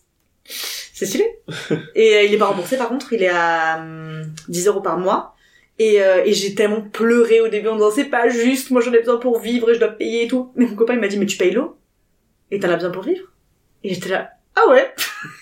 C'est 0.99 1.05
stylé. 1.05 1.25
et 1.95 2.15
euh, 2.17 2.23
il 2.23 2.33
est 2.33 2.37
pas 2.37 2.47
remboursé, 2.47 2.75
par 2.75 2.89
contre, 2.89 3.13
il 3.13 3.23
est 3.23 3.29
à 3.29 3.77
hum, 3.79 4.23
10 4.49 4.67
euros 4.67 4.81
par 4.81 4.97
mois. 4.97 5.33
Et, 5.77 6.01
euh, 6.03 6.23
et 6.25 6.33
j'ai 6.33 6.55
tellement 6.55 6.81
pleuré 6.81 7.39
au 7.39 7.47
début 7.47 7.69
en 7.69 7.75
disant 7.75 7.89
c'est 7.89 8.03
pas 8.09 8.27
juste, 8.27 8.69
moi 8.69 8.81
j'en 8.81 8.91
ai 8.91 8.99
besoin 8.99 9.15
pour 9.15 9.39
vivre 9.39 9.69
et 9.71 9.75
je 9.75 9.79
dois 9.79 9.87
payer 9.87 10.25
et 10.25 10.27
tout. 10.27 10.51
Mais 10.57 10.65
mon 10.65 10.75
copain 10.75 10.93
il 10.95 10.99
m'a 10.99 11.07
dit 11.07 11.17
mais 11.17 11.25
tu 11.25 11.37
payes 11.37 11.51
l'eau? 11.51 11.77
Et 12.51 12.59
t'en 12.59 12.69
as 12.69 12.75
besoin 12.75 12.89
pour 12.89 13.03
vivre? 13.03 13.23
Et 13.85 13.93
j'étais 13.93 14.09
là 14.09 14.31
ah 14.57 14.69
ouais? 14.71 14.93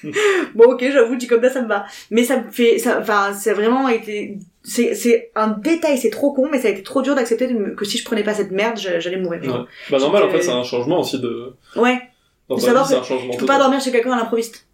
bon 0.53 0.65
ok 0.73 0.85
j'avoue 0.91 1.15
dit 1.15 1.25
comme 1.25 1.41
ça 1.41 1.49
ça 1.49 1.63
me 1.63 1.67
va. 1.67 1.85
Mais 2.11 2.23
ça 2.23 2.39
me 2.39 2.51
fait 2.51 2.77
ça 2.77 2.99
enfin 3.01 3.33
c'est 3.33 3.53
vraiment 3.53 3.87
été 3.89 4.37
c'est 4.61 4.93
c'est 4.93 5.31
un 5.33 5.47
détail 5.47 5.97
c'est 5.97 6.11
trop 6.11 6.31
con 6.33 6.49
mais 6.51 6.61
ça 6.61 6.67
a 6.67 6.71
été 6.71 6.83
trop 6.83 7.01
dur 7.01 7.15
d'accepter 7.15 7.47
de 7.47 7.71
que 7.71 7.83
si 7.83 7.97
je 7.97 8.05
prenais 8.05 8.23
pas 8.23 8.35
cette 8.35 8.51
merde 8.51 8.77
j'a- 8.77 8.99
j'allais 8.99 9.17
mourir. 9.17 9.41
Ouais. 9.41 9.65
Bah 9.89 9.97
normal, 9.97 10.21
en 10.21 10.29
fait, 10.29 10.43
c'est 10.43 10.51
un 10.51 10.61
changement 10.63 10.99
aussi 10.99 11.19
de. 11.19 11.55
Ouais. 11.75 11.99
Dans 12.47 12.57
ta 12.57 12.61
savoir 12.61 12.87
vie, 12.87 12.93
que 12.93 12.99
un 12.99 13.03
changement. 13.03 13.33
Je 13.33 13.37
peux 13.39 13.45
pas 13.47 13.57
dormir 13.57 13.81
chez 13.81 13.91
quelqu'un 13.91 14.11
à 14.11 14.17
l'improviste. 14.17 14.66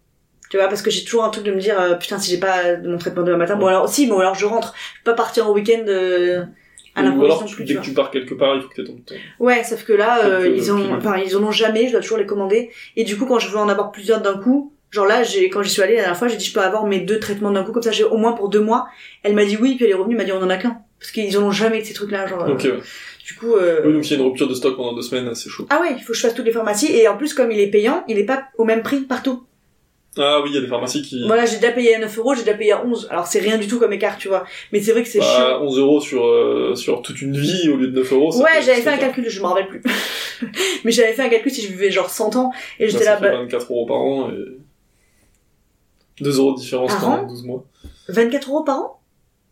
Tu 0.50 0.56
vois, 0.58 0.68
parce 0.68 0.82
que 0.82 0.90
j'ai 0.90 1.04
toujours 1.04 1.24
un 1.24 1.30
truc 1.30 1.44
de 1.44 1.50
me 1.52 1.58
dire, 1.60 1.80
euh, 1.80 1.94
putain, 1.94 2.18
si 2.18 2.30
j'ai 2.30 2.38
pas 2.38 2.76
mon 2.84 2.98
traitement 2.98 3.22
demain 3.22 3.38
matin, 3.38 3.56
bon 3.56 3.66
alors, 3.66 3.88
si, 3.88 4.06
bon 4.06 4.18
alors 4.20 4.34
je 4.34 4.46
rentre. 4.46 4.74
Je 4.98 5.02
peux 5.02 5.10
pas 5.12 5.16
partir 5.16 5.48
au 5.50 5.54
week-end 5.54 5.82
euh, 5.88 6.42
à 6.94 7.00
Ou 7.00 7.04
l'improviste 7.06 7.36
alors, 7.38 7.44
tu- 7.46 7.54
plus, 7.56 7.64
dès 7.64 7.74
tu 7.74 7.80
que 7.80 7.84
tu 7.86 7.92
pars 7.92 8.10
quelque 8.10 8.34
part, 8.34 8.54
il 8.54 8.62
faut 8.62 8.68
que 8.68 8.74
t'aies 8.76 8.84
ton 8.84 8.96
temps. 8.98 9.14
Ouais, 9.40 9.64
sauf 9.64 9.84
que 9.84 9.92
là, 9.92 10.24
euh, 10.26 10.48
ils 10.54 10.70
ont, 10.70 10.76
pilules. 10.76 10.94
enfin, 10.96 11.16
ils 11.16 11.36
en 11.36 11.42
ont 11.42 11.50
jamais, 11.50 11.86
je 11.86 11.92
dois 11.92 12.00
toujours 12.00 12.18
les 12.18 12.26
commander. 12.26 12.70
Et 12.96 13.02
du 13.04 13.16
coup, 13.16 13.26
quand 13.26 13.38
je 13.40 13.48
veux 13.48 13.56
en 13.58 13.68
avoir 13.68 13.90
plusieurs 13.90 14.20
d'un 14.20 14.38
coup, 14.38 14.72
genre 14.92 15.06
là, 15.06 15.24
j'ai, 15.24 15.48
quand 15.50 15.62
j'y 15.62 15.70
suis 15.70 15.82
allée 15.82 15.94
la 15.96 16.02
dernière 16.02 16.18
fois, 16.18 16.28
j'ai 16.28 16.36
dit, 16.36 16.44
je 16.44 16.52
peux 16.54 16.60
avoir 16.60 16.86
mes 16.86 17.00
deux 17.00 17.18
traitements 17.18 17.50
d'un 17.50 17.64
coup, 17.64 17.72
comme 17.72 17.82
ça, 17.82 17.90
j'ai 17.90 18.04
au 18.04 18.16
moins 18.16 18.32
pour 18.34 18.48
deux 18.48 18.60
mois. 18.60 18.86
Elle 19.24 19.34
m'a 19.34 19.44
dit 19.44 19.56
oui, 19.60 19.74
puis 19.74 19.86
elle 19.86 19.90
est 19.90 19.94
revenue, 19.94 20.14
elle 20.14 20.18
m'a 20.18 20.24
dit, 20.24 20.32
on 20.32 20.42
en 20.42 20.50
a 20.50 20.56
qu'un. 20.56 20.78
Parce 21.00 21.10
qu'ils 21.10 21.36
en 21.36 21.42
ont 21.42 21.50
jamais 21.50 21.80
de 21.80 21.84
ces 21.86 21.94
trucs-là, 21.94 22.26
genre. 22.28 22.44
euh, 22.44 22.52
Ok, 22.52 22.62
ouais. 22.64 22.78
Du 23.26 23.34
coup, 23.34 23.54
euh, 23.56 23.80
Oui, 23.86 23.92
donc 23.94 24.04
s'il 24.04 24.16
y 24.16 24.20
a 24.20 24.22
une 24.22 24.28
rupture 24.28 24.46
de 24.46 24.54
stock 24.54 24.76
pendant 24.76 24.92
deux 24.94 25.02
semaines, 25.02 25.34
c'est 25.34 25.48
chaud. 25.50 25.66
ah 25.70 25.80
ouais, 25.80 25.94
il 25.96 26.00
faut 26.02 26.12
que 26.12 26.14
je 26.14 26.20
fasse 26.20 26.34
toutes 26.34 26.44
les 26.44 26.52
pharmacies. 26.52 26.94
Et 26.94 27.08
en 27.08 27.16
plus, 27.16 27.32
comme 27.34 27.50
il 27.50 27.58
est 27.58 27.68
payant, 27.70 28.04
il 28.06 28.18
est 28.18 28.24
pas 28.24 28.44
au 28.58 28.64
même 28.64 28.82
prix 28.82 29.00
partout. 29.00 29.42
Ah 30.16 30.40
oui, 30.42 30.50
il 30.50 30.54
y 30.54 30.58
a 30.58 30.60
des 30.60 30.68
pharmacies 30.68 31.02
qui. 31.02 31.26
Voilà, 31.26 31.44
j'ai 31.44 31.56
déjà 31.56 31.72
payé 31.72 31.96
à 31.96 31.98
9 31.98 32.18
euros, 32.18 32.34
j'ai 32.34 32.42
déjà 32.44 32.56
payé 32.56 32.72
à 32.72 32.84
11. 32.84 33.08
Alors 33.10 33.26
c'est 33.26 33.40
rien 33.40 33.58
du 33.58 33.66
tout 33.66 33.78
comme 33.80 33.92
écart, 33.92 34.16
tu 34.16 34.28
vois. 34.28 34.44
Mais 34.72 34.80
c'est 34.80 34.92
vrai 34.92 35.02
que 35.02 35.08
c'est 35.08 35.18
Bah, 35.18 35.24
chiant. 35.24 35.62
11 35.62 35.78
euros 35.78 36.00
sur, 36.00 36.24
euh, 36.24 36.74
sur 36.76 37.02
toute 37.02 37.20
une 37.20 37.36
vie 37.36 37.68
au 37.68 37.76
lieu 37.76 37.88
de 37.88 37.98
9 38.00 38.12
euros. 38.12 38.30
ça 38.32 38.38
Ouais, 38.38 38.62
j'avais 38.64 38.76
ça 38.82 38.90
fait 38.92 38.96
un 38.96 38.98
calcul, 38.98 39.28
je 39.28 39.40
me 39.40 39.46
rappelle 39.46 39.66
plus. 39.68 39.82
Mais 40.84 40.92
j'avais 40.92 41.12
fait 41.12 41.22
un 41.22 41.28
calcul 41.28 41.50
si 41.50 41.62
je 41.62 41.68
vivais 41.68 41.90
genre 41.90 42.10
100 42.10 42.36
ans. 42.36 42.52
Et 42.78 42.88
j'étais 42.88 43.04
ça 43.04 43.12
là, 43.12 43.16
fait 43.18 43.30
bah, 43.30 43.38
24 43.42 43.72
euros 43.72 43.86
par 43.86 43.96
an 43.96 44.30
et 44.30 46.22
2 46.22 46.38
euros 46.38 46.52
de 46.54 46.58
différence 46.60 46.92
Par 46.92 47.08
an 47.08 47.26
12 47.26 47.44
mois 47.44 47.64
24 48.08 48.48
euros 48.50 48.62
par 48.62 48.78
an? 48.78 49.00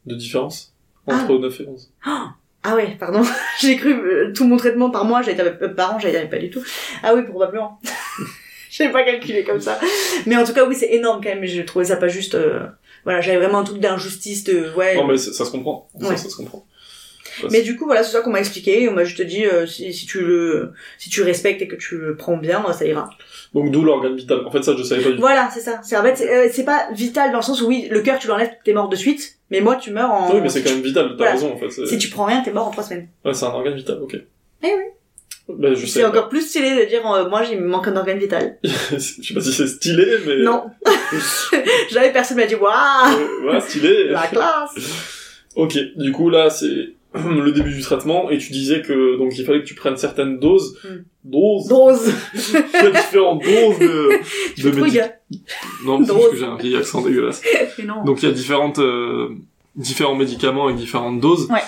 De 0.06 0.14
différence 0.14 0.74
entre 1.06 1.38
9 1.38 1.60
et 1.60 1.66
11. 1.66 1.90
Ah 2.64 2.76
ouais, 2.76 2.96
pardon. 2.96 3.22
j'ai 3.60 3.76
cru 3.76 3.92
euh, 3.92 4.32
tout 4.32 4.44
mon 4.46 4.56
traitement 4.56 4.88
par 4.90 5.04
mois, 5.04 5.20
j'avais 5.20 5.42
euh, 5.42 5.68
par 5.74 5.96
an, 5.96 5.98
j'avais 5.98 6.28
pas 6.28 6.38
du 6.38 6.48
tout. 6.48 6.62
Ah 7.02 7.12
oui, 7.12 7.22
probablement. 7.24 7.80
j'avais 8.76 8.90
pas 8.92 9.04
calculé 9.04 9.44
comme 9.44 9.60
ça. 9.60 9.78
Mais 10.26 10.36
en 10.36 10.44
tout 10.44 10.52
cas, 10.52 10.64
oui, 10.66 10.74
c'est 10.74 10.92
énorme 10.92 11.20
quand 11.22 11.28
même. 11.30 11.40
Mais 11.40 11.46
j'ai 11.48 11.64
trouvé 11.64 11.84
ça 11.84 11.96
pas 11.96 12.08
juste. 12.08 12.34
euh, 12.34 12.60
Voilà, 13.04 13.20
j'avais 13.20 13.38
vraiment 13.38 13.58
un 13.58 13.64
truc 13.64 13.78
d'injustice 13.80 14.44
de 14.44 14.72
ouais. 14.76 14.96
Non 14.96 15.06
mais 15.06 15.16
ça, 15.16 15.32
ça 15.32 15.44
se 15.44 15.50
comprend. 15.50 15.88
Ça, 16.00 16.08
Ouais. 16.08 16.16
ça 16.16 16.28
se 16.28 16.36
comprend. 16.36 16.64
Mais 17.50 17.62
du 17.62 17.76
coup, 17.78 17.86
voilà, 17.86 18.02
c'est 18.04 18.12
ça 18.12 18.20
qu'on 18.20 18.30
m'a 18.30 18.40
expliqué. 18.40 18.88
On 18.90 18.92
m'a 18.92 19.04
juste 19.04 19.22
dit, 19.22 19.46
euh, 19.46 19.66
si, 19.66 19.92
si 19.94 20.04
tu 20.06 20.20
le, 20.20 20.72
si 20.98 21.08
tu 21.08 21.22
respectes 21.22 21.62
et 21.62 21.66
que 21.68 21.76
tu 21.76 21.96
le 21.96 22.14
prends 22.14 22.36
bien, 22.36 22.62
ça 22.74 22.84
ira. 22.84 23.08
Donc 23.54 23.70
d'où 23.70 23.82
l'organe 23.84 24.16
vital. 24.16 24.44
En 24.46 24.50
fait 24.50 24.62
ça 24.62 24.74
je 24.76 24.82
savais 24.82 25.02
pas 25.02 25.08
du 25.10 25.14
tout. 25.16 25.20
Voilà, 25.22 25.48
c'est 25.52 25.60
ça. 25.60 25.80
C'est 25.82 25.96
en 25.96 26.02
fait, 26.02 26.16
c'est 26.16 26.60
euh, 26.60 26.64
pas 26.64 26.88
vital 26.92 27.32
dans 27.32 27.38
le 27.38 27.42
sens 27.42 27.62
où 27.62 27.66
oui, 27.68 27.88
le 27.90 28.00
cœur 28.02 28.18
tu 28.18 28.28
l'enlèves, 28.28 28.50
t'es 28.64 28.72
mort 28.74 28.88
de 28.90 28.96
suite. 28.96 29.38
Mais 29.50 29.60
moi, 29.60 29.76
tu 29.76 29.90
meurs 29.92 30.10
en. 30.10 30.32
Oui 30.34 30.40
mais 30.42 30.48
c'est 30.50 30.62
quand 30.62 30.70
même 30.70 30.82
vital, 30.82 31.08
t'as 31.10 31.16
Voilà. 31.16 31.32
raison 31.32 31.52
en 31.52 31.56
fait. 31.56 31.70
Si 31.86 31.98
tu 31.98 32.08
prends 32.10 32.24
rien, 32.26 32.42
t'es 32.42 32.52
mort 32.52 32.66
en 32.68 32.70
trois 32.70 32.84
semaines. 32.84 33.08
Ouais 33.24 33.32
c'est 33.34 33.44
un 33.46 33.48
organe 33.50 33.74
vital, 33.74 33.98
ok. 34.02 34.14
Eh 34.62 34.66
oui. 34.66 34.84
Bah 35.49 35.74
je. 35.74 35.86
C'est 35.86 36.05
encore 36.05 36.28
plus 36.28 36.43
stylé 36.49 36.70
de 36.84 36.88
dire, 36.88 37.05
euh, 37.11 37.28
moi, 37.28 37.43
il 37.51 37.61
me 37.61 37.66
manque 37.68 37.88
un 37.88 37.97
organe 37.97 38.18
vital. 38.18 38.59
je 38.64 38.99
sais 38.99 39.34
pas 39.34 39.40
si 39.40 39.53
c'est 39.53 39.66
stylé 39.66 40.07
mais... 40.26 40.43
Non. 40.43 40.64
Jamais 41.90 42.12
personne 42.12 42.36
m'a 42.36 42.47
dit, 42.47 42.55
waouh, 42.55 42.72
Euh, 43.45 43.53
ouais, 43.53 43.61
stylé. 43.61 44.05
la 44.11 44.26
classe. 44.28 44.74
Ok, 45.57 45.76
du 45.97 46.12
coup 46.12 46.30
là 46.30 46.49
c'est 46.49 46.95
le 47.14 47.53
début 47.53 47.74
du 47.74 47.82
traitement 47.82 48.30
et 48.30 48.38
tu 48.38 48.53
disais 48.53 48.80
que 48.80 49.18
donc 49.18 49.36
il 49.36 49.45
fallait 49.45 49.61
que 49.61 49.66
tu 49.66 49.74
prennes 49.74 49.97
certaines 49.99 50.38
doses, 50.38 50.78
Hmm. 50.82 51.03
doses, 51.24 51.68
Dose. 51.68 52.12
il 52.34 52.55
y 52.82 52.86
a 52.86 52.90
différentes 52.90 53.43
doses 53.43 53.78
de, 53.78 54.09
de 54.62 54.62
fais 54.62 54.70
trop, 54.70 54.86
médi- 54.86 54.95
gars. 54.95 55.12
Non, 55.84 55.99
mais 55.99 56.07
c'est 56.07 56.12
Doses. 56.12 56.20
juste 56.22 56.30
que 56.32 56.38
j'ai 56.38 56.45
un 56.47 56.57
vieil 56.57 56.76
accent 56.76 57.03
dégueulasse. 57.03 57.43
Mais 57.78 57.84
non. 57.84 58.03
Donc 58.05 58.22
il 58.22 58.28
y 58.28 58.32
a 58.32 58.34
différentes 58.34 58.78
euh, 58.78 59.28
différents 59.76 60.14
médicaments 60.14 60.70
et 60.70 60.74
différentes 60.74 61.20
doses. 61.20 61.49
Ouais. 61.51 61.61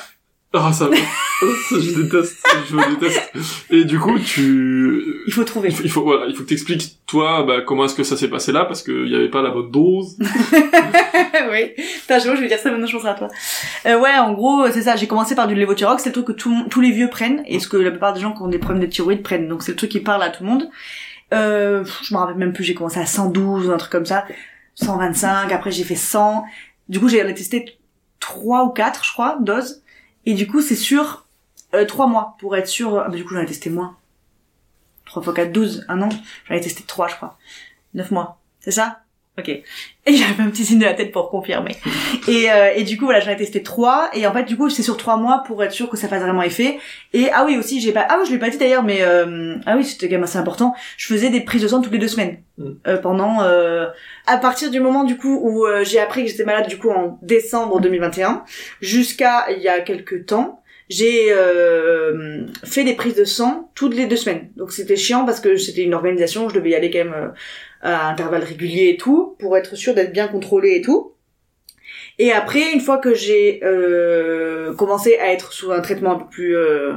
Ah 0.57 0.73
ça, 0.73 0.89
ça 1.69 1.77
je 1.81 2.01
déteste, 2.03 2.37
je 2.71 2.95
déteste. 2.95 3.33
Et 3.71 3.85
du 3.85 3.99
coup 3.99 4.19
tu 4.21 5.05
Il 5.27 5.33
faut 5.33 5.43
trouver. 5.43 5.69
il 5.71 5.75
faut, 5.75 5.83
il 5.83 5.91
faut- 5.91 6.03
voilà, 6.05 6.27
il 6.27 6.35
faut 6.37 6.45
que 6.45 6.49
t'expliques 6.49 6.99
toi 7.07 7.43
bah, 7.43 7.61
comment 7.67 7.87
est-ce 7.87 7.95
que 7.97 8.05
ça 8.05 8.17
s'est 8.17 8.29
passé 8.29 8.53
là 8.53 8.65
parce 8.65 8.83
qu'il 8.83 9.09
y 9.09 9.17
avait 9.17 9.29
pas 9.31 9.43
la 9.43 9.51
bonne 9.51 9.71
dose. 9.73 10.17
oui. 11.51 11.73
Putain, 12.03 12.19
je 12.21 12.31
vais 12.31 12.47
dire 12.49 12.59
ça 12.59 12.71
maintenant, 12.71 12.87
je 12.87 12.97
pense 12.97 13.05
à 13.07 13.15
toi. 13.15 13.29
Euh, 13.87 13.99
ouais, 13.99 14.15
en 14.17 14.33
gros, 14.33 14.71
c'est 14.71 14.83
ça. 14.83 14.95
J'ai 14.97 15.07
commencé 15.09 15.35
par 15.35 15.47
du 15.49 15.55
lévothyrox. 15.55 16.03
C'est 16.03 16.11
le 16.11 16.13
truc 16.15 16.27
que 16.27 16.33
tout- 16.33 16.67
tous 16.71 16.81
les 16.81 16.91
vieux 16.93 17.09
prennent 17.11 17.43
et 17.47 17.59
ce 17.59 17.67
que 17.69 17.77
la 17.77 17.91
plupart 17.91 18.13
des 18.13 18.21
gens 18.21 18.33
qui 18.33 18.43
ont 18.43 18.49
des 18.49 18.59
problèmes 18.59 18.83
de 18.83 18.87
thyroïde 18.91 19.23
prennent. 19.23 19.49
Donc 19.49 19.63
c'est 19.65 19.73
le 19.73 19.77
truc 19.77 19.91
qui 19.91 20.01
parle 20.01 20.23
à 20.23 20.31
tout 20.31 20.45
le 20.45 20.49
monde. 20.51 20.69
Euh, 21.33 21.85
je 22.03 22.15
me 22.15 22.19
rappelle 22.19 22.37
même 22.37 22.53
plus. 22.53 22.65
J'ai 22.65 22.75
commencé 22.75 23.01
à 23.01 23.07
112 23.07 23.67
ou 23.69 23.73
un 23.73 23.77
truc 23.77 23.91
comme 23.91 24.07
ça. 24.07 24.25
125. 24.77 25.51
Après, 25.53 25.71
j'ai 25.73 25.85
fait 25.85 25.97
100. 25.97 26.45
Du 26.89 27.01
coup, 27.01 27.09
j'ai 27.09 27.23
testé 27.35 27.77
trois 28.21 28.65
ou 28.65 28.71
quatre, 28.71 29.05
je 29.05 29.13
crois, 29.13 29.37
doses. 29.41 29.83
Et 30.27 30.35
du 30.35 30.47
coup, 30.47 30.61
c'est 30.61 30.77
sur 30.77 31.27
euh, 31.75 31.85
3 31.85 32.07
mois 32.07 32.37
pour 32.39 32.57
être 32.57 32.69
sûr. 32.69 32.99
Ah, 32.99 33.09
bah, 33.09 33.17
du 33.17 33.25
coup, 33.25 33.35
j'en 33.35 33.41
ai 33.41 33.47
testé 33.47 33.71
moins. 33.71 33.97
3 35.07 35.23
fois 35.23 35.35
4, 35.35 35.53
12. 35.53 35.85
Un 35.89 36.03
an. 36.03 36.09
J'en 36.47 36.55
ai 36.55 36.61
testé 36.61 36.83
3, 36.83 37.09
je 37.09 37.17
crois. 37.17 37.39
9 37.95 38.11
mois. 38.11 38.41
C'est 38.61 38.71
ça? 38.73 39.04
Ok. 39.37 39.49
Et 39.49 39.65
j'avais 40.07 40.43
un 40.45 40.51
petit 40.51 40.65
signe 40.65 40.79
de 40.79 40.85
la 40.85 40.95
tête 40.95 41.11
pour 41.11 41.29
confirmer. 41.29 41.75
Et, 42.29 42.51
euh, 42.51 42.71
et 42.77 42.85
du 42.85 42.97
coup, 42.97 43.07
voilà, 43.07 43.21
j'en 43.21 43.33
ai 43.33 43.37
testé 43.37 43.63
3. 43.63 44.11
Et 44.15 44.27
en 44.27 44.33
fait, 44.33 44.45
du 44.45 44.57
coup, 44.57 44.71
c'est 44.71 44.83
sur 44.83 44.97
3 44.97 45.17
mois 45.17 45.43
pour 45.45 45.63
être 45.65 45.73
sûr 45.73 45.91
que 45.91 45.97
ça 45.97 46.09
fasse 46.09 46.23
vraiment 46.23 46.43
effet. 46.43 46.79
Et 47.13 47.29
ah 47.33 47.45
oui, 47.45 47.57
aussi, 47.57 47.81
j'ai 47.81 47.93
pas... 47.93 48.07
Ah 48.09 48.19
oui, 48.21 48.27
je 48.27 48.33
l'ai 48.33 48.39
pas 48.39 48.49
dit 48.49 48.59
d'ailleurs, 48.59 48.85
mais... 48.85 49.03
Euh... 49.03 49.57
Ah 49.67 49.77
oui, 49.77 49.85
c'était 49.85 50.09
quand 50.09 50.15
même 50.15 50.25
assez 50.25 50.39
important. 50.39 50.75
Je 50.97 51.07
faisais 51.07 51.31
des 51.31 51.41
prises 51.41 51.63
de 51.63 51.69
sang 51.69 51.81
toutes 51.83 51.93
les 51.93 51.99
deux 51.99 52.09
semaines. 52.09 52.39
Mm. 52.59 52.71
Euh, 52.87 52.99
pendant... 52.99 53.43
Euh... 53.43 53.87
À 54.27 54.39
partir 54.39 54.71
du 54.71 54.79
moment, 54.79 55.05
du 55.05 55.17
coup, 55.17 55.41
où 55.43 55.67
euh, 55.67 55.85
j'ai 55.85 55.99
appris 55.99 56.25
que 56.25 56.31
j'étais 56.31 56.45
malade, 56.45 56.69
du 56.69 56.79
coup, 56.79 56.91
en 56.91 57.19
décembre 57.23 57.81
2021, 57.81 58.45
jusqu'à 58.81 59.51
il 59.51 59.63
y 59.63 59.69
a 59.69 59.81
quelques 59.81 60.27
temps, 60.27 60.63
j'ai 60.91 61.33
euh, 61.33 62.47
fait 62.63 62.85
des 62.85 62.95
prises 62.95 63.15
de 63.15 63.25
sang 63.25 63.71
toutes 63.75 63.95
les 63.95 64.07
deux 64.07 64.17
semaines. 64.17 64.51
Donc 64.57 64.73
c'était 64.73 64.97
chiant 64.97 65.25
parce 65.25 65.41
que 65.41 65.57
c'était 65.57 65.83
une 65.83 65.95
organisation, 65.95 66.49
je 66.49 66.55
devais 66.55 66.71
y 66.71 66.75
aller 66.75 66.91
quand 66.91 66.99
même 66.99 67.15
euh, 67.15 67.29
à 67.85 68.09
intervalles 68.09 68.43
réguliers 68.43 68.89
et 68.89 68.97
tout, 68.97 69.37
pour 69.39 69.57
être 69.57 69.77
sûr 69.77 69.95
d'être 69.95 70.13
bien 70.13 70.27
contrôlée 70.27 70.75
et 70.75 70.81
tout. 70.81 71.13
Et 72.19 72.33
après, 72.33 72.73
une 72.73 72.81
fois 72.81 72.99
que 72.99 73.15
j'ai 73.15 73.61
euh, 73.63 74.75
commencé 74.75 75.17
à 75.19 75.33
être 75.33 75.53
sous 75.53 75.71
un 75.71 75.81
traitement 75.81 76.13
un 76.13 76.19
peu 76.19 76.29
plus... 76.29 76.57
euh, 76.57 76.95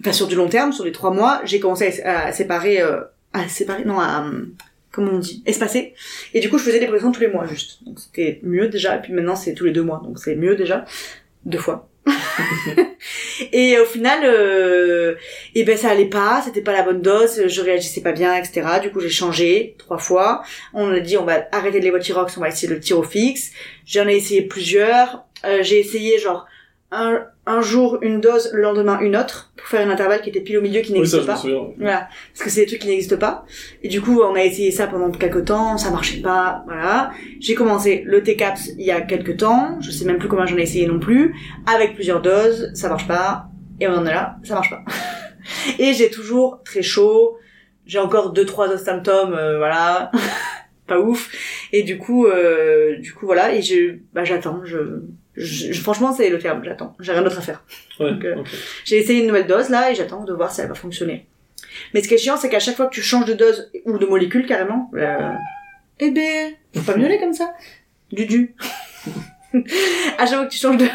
Enfin, 0.00 0.12
sur 0.12 0.26
du 0.26 0.34
long 0.34 0.48
terme, 0.48 0.72
sur 0.72 0.86
les 0.86 0.92
trois 0.92 1.10
mois, 1.10 1.42
j'ai 1.44 1.60
commencé 1.60 2.02
à, 2.02 2.26
à 2.26 2.32
séparer... 2.32 2.80
euh, 2.80 3.02
à 3.34 3.46
séparer... 3.48 3.84
Non, 3.84 4.00
à... 4.00 4.24
comme 4.90 5.10
on 5.10 5.18
dit, 5.18 5.42
espacées. 5.44 5.92
Et 6.32 6.40
du 6.40 6.48
coup, 6.48 6.56
je 6.56 6.64
faisais 6.64 6.80
des 6.80 6.86
progressions 6.86 7.12
tous 7.12 7.20
les 7.20 7.28
mois, 7.28 7.46
juste. 7.46 7.84
Donc 7.84 8.00
c'était 8.00 8.40
mieux 8.42 8.68
déjà, 8.68 8.96
et 8.96 9.02
puis 9.02 9.12
maintenant 9.12 9.36
c'est 9.36 9.52
tous 9.52 9.66
les 9.66 9.72
deux 9.72 9.82
mois, 9.82 10.00
donc 10.02 10.18
c'est 10.18 10.36
mieux 10.36 10.56
déjà. 10.56 10.86
Deux 11.44 11.58
fois. 11.58 11.89
et 13.52 13.78
au 13.78 13.84
final, 13.84 14.20
euh, 14.24 15.14
et 15.54 15.64
ben 15.64 15.76
ça 15.76 15.90
allait 15.90 16.08
pas, 16.08 16.42
c'était 16.44 16.60
pas 16.60 16.72
la 16.72 16.82
bonne 16.82 17.02
dose, 17.02 17.46
je 17.46 17.60
réagissais 17.60 18.00
pas 18.00 18.12
bien, 18.12 18.34
etc. 18.36 18.66
Du 18.82 18.90
coup 18.90 19.00
j'ai 19.00 19.10
changé 19.10 19.74
trois 19.78 19.98
fois. 19.98 20.42
On 20.74 20.90
a 20.92 21.00
dit 21.00 21.16
on 21.16 21.24
va 21.24 21.46
arrêter 21.52 21.80
les 21.80 21.90
Votirox, 21.90 22.36
on 22.36 22.40
va 22.40 22.48
essayer 22.48 22.68
le 22.68 22.80
Tyrofix. 22.80 23.52
J'en 23.86 24.08
ai 24.08 24.16
essayé 24.16 24.42
plusieurs. 24.42 25.24
Euh, 25.44 25.62
j'ai 25.62 25.80
essayé 25.80 26.18
genre 26.18 26.46
un, 26.92 27.24
un 27.46 27.60
jour 27.60 27.98
une 28.02 28.20
dose, 28.20 28.50
le 28.52 28.62
lendemain 28.62 28.98
une 29.00 29.16
autre, 29.16 29.52
pour 29.56 29.66
faire 29.66 29.86
un 29.86 29.90
intervalle 29.90 30.22
qui 30.22 30.30
était 30.30 30.40
pile 30.40 30.58
au 30.58 30.60
milieu 30.60 30.80
qui 30.80 30.92
n'existe 30.92 31.24
pas. 31.24 31.40
Voilà, 31.78 32.08
parce 32.32 32.44
que 32.44 32.50
c'est 32.50 32.62
des 32.62 32.66
trucs 32.66 32.80
qui 32.80 32.88
n'existent 32.88 33.16
pas. 33.16 33.44
Et 33.82 33.88
du 33.88 34.00
coup, 34.00 34.20
on 34.22 34.34
a 34.34 34.42
essayé 34.42 34.70
ça 34.70 34.86
pendant 34.86 35.10
quelques 35.10 35.44
temps, 35.46 35.78
ça 35.78 35.90
marchait 35.90 36.20
pas, 36.20 36.62
voilà. 36.66 37.12
J'ai 37.38 37.54
commencé 37.54 38.02
le 38.04 38.22
T-Caps 38.22 38.72
il 38.78 38.84
y 38.84 38.90
a 38.90 39.00
quelques 39.00 39.36
temps, 39.36 39.80
je 39.80 39.90
sais 39.90 40.04
même 40.04 40.18
plus 40.18 40.28
comment 40.28 40.46
j'en 40.46 40.56
ai 40.56 40.62
essayé 40.62 40.86
non 40.86 40.98
plus, 40.98 41.34
avec 41.66 41.94
plusieurs 41.94 42.22
doses, 42.22 42.70
ça 42.74 42.88
marche 42.88 43.06
pas, 43.06 43.46
et 43.80 43.86
on 43.86 43.92
en 43.94 44.06
est 44.06 44.12
là, 44.12 44.36
ça 44.42 44.54
marche 44.54 44.70
pas. 44.70 44.84
et 45.78 45.92
j'ai 45.92 46.10
toujours 46.10 46.60
très 46.64 46.82
chaud, 46.82 47.38
j'ai 47.86 47.98
encore 47.98 48.32
deux 48.32 48.44
trois 48.44 48.68
autres 48.68 48.84
symptômes, 48.84 49.34
euh, 49.34 49.58
voilà, 49.58 50.10
pas 50.88 50.98
ouf. 50.98 51.30
Et 51.72 51.84
du 51.84 51.98
coup, 51.98 52.26
euh, 52.26 52.96
du 52.98 53.12
coup 53.12 53.26
voilà, 53.26 53.54
et 53.54 53.62
je, 53.62 53.98
bah 54.12 54.24
j'attends, 54.24 54.62
je, 54.64 55.02
je, 55.40 55.72
je- 55.72 55.80
franchement 55.80 56.12
c'est 56.12 56.28
le 56.30 56.38
terme, 56.38 56.62
j'attends, 56.64 56.96
j'ai 57.00 57.12
rien 57.12 57.22
d'autre 57.22 57.38
à 57.38 57.42
faire. 57.42 57.64
Ouais, 57.98 58.10
euh. 58.24 58.42
J'ai 58.84 58.98
essayé 58.98 59.20
une 59.20 59.26
nouvelle 59.26 59.46
dose 59.46 59.68
là 59.70 59.90
et 59.90 59.94
j'attends 59.94 60.24
de 60.24 60.32
voir 60.32 60.52
si 60.52 60.60
elle 60.60 60.68
va 60.68 60.74
fonctionner. 60.74 61.26
Mais 61.94 62.02
ce 62.02 62.08
qui 62.08 62.14
est 62.14 62.18
chiant, 62.18 62.36
c'est 62.36 62.48
qu'à 62.48 62.58
chaque 62.60 62.76
fois 62.76 62.86
que 62.86 62.94
tu 62.94 63.02
changes 63.02 63.26
de 63.26 63.34
dose 63.34 63.70
ou 63.84 63.98
de 63.98 64.06
molécule 64.06 64.46
carrément, 64.46 64.90
euh, 64.94 65.30
eh 66.00 66.10
ben, 66.10 66.52
faut 66.74 66.82
pas 66.92 66.96
miauler 66.96 67.18
comme 67.18 67.32
ça. 67.34 67.52
Du 68.12 68.26
du. 68.26 68.54
à 70.18 70.26
chaque 70.26 70.36
fois 70.36 70.46
que 70.46 70.52
tu 70.52 70.58
changes 70.58 70.76
de, 70.78 70.86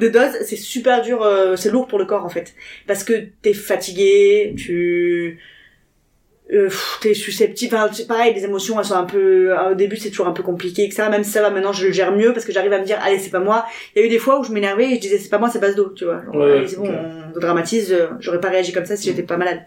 de 0.00 0.08
dose, 0.08 0.32
c'est 0.44 0.56
super 0.56 1.02
dur, 1.02 1.22
euh, 1.22 1.56
c'est 1.56 1.70
lourd 1.70 1.86
pour 1.88 1.98
le 1.98 2.04
corps 2.06 2.24
en 2.24 2.28
fait, 2.28 2.54
parce 2.86 3.04
que 3.04 3.12
t'es 3.42 3.52
fatigué, 3.52 4.54
tu 4.56 5.38
euh, 6.52 6.68
t'es 7.00 7.14
susceptible. 7.14 7.74
Enfin, 7.76 7.90
c'est 7.92 8.06
pareil, 8.06 8.34
les 8.34 8.44
émotions, 8.44 8.78
elles 8.78 8.84
sont 8.86 8.94
un 8.94 9.04
peu. 9.04 9.52
Au 9.70 9.74
début, 9.74 9.96
c'est 9.96 10.10
toujours 10.10 10.26
un 10.26 10.32
peu 10.32 10.42
compliqué, 10.42 10.84
etc. 10.84 11.04
Même 11.10 11.24
si 11.24 11.30
ça 11.30 11.42
va, 11.42 11.50
maintenant, 11.50 11.72
je 11.72 11.86
le 11.86 11.92
gère 11.92 12.12
mieux 12.12 12.32
parce 12.32 12.44
que 12.44 12.52
j'arrive 12.52 12.72
à 12.72 12.78
me 12.80 12.84
dire, 12.84 12.98
allez, 13.02 13.18
c'est 13.18 13.30
pas 13.30 13.40
moi. 13.40 13.64
Il 13.94 14.00
y 14.00 14.02
a 14.02 14.06
eu 14.06 14.10
des 14.10 14.18
fois 14.18 14.40
où 14.40 14.44
je 14.44 14.52
m'énervais 14.52 14.90
et 14.90 14.94
je 14.96 15.00
disais, 15.00 15.18
c'est 15.18 15.28
pas 15.28 15.38
moi, 15.38 15.48
c'est 15.50 15.60
base 15.60 15.76
d'eau, 15.76 15.90
tu 15.94 16.04
vois. 16.04 16.22
Genre, 16.24 16.34
Ouais, 16.34 16.58
allez, 16.58 16.68
c'est 16.68 16.76
bon, 16.76 16.88
ok. 16.88 16.94
on 17.36 17.40
dramatise. 17.40 17.92
euh, 17.92 18.06
J'aurais 18.20 18.40
pas 18.40 18.48
réagi 18.50 18.72
comme 18.72 18.84
ça 18.86 18.96
si 18.96 19.08
j'étais 19.08 19.22
pas 19.22 19.36
malade. 19.36 19.60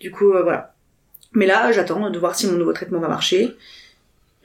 Du 0.00 0.10
coup, 0.10 0.32
euh, 0.32 0.42
voilà. 0.42 0.74
Mais 1.32 1.46
là, 1.46 1.70
j'attends 1.72 2.10
de 2.10 2.18
voir 2.18 2.34
si 2.34 2.46
mon 2.46 2.54
nouveau 2.56 2.72
traitement 2.72 2.98
va 3.00 3.08
marcher. 3.08 3.54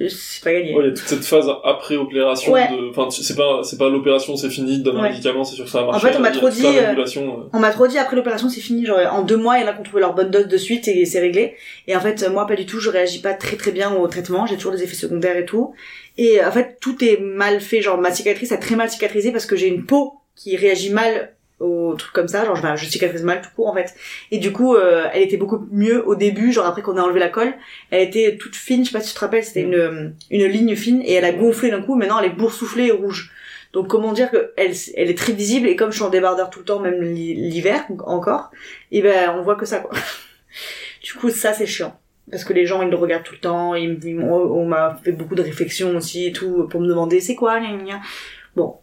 C'est 0.10 0.44
pas 0.44 0.52
gagné. 0.54 0.74
Ouais, 0.74 0.84
il 0.86 0.88
y 0.90 0.92
a 0.92 0.94
toute 0.96 1.08
cette 1.08 1.24
phase 1.26 1.48
après 1.64 1.96
opération 1.96 2.52
Ouais. 2.52 2.68
de, 2.70 2.90
enfin, 2.90 3.10
c'est 3.10 3.36
pas, 3.36 3.62
c'est 3.64 3.78
pas 3.78 3.90
l'opération, 3.90 4.36
c'est 4.38 4.50
fini, 4.50 4.80
donne 4.80 4.98
un 4.98 5.02
Ouais. 5.04 5.10
médicament, 5.10 5.44
c'est 5.44 5.56
sûr 5.56 5.66
que 5.66 5.72
ça 5.72 5.82
va 5.82 5.88
marcher. 5.92 6.08
fait, 6.10 6.18
on 6.18 6.20
m'a 6.22 6.32
trop 6.32 6.50
dit, 6.50 6.66
euh, 6.66 6.94
euh, 6.98 7.50
On 7.54 7.60
m'a 7.60 7.72
trop 7.72 7.88
dit 7.88 7.98
après 7.98 8.16
l'opération 8.16 8.50
c'est 8.50 8.62
fini, 8.62 8.86
genre 8.86 9.00
en 9.14 9.22
deux 9.24 9.38
mois 9.38 9.58
il 9.58 9.62
y 9.62 9.64
en 9.66 9.68
a 9.68 9.74
qui 9.74 9.80
ont 9.80 9.84
trouvé 9.84 10.02
leur 10.02 10.14
bonne 10.14 10.32
dose 10.32 10.48
de 10.48 10.58
suite 10.58 10.88
et 10.88 11.06
c'est 11.06 11.20
réglé. 11.20 11.56
Et 11.88 11.96
en 11.96 12.00
fait 12.00 12.28
moi 12.32 12.48
pas 12.48 12.56
du 12.56 12.66
tout, 12.66 12.80
je 12.80 12.90
réagis 12.90 13.20
pas 13.22 13.34
très 13.34 13.56
très 13.58 13.72
bien 13.72 13.94
au 13.94 14.08
traitement, 14.08 14.46
j'ai 14.46 14.56
toujours 14.56 14.72
des 14.74 14.84
effets 14.84 14.96
secondaires 14.96 15.38
et 15.38 15.46
tout. 15.46 15.74
Et 16.18 16.44
en 16.44 16.52
fait 16.52 16.78
tout 16.82 17.04
est 17.04 17.18
mal 17.22 17.62
fait, 17.62 17.82
genre 17.82 17.98
ma 17.98 18.12
cicatrice 18.12 18.52
a 18.52 18.58
très 18.58 18.76
mal 18.76 18.90
cicatrisé 18.90 19.32
parce 19.32 19.46
que 19.46 19.56
j'ai 19.56 19.68
une 19.68 19.86
peau 19.86 20.14
qui 20.36 20.56
réagit 20.58 20.92
mal 20.92 21.34
aux 21.62 21.94
trucs 21.96 22.14
comme 22.14 22.28
ça, 22.28 22.44
genre 22.46 22.56
je, 22.56 22.76
je 22.76 22.90
cicatrise 22.90 23.24
mal 23.24 23.42
tout 23.42 23.50
court 23.56 23.68
en 23.68 23.74
fait. 23.74 23.94
Et 24.32 24.40
du 24.40 24.52
coup 24.52 24.76
euh, 24.76 25.08
elle 25.14 25.22
était 25.22 25.38
beaucoup 25.38 25.68
mieux 25.72 26.06
au 26.08 26.16
début, 26.16 26.52
genre 26.52 26.66
après 26.66 26.82
qu'on 26.82 26.98
a 26.98 27.02
enlevé 27.02 27.20
la 27.20 27.30
colle, 27.30 27.54
elle 27.92 28.08
était 28.08 28.38
toute 28.38 28.56
fine, 28.56 28.84
je 28.84 28.90
sais 28.92 28.98
pas 28.98 29.04
si 29.04 29.10
tu 29.10 29.16
te 29.16 29.20
rappelles, 29.20 29.44
c'était 29.44 29.62
une, 29.62 30.14
une 30.30 30.46
ligne 30.46 30.76
fine 30.76 31.02
et 31.04 31.14
elle 31.14 31.26
a 31.26 31.32
gonflé 31.32 31.70
d'un 31.72 31.82
coup, 31.82 31.96
maintenant 31.96 32.20
elle 32.20 32.26
est 32.32 32.36
boursouflée 32.36 32.88
et 32.88 32.92
rouge. 32.92 33.32
Donc 33.74 33.88
comment 33.88 34.12
dire 34.12 34.30
que 34.32 34.52
elle, 34.58 34.74
elle 34.98 35.10
est 35.10 35.18
très 35.18 35.32
visible 35.34 35.68
et 35.70 35.76
comme 35.78 35.92
je 35.92 35.96
suis 35.96 36.04
en 36.06 36.10
débardeur 36.10 36.50
tout 36.50 36.60
le 36.60 36.66
temps, 36.66 36.80
même 36.80 37.02
l'hi- 37.02 37.36
l'hiver 37.36 37.86
encore, 38.06 38.52
et 38.92 39.02
ben 39.02 39.34
on 39.38 39.44
voit 39.44 39.56
que 39.56 39.66
ça 39.66 39.80
quoi. 39.80 39.92
du 41.04 41.14
coup 41.14 41.30
ça 41.30 41.54
c'est 41.54 41.66
chiant 41.66 41.98
parce 42.30 42.44
que 42.44 42.54
les 42.54 42.66
gens 42.66 42.82
ils 42.82 42.90
le 42.90 42.96
regardent 42.96 43.24
tout 43.24 43.34
le 43.34 43.40
temps, 43.40 43.76
ils, 43.76 44.00
ils 44.04 44.20
on 44.20 44.66
m'a 44.66 45.00
fait 45.04 45.12
beaucoup 45.12 45.36
de 45.36 45.42
réflexions 45.42 45.96
aussi 45.98 46.28
et 46.28 46.32
tout 46.32 46.68
pour 46.70 46.80
me 46.82 46.88
demander 46.88 47.20
c'est 47.20 47.36
quoi 47.36 47.60
gna 47.60 47.76
gna. 47.78 48.00
Bon, 48.56 48.76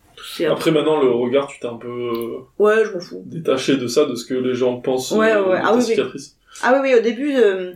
Après 0.51 0.71
maintenant 0.71 1.01
le 1.01 1.11
regard, 1.11 1.47
tu 1.49 1.59
t'es 1.61 1.67
un 1.67 1.77
peu 1.77 1.89
euh, 1.89 2.39
ouais 2.59 2.85
je 2.85 2.93
m'en 2.93 3.01
fous. 3.01 3.23
détaché 3.27 3.77
de 3.77 3.87
ça, 3.87 4.05
de 4.05 4.15
ce 4.15 4.25
que 4.25 4.35
les 4.35 4.55
gens 4.55 4.77
pensent 4.81 5.11
Ouais, 5.13 5.33
euh, 5.33 5.45
ouais, 5.49 5.59
de 5.59 5.63
Ah 5.65 5.75
oui. 5.75 5.83
cicatrice. 5.83 6.37
Ah 6.63 6.73
oui 6.75 6.91
oui 6.91 6.99
au 6.99 7.03
début 7.03 7.35
euh, 7.37 7.73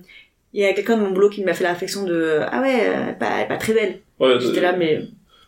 il 0.53 0.61
y 0.63 0.65
a 0.65 0.73
quelqu'un 0.73 0.97
de 0.97 1.03
mon 1.03 1.11
boulot 1.11 1.29
qui 1.31 1.43
m'a 1.45 1.55
fait 1.55 1.65
la 1.65 1.73
réflexion 1.73 2.05
de 2.05 2.41
ah 2.51 2.61
ouais 2.61 2.79
elle 2.85 3.09
est 3.11 3.19
pas, 3.19 3.27
elle 3.37 3.45
est 3.45 3.49
pas 3.49 3.57
très 3.59 3.73
belle. 3.75 4.01
Ouais, 4.21 4.39
J'étais 4.41 4.59
euh, 4.59 4.63
là 4.63 4.73
mais 4.77 5.03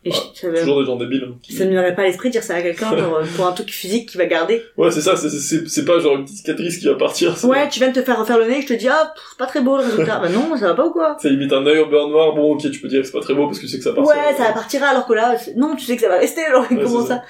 et 0.04 0.10
Ouais, 0.10 0.16
je- 0.34 0.40
ça 0.40 0.48
me- 0.48 0.56
toujours 0.58 0.80
des 0.80 0.86
gens 0.86 0.96
débiles. 0.96 1.26
hein, 1.28 1.34
qui- 1.42 1.52
ça 1.54 1.64
ne 1.64 1.74
m'aurait 1.74 1.94
pas 1.94 2.02
à 2.02 2.04
l'esprit 2.06 2.28
de 2.28 2.32
dire 2.32 2.42
ça 2.42 2.54
à 2.56 2.62
quelqu'un 2.62 2.92
euh, 2.98 3.24
pour 3.36 3.46
un 3.46 3.52
truc 3.52 3.70
physique 3.70 4.08
qui 4.10 4.18
va 4.18 4.26
garder. 4.26 4.62
Ouais, 4.76 4.90
c'est 4.90 5.00
ça, 5.00 5.16
c'est- 5.16 5.84
pas 5.84 5.98
genre 5.98 6.16
une 6.16 6.24
petite 6.24 6.38
cicatrice 6.38 6.78
qui 6.78 6.86
va 6.86 6.94
partir. 6.94 7.36
Ouais, 7.44 7.68
tu 7.68 7.78
viens 7.80 7.88
de 7.90 7.94
te 7.94 8.02
faire 8.04 8.18
refaire 8.18 8.38
le 8.38 8.46
nez, 8.46 8.62
je 8.62 8.66
te 8.66 8.72
dis, 8.74 8.88
ah, 8.88 9.12
c'est 9.30 9.38
pas 9.38 9.46
très 9.46 9.60
beau 9.60 9.76
le 9.78 9.84
résultat. 9.84 10.18
bah 10.20 10.28
non, 10.28 10.56
ça 10.56 10.68
va 10.68 10.74
pas 10.74 10.86
ou 10.86 10.90
quoi? 10.92 11.16
C'est 11.20 11.30
limite 11.30 11.52
un 11.52 11.64
œil 11.66 11.78
au 11.78 11.86
beurre 11.86 12.08
noir, 12.08 12.34
bon 12.34 12.54
ok, 12.54 12.70
tu 12.70 12.80
peux 12.80 12.88
dire 12.88 13.00
que 13.00 13.06
c'est 13.06 13.12
pas 13.12 13.20
très 13.20 13.34
beau 13.34 13.46
parce 13.46 13.58
que 13.58 13.64
tu 13.66 13.68
sais 13.72 13.78
que 13.78 13.84
ça 13.84 13.92
part. 13.92 14.04
Ouais, 14.06 14.14
ça 14.36 14.52
partira 14.52 14.88
alors 14.88 15.06
que 15.06 15.12
là, 15.14 15.36
non, 15.56 15.74
tu 15.76 15.84
sais 15.84 15.96
que 15.96 16.02
ça 16.02 16.08
va 16.08 16.18
rester, 16.18 16.42
genre, 16.50 16.66
Ouais, 16.70 16.76
comment 16.82 17.02
c'est 17.02 17.08
ça? 17.08 17.22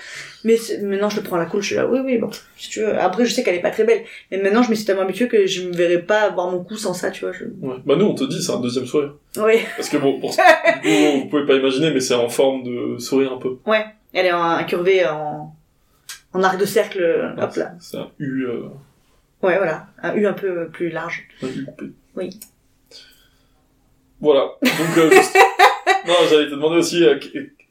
Mais 0.44 0.56
maintenant, 0.82 1.08
je 1.08 1.16
le 1.16 1.22
prends 1.22 1.36
à 1.36 1.38
la 1.38 1.46
cool, 1.46 1.62
je 1.62 1.66
suis 1.68 1.76
là, 1.76 1.86
oui, 1.86 2.00
oui, 2.04 2.18
bon, 2.18 2.28
si 2.56 2.68
tu 2.68 2.80
veux. 2.80 2.98
Après, 2.98 3.24
je 3.24 3.32
sais 3.32 3.42
qu'elle 3.42 3.54
est 3.54 3.60
pas 3.62 3.70
très 3.70 3.84
belle. 3.84 4.02
Mais 4.30 4.38
maintenant, 4.38 4.62
je 4.62 4.68
me 4.70 4.74
suis 4.74 4.84
tellement 4.84 5.02
habituée 5.02 5.26
que 5.26 5.46
je 5.46 5.66
me 5.66 5.72
verrais 5.72 6.02
pas 6.02 6.20
avoir 6.22 6.50
mon 6.50 6.62
cou 6.62 6.76
sans 6.76 6.92
ça, 6.92 7.10
tu 7.10 7.24
vois. 7.24 7.32
Je... 7.32 7.44
Ouais. 7.62 7.76
Bah 7.86 7.96
nous 7.96 8.04
on 8.04 8.14
te 8.14 8.24
dit 8.24 8.42
c'est 8.42 8.52
un 8.52 8.60
deuxième 8.60 8.86
sourire. 8.86 9.14
Oui, 9.38 9.54
Parce 9.76 9.88
que 9.88 9.96
bon, 9.96 10.20
pour 10.20 10.30
du 10.82 10.82
coup, 10.82 11.18
vous 11.20 11.26
pouvez 11.28 11.46
pas 11.46 11.54
imaginer, 11.54 11.90
mais 11.92 12.00
c'est 12.00 12.14
en 12.14 12.28
forme 12.28 12.62
de 12.62 12.98
sourire 12.98 13.32
un 13.32 13.38
peu. 13.38 13.56
ouais. 13.66 13.84
Elle 14.16 14.26
est 14.26 14.30
incurvée 14.30 15.04
en, 15.06 15.56
en 16.34 16.42
arc 16.44 16.56
de 16.60 16.64
cercle, 16.66 17.34
hop 17.36 17.56
là. 17.56 17.72
C'est 17.80 17.96
un 17.96 18.10
U, 18.20 18.46
euh, 18.46 18.60
Ouais, 19.42 19.56
voilà. 19.56 19.88
Un 20.02 20.14
U 20.14 20.26
un 20.26 20.32
peu 20.34 20.68
plus 20.68 20.88
large. 20.90 21.26
un 21.42 21.48
U 21.48 21.64
coupé. 21.64 21.86
Oui. 22.14 22.30
Voilà. 24.20 24.50
Donc, 24.62 24.98
euh, 24.98 25.10
juste- 25.12 25.36
non, 26.06 26.14
j'allais 26.30 26.46
te 26.46 26.50
demander 26.50 26.76
aussi, 26.76 27.02
euh, 27.04 27.18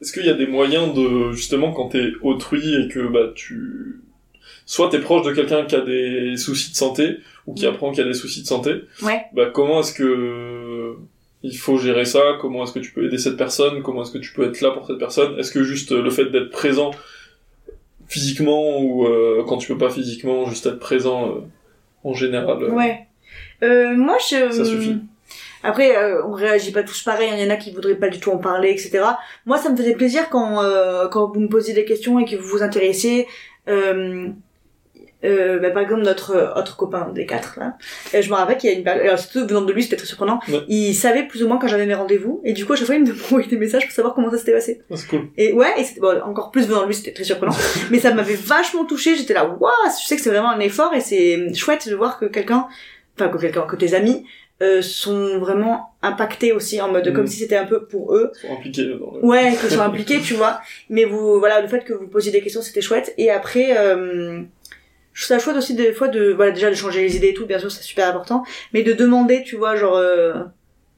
est-ce 0.04 0.12
qu'il 0.12 0.26
y 0.26 0.30
a 0.30 0.34
des 0.34 0.46
moyens 0.46 0.92
de, 0.94 1.32
justement, 1.32 1.72
quand 1.72 1.88
t'es 1.88 2.12
autrui 2.22 2.74
et 2.74 2.88
que, 2.88 3.06
bah, 3.08 3.32
tu, 3.34 4.00
soit 4.66 4.90
t'es 4.90 4.98
proche 4.98 5.26
de 5.26 5.32
quelqu'un 5.32 5.64
qui 5.64 5.74
a 5.76 5.80
des 5.80 6.36
soucis 6.36 6.70
de 6.72 6.76
santé, 6.76 7.16
ou 7.46 7.54
qui 7.54 7.64
Mm. 7.64 7.68
apprend 7.70 7.90
qu'il 7.90 8.02
y 8.02 8.06
a 8.06 8.08
des 8.08 8.14
soucis 8.14 8.42
de 8.42 8.46
santé, 8.46 8.82
Ouais. 9.02 9.22
bah, 9.34 9.46
comment 9.52 9.80
est-ce 9.80 9.92
que 9.94 10.94
il 11.42 11.56
faut 11.58 11.76
gérer 11.78 12.04
ça? 12.06 12.22
Comment 12.40 12.64
est-ce 12.64 12.72
que 12.72 12.78
tu 12.78 12.92
peux 12.92 13.04
aider 13.06 13.18
cette 13.18 13.36
personne? 13.36 13.82
Comment 13.82 14.02
est-ce 14.02 14.12
que 14.12 14.18
tu 14.18 14.32
peux 14.32 14.44
être 14.48 14.60
là 14.62 14.70
pour 14.70 14.86
cette 14.86 14.98
personne? 14.98 15.38
Est-ce 15.38 15.52
que 15.52 15.62
juste 15.62 15.90
le 15.92 16.08
fait 16.10 16.26
d'être 16.26 16.50
présent 16.50 16.90
physiquement 18.08 18.80
ou 18.80 19.06
euh, 19.06 19.42
quand 19.46 19.58
tu 19.58 19.68
peux 19.72 19.78
pas 19.78 19.90
physiquement, 19.90 20.46
juste 20.48 20.66
être 20.66 20.78
présent 20.78 21.28
euh, 21.28 21.40
en 22.02 22.14
général, 22.14 22.62
euh, 22.62 22.70
Ouais. 22.70 23.06
Moi, 23.96 24.16
je... 24.30 24.50
ça 24.52 24.64
suffit. 24.64 24.96
Après, 25.64 25.96
euh, 25.96 26.24
on 26.24 26.32
réagit 26.32 26.72
pas 26.72 26.82
tous 26.82 27.02
pareil. 27.02 27.30
Il 27.32 27.42
y 27.42 27.46
en 27.46 27.50
a 27.50 27.56
qui 27.56 27.72
voudraient 27.72 27.96
pas 27.96 28.08
du 28.08 28.20
tout 28.20 28.30
en 28.30 28.38
parler, 28.38 28.70
etc. 28.70 29.00
Moi, 29.46 29.58
ça 29.58 29.70
me 29.70 29.76
faisait 29.76 29.94
plaisir 29.94 30.28
quand 30.30 30.62
euh, 30.62 31.08
quand 31.08 31.32
vous 31.32 31.40
me 31.40 31.48
posiez 31.48 31.74
des 31.74 31.84
questions 31.84 32.18
et 32.20 32.24
que 32.24 32.36
vous 32.36 32.46
vous 32.46 32.62
intéressiez. 32.62 33.26
Euh, 33.68 34.28
euh, 35.24 35.58
bah, 35.58 35.70
par 35.70 35.82
exemple, 35.82 36.02
notre 36.02 36.52
autre 36.56 36.76
copain 36.76 37.08
des 37.14 37.24
quatre, 37.24 37.58
là, 37.58 37.76
euh, 38.14 38.20
je 38.20 38.28
me 38.28 38.34
rappelle 38.34 38.58
qu'il 38.58 38.70
y 38.70 38.74
a 38.74 38.78
une 38.78 38.86
alors 38.86 39.18
surtout 39.18 39.46
venant 39.46 39.62
de 39.62 39.72
lui, 39.72 39.82
c'était 39.82 39.96
très 39.96 40.06
surprenant. 40.06 40.38
Ouais. 40.48 40.60
Il 40.68 40.94
savait 40.94 41.26
plus 41.26 41.42
ou 41.42 41.48
moins 41.48 41.58
quand 41.58 41.66
j'avais 41.66 41.86
mes 41.86 41.94
rendez-vous, 41.94 42.42
et 42.44 42.52
du 42.52 42.66
coup, 42.66 42.74
à 42.74 42.76
chaque 42.76 42.86
fois, 42.86 42.94
il 42.96 43.04
me 43.04 43.12
envoyait 43.24 43.48
des 43.48 43.56
messages 43.56 43.84
pour 43.84 43.92
savoir 43.92 44.14
comment 44.14 44.30
ça 44.30 44.38
s'était 44.38 44.52
passé. 44.52 44.82
Ah, 44.90 44.96
c'est 44.96 45.08
cool. 45.08 45.28
Et 45.38 45.52
ouais, 45.52 45.72
et 45.78 45.84
c'était 45.84 46.00
bon, 46.00 46.20
encore 46.22 46.50
plus 46.50 46.68
venant 46.68 46.82
de 46.82 46.88
lui, 46.88 46.94
c'était 46.94 47.12
très 47.12 47.24
surprenant. 47.24 47.56
mais 47.90 48.00
ça 48.00 48.12
m'avait 48.12 48.34
vachement 48.34 48.84
touché. 48.84 49.16
J'étais 49.16 49.34
là, 49.34 49.46
waouh, 49.46 49.72
je 49.86 50.06
sais 50.06 50.16
que 50.16 50.22
c'est 50.22 50.30
vraiment 50.30 50.50
un 50.50 50.60
effort 50.60 50.92
et 50.92 51.00
c'est 51.00 51.54
chouette 51.54 51.88
de 51.88 51.94
voir 51.94 52.18
que 52.18 52.26
quelqu'un, 52.26 52.66
enfin 53.18 53.28
que 53.28 53.38
quelqu'un, 53.38 53.62
que 53.62 53.76
tes 53.76 53.94
amis 53.94 54.26
euh, 54.62 54.82
sont 54.82 55.38
vraiment 55.38 55.94
impactés 56.02 56.52
aussi 56.52 56.80
en 56.80 56.90
mode 56.90 57.12
comme 57.12 57.26
si 57.26 57.38
c'était 57.38 57.56
un 57.56 57.66
peu 57.66 57.86
pour 57.86 58.14
eux. 58.14 58.30
Ils 58.34 58.46
sont 58.46 58.54
impliqués 58.54 58.84
dans 58.84 59.12
le... 59.14 59.24
Ouais, 59.24 59.56
qu'ils 59.60 59.70
sont 59.70 59.80
impliqués, 59.80 60.20
tu 60.20 60.34
vois. 60.34 60.60
Mais 60.88 61.04
vous, 61.04 61.38
voilà, 61.40 61.60
le 61.60 61.68
fait 61.68 61.84
que 61.84 61.92
vous 61.92 62.06
posiez 62.06 62.30
des 62.30 62.40
questions, 62.40 62.62
c'était 62.62 62.80
chouette. 62.80 63.12
Et 63.18 63.30
après, 63.30 63.76
euh, 63.76 64.42
je 65.12 65.24
trouve 65.24 65.36
ça 65.36 65.38
chouette 65.38 65.56
aussi 65.56 65.74
des 65.74 65.92
fois 65.92 66.08
de, 66.08 66.32
voilà, 66.32 66.52
déjà 66.52 66.70
de 66.70 66.74
changer 66.74 67.02
les 67.02 67.16
idées 67.16 67.28
et 67.28 67.34
tout, 67.34 67.46
bien 67.46 67.58
sûr, 67.58 67.70
c'est 67.70 67.82
super 67.82 68.08
important. 68.08 68.44
Mais 68.72 68.82
de 68.82 68.92
demander, 68.92 69.42
tu 69.42 69.56
vois, 69.56 69.74
genre, 69.74 69.96
euh, 69.96 70.34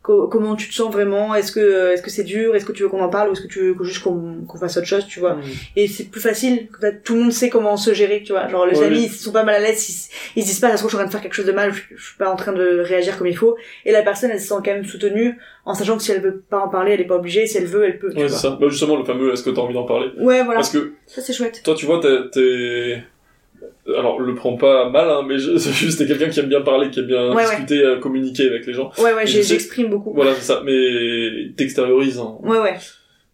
co- 0.06 0.28
comment 0.28 0.54
tu 0.54 0.68
te 0.68 0.74
sens 0.74 0.92
vraiment? 0.92 1.34
Est-ce 1.34 1.50
que, 1.50 1.92
est-ce 1.92 2.00
que 2.02 2.10
c'est 2.10 2.22
dur? 2.22 2.54
Est-ce 2.54 2.64
que 2.64 2.72
tu 2.72 2.84
veux 2.84 2.88
qu'on 2.88 3.02
en 3.02 3.08
parle? 3.08 3.28
Ou 3.28 3.32
est-ce 3.32 3.40
que 3.42 3.48
tu 3.48 3.60
veux 3.60 3.74
que 3.74 3.82
juste 3.84 4.02
qu'on, 4.04 4.44
qu'on 4.46 4.58
fasse 4.58 4.76
autre 4.76 4.86
chose, 4.86 5.06
tu 5.08 5.18
vois? 5.20 5.34
Mm. 5.34 5.42
Et 5.76 5.88
c'est 5.88 6.04
plus 6.04 6.20
facile. 6.20 6.68
En 6.76 6.80
fait, 6.80 7.02
tout 7.02 7.14
le 7.14 7.20
monde 7.22 7.32
sait 7.32 7.48
comment 7.50 7.76
se 7.76 7.92
gérer, 7.92 8.22
tu 8.24 8.32
vois. 8.32 8.46
Genre, 8.48 8.64
les 8.66 8.78
Ouais, 8.78 8.86
amis, 8.86 9.02
ils 9.04 9.10
sont 9.10 9.32
pas 9.32 9.42
mal 9.44 9.56
à 9.56 9.60
l'aise, 9.60 9.88
ils, 10.36 10.38
ils 10.40 10.42
se 10.42 10.48
disent 10.48 10.60
pas, 10.60 10.68
ça 10.70 10.76
se 10.76 10.78
trouve, 10.82 10.90
je 10.90 10.96
suis 10.96 10.96
en 10.96 11.00
train 11.00 11.06
de 11.08 11.12
faire 11.12 11.22
quelque 11.22 11.34
chose 11.34 11.46
de 11.46 11.52
mal, 11.52 11.72
je, 11.74 11.82
je 11.96 12.02
suis 12.06 12.16
pas 12.16 12.30
en 12.30 12.36
train 12.36 12.52
de 12.52 12.78
réagir 12.80 13.18
comme 13.18 13.26
il 13.26 13.36
faut. 13.36 13.56
Et 13.84 13.92
la 13.92 14.02
personne, 14.02 14.30
elle 14.30 14.40
se 14.40 14.46
sent 14.46 14.54
quand 14.64 14.72
même 14.72 14.84
soutenue, 14.84 15.36
en 15.64 15.74
sachant 15.74 15.96
que 15.96 16.02
si 16.02 16.12
elle 16.12 16.20
veut 16.22 16.40
pas 16.48 16.58
en 16.60 16.68
parler, 16.68 16.92
elle 16.92 17.00
est 17.00 17.04
pas 17.06 17.16
obligée, 17.16 17.46
si 17.46 17.58
elle 17.58 17.66
veut, 17.66 17.84
elle 17.84 17.98
peut, 17.98 18.12
tu 18.14 18.20
Ouais, 18.22 18.28
c'est 18.28 18.36
ça. 18.36 18.56
Bah, 18.60 18.68
justement, 18.68 18.96
le 18.96 19.04
fameux, 19.04 19.32
est-ce 19.32 19.42
que 19.42 19.50
t'as 19.50 19.60
envie 19.62 19.74
d'en 19.74 19.84
parler? 19.84 20.08
Ouais, 20.18 20.42
voilà. 20.44 20.60
Parce 20.60 20.70
que, 20.70 20.92
Ça, 21.06 21.20
c'est 21.20 21.32
chouette. 21.32 21.62
toi, 21.64 21.74
tu 21.74 21.86
vois, 21.86 22.00
t'es- 22.00 23.02
alors 23.96 24.20
le 24.20 24.34
prends 24.34 24.56
pas 24.56 24.88
mal, 24.88 25.08
hein, 25.08 25.22
mais 25.26 25.38
je- 25.38 25.56
c'est 25.58 25.72
juste 25.72 25.98
t'es 25.98 26.06
quelqu'un 26.06 26.28
qui 26.28 26.40
aime 26.40 26.48
bien 26.48 26.60
parler, 26.62 26.90
qui 26.90 27.00
aime 27.00 27.06
bien 27.06 27.32
Ouais, 27.34 27.44
discuter, 27.44 27.78
euh, 27.82 27.98
communiquer 27.98 28.48
avec 28.48 28.66
les 28.66 28.72
gens. 28.72 28.90
Ouais, 28.98 29.12
ouais, 29.12 29.26
j'exprime 29.26 29.88
beaucoup. 29.90 30.12
Voilà, 30.14 30.34
c'est 30.34 30.42
ça. 30.42 30.62
Mais 30.64 31.52
t'extériorises 31.56 32.18
en, 32.18 32.40
Ouais, 32.42 32.58
ouais. 32.58 32.74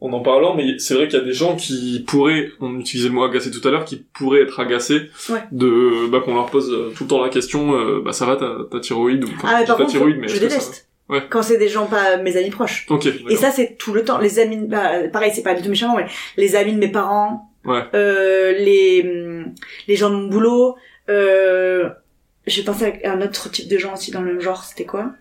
en 0.00 0.12
en 0.12 0.20
parlant, 0.20 0.54
mais 0.54 0.78
c'est 0.78 0.94
vrai 0.94 1.08
qu'il 1.08 1.18
y 1.18 1.22
a 1.22 1.24
des 1.24 1.32
gens 1.32 1.56
qui 1.56 2.04
pourraient, 2.06 2.50
on 2.60 2.78
utilisait 2.80 3.08
le 3.08 3.14
mot 3.14 3.22
agacé 3.24 3.50
tout 3.50 3.66
à 3.66 3.70
l'heure, 3.70 3.84
qui 3.84 3.96
pourraient 4.12 4.42
être 4.42 4.58
agacés 4.60 5.02
Ouais. 5.30 5.40
de, 5.52 6.08
bah, 6.10 6.20
qu'on 6.24 6.34
leur 6.34 6.46
pose 6.50 6.70
euh, 6.72 6.92
tout 6.96 7.04
le 7.04 7.08
temps 7.08 7.22
la 7.22 7.28
question, 7.30 7.74
euh, 7.74 8.02
bah, 8.04 8.12
ça 8.12 8.26
va 8.26 8.36
ta, 8.36 8.80
thyroïde 8.80 9.24
ou 9.24 9.28
Ah, 9.44 9.54
mais 9.58 9.62
je 9.62 9.66
par 9.66 9.76
contre, 9.76 9.90
thyroïde, 9.90 10.16
mais 10.20 10.28
je 10.28 10.38
déteste. 10.40 10.88
Ouais. 11.08 11.22
Quand 11.28 11.42
c'est 11.42 11.58
des 11.58 11.68
gens 11.68 11.86
pas 11.86 12.16
mes 12.18 12.36
amis 12.38 12.50
proches. 12.50 12.86
Ok. 12.88 13.06
Et 13.28 13.36
ça, 13.36 13.50
c'est 13.50 13.76
tout 13.76 13.92
le 13.92 14.02
temps. 14.04 14.18
Les 14.18 14.38
amis, 14.38 14.58
bah, 14.66 15.08
pareil, 15.12 15.30
c'est 15.34 15.42
pas 15.42 15.52
du 15.54 15.62
tout 15.62 15.68
méchamment, 15.68 15.96
mais 15.96 16.06
les 16.38 16.56
amis 16.56 16.72
de 16.72 16.78
mes 16.78 16.88
parents, 16.90 17.51
Euh, 17.94 18.52
les, 18.52 19.44
les 19.88 19.96
gens 19.96 20.10
de 20.10 20.16
mon 20.16 20.28
boulot, 20.28 20.76
euh, 21.08 21.90
j'ai 22.46 22.64
pensé 22.64 23.02
à 23.04 23.12
un 23.12 23.22
autre 23.22 23.50
type 23.50 23.68
de 23.68 23.78
gens 23.78 23.94
aussi 23.94 24.10
dans 24.10 24.20
le 24.20 24.32
même 24.32 24.40
genre, 24.40 24.64
c'était 24.64 24.84
quoi? 24.86 25.12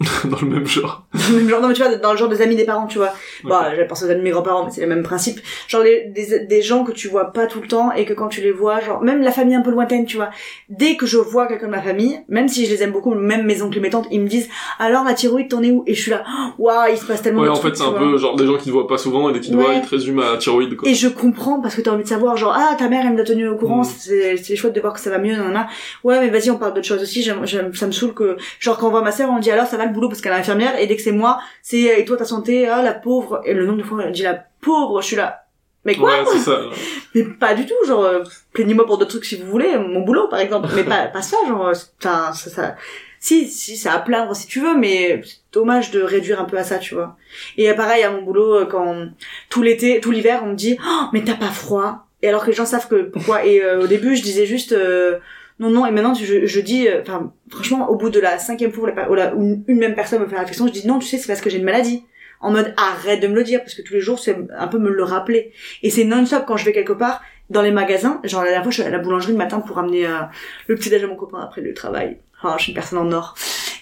Dans 0.24 0.38
le 0.40 0.46
même 0.46 0.66
genre. 0.66 1.06
Dans 1.12 1.20
le 1.34 1.40
même 1.40 1.48
genre, 1.48 1.60
non, 1.60 1.68
mais 1.68 1.74
tu 1.74 1.82
vois, 1.82 1.94
dans 1.96 2.12
le 2.12 2.18
genre 2.18 2.28
des 2.28 2.40
amis 2.40 2.54
des 2.54 2.64
parents, 2.64 2.86
tu 2.86 2.98
vois. 2.98 3.12
Bah, 3.44 3.68
j'avais 3.70 3.86
pensé 3.86 4.04
aux 4.04 4.08
amis 4.10 4.20
de 4.20 4.24
mes 4.24 4.30
grands-parents, 4.30 4.64
mais 4.66 4.70
c'est 4.70 4.80
le 4.82 4.86
même 4.86 5.02
principe. 5.02 5.40
Genre, 5.66 5.82
les, 5.82 6.04
des, 6.14 6.46
des 6.46 6.62
gens 6.62 6.84
que 6.84 6.92
tu 6.92 7.08
vois 7.08 7.32
pas 7.32 7.46
tout 7.46 7.60
le 7.60 7.66
temps 7.66 7.90
et 7.92 8.04
que 8.04 8.12
quand 8.12 8.28
tu 8.28 8.40
les 8.40 8.52
vois, 8.52 8.80
genre, 8.80 9.02
même 9.02 9.22
la 9.22 9.32
famille 9.32 9.56
un 9.56 9.60
peu 9.62 9.70
lointaine, 9.72 10.06
tu 10.06 10.16
vois. 10.16 10.30
Dès 10.68 10.96
que 10.96 11.04
je 11.06 11.16
vois 11.16 11.48
quelqu'un 11.48 11.66
de 11.66 11.72
ma 11.72 11.82
famille, 11.82 12.20
même 12.28 12.46
si 12.48 12.64
je 12.66 12.70
les 12.70 12.82
aime 12.84 12.92
beaucoup, 12.92 13.12
même 13.14 13.44
mes 13.44 13.60
oncles 13.60 13.78
et 13.78 13.80
mes 13.80 13.90
tantes, 13.90 14.06
ils 14.12 14.20
me 14.20 14.28
disent, 14.28 14.48
alors 14.78 15.02
la 15.04 15.14
thyroïde, 15.14 15.48
t'en 15.48 15.62
es 15.64 15.70
où? 15.72 15.82
Et 15.88 15.94
je 15.94 16.00
suis 16.02 16.10
là, 16.12 16.22
waouh, 16.58 16.90
il 16.92 16.96
se 16.98 17.04
passe 17.04 17.22
tellement 17.22 17.40
Ouais, 17.42 17.46
de 17.48 17.52
en 17.52 17.56
trucs, 17.56 17.74
fait, 17.74 17.82
c'est 17.82 17.88
un 17.88 17.90
vois. 17.90 17.98
peu 17.98 18.16
genre 18.18 18.36
des 18.36 18.46
gens 18.46 18.56
qui 18.56 18.66
te 18.66 18.70
voient 18.70 18.86
pas 18.86 18.98
souvent 18.98 19.28
et 19.30 19.32
dès 19.32 19.40
qu'ils 19.40 19.50
te 19.52 19.56
voient, 19.56 19.70
Ouais. 19.70 19.78
ils 19.78 19.84
te 19.84 19.90
résument 19.90 20.22
à 20.22 20.32
la 20.32 20.36
thyroïde, 20.36 20.76
quoi. 20.76 20.88
Et 20.88 20.94
je 20.94 21.08
comprends 21.08 21.60
parce 21.60 21.74
que 21.74 21.80
t'as 21.80 21.90
envie 21.90 22.04
de 22.04 22.08
savoir, 22.08 22.36
genre, 22.36 22.54
ah, 22.56 22.76
ta 22.78 22.88
mère, 22.88 23.04
elle 23.04 23.14
m'a 23.16 23.24
tenu 23.24 23.48
au 23.48 23.56
courant, 23.56 23.80
Mm. 23.82 24.36
c'est, 24.38 24.54
chouette 24.56 24.74
de 24.74 24.80
voir 24.80 24.92
que 24.94 25.00
ça 25.00 25.10
va 25.10 25.18
mieux, 25.18 25.34
nanana. 25.34 25.66
Ouais, 26.04 26.20
mais 26.20 26.28
vas-y, 26.28 26.50
on 26.50 26.56
parle 26.58 26.74
d'autres 26.74 26.86
choses 26.86 27.02
aussi, 27.02 27.22
j'aime, 27.22 27.40
j'aime- 27.44 27.74
ça 27.74 27.86
me 27.86 27.92
saoule 27.92 28.14
que, 28.14 28.36
genre, 28.60 28.78
quand 28.78 28.86
on 28.86 28.90
voit 28.90 29.02
ma 29.02 29.10
sœur, 29.12 29.28
on 29.30 29.38
dit 29.40 29.50
alors, 29.50 29.66
ça 29.66 29.76
va 29.76 29.87
le 29.88 29.94
boulot 29.94 30.08
parce 30.08 30.20
qu'elle 30.20 30.32
est 30.32 30.36
infirmière, 30.36 30.78
et 30.78 30.86
dès 30.86 30.96
que 30.96 31.02
c'est 31.02 31.12
moi, 31.12 31.40
c'est, 31.62 32.00
et 32.00 32.04
toi, 32.04 32.16
ta 32.16 32.24
santé, 32.24 32.68
ah, 32.68 32.82
la 32.82 32.94
pauvre, 32.94 33.42
et 33.44 33.54
le 33.54 33.66
nombre 33.66 33.78
de 33.78 33.82
fois, 33.82 34.02
elle 34.04 34.12
dit 34.12 34.22
la 34.22 34.44
pauvre, 34.60 35.00
je 35.02 35.06
suis 35.06 35.16
là. 35.16 35.44
Mais 35.84 35.94
quoi? 35.94 36.10
Ouais, 36.10 36.24
c'est 36.32 36.38
ça. 36.38 36.60
Mais 37.14 37.24
pas 37.24 37.54
du 37.54 37.66
tout, 37.66 37.74
genre, 37.86 38.04
euh, 38.04 38.22
plaignez-moi 38.52 38.86
pour 38.86 38.98
d'autres 38.98 39.10
trucs 39.10 39.24
si 39.24 39.36
vous 39.36 39.50
voulez, 39.50 39.76
mon 39.78 40.00
boulot, 40.00 40.28
par 40.28 40.40
exemple. 40.40 40.68
Mais 40.74 40.84
pas, 40.84 41.06
pas 41.06 41.22
ça, 41.22 41.36
genre, 41.48 41.68
euh, 41.68 41.72
enfin, 42.00 42.32
ça, 42.32 42.50
ça, 42.50 42.76
si, 43.20 43.48
si, 43.48 43.76
ça 43.76 43.94
à 43.94 43.98
plaindre 43.98 44.34
si 44.34 44.46
tu 44.46 44.60
veux, 44.60 44.76
mais 44.76 45.22
c'est 45.24 45.38
dommage 45.52 45.90
de 45.90 46.00
réduire 46.00 46.40
un 46.40 46.44
peu 46.44 46.56
à 46.56 46.64
ça, 46.64 46.78
tu 46.78 46.94
vois. 46.94 47.16
Et 47.56 47.72
pareil, 47.74 48.02
à 48.02 48.10
mon 48.10 48.22
boulot, 48.22 48.54
euh, 48.60 48.64
quand, 48.64 49.08
tout 49.48 49.62
l'été, 49.62 50.00
tout 50.00 50.10
l'hiver, 50.10 50.42
on 50.44 50.50
me 50.50 50.54
dit, 50.54 50.78
oh, 50.84 51.04
mais 51.12 51.24
t'as 51.24 51.34
pas 51.34 51.50
froid? 51.50 52.06
Et 52.22 52.28
alors 52.28 52.42
que 52.42 52.50
les 52.50 52.56
gens 52.56 52.66
savent 52.66 52.88
que, 52.88 53.02
pourquoi? 53.02 53.44
Et 53.44 53.62
euh, 53.62 53.82
au 53.82 53.86
début, 53.86 54.16
je 54.16 54.22
disais 54.22 54.46
juste, 54.46 54.72
euh, 54.72 55.18
non, 55.58 55.70
non, 55.70 55.86
et 55.86 55.90
maintenant, 55.90 56.14
je, 56.14 56.46
je 56.46 56.60
dis, 56.60 56.88
euh, 56.88 57.00
enfin, 57.02 57.32
franchement, 57.50 57.90
au 57.90 57.96
bout 57.96 58.10
de 58.10 58.20
la 58.20 58.38
cinquième 58.38 58.72
fois 58.72 58.90
où, 59.10 59.14
la, 59.14 59.32
une, 59.32 59.64
une 59.66 59.78
même 59.78 59.94
personne 59.94 60.20
me 60.20 60.26
fait 60.26 60.34
la 60.34 60.40
réflexion, 60.40 60.66
je 60.66 60.72
dis, 60.72 60.86
non, 60.86 60.98
tu 60.98 61.06
sais, 61.06 61.18
c'est 61.18 61.26
parce 61.26 61.40
que 61.40 61.50
j'ai 61.50 61.58
une 61.58 61.64
maladie. 61.64 62.04
En 62.40 62.52
mode, 62.52 62.72
arrête 62.76 63.20
de 63.20 63.26
me 63.26 63.34
le 63.34 63.42
dire, 63.42 63.60
parce 63.60 63.74
que 63.74 63.82
tous 63.82 63.94
les 63.94 64.00
jours, 64.00 64.20
c'est 64.20 64.36
un 64.56 64.68
peu 64.68 64.78
me 64.78 64.90
le 64.90 65.02
rappeler. 65.02 65.52
Et 65.82 65.90
c'est 65.90 66.04
non-stop 66.04 66.44
quand 66.46 66.56
je 66.56 66.64
vais 66.64 66.72
quelque 66.72 66.92
part, 66.92 67.20
dans 67.50 67.62
les 67.62 67.72
magasins. 67.72 68.20
Genre, 68.22 68.42
la 68.42 68.50
dernière 68.50 68.62
fois, 68.62 68.70
je 68.70 68.80
suis 68.80 68.86
à 68.86 68.90
la 68.90 68.98
boulangerie 68.98 69.32
le 69.32 69.38
matin 69.38 69.58
pour 69.58 69.78
amener 69.78 70.06
euh, 70.06 70.20
le 70.68 70.76
petit 70.76 70.90
déj 70.90 71.02
à 71.02 71.06
mon 71.08 71.16
copain 71.16 71.40
après 71.40 71.60
le 71.62 71.74
travail. 71.74 72.18
Oh, 72.44 72.50
je 72.56 72.62
suis 72.62 72.72
une 72.72 72.76
personne 72.76 72.98
en 72.98 73.10
or. 73.10 73.34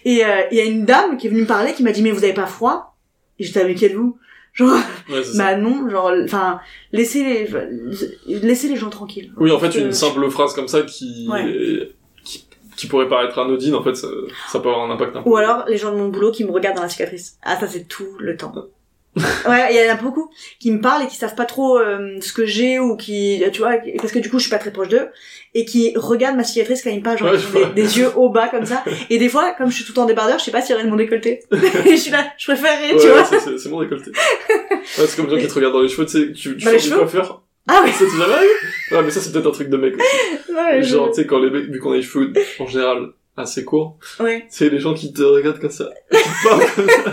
Et 0.06 0.24
euh, 0.24 0.42
il 0.50 0.56
y 0.56 0.60
a 0.60 0.64
une 0.64 0.86
dame 0.86 1.18
qui 1.18 1.26
est 1.26 1.30
venue 1.30 1.42
me 1.42 1.46
parler, 1.46 1.74
qui 1.74 1.82
m'a 1.82 1.92
dit, 1.92 2.00
mais 2.00 2.12
vous 2.12 2.24
avez 2.24 2.32
pas 2.32 2.46
froid? 2.46 2.96
Et 3.38 3.44
j'étais 3.44 3.60
avec 3.60 3.76
qui 3.76 3.84
êtes-vous? 3.84 4.18
Genre, 4.56 4.74
Ouais, 5.08 5.22
c'est 5.22 5.34
ça. 5.34 5.38
bah 5.54 5.56
non, 5.56 5.88
genre, 5.88 6.10
enfin, 6.24 6.58
laissez 6.92 7.22
les, 7.22 8.38
laissez 8.40 8.68
les 8.68 8.76
gens 8.76 8.90
tranquilles. 8.90 9.32
Oui, 9.36 9.50
en 9.52 9.58
fait, 9.60 9.74
une 9.78 9.92
simple 9.92 10.28
phrase 10.30 10.54
comme 10.54 10.66
ça 10.68 10.82
qui, 10.82 11.28
Ouais. 11.30 11.88
qui, 12.24 12.48
qui 12.76 12.86
pourrait 12.88 13.08
paraître 13.08 13.38
anodine, 13.38 13.74
en 13.74 13.82
fait, 13.84 13.94
ça, 13.94 14.08
ça 14.48 14.58
peut 14.60 14.68
avoir 14.68 14.90
un 14.90 14.94
impact 14.94 15.14
un 15.16 15.22
peu. 15.22 15.28
Ou 15.30 15.36
alors, 15.36 15.64
les 15.68 15.76
gens 15.78 15.92
de 15.92 15.98
mon 15.98 16.08
boulot 16.08 16.32
qui 16.32 16.44
me 16.44 16.50
regardent 16.50 16.76
dans 16.76 16.82
la 16.82 16.88
cicatrice. 16.88 17.38
Ah, 17.42 17.56
ça, 17.60 17.66
c'est 17.68 17.86
tout 17.86 18.16
le 18.18 18.36
temps. 18.36 18.52
ouais, 19.48 19.68
il 19.70 19.76
y 19.76 19.90
en 19.90 19.94
a 19.94 19.96
beaucoup 19.96 20.30
qui 20.60 20.70
me 20.70 20.80
parlent 20.80 21.04
et 21.04 21.06
qui 21.06 21.16
savent 21.16 21.34
pas 21.34 21.46
trop 21.46 21.78
euh, 21.78 22.16
ce 22.20 22.32
que 22.32 22.44
j'ai 22.44 22.78
ou 22.78 22.96
qui, 22.96 23.42
tu 23.52 23.58
vois, 23.60 23.76
parce 23.98 24.12
que 24.12 24.18
du 24.18 24.28
coup, 24.30 24.38
je 24.38 24.42
suis 24.42 24.50
pas 24.50 24.58
très 24.58 24.70
proche 24.72 24.88
d'eux 24.88 25.08
et 25.54 25.64
qui 25.64 25.92
regardent 25.96 26.36
ma 26.36 26.44
cicatrice 26.44 26.82
quand 26.82 26.90
ils 26.90 26.98
me 26.98 27.02
parlent, 27.02 27.16
genre, 27.18 27.30
Ouais, 27.30 27.38
ils 27.38 27.56
ont 27.56 27.60
je 27.60 27.68
des, 27.74 27.82
des 27.82 27.98
yeux 27.98 28.10
haut 28.16 28.28
bas 28.28 28.48
comme 28.48 28.66
ça. 28.66 28.84
Et 29.08 29.18
des 29.18 29.28
fois, 29.30 29.54
comme 29.56 29.70
je 29.70 29.76
suis 29.76 29.84
tout 29.84 29.92
le 29.92 29.96
temps 29.96 30.04
débardeur, 30.04 30.38
je 30.38 30.44
sais 30.44 30.50
pas 30.50 30.60
s'il 30.60 30.72
y 30.72 30.74
aurait 30.74 30.84
de 30.84 30.90
mon 30.90 30.96
décolleté. 30.96 31.40
et 31.86 31.90
je 31.92 31.96
suis 31.96 32.10
là, 32.10 32.26
je 32.36 32.44
préférerais, 32.46 32.92
Ouais, 32.92 33.00
tu 33.00 33.08
vois. 33.08 33.24
c'est- 33.58 33.68
mon 33.70 33.80
décolleté. 33.82 34.10
Ouais, 34.10 35.06
c'est 35.06 35.16
comme 35.16 35.30
gens 35.30 35.38
qui 35.38 35.46
te 35.48 35.54
regardent 35.54 35.74
dans 35.74 35.80
les 35.82 35.88
cheveux, 35.88 36.04
tu 36.06 36.12
sais, 36.12 36.32
tu, 36.32 36.56
tu 36.56 36.70
les 36.70 36.78
changes 36.78 37.12
de. 37.12 37.20
Ah 37.68 37.82
ouais, 37.82 37.90
Ça 37.90 38.04
t'est 38.04 38.10
jamais 38.18 38.32
arrivé 38.34 38.52
Ouais, 38.92 39.02
mais 39.02 39.10
ça, 39.10 39.20
c'est 39.20 39.32
peut-être 39.32 39.48
un 39.48 39.50
truc 39.50 39.68
de 39.70 39.76
mec 39.76 39.94
aussi. 39.96 40.52
ouais, 40.54 40.82
je- 40.82 40.88
Genre, 40.94 41.08
tu 41.10 41.22
sais, 41.22 41.26
quand 41.26 41.38
les 41.40 41.50
mecs, 41.50 41.64
vu 41.70 41.80
qu'on 41.80 41.92
a 41.92 41.96
les 41.96 42.02
cheveux, 42.02 42.32
en 42.60 42.66
général, 42.66 43.08
assez 43.36 43.64
courts, 43.64 43.96
ouais. 44.20 44.46
c'est 44.48 44.68
les 44.70 44.78
gens 44.78 44.94
qui 44.94 45.12
te 45.12 45.22
regardent 45.22 45.60
comme 45.60 45.70
ça. 45.70 45.90
Comme 46.42 46.60
ça. 46.88 47.12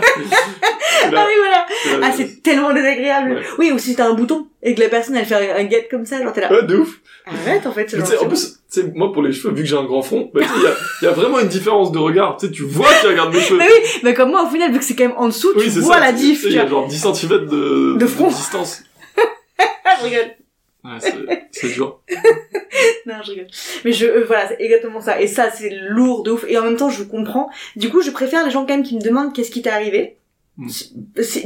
Ah 1.16 1.26
oui, 1.28 1.34
voilà. 1.36 2.06
Ah, 2.06 2.12
c'est 2.16 2.42
tellement 2.42 2.72
désagréable. 2.72 3.34
Ouais. 3.34 3.42
Oui, 3.58 3.72
ou 3.72 3.78
si 3.78 3.94
t'as 3.94 4.08
un 4.08 4.14
bouton 4.14 4.46
et 4.62 4.74
que 4.74 4.80
la 4.80 4.88
personne, 4.88 5.14
elle 5.16 5.26
fait 5.26 5.34
un, 5.34 5.68
get 5.68 5.86
comme 5.90 6.06
ça, 6.06 6.22
genre, 6.22 6.32
t'es 6.32 6.40
là. 6.40 6.50
Ouais, 6.50 6.62
de 6.62 6.76
ouf. 6.76 6.98
Arrête, 7.26 7.66
en 7.66 7.72
fait, 7.72 7.92
Mais 7.92 7.98
genre, 7.98 8.24
en 8.24 8.28
plus, 8.28 8.60
tu 8.72 8.80
sais, 8.80 8.92
moi, 8.94 9.12
pour 9.12 9.22
les 9.22 9.32
cheveux, 9.32 9.52
vu 9.52 9.62
que 9.64 9.68
j'ai 9.68 9.76
un 9.76 9.84
grand 9.84 10.00
front, 10.00 10.30
bah, 10.32 10.40
il 10.42 10.62
y 10.62 10.66
a, 10.66 10.74
y 11.02 11.06
a 11.06 11.14
vraiment 11.14 11.40
une 11.40 11.48
différence 11.48 11.92
de 11.92 11.98
regard. 11.98 12.38
Tu 12.38 12.46
sais, 12.46 12.52
tu 12.52 12.62
vois 12.62 12.88
qui 13.00 13.06
regarde 13.06 13.34
mes 13.34 13.40
cheveux. 13.40 13.58
Mais 13.58 13.68
oui, 13.68 13.88
mais 14.02 14.14
comme 14.14 14.30
moi, 14.30 14.44
au 14.44 14.50
final, 14.50 14.72
vu 14.72 14.78
que 14.78 14.84
c'est 14.84 14.94
quand 14.94 15.08
même 15.08 15.16
en 15.18 15.26
dessous, 15.26 15.52
Oui, 15.56 15.64
tu 15.64 15.80
vois 15.80 15.96
ça, 15.96 16.00
la 16.00 16.12
diff, 16.12 16.42
Il 16.44 16.52
y 16.52 16.58
a 16.58 16.66
genre 16.66 16.86
10 16.86 16.98
cm 16.98 17.46
de, 17.46 17.96
De 17.98 18.06
front. 18.06 18.28
distance. 18.28 18.82
Ah, 19.58 19.96
je 20.00 20.04
rigole. 20.04 20.30
Ouais, 20.84 20.98
c'est, 21.50 21.68
dur. 21.72 22.00
Non, 23.06 23.14
je 23.24 23.30
rigole. 23.30 23.46
Mais 23.84 23.92
je, 23.92 24.06
euh, 24.06 24.24
voilà, 24.26 24.48
c'est 24.48 24.60
exactement 24.60 25.00
ça. 25.00 25.20
Et 25.20 25.26
ça, 25.26 25.50
c'est 25.50 25.70
lourd 25.70 26.22
de 26.22 26.32
ouf. 26.32 26.44
Et 26.48 26.58
en 26.58 26.62
même 26.62 26.76
temps, 26.76 26.90
je 26.90 27.02
comprends. 27.04 27.50
Du 27.76 27.88
coup, 27.88 28.02
je 28.02 28.10
préfère 28.10 28.44
les 28.44 28.50
gens 28.50 28.66
quand 28.66 28.74
même 28.74 28.82
qui 28.82 28.96
me 28.96 29.00
demandent 29.00 29.32
qu'est-ce 29.32 29.50
qui 29.50 29.62
t'est 29.62 29.70
arrivé. 29.70 30.18
Mm. 30.56 30.68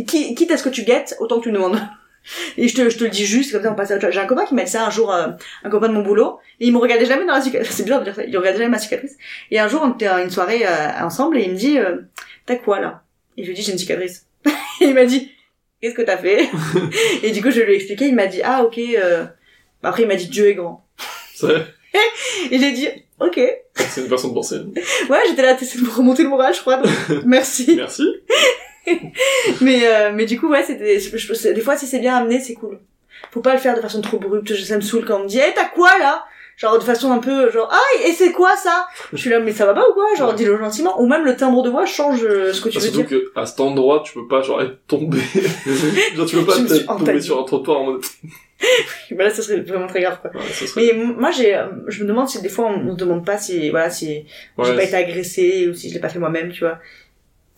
Qui- 0.07 0.35
quitte 0.35 0.51
à 0.51 0.57
ce 0.57 0.63
que 0.63 0.69
tu 0.69 0.83
guettes, 0.83 1.17
autant 1.21 1.39
que 1.39 1.45
tu 1.45 1.49
me 1.51 1.55
demandes. 1.55 1.81
Et 2.57 2.69
je 2.69 2.75
te, 2.75 2.91
je 2.91 2.99
te 2.99 3.05
le 3.05 3.11
dis 3.11 3.25
juste, 3.25 3.53
comme 3.53 3.63
ça 3.63 3.73
on 3.73 3.75
passe 3.75 3.91
à 3.91 3.95
autre 3.95 4.05
chose. 4.05 4.13
J'ai 4.13 4.21
un 4.21 4.27
copain 4.27 4.45
qui 4.45 4.55
m'a 4.55 4.65
dit 4.65 4.71
ça 4.71 4.85
un 4.87 4.91
jour, 4.91 5.13
euh, 5.13 5.29
un 5.65 5.71
copain 5.71 5.89
de 5.89 5.95
mon 5.95 6.03
boulot, 6.03 6.39
et 6.61 6.67
il 6.67 6.73
me 6.73 6.79
regardait 6.79 7.07
jamais 7.07 7.25
dans 7.25 7.33
la 7.33 7.41
cicatrice. 7.41 7.75
C'est 7.75 7.85
bizarre 7.85 8.01
de 8.01 8.05
dire 8.05 8.15
ça. 8.15 8.25
Il 8.25 8.37
regardait 8.37 8.59
jamais 8.59 8.71
ma 8.71 8.79
cicatrice. 8.79 9.17
Et 9.51 9.59
un 9.59 9.69
jour, 9.69 9.81
on 9.85 9.93
était 9.95 10.09
à 10.09 10.23
une 10.23 10.31
soirée 10.31 10.67
euh, 10.67 10.89
ensemble, 11.01 11.39
et 11.39 11.45
il 11.45 11.53
me 11.53 11.57
dit, 11.57 11.79
euh, 11.79 11.99
t'as 12.45 12.57
quoi 12.57 12.81
là? 12.81 13.03
Et 13.37 13.45
je 13.45 13.49
lui 13.49 13.55
dis, 13.55 13.63
j'ai 13.63 13.73
une 13.73 13.79
cicatrice. 13.79 14.27
et 14.81 14.87
il 14.87 14.95
m'a 14.95 15.07
dit, 15.07 15.31
qu'est-ce 15.81 15.95
que 15.95 16.03
t'as 16.03 16.17
fait 16.19 16.49
Et 17.23 17.31
du 17.31 17.43
coup, 17.43 17.51
je 17.51 17.61
lui 17.61 17.73
ai 17.73 17.77
expliqué, 17.77 18.07
il 18.07 18.15
m'a 18.15 18.27
dit, 18.27 18.41
ah 18.45 18.65
ok. 18.65 18.79
euh... 18.79 19.25
Après, 19.83 20.03
il 20.03 20.09
m'a 20.09 20.17
dit, 20.17 20.27
Dieu 20.29 20.49
est 20.49 20.55
grand. 20.55 20.85
C'est, 21.35 21.47
Et 22.51 22.59
j'ai 22.59 22.73
dit, 22.73 22.89
ok. 23.21 23.41
c'est 23.75 24.01
une 24.01 24.09
façon 24.09 24.29
de 24.29 24.35
penser. 24.35 24.57
Ouais, 25.09 25.19
j'étais 25.29 25.43
là, 25.43 25.55
t'essaies 25.55 25.79
de 25.79 25.85
me 25.85 25.91
remonter 25.91 26.23
le 26.23 26.29
moral, 26.29 26.55
je 26.55 26.61
crois. 26.61 26.77
donc 26.79 26.93
merci. 27.25 27.75
Merci. 27.77 28.05
mais, 29.61 29.87
euh, 29.87 30.13
mais 30.15 30.25
du 30.27 30.41
coup, 30.41 30.49
ouais, 30.49 30.65
c'était, 30.65 30.99
des 31.55 31.61
fois, 31.61 31.77
si 31.77 31.87
c'est 31.87 31.99
bien 31.99 32.17
amené, 32.17 32.41
c'est 32.41 32.55
cool. 32.55 32.81
Faut 33.31 33.41
pas 33.41 33.53
le 33.53 33.61
faire 33.61 33.75
de 33.77 33.81
façon 33.81 34.01
trop 34.01 34.19
brute. 34.19 34.55
Ça 34.57 34.77
me 34.77 34.81
saoule 34.81 35.05
quand 35.05 35.21
on 35.21 35.25
me 35.25 35.29
dit, 35.29 35.39
eh, 35.39 35.53
t'as 35.55 35.67
quoi, 35.67 35.91
là? 35.99 36.25
Genre, 36.59 36.77
de 36.77 36.83
façon 36.83 37.13
un 37.13 37.19
peu, 37.19 37.51
genre, 37.53 37.69
ah, 37.73 38.07
et 38.07 38.11
c'est 38.13 38.33
quoi, 38.33 38.57
ça? 38.57 38.89
Je 39.13 39.17
suis 39.17 39.31
là, 39.31 39.39
mais 39.39 39.53
ça 39.53 39.65
va 39.65 39.75
pas 39.75 39.89
ou 39.89 39.93
quoi? 39.95 40.07
Genre, 40.19 40.31
Ouais. 40.31 40.35
dis-le 40.35 40.59
gentiment. 40.59 41.01
Ou 41.01 41.07
même 41.07 41.25
le 41.25 41.37
timbre 41.37 41.63
de 41.63 41.71
voix 41.71 41.87
change 41.87 42.25
euh, 42.25 42.53
ce 42.53 42.61
que 42.61 42.69
tu 42.69 42.79
Ah, 42.79 42.81
veux 42.81 42.87
surtout 42.89 43.09
dire. 43.09 43.21
que, 43.33 43.39
à 43.39 43.47
cet 43.47 43.61
endroit, 43.61 44.03
tu 44.05 44.13
peux 44.13 44.27
pas, 44.27 44.43
genre, 44.43 44.61
être 44.61 44.77
tombé. 44.89 45.19
genre, 46.17 46.27
tu 46.27 46.37
peux 46.37 46.45
pas 46.45 46.59
être 46.59 46.87
tombé 46.99 47.21
sur 47.21 47.41
un 47.41 47.45
trottoir 47.45 47.79
en 47.79 47.85
mode, 47.93 48.03
Bah 49.13 49.23
là, 49.25 49.31
ça 49.31 49.41
serait 49.41 49.61
vraiment 49.61 49.87
très 49.87 50.01
grave, 50.01 50.19
quoi. 50.21 50.33
ouais, 50.35 50.47
ça 50.53 50.67
serait, 50.67 50.83
Mais 50.93 50.93
moi, 51.05 51.31
j'ai, 51.31 51.55
euh, 51.55 51.67
je 51.87 52.03
me 52.03 52.09
demande 52.09 52.29
si 52.29 52.43
des 52.43 52.49
fois, 52.49 52.67
on, 52.67 52.89
on 52.89 52.93
se 52.93 52.97
demande 52.97 53.25
pas 53.25 53.39
si, 53.39 53.71
voilà, 53.71 53.89
si 53.89 54.07
j'ai 54.59 54.65
ouais, 54.65 54.75
pas 54.75 54.83
été 54.83 54.97
agressée 54.97 55.69
ou 55.69 55.75
si 55.75 55.89
je 55.91 55.95
l'ai 55.95 56.01
pas 56.01 56.09
fait 56.09 56.19
moi-même, 56.19 56.51
tu 56.51 56.65
vois. 56.65 56.79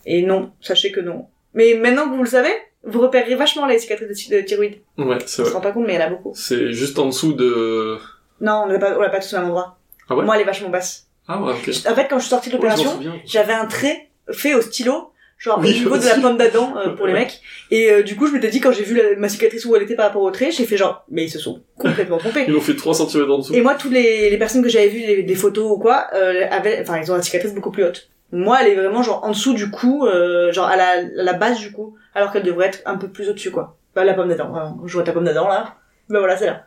Et 0.05 0.21
non, 0.21 0.51
sachez 0.61 0.91
que 0.91 0.99
non. 0.99 1.25
Mais 1.55 1.73
maintenant 1.73 2.07
que 2.07 2.15
vous 2.15 2.23
le 2.23 2.29
savez, 2.29 2.51
vous 2.83 3.01
repérerez 3.01 3.33
vachement 3.33 3.65
les 3.65 3.79
cicatrices 3.79 4.29
de, 4.29 4.41
thyroïde. 4.41 4.75
ouais, 4.99 5.17
c'est 5.25 5.41
On 5.41 5.45
se 5.45 5.49
vrai. 5.49 5.51
rend 5.53 5.61
pas 5.61 5.71
compte, 5.71 5.87
mais 5.87 5.93
il 5.95 5.99
y 5.99 6.03
en 6.03 6.05
a 6.05 6.09
beaucoup. 6.09 6.33
C'est 6.35 6.71
juste 6.71 6.99
en 6.99 7.07
dessous 7.07 7.33
de, 7.33 7.97
Non, 8.41 8.63
on 8.65 8.67
l'a 8.67 8.79
pas, 8.79 8.97
on 8.97 9.01
l'a 9.01 9.09
pas 9.09 9.19
tous 9.19 9.33
au 9.33 9.37
même 9.37 9.45
endroit. 9.47 9.77
Ah 10.09 10.15
ouais 10.15 10.25
Moi, 10.25 10.35
elle 10.35 10.41
est 10.41 10.45
vachement 10.45 10.69
basse. 10.69 11.07
ah 11.27 11.41
ouais, 11.41 11.53
ok. 11.53 11.69
En 11.89 11.95
fait, 11.95 12.07
quand 12.09 12.17
je 12.17 12.21
suis 12.23 12.29
sortie 12.29 12.49
de 12.49 12.55
Ouais, 12.57 12.61
je 12.61 12.65
m'en 12.67 12.71
l'opération, 12.75 12.91
souviens. 12.97 13.15
j'avais 13.25 13.53
un 13.53 13.65
trait 13.65 14.09
fait 14.31 14.53
au 14.55 14.61
stylo, 14.61 15.11
genre 15.37 15.59
Oui, 15.59 15.69
au 15.69 15.73
niveau 15.73 15.97
de 15.97 16.03
la 16.05 16.11
aussi. 16.13 16.21
pomme 16.21 16.37
d'Adam 16.37 16.73
euh, 16.77 16.89
pour 16.95 17.07
les 17.07 17.13
Ouais. 17.13 17.19
mecs. 17.19 17.39
Et 17.69 17.91
euh, 17.91 18.03
du 18.03 18.15
coup, 18.15 18.27
je 18.27 18.33
m'étais 18.33 18.49
dit, 18.49 18.59
quand 18.59 18.71
j'ai 18.71 18.83
vu 18.83 18.95
la- 18.95 19.15
ma 19.17 19.29
cicatrice 19.29 19.63
où 19.65 19.75
elle 19.75 19.83
était 19.83 19.95
par 19.95 20.07
rapport 20.07 20.21
au 20.23 20.31
trait, 20.31 20.51
j'ai 20.51 20.65
fait 20.65 20.75
genre, 20.77 21.05
mais 21.09 21.23
ils 21.25 21.29
se 21.29 21.39
sont 21.39 21.61
complètement 21.77 22.17
trompés. 22.19 22.45
Ils 22.47 22.53
m'ont 22.53 22.61
fait 22.61 22.75
3 22.75 22.93
cm 22.95 23.29
en 23.31 23.37
dessous. 23.37 23.53
Et 23.53 23.61
moi, 23.61 23.75
toutes 23.75 23.91
les, 23.93 24.29
les 24.29 24.37
personnes 24.37 24.63
que 24.63 24.69
j'avais 24.69 24.89
vues, 24.89 25.01
des, 25.05 25.23
des 25.23 25.35
photos 25.35 25.71
ou 25.71 25.77
quoi, 25.79 26.07
euh, 26.13 26.45
avaient, 26.51 26.79
enfin, 26.81 26.99
ils 26.99 27.11
ont 27.11 27.15
la 27.15 27.21
cicatrice 27.21 27.53
beaucoup 27.53 27.71
plus 27.71 27.83
haute. 27.85 28.09
Moi, 28.33 28.57
elle 28.61 28.67
est 28.69 28.75
vraiment 28.75 29.03
genre 29.03 29.23
en 29.23 29.29
dessous 29.29 29.53
du 29.53 29.69
cou, 29.69 30.05
euh, 30.07 30.51
genre 30.53 30.67
à 30.67 30.75
la, 30.77 30.89
à 30.91 31.01
la 31.13 31.33
base 31.33 31.59
du 31.59 31.71
cou, 31.71 31.95
alors 32.15 32.31
qu'elle 32.31 32.43
devrait 32.43 32.67
être 32.67 32.79
un 32.85 32.97
peu 32.97 33.09
plus 33.09 33.29
au-dessus, 33.29 33.51
quoi. 33.51 33.77
Bah, 33.93 34.03
la 34.05 34.13
pomme 34.13 34.29
d'Adam, 34.29 34.49
vraiment. 34.49 34.79
Je 34.85 34.93
vois 34.93 35.03
ta 35.03 35.11
pomme 35.11 35.25
d'Adam, 35.25 35.47
là. 35.49 35.75
Bah 36.09 36.19
voilà, 36.19 36.37
c'est 36.37 36.45
là. 36.45 36.63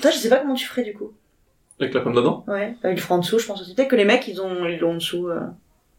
Toi, 0.00 0.10
je 0.10 0.16
sais 0.18 0.28
pas 0.28 0.36
comment 0.36 0.54
tu 0.54 0.66
ferais, 0.66 0.82
du 0.82 0.92
coup. 0.94 1.12
Avec 1.80 1.94
la 1.94 2.00
pomme 2.00 2.14
d'Adam? 2.14 2.44
Ouais. 2.48 2.74
Avec 2.82 2.98
le 3.06 3.12
en 3.12 3.18
dessous, 3.18 3.38
je 3.38 3.46
pense 3.46 3.60
aussi. 3.62 3.74
Peut-être 3.74 3.88
que 3.88 3.96
les 3.96 4.04
mecs, 4.04 4.26
ils 4.28 4.40
ont, 4.40 4.66
ils 4.66 4.78
l'ont 4.78 4.92
en 4.92 4.94
dessous, 4.94 5.28
euh... 5.28 5.40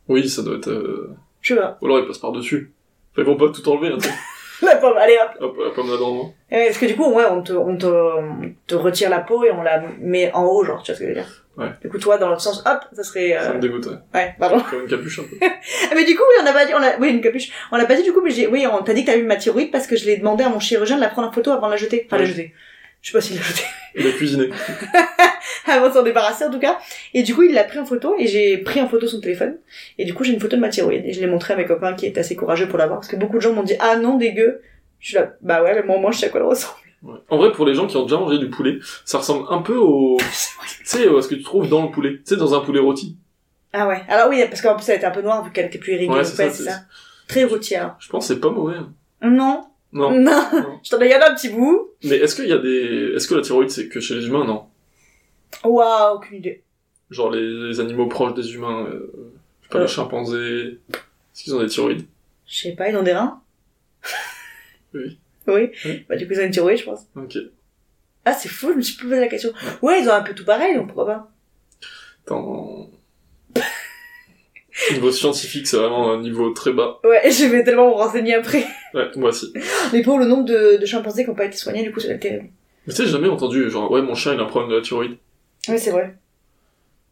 Oui, 0.07 0.27
ça 0.27 0.41
doit 0.41 0.57
être, 0.57 0.69
euh... 0.69 1.15
Je 1.41 1.53
sais 1.53 1.59
pas. 1.59 1.77
ou 1.81 1.85
alors 1.85 1.99
ils 1.99 2.05
passent 2.07 2.17
par 2.17 2.31
dessus. 2.33 2.73
Enfin, 3.13 3.21
ils 3.21 3.25
vont 3.25 3.37
pas 3.37 3.49
tout 3.53 3.67
enlever, 3.69 3.93
hein. 3.93 3.97
La 4.61 4.75
pomme, 4.75 4.97
allez 4.97 5.17
hop. 5.23 5.31
Hop, 5.41 5.57
la 5.63 5.69
pomme 5.71 5.89
d'Adam, 5.89 6.13
non? 6.15 6.33
Ouais, 6.51 6.65
parce 6.65 6.77
que 6.77 6.85
du 6.85 6.97
coup, 6.97 7.09
ouais, 7.13 7.23
on 7.31 7.41
te, 7.41 7.53
on 7.53 7.77
te, 7.77 7.85
on 7.85 8.53
te 8.67 8.75
retire 8.75 9.09
la 9.09 9.19
peau 9.19 9.45
et 9.45 9.51
on 9.51 9.61
la 9.61 9.81
met 10.01 10.33
en 10.33 10.43
haut, 10.45 10.65
genre, 10.65 10.83
tu 10.83 10.91
vois 10.91 10.95
ce 10.95 10.99
que 10.99 11.05
je 11.05 11.09
veux 11.13 11.15
dire. 11.15 11.45
Ouais. 11.55 11.69
Du 11.81 11.89
coup, 11.89 11.97
toi, 11.97 12.17
dans 12.17 12.27
l'autre 12.27 12.41
sens, 12.41 12.61
hop, 12.65 12.79
ça 12.91 13.03
serait... 13.03 13.37
euh, 13.37 13.41
Ça 13.41 13.53
me 13.53 13.61
dégoûte, 13.61 13.85
ouais. 13.85 13.95
Ouais, 14.13 14.35
pardon. 14.37 14.61
Comme 14.69 14.81
une 14.81 14.87
capuche 14.87 15.19
un 15.19 15.23
peu. 15.23 15.37
Mais 15.95 16.03
du 16.03 16.13
coup, 16.15 16.23
oui, 16.27 16.43
on 16.43 16.45
a 16.45 16.51
pas 16.51 16.65
dit, 16.65 16.73
on 16.73 16.83
a, 16.83 16.97
oui, 16.99 17.09
une 17.09 17.21
capuche. 17.21 17.51
On 17.71 17.77
l'a 17.77 17.85
pas 17.85 17.95
dit 17.95 18.03
du 18.03 18.11
coup, 18.11 18.21
mais 18.21 18.31
j'ai, 18.31 18.47
oui, 18.47 18.65
on 18.67 18.81
t'a 18.83 18.93
dit 18.93 19.01
que 19.05 19.11
t'avais 19.11 19.21
eu 19.21 19.25
ma 19.25 19.37
thyroïde 19.37 19.71
parce 19.71 19.87
que 19.87 19.95
je 19.95 20.05
l'ai 20.05 20.17
demandé 20.17 20.43
à 20.43 20.49
mon 20.49 20.59
chirurgien 20.59 20.97
de 20.97 21.01
la 21.01 21.07
prendre 21.09 21.29
en 21.29 21.31
photo 21.31 21.51
avant 21.51 21.67
de 21.67 21.71
la 21.71 21.77
jeter. 21.77 22.03
Enfin, 22.05 22.17
la 22.17 22.23
Ouais. 22.23 22.29
jeter. 22.29 22.53
Je 23.01 23.11
sais 23.11 23.17
pas 23.17 23.21
s'il 23.21 23.37
l'a 23.37 23.41
jetée. 23.43 23.63
Il 23.95 24.05
a 24.07 24.11
cuisiné. 24.11 24.49
avant 25.67 25.87
de 25.89 25.93
s'en 25.93 26.03
débarrasser, 26.03 26.45
en 26.45 26.51
tout 26.51 26.59
cas. 26.59 26.77
Et 27.13 27.23
du 27.23 27.33
coup, 27.33 27.43
il 27.43 27.53
l'a 27.53 27.63
pris 27.63 27.79
en 27.79 27.85
photo 27.85 28.15
et 28.17 28.27
j'ai 28.27 28.57
pris 28.57 28.81
en 28.81 28.87
photo 28.87 29.07
son 29.07 29.19
téléphone. 29.21 29.57
Et 29.97 30.05
du 30.05 30.13
coup, 30.13 30.23
j'ai 30.23 30.33
une 30.33 30.39
photo 30.39 30.55
de 30.55 30.61
ma 30.61 30.69
thyroïde 30.69 31.05
et 31.05 31.13
je 31.13 31.19
l'ai 31.21 31.27
montré 31.27 31.53
à 31.53 31.57
mes 31.57 31.65
copains 31.65 31.93
qui 31.93 32.05
étaient 32.05 32.19
assez 32.19 32.35
courageux 32.35 32.67
pour 32.67 32.77
l'avoir 32.77 32.99
parce 32.99 33.07
que 33.09 33.15
beaucoup 33.15 33.35
de 33.37 33.41
gens 33.41 33.53
m'ont 33.53 33.63
dit, 33.63 33.75
ah 33.79 33.95
non, 33.97 34.17
dégueu. 34.17 34.61
Je 34.99 35.07
suis 35.07 35.15
là, 35.15 35.33
bah 35.41 35.63
ouais, 35.63 35.73
mais 35.75 35.83
moi, 35.83 35.97
moi, 35.97 36.11
je 36.11 36.19
sais 36.19 36.25
à 36.25 36.29
quoi 36.29 36.41
elle 36.41 36.45
ressemble. 36.47 36.73
Ouais. 37.03 37.17
En 37.29 37.37
vrai, 37.37 37.51
pour 37.53 37.65
les 37.65 37.73
gens 37.73 37.87
qui 37.87 37.95
ont 37.95 38.03
déjà 38.03 38.17
mangé 38.17 38.37
du 38.37 38.49
poulet, 38.49 38.79
ça 39.05 39.19
ressemble 39.19 39.45
un 39.49 39.61
peu 39.61 39.77
au, 39.77 40.17
tu 40.19 40.85
sais, 40.85 41.07
à 41.07 41.21
ce 41.21 41.27
que 41.29 41.35
tu 41.35 41.43
trouves 41.43 41.69
dans 41.69 41.83
le 41.85 41.91
poulet. 41.91 42.17
Tu 42.17 42.21
sais, 42.25 42.35
dans 42.35 42.53
un 42.53 42.59
poulet 42.59 42.79
rôti. 42.81 43.15
Ah 43.71 43.87
ouais. 43.87 44.01
Alors 44.09 44.27
oui, 44.29 44.43
parce 44.49 44.61
qu'en 44.61 44.75
plus, 44.75 44.89
elle 44.89 44.97
était 44.97 45.05
un 45.05 45.11
peu 45.11 45.21
noire 45.21 45.43
vu 45.45 45.51
qu'elle 45.51 45.67
était 45.67 45.77
plus 45.77 45.93
irriguée. 45.93 46.13
Ouais, 46.13 46.23
ça, 46.25 46.49
c'est 46.49 46.63
ça. 46.63 46.81
Très 47.29 47.45
routière. 47.45 47.95
Je 47.99 48.09
pense 48.09 48.27
que 48.27 48.33
c'est 48.33 48.39
pas 48.41 48.49
mauvais. 48.49 48.75
hein. 48.77 48.91
Non. 49.21 49.63
Non. 49.91 50.11
Non. 50.11 50.47
Non. 50.53 50.79
Je 50.83 50.89
t'en 50.91 50.99
ai 51.01 51.09
gardé 51.09 51.25
un 51.25 51.35
petit 51.35 51.49
bout. 51.49 51.89
Mais 52.03 52.17
est-ce 52.17 52.35
qu'il 52.35 52.47
y 52.47 52.53
a 52.53 52.57
des, 52.59 53.13
est-ce 53.15 53.27
que 53.27 53.35
la 53.35 53.41
thyroïde 53.41 53.69
c'est 53.71 53.87
que 53.89 53.99
chez 53.99 54.15
les 54.15 54.27
humains? 54.27 54.45
Non. 54.45 54.65
Waouh, 55.63 56.15
aucune 56.17 56.37
idée. 56.37 56.63
Genre 57.09 57.31
les, 57.31 57.41
les 57.69 57.79
animaux 57.79 58.05
proches 58.07 58.35
des 58.35 58.53
humains, 58.53 58.85
euh, 58.85 59.11
je 59.61 59.65
sais 59.67 59.69
pas, 59.71 59.79
Euh. 59.79 59.81
les 59.81 59.87
chimpanzés. 59.87 60.77
Est-ce 60.93 61.43
qu'ils 61.43 61.55
ont 61.55 61.61
des 61.61 61.67
thyroïdes? 61.67 62.05
Je 62.45 62.57
sais 62.59 62.71
pas, 62.73 62.89
ils 62.89 62.95
ont 62.97 63.03
des 63.03 63.13
reins? 63.13 63.41
Oui. 64.93 65.19
Oui. 65.47 65.69
Oui. 65.85 66.05
Bah 66.09 66.15
du 66.15 66.25
coup, 66.27 66.33
ils 66.33 66.39
ont 66.39 66.43
une 66.45 66.51
thyroïde, 66.51 66.77
je 66.79 66.85
pense. 66.85 67.01
Ok. 67.15 67.37
Ah, 68.25 68.33
c'est 68.33 68.49
fou, 68.49 68.71
je 68.71 68.77
me 68.77 68.81
suis 68.81 68.97
posé 68.97 69.19
la 69.19 69.27
question. 69.27 69.51
Ouais, 69.81 70.01
ils 70.01 70.09
ont 70.09 70.13
un 70.13 70.21
peu 70.21 70.33
tout 70.35 70.45
pareil, 70.45 70.75
donc 70.75 70.87
pourquoi 70.87 71.05
pas? 71.05 71.31
Attends. 72.25 72.89
niveau 74.91 75.11
scientifique, 75.11 75.67
c'est 75.67 75.77
vraiment 75.77 76.11
un 76.11 76.21
niveau 76.21 76.51
très 76.51 76.73
bas. 76.73 76.99
Ouais, 77.03 77.21
je 77.31 77.45
vais 77.45 77.63
tellement 77.63 77.87
me 77.89 77.93
renseigner 77.93 78.33
après. 78.35 78.65
Ouais, 78.93 79.09
moi 79.15 79.29
aussi. 79.29 79.53
Mais 79.93 80.01
pour 80.01 80.17
le 80.19 80.25
nombre 80.25 80.45
de, 80.45 80.77
de 80.79 80.85
chimpanzés 80.85 81.23
qui 81.23 81.29
ont 81.29 81.35
pas 81.35 81.45
été 81.45 81.57
soignés, 81.57 81.83
du 81.83 81.91
coup, 81.91 81.99
c'est 81.99 82.17
terrible. 82.19 82.49
Mais 82.87 82.93
tu 82.93 82.97
sais, 82.97 83.05
j'ai 83.05 83.11
jamais 83.11 83.27
entendu, 83.27 83.69
genre, 83.69 83.91
ouais, 83.91 84.01
mon 84.01 84.15
chien, 84.15 84.33
il 84.33 84.39
a 84.39 84.43
un 84.43 84.45
problème 84.45 84.71
de 84.71 84.75
la 84.77 84.81
thyroïde. 84.81 85.17
Oui, 85.67 85.77
c'est 85.77 85.91
vrai. 85.91 86.15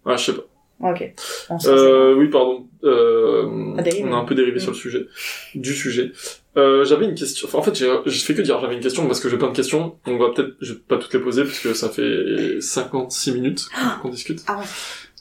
Ah, 0.06 0.16
je 0.18 0.26
sais 0.26 0.34
pas. 0.34 0.44
Ok. 0.80 1.12
On 1.50 1.58
se 1.60 1.70
Euh, 1.70 2.14
oui, 2.16 2.30
pardon. 2.30 2.68
Euh, 2.84 3.76
Ah, 3.78 3.84
on 4.04 4.14
a 4.14 4.16
un 4.16 4.26
peu 4.26 4.36
dérivé 4.36 4.60
sur 4.60 4.72
le 4.72 4.78
sujet. 4.78 5.08
Du 5.56 5.74
sujet. 5.74 6.12
Euh, 6.56 6.86
j'avais 6.86 7.06
une 7.06 7.16
question. 7.16 7.48
Enfin, 7.48 7.58
en 7.58 7.64
fait, 7.64 7.76
j'ai 7.76 7.92
j'ai 8.06 8.20
fait 8.26 8.36
que 8.36 8.42
dire 8.44 8.60
j'avais 8.62 8.76
une 8.76 8.80
question 8.82 9.06
parce 9.08 9.20
que 9.20 9.28
j'ai 9.28 9.38
plein 9.38 9.50
de 9.50 9.56
questions. 9.56 9.98
On 10.06 10.18
va 10.18 10.30
peut-être, 10.30 10.52
je 10.62 10.74
vais 10.74 10.80
pas 10.80 10.98
toutes 10.98 11.14
les 11.14 11.20
poser 11.20 11.44
parce 11.44 11.60
que 11.60 11.74
ça 11.74 11.90
fait 11.90 12.62
56 12.62 13.32
minutes 13.34 13.66
qu'on 14.02 14.10
discute. 14.10 14.42
Ah 14.48 14.58
ouais. 14.60 14.66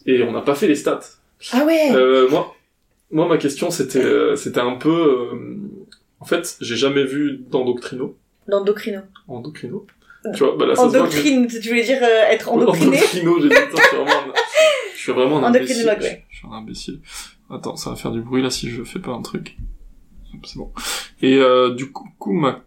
Et 0.04 0.22
on 0.22 0.32
n'a 0.32 0.42
pas 0.42 0.54
fait 0.54 0.68
les 0.68 0.74
stats. 0.76 1.00
Ah 1.52 1.64
ouais 1.64 1.90
Euh, 1.92 2.28
moi, 2.28 2.54
moi, 3.10 3.26
ma 3.26 3.38
question, 3.38 3.70
c'était, 3.70 4.04
euh, 4.04 4.36
c'était 4.36 4.60
un 4.60 4.76
peu, 4.76 4.90
euh, 4.90 5.36
en 6.20 6.24
fait, 6.24 6.56
j'ai 6.60 6.76
jamais 6.76 7.04
vu 7.04 7.38
d'endocrino. 7.50 8.16
L'endocrino. 8.46 9.00
Endocrino. 9.28 9.86
Tu 10.34 10.44
vois, 10.44 10.56
bah 10.56 10.66
là, 10.66 10.74
ça 10.74 10.82
Endocrine, 10.82 11.46
tu 11.46 11.68
voulais 11.68 11.84
dire 11.84 12.02
euh, 12.02 12.30
être 12.30 12.50
endocriné 12.50 12.96
Endocrino, 12.96 13.40
j'ai 13.40 13.48
dit, 13.48 13.54
attends, 13.54 13.76
je 13.76 13.82
suis 13.86 13.96
vraiment 13.96 14.12
un, 14.12 14.32
je 14.92 14.98
suis 14.98 15.12
vraiment 15.12 15.38
un 15.38 15.44
imbécile. 15.44 15.82
Je, 15.82 16.04
ouais. 16.04 16.24
je 16.28 16.36
suis 16.36 16.46
un 16.48 16.52
imbécile. 16.52 17.00
Attends, 17.50 17.76
ça 17.76 17.90
va 17.90 17.96
faire 17.96 18.10
du 18.10 18.22
bruit 18.22 18.42
là 18.42 18.50
si 18.50 18.70
je 18.70 18.82
fais 18.82 18.98
pas 18.98 19.12
un 19.12 19.22
truc. 19.22 19.56
C'est 20.44 20.58
bon. 20.58 20.72
Et 21.22 21.36
euh, 21.36 21.74
du 21.74 21.92
coup, 21.92 22.08
coup, 22.18 22.32
ma... 22.32 22.64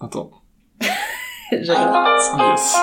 Attends. 0.00 0.30
J'adore. 1.52 2.06
Yes. 2.38 2.76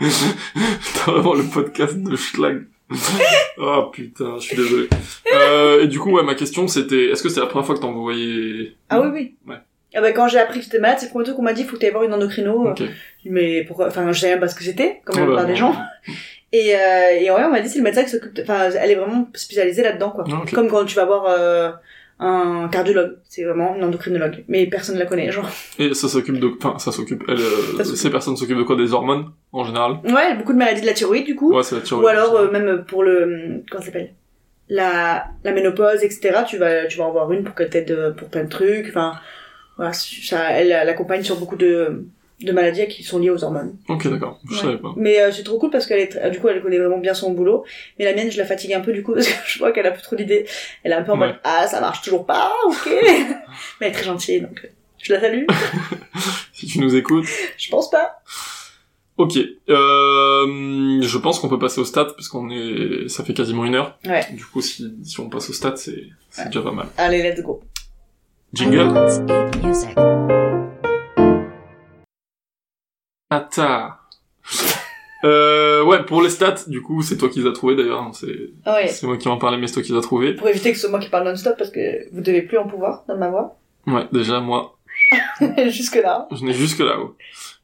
T'as 0.94 1.12
vraiment 1.12 1.34
le 1.34 1.44
podcast 1.44 1.96
de 1.96 2.16
Schlag. 2.16 2.66
oh 3.58 3.90
putain, 3.92 4.36
je 4.38 4.42
suis 4.46 4.56
désolé. 4.56 4.88
Euh, 5.34 5.82
et 5.82 5.86
du 5.86 5.98
coup, 5.98 6.10
ouais, 6.12 6.22
ma 6.22 6.34
question 6.34 6.66
c'était, 6.68 7.06
est-ce 7.06 7.22
que 7.22 7.28
c'est 7.28 7.40
la 7.40 7.46
première 7.46 7.66
fois 7.66 7.74
que 7.74 7.80
t'en 7.80 7.92
voyais 7.92 8.72
Ah 8.88 9.00
oui, 9.00 9.08
oui. 9.12 9.34
Ouais. 9.46 9.58
Ah 9.94 10.00
bah 10.00 10.12
quand 10.12 10.28
j'ai 10.28 10.38
appris 10.38 10.58
que 10.58 10.64
j'étais 10.64 10.78
malade, 10.78 10.98
c'est 11.00 11.06
le 11.06 11.10
premier 11.10 11.24
truc 11.24 11.36
qu'on 11.36 11.42
m'a 11.42 11.52
dit, 11.52 11.64
faut 11.64 11.76
que 11.76 11.80
t'ailles 11.80 11.90
voir 11.90 12.04
une 12.04 12.14
endocrino. 12.14 12.70
Ok. 12.70 12.82
Mais 13.24 13.64
pourquoi 13.64 13.88
Enfin, 13.88 14.10
je 14.12 14.20
savais 14.20 14.32
même 14.34 14.40
pas 14.40 14.48
ce 14.48 14.54
que 14.54 14.64
c'était, 14.64 15.00
comme 15.04 15.16
la 15.16 15.22
Oh 15.22 15.26
là 15.26 15.32
plupart 15.32 15.46
des 15.46 15.56
gens. 15.56 15.74
Et, 16.52 16.74
euh, 16.74 17.20
et 17.20 17.30
ouais, 17.30 17.44
on 17.44 17.50
m'a 17.50 17.60
dit 17.60 17.68
c'est 17.68 17.78
le 17.78 17.84
médecin 17.84 18.02
qui 18.04 18.10
s'occupe. 18.10 18.38
Enfin, 18.42 18.70
elle 18.70 18.90
est 18.90 18.96
vraiment 18.96 19.28
spécialisée 19.34 19.82
là-dedans, 19.82 20.10
quoi. 20.10 20.24
Ah. 20.28 20.42
Comme 20.52 20.68
quand 20.68 20.84
tu 20.84 20.96
vas 20.96 21.04
voir 21.04 21.26
euh, 21.28 21.70
un 22.22 22.68
cardiologue, 22.68 23.16
c'est 23.28 23.44
vraiment 23.44 23.74
une 23.74 23.82
endocrinologue. 23.82 24.44
Mais 24.46 24.66
personne 24.66 24.94
ne 24.96 25.00
la 25.00 25.06
connaît, 25.06 25.30
genre. 25.32 25.48
Et 25.78 25.94
ça 25.94 26.06
s'occupe 26.06 26.38
de, 26.38 26.50
enfin, 26.62 26.78
ça 26.78 26.92
s'occupe, 26.92 27.24
elle, 27.28 27.40
euh, 27.40 27.82
Ça 27.82 27.84
ces 27.84 28.10
personnes 28.10 28.36
s'occupent 28.36 28.58
de 28.58 28.62
quoi? 28.62 28.76
Des 28.76 28.92
hormones, 28.92 29.30
en 29.52 29.64
général? 29.64 30.00
Ouais, 30.04 30.36
beaucoup 30.36 30.52
de 30.52 30.58
maladies 30.58 30.82
de 30.82 30.86
la 30.86 30.92
thyroïde, 30.92 31.24
du 31.24 31.34
coup. 31.34 31.54
Ouais, 31.54 31.62
c'est 31.62 31.76
la 31.76 31.80
thyroïde. 31.80 32.04
Ou 32.04 32.08
alors 32.08 32.36
euh, 32.36 32.50
même 32.50 32.84
pour 32.86 33.02
le 33.02 33.62
comment 33.70 33.80
ça 33.80 33.86
s'appelle? 33.86 34.12
La 34.68 35.24
la 35.42 35.52
ménopause, 35.52 36.04
etc. 36.04 36.42
Tu 36.46 36.58
vas 36.58 36.86
tu 36.86 36.98
vas 36.98 37.04
en 37.04 37.10
voir 37.10 37.32
une 37.32 37.42
pour 37.42 37.54
qu'elle 37.54 37.70
t'aide 37.70 37.90
euh, 37.90 38.10
pour 38.12 38.28
plein 38.28 38.44
de 38.44 38.50
trucs. 38.50 38.86
Enfin, 38.88 39.14
voilà, 39.76 39.92
ça, 39.94 40.50
elle 40.52 40.70
elle 40.72 40.88
accompagne 40.88 41.22
sur 41.22 41.36
beaucoup 41.38 41.56
de 41.56 42.04
de 42.42 42.52
maladies 42.52 42.88
qui 42.88 43.02
sont 43.02 43.18
liées 43.18 43.30
aux 43.30 43.44
hormones. 43.44 43.76
Ok, 43.88 44.08
d'accord. 44.08 44.40
Je 44.48 44.54
Ouais. 44.54 44.60
savais 44.60 44.78
pas. 44.78 44.92
Mais 44.96 45.20
euh, 45.20 45.30
c'est 45.32 45.42
trop 45.42 45.58
cool 45.58 45.70
parce 45.70 45.86
qu'elle 45.86 46.00
est 46.00 46.30
du 46.30 46.38
coup 46.40 46.48
elle 46.48 46.62
connaît 46.62 46.78
vraiment 46.78 46.98
bien 46.98 47.12
son 47.14 47.32
boulot. 47.32 47.64
Mais 47.98 48.04
la 48.06 48.14
mienne 48.14 48.30
je 48.30 48.38
la 48.38 48.46
fatigue 48.46 48.72
un 48.72 48.80
peu 48.80 48.92
du 48.92 49.02
coup 49.02 49.12
parce 49.14 49.26
que 49.28 49.34
je 49.46 49.58
vois 49.58 49.72
qu'elle 49.72 49.86
a 49.86 49.90
plus 49.90 50.02
trop 50.02 50.16
d'idées. 50.16 50.46
Elle 50.82 50.92
est 50.92 50.94
un 50.96 51.02
peu 51.02 51.12
en 51.12 51.20
Ouais. 51.20 51.26
mode 51.28 51.36
ah 51.44 51.66
ça 51.66 51.80
marche 51.80 52.02
toujours 52.02 52.24
pas, 52.26 52.52
ok. 52.66 52.86
Mais 53.80 53.86
elle 53.86 53.88
est 53.88 53.92
très 53.92 54.04
gentille 54.04 54.40
donc 54.40 54.60
euh, 54.64 54.68
je 55.02 55.12
la 55.12 55.20
salue. 55.20 55.44
Si 56.52 56.66
tu 56.66 56.78
nous 56.80 56.94
écoutes. 56.94 57.26
je 57.56 57.70
pense 57.70 57.90
pas. 57.90 58.20
Ok. 59.16 59.36
Euh, 59.68 61.00
je 61.02 61.18
pense 61.18 61.38
qu'on 61.40 61.48
peut 61.48 61.58
passer 61.58 61.80
au 61.80 61.84
stat 61.84 62.04
parce 62.06 62.28
qu'on 62.28 62.50
est, 62.50 63.08
ça 63.08 63.24
fait 63.24 63.32
quasiment 63.34 63.64
une 63.64 63.74
heure. 63.74 63.98
Ouais. 64.06 64.26
Du 64.32 64.44
coup, 64.46 64.60
si, 64.62 64.92
si 65.04 65.20
on 65.20 65.28
passe 65.28 65.48
au 65.50 65.52
stat, 65.52 65.74
c'est, 65.76 66.04
c'est 66.30 66.46
déjà 66.46 66.62
pas 66.62 66.72
mal. 66.72 66.86
Allez 66.98 67.22
let's 67.22 67.42
go. 67.42 67.60
Jingle. 68.52 68.92
Icons 73.30 73.38
8 73.38 73.58
Music. 73.58 73.58
Attends. 73.58 73.90
Euh, 75.22 75.84
ouais, 75.84 76.02
pour 76.04 76.22
les 76.22 76.30
stats, 76.30 76.64
du 76.66 76.80
coup, 76.82 77.02
c'est 77.02 77.18
toi 77.18 77.28
qui 77.28 77.40
les 77.40 77.46
as 77.48 77.52
trouvés 77.52 77.76
d'ailleurs. 77.76 78.00
hein, 78.00 78.10
C'est, 78.14 78.26
ouais. 78.66 78.88
c'est 78.88 79.06
moi 79.06 79.16
qui 79.18 79.28
en 79.28 79.36
parlais, 79.36 79.58
mais 79.58 79.66
c'est 79.66 79.74
toi 79.74 79.82
qui 79.82 79.92
les 79.92 79.98
as 79.98 80.02
trouvés. 80.02 80.34
Pour 80.34 80.48
éviter 80.48 80.70
que 80.70 80.76
ce 80.76 80.82
soit 80.82 80.90
moi 80.90 80.98
qui 80.98 81.10
parle 81.10 81.28
non-stop 81.28 81.56
parce 81.58 81.70
que 81.70 82.12
vous 82.14 82.22
devez 82.22 82.42
plus 82.42 82.56
en 82.58 82.66
pouvoir 82.66 83.04
dans 83.06 83.18
ma 83.18 83.28
voix. 83.28 83.56
Ouais, 83.86 84.06
déjà, 84.12 84.40
moi, 84.40 84.78
Jusque 85.70 85.96
là. 85.96 86.28
je 86.30 86.44
n'ai 86.44 86.52
jusque 86.52 86.78
là-haut. 86.80 87.16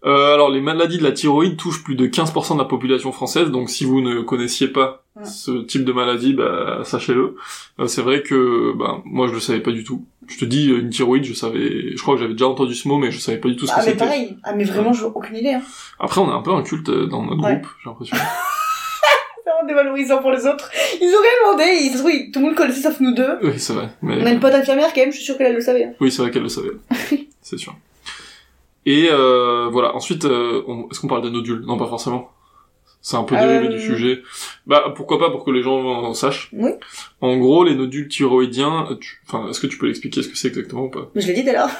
Euh, 0.04 0.34
alors, 0.34 0.50
les 0.50 0.60
maladies 0.60 0.98
de 0.98 1.02
la 1.04 1.12
thyroïde 1.12 1.56
touchent 1.56 1.82
plus 1.82 1.94
de 1.96 2.06
15% 2.06 2.54
de 2.54 2.58
la 2.58 2.64
population 2.64 3.10
française, 3.12 3.50
donc 3.50 3.70
si 3.70 3.84
vous 3.84 4.00
ne 4.00 4.20
connaissiez 4.22 4.68
pas 4.68 5.02
Ouais. 5.16 5.24
ce 5.24 5.62
type 5.64 5.84
de 5.86 5.92
maladie, 5.92 6.34
bah, 6.34 6.80
sachez-le. 6.84 7.36
Euh, 7.80 7.86
c'est 7.86 8.02
vrai 8.02 8.22
que, 8.22 8.74
bah, 8.76 8.98
moi, 9.06 9.26
je 9.28 9.32
le 9.32 9.40
savais 9.40 9.60
pas 9.60 9.70
du 9.72 9.82
tout. 9.82 10.04
Je 10.28 10.36
te 10.38 10.44
dis, 10.44 10.70
euh, 10.70 10.78
une 10.80 10.90
thyroïde, 10.90 11.24
je 11.24 11.32
savais, 11.32 11.96
je 11.96 12.02
crois 12.02 12.14
que 12.16 12.20
j'avais 12.20 12.34
déjà 12.34 12.46
entendu 12.48 12.74
ce 12.74 12.86
mot, 12.86 12.98
mais 12.98 13.10
je 13.10 13.18
savais 13.18 13.38
pas 13.38 13.48
du 13.48 13.56
tout 13.56 13.66
ce 13.66 13.70
que 13.72 13.76
Ah 13.78 13.80
mais 13.80 13.92
c'était. 13.92 14.04
pareil. 14.04 14.36
Ah 14.44 14.52
mais 14.54 14.64
vraiment 14.64 14.92
j'ai 14.92 15.04
aucune 15.06 15.36
idée. 15.36 15.54
Hein. 15.54 15.62
Après, 15.98 16.20
on 16.20 16.30
a 16.30 16.34
un 16.34 16.42
peu 16.42 16.50
un 16.52 16.62
culte 16.62 16.90
euh, 16.90 17.06
dans 17.06 17.22
notre 17.22 17.42
Ouais. 17.42 17.54
groupe, 17.54 17.66
j'ai 17.82 17.88
l'impression. 17.88 18.16
C'est 19.44 19.50
vraiment 19.50 19.66
dévalorisant 19.66 20.18
pour 20.18 20.32
les 20.32 20.44
autres. 20.46 20.70
Ils 21.00 21.06
ont 21.06 21.22
rien 21.22 21.54
demandé. 21.54 21.64
Ils 21.80 21.94
ils- 22.26 22.30
tout 22.30 22.40
le 22.40 22.46
monde 22.46 22.54
connaissait 22.54 22.82
sauf 22.82 23.00
nous 23.00 23.14
deux. 23.14 23.38
oui, 23.42 23.52
c'est 23.56 23.72
vrai. 23.72 23.88
Mais... 24.02 24.18
On 24.20 24.26
a 24.26 24.30
une 24.32 24.40
pote 24.40 24.52
infirmière 24.52 24.92
quand 24.92 25.00
même. 25.00 25.12
Je 25.12 25.16
suis 25.16 25.24
sûre 25.24 25.38
qu'elle 25.38 25.54
le 25.54 25.60
savait. 25.62 25.84
hein. 25.84 25.92
Oui, 26.00 26.10
c'est 26.12 26.20
vrai 26.20 26.30
qu'elle 26.30 26.42
le 26.42 26.48
savait. 26.50 26.72
c'est 27.46 27.58
sûr. 27.58 27.74
Et 28.86 29.08
euh, 29.10 29.68
voilà. 29.70 29.94
Ensuite, 29.94 30.24
euh, 30.24 30.62
on- 30.66 30.88
est-ce 30.90 31.00
qu'on 31.00 31.08
parle 31.08 31.22
des 31.22 31.30
nodules 31.30 31.60
Non, 31.66 31.76
pas 31.76 31.86
forcément. 31.86 32.30
C'est 33.02 33.16
un 33.16 33.22
peu 33.22 33.36
dérivé 33.36 33.66
Euh, 33.68 33.76
du 33.78 33.80
sujet. 33.80 34.22
Bah, 34.66 34.92
pourquoi 34.96 35.18
pas 35.20 35.30
pour 35.30 35.44
que 35.44 35.50
les 35.52 35.62
gens 35.62 35.78
en 35.80 36.12
sachent. 36.14 36.50
Oui. 36.52 36.70
En 37.20 37.36
gros, 37.36 37.62
les 37.64 37.74
nodules 37.76 38.08
thyroïdiens. 38.08 38.88
tu- 39.00 39.20
Enfin, 39.28 39.48
est-ce 39.48 39.60
que 39.60 39.68
tu 39.68 39.78
peux 39.78 39.86
l'expliquer 39.86 40.22
ce 40.22 40.28
que 40.28 40.36
c'est 40.36 40.48
exactement 40.48 40.84
ou 40.84 40.90
pas? 40.90 41.08
Je 41.14 41.26
l'ai 41.26 41.34
dit 41.34 41.42
l'heure. 41.44 41.70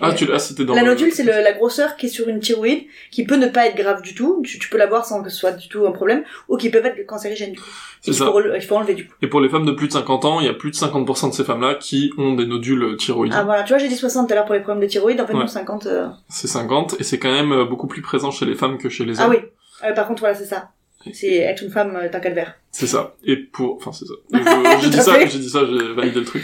Ah, 0.00 0.12
tu 0.12 0.26
l'as. 0.26 0.38
c'était 0.38 0.64
dans. 0.64 0.74
La 0.74 0.82
le- 0.82 0.88
nodule, 0.90 1.12
c'est 1.12 1.24
la 1.24 1.52
grosseur 1.52 1.96
qui 1.96 2.06
est 2.06 2.08
sur 2.08 2.28
une 2.28 2.40
thyroïde, 2.40 2.84
qui 3.10 3.24
peut 3.24 3.36
ne 3.36 3.46
pas 3.46 3.66
être 3.66 3.76
grave 3.76 4.02
du 4.02 4.14
tout. 4.14 4.42
Tu, 4.44 4.58
tu 4.58 4.68
peux 4.68 4.78
l'avoir 4.78 5.04
sans 5.04 5.22
que 5.22 5.28
ce 5.30 5.36
soit 5.36 5.52
du 5.52 5.68
tout 5.68 5.86
un 5.86 5.92
problème, 5.92 6.24
ou 6.48 6.56
qui 6.56 6.70
peuvent 6.70 6.86
être 6.86 7.04
cancérigènes 7.06 7.52
du 7.52 7.58
coup. 7.60 7.66
C'est 8.00 8.12
ça. 8.12 8.26
faut, 8.26 8.40
il 8.54 8.60
faut 8.62 8.76
enlever 8.76 8.94
du 8.94 9.06
coup. 9.06 9.14
Et 9.22 9.26
pour 9.26 9.40
les 9.40 9.48
femmes 9.48 9.66
de 9.66 9.72
plus 9.72 9.88
de 9.88 9.92
50 9.92 10.24
ans, 10.24 10.40
il 10.40 10.46
y 10.46 10.48
a 10.48 10.54
plus 10.54 10.70
de 10.70 10.76
50% 10.76 11.30
de 11.30 11.34
ces 11.34 11.44
femmes-là 11.44 11.74
qui 11.74 12.12
ont 12.18 12.34
des 12.34 12.46
nodules 12.46 12.96
thyroïdiens. 12.98 13.38
Ah 13.40 13.44
voilà, 13.44 13.62
tu 13.64 13.70
vois, 13.70 13.78
j'ai 13.78 13.88
dit 13.88 13.96
60 13.96 14.26
tout 14.28 14.32
à 14.32 14.36
l'heure 14.36 14.44
pour 14.44 14.54
les 14.54 14.60
problèmes 14.60 14.82
de 14.84 14.88
thyroïde. 14.90 15.20
En 15.20 15.26
fait, 15.26 15.34
Ouais. 15.34 15.40
non, 15.40 15.46
50. 15.46 15.86
euh, 15.86 16.06
C'est 16.28 16.46
50 16.48 16.96
et 17.00 17.04
c'est 17.04 17.18
quand 17.18 17.32
même 17.32 17.52
euh, 17.52 17.64
beaucoup 17.64 17.86
plus 17.88 18.02
présent 18.02 18.30
chez 18.30 18.44
les 18.46 18.54
femmes 18.54 18.78
que 18.78 18.88
chez 18.88 19.04
les 19.04 19.20
Ah 19.20 19.24
hommes. 19.26 19.30
oui. 19.32 19.38
Euh, 19.84 19.92
par 19.92 20.06
contre, 20.06 20.20
voilà, 20.20 20.34
c'est 20.34 20.46
ça. 20.46 20.70
C'est 21.12 21.34
être 21.36 21.62
une 21.62 21.70
femme, 21.70 21.94
euh, 21.96 22.08
t'as 22.10 22.18
un 22.18 22.20
calvaire. 22.20 22.54
C'est 22.72 22.86
ça. 22.88 23.14
Et 23.24 23.36
pour, 23.36 23.76
enfin 23.76 23.92
c'est 23.92 24.06
ça. 24.06 24.14
J'ai 24.80 24.88
dit 24.90 24.96
dit 25.38 25.48
ça, 25.50 25.60
j'ai 25.64 25.92
validé 25.94 26.18
le 26.20 26.24
truc. 26.24 26.42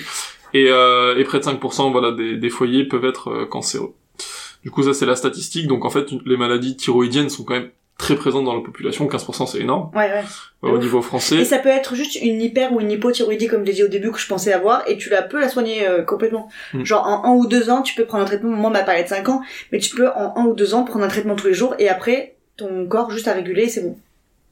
Et, 0.55 0.67
euh, 0.69 1.17
et 1.19 1.25
près 1.25 1.39
de 1.39 1.45
5% 1.45 1.93
voilà 1.93 2.13
des, 2.13 2.37
des 2.37 2.51
foyers 2.51 2.85
peuvent 2.85 3.05
être 3.05 3.29
euh, 3.29 3.47
cancéreux. 3.47 3.95
Du 4.63 4.71
coup 4.71 4.83
ça 4.83 4.95
c'est 4.95 5.07
la 5.07 5.17
statistique. 5.17 5.67
Donc 5.67 5.85
en 5.85 5.91
fait 5.91 6.09
les 6.27 6.37
maladies 6.37 6.77
thyroïdiennes 6.77 7.31
sont 7.31 7.45
quand 7.45 7.55
même 7.55 7.71
très 7.99 8.17
présentes 8.17 8.45
dans 8.45 8.55
la 8.55 8.63
population. 8.63 9.07
15% 9.07 9.47
c'est 9.47 9.61
énorme 9.61 9.91
Ouais, 9.95 10.11
ouais. 10.11 10.25
euh, 10.65 10.69
au 10.73 10.79
niveau 10.79 10.99
Et 10.99 11.03
français. 11.03 11.45
ça 11.45 11.59
peut 11.59 11.69
être 11.69 11.95
juste 11.95 12.17
une 12.21 12.41
hyper 12.41 12.73
ou 12.73 12.81
une 12.81 12.91
hypothyroïdie, 12.91 13.47
comme 13.47 13.65
j'ai 13.65 13.75
dit 13.75 13.85
au 13.85 13.89
début, 13.89 14.11
que 14.11 14.19
je 14.19 14.27
pensais 14.27 14.53
avoir, 14.53 14.89
et 14.89 14.97
tu 14.97 15.09
la 15.09 15.23
peux 15.23 15.39
la 15.41 15.49
soigner 15.49 15.87
euh, 15.87 16.03
complètement. 16.03 16.49
Mm. 16.75 16.85
Genre, 16.85 17.07
en 17.07 17.25
un 17.25 17.35
ou 17.37 17.47
deux 17.47 17.71
ans, 17.71 17.83
tu 17.83 17.95
peux 17.95 18.05
prendre 18.05 18.25
un 18.25 18.27
traitement, 18.27 18.51
moi, 18.51 18.71
ma 18.71 18.83
parlé 18.83 19.05
de 19.05 19.09
5 19.09 19.29
ans, 19.29 19.43
mais 19.71 19.79
tu 19.79 19.95
peux, 19.95 20.09
en 20.09 20.37
un 20.37 20.45
ou 20.47 20.55
deux 20.55 20.75
ans, 20.75 20.85
prendre 20.85 21.05
un 21.05 21.09
traitement 21.09 21.37
tous 21.37 21.47
les 21.47 21.55
jours, 21.55 21.75
et 21.79 21.89
après, 21.89 22.35
ton 22.57 22.87
corps 22.87 23.11
juste 23.11 23.29
à 23.29 23.35
réguler, 23.35 23.65
et 23.65 23.69
c'est 23.69 23.83
bon. 23.83 23.97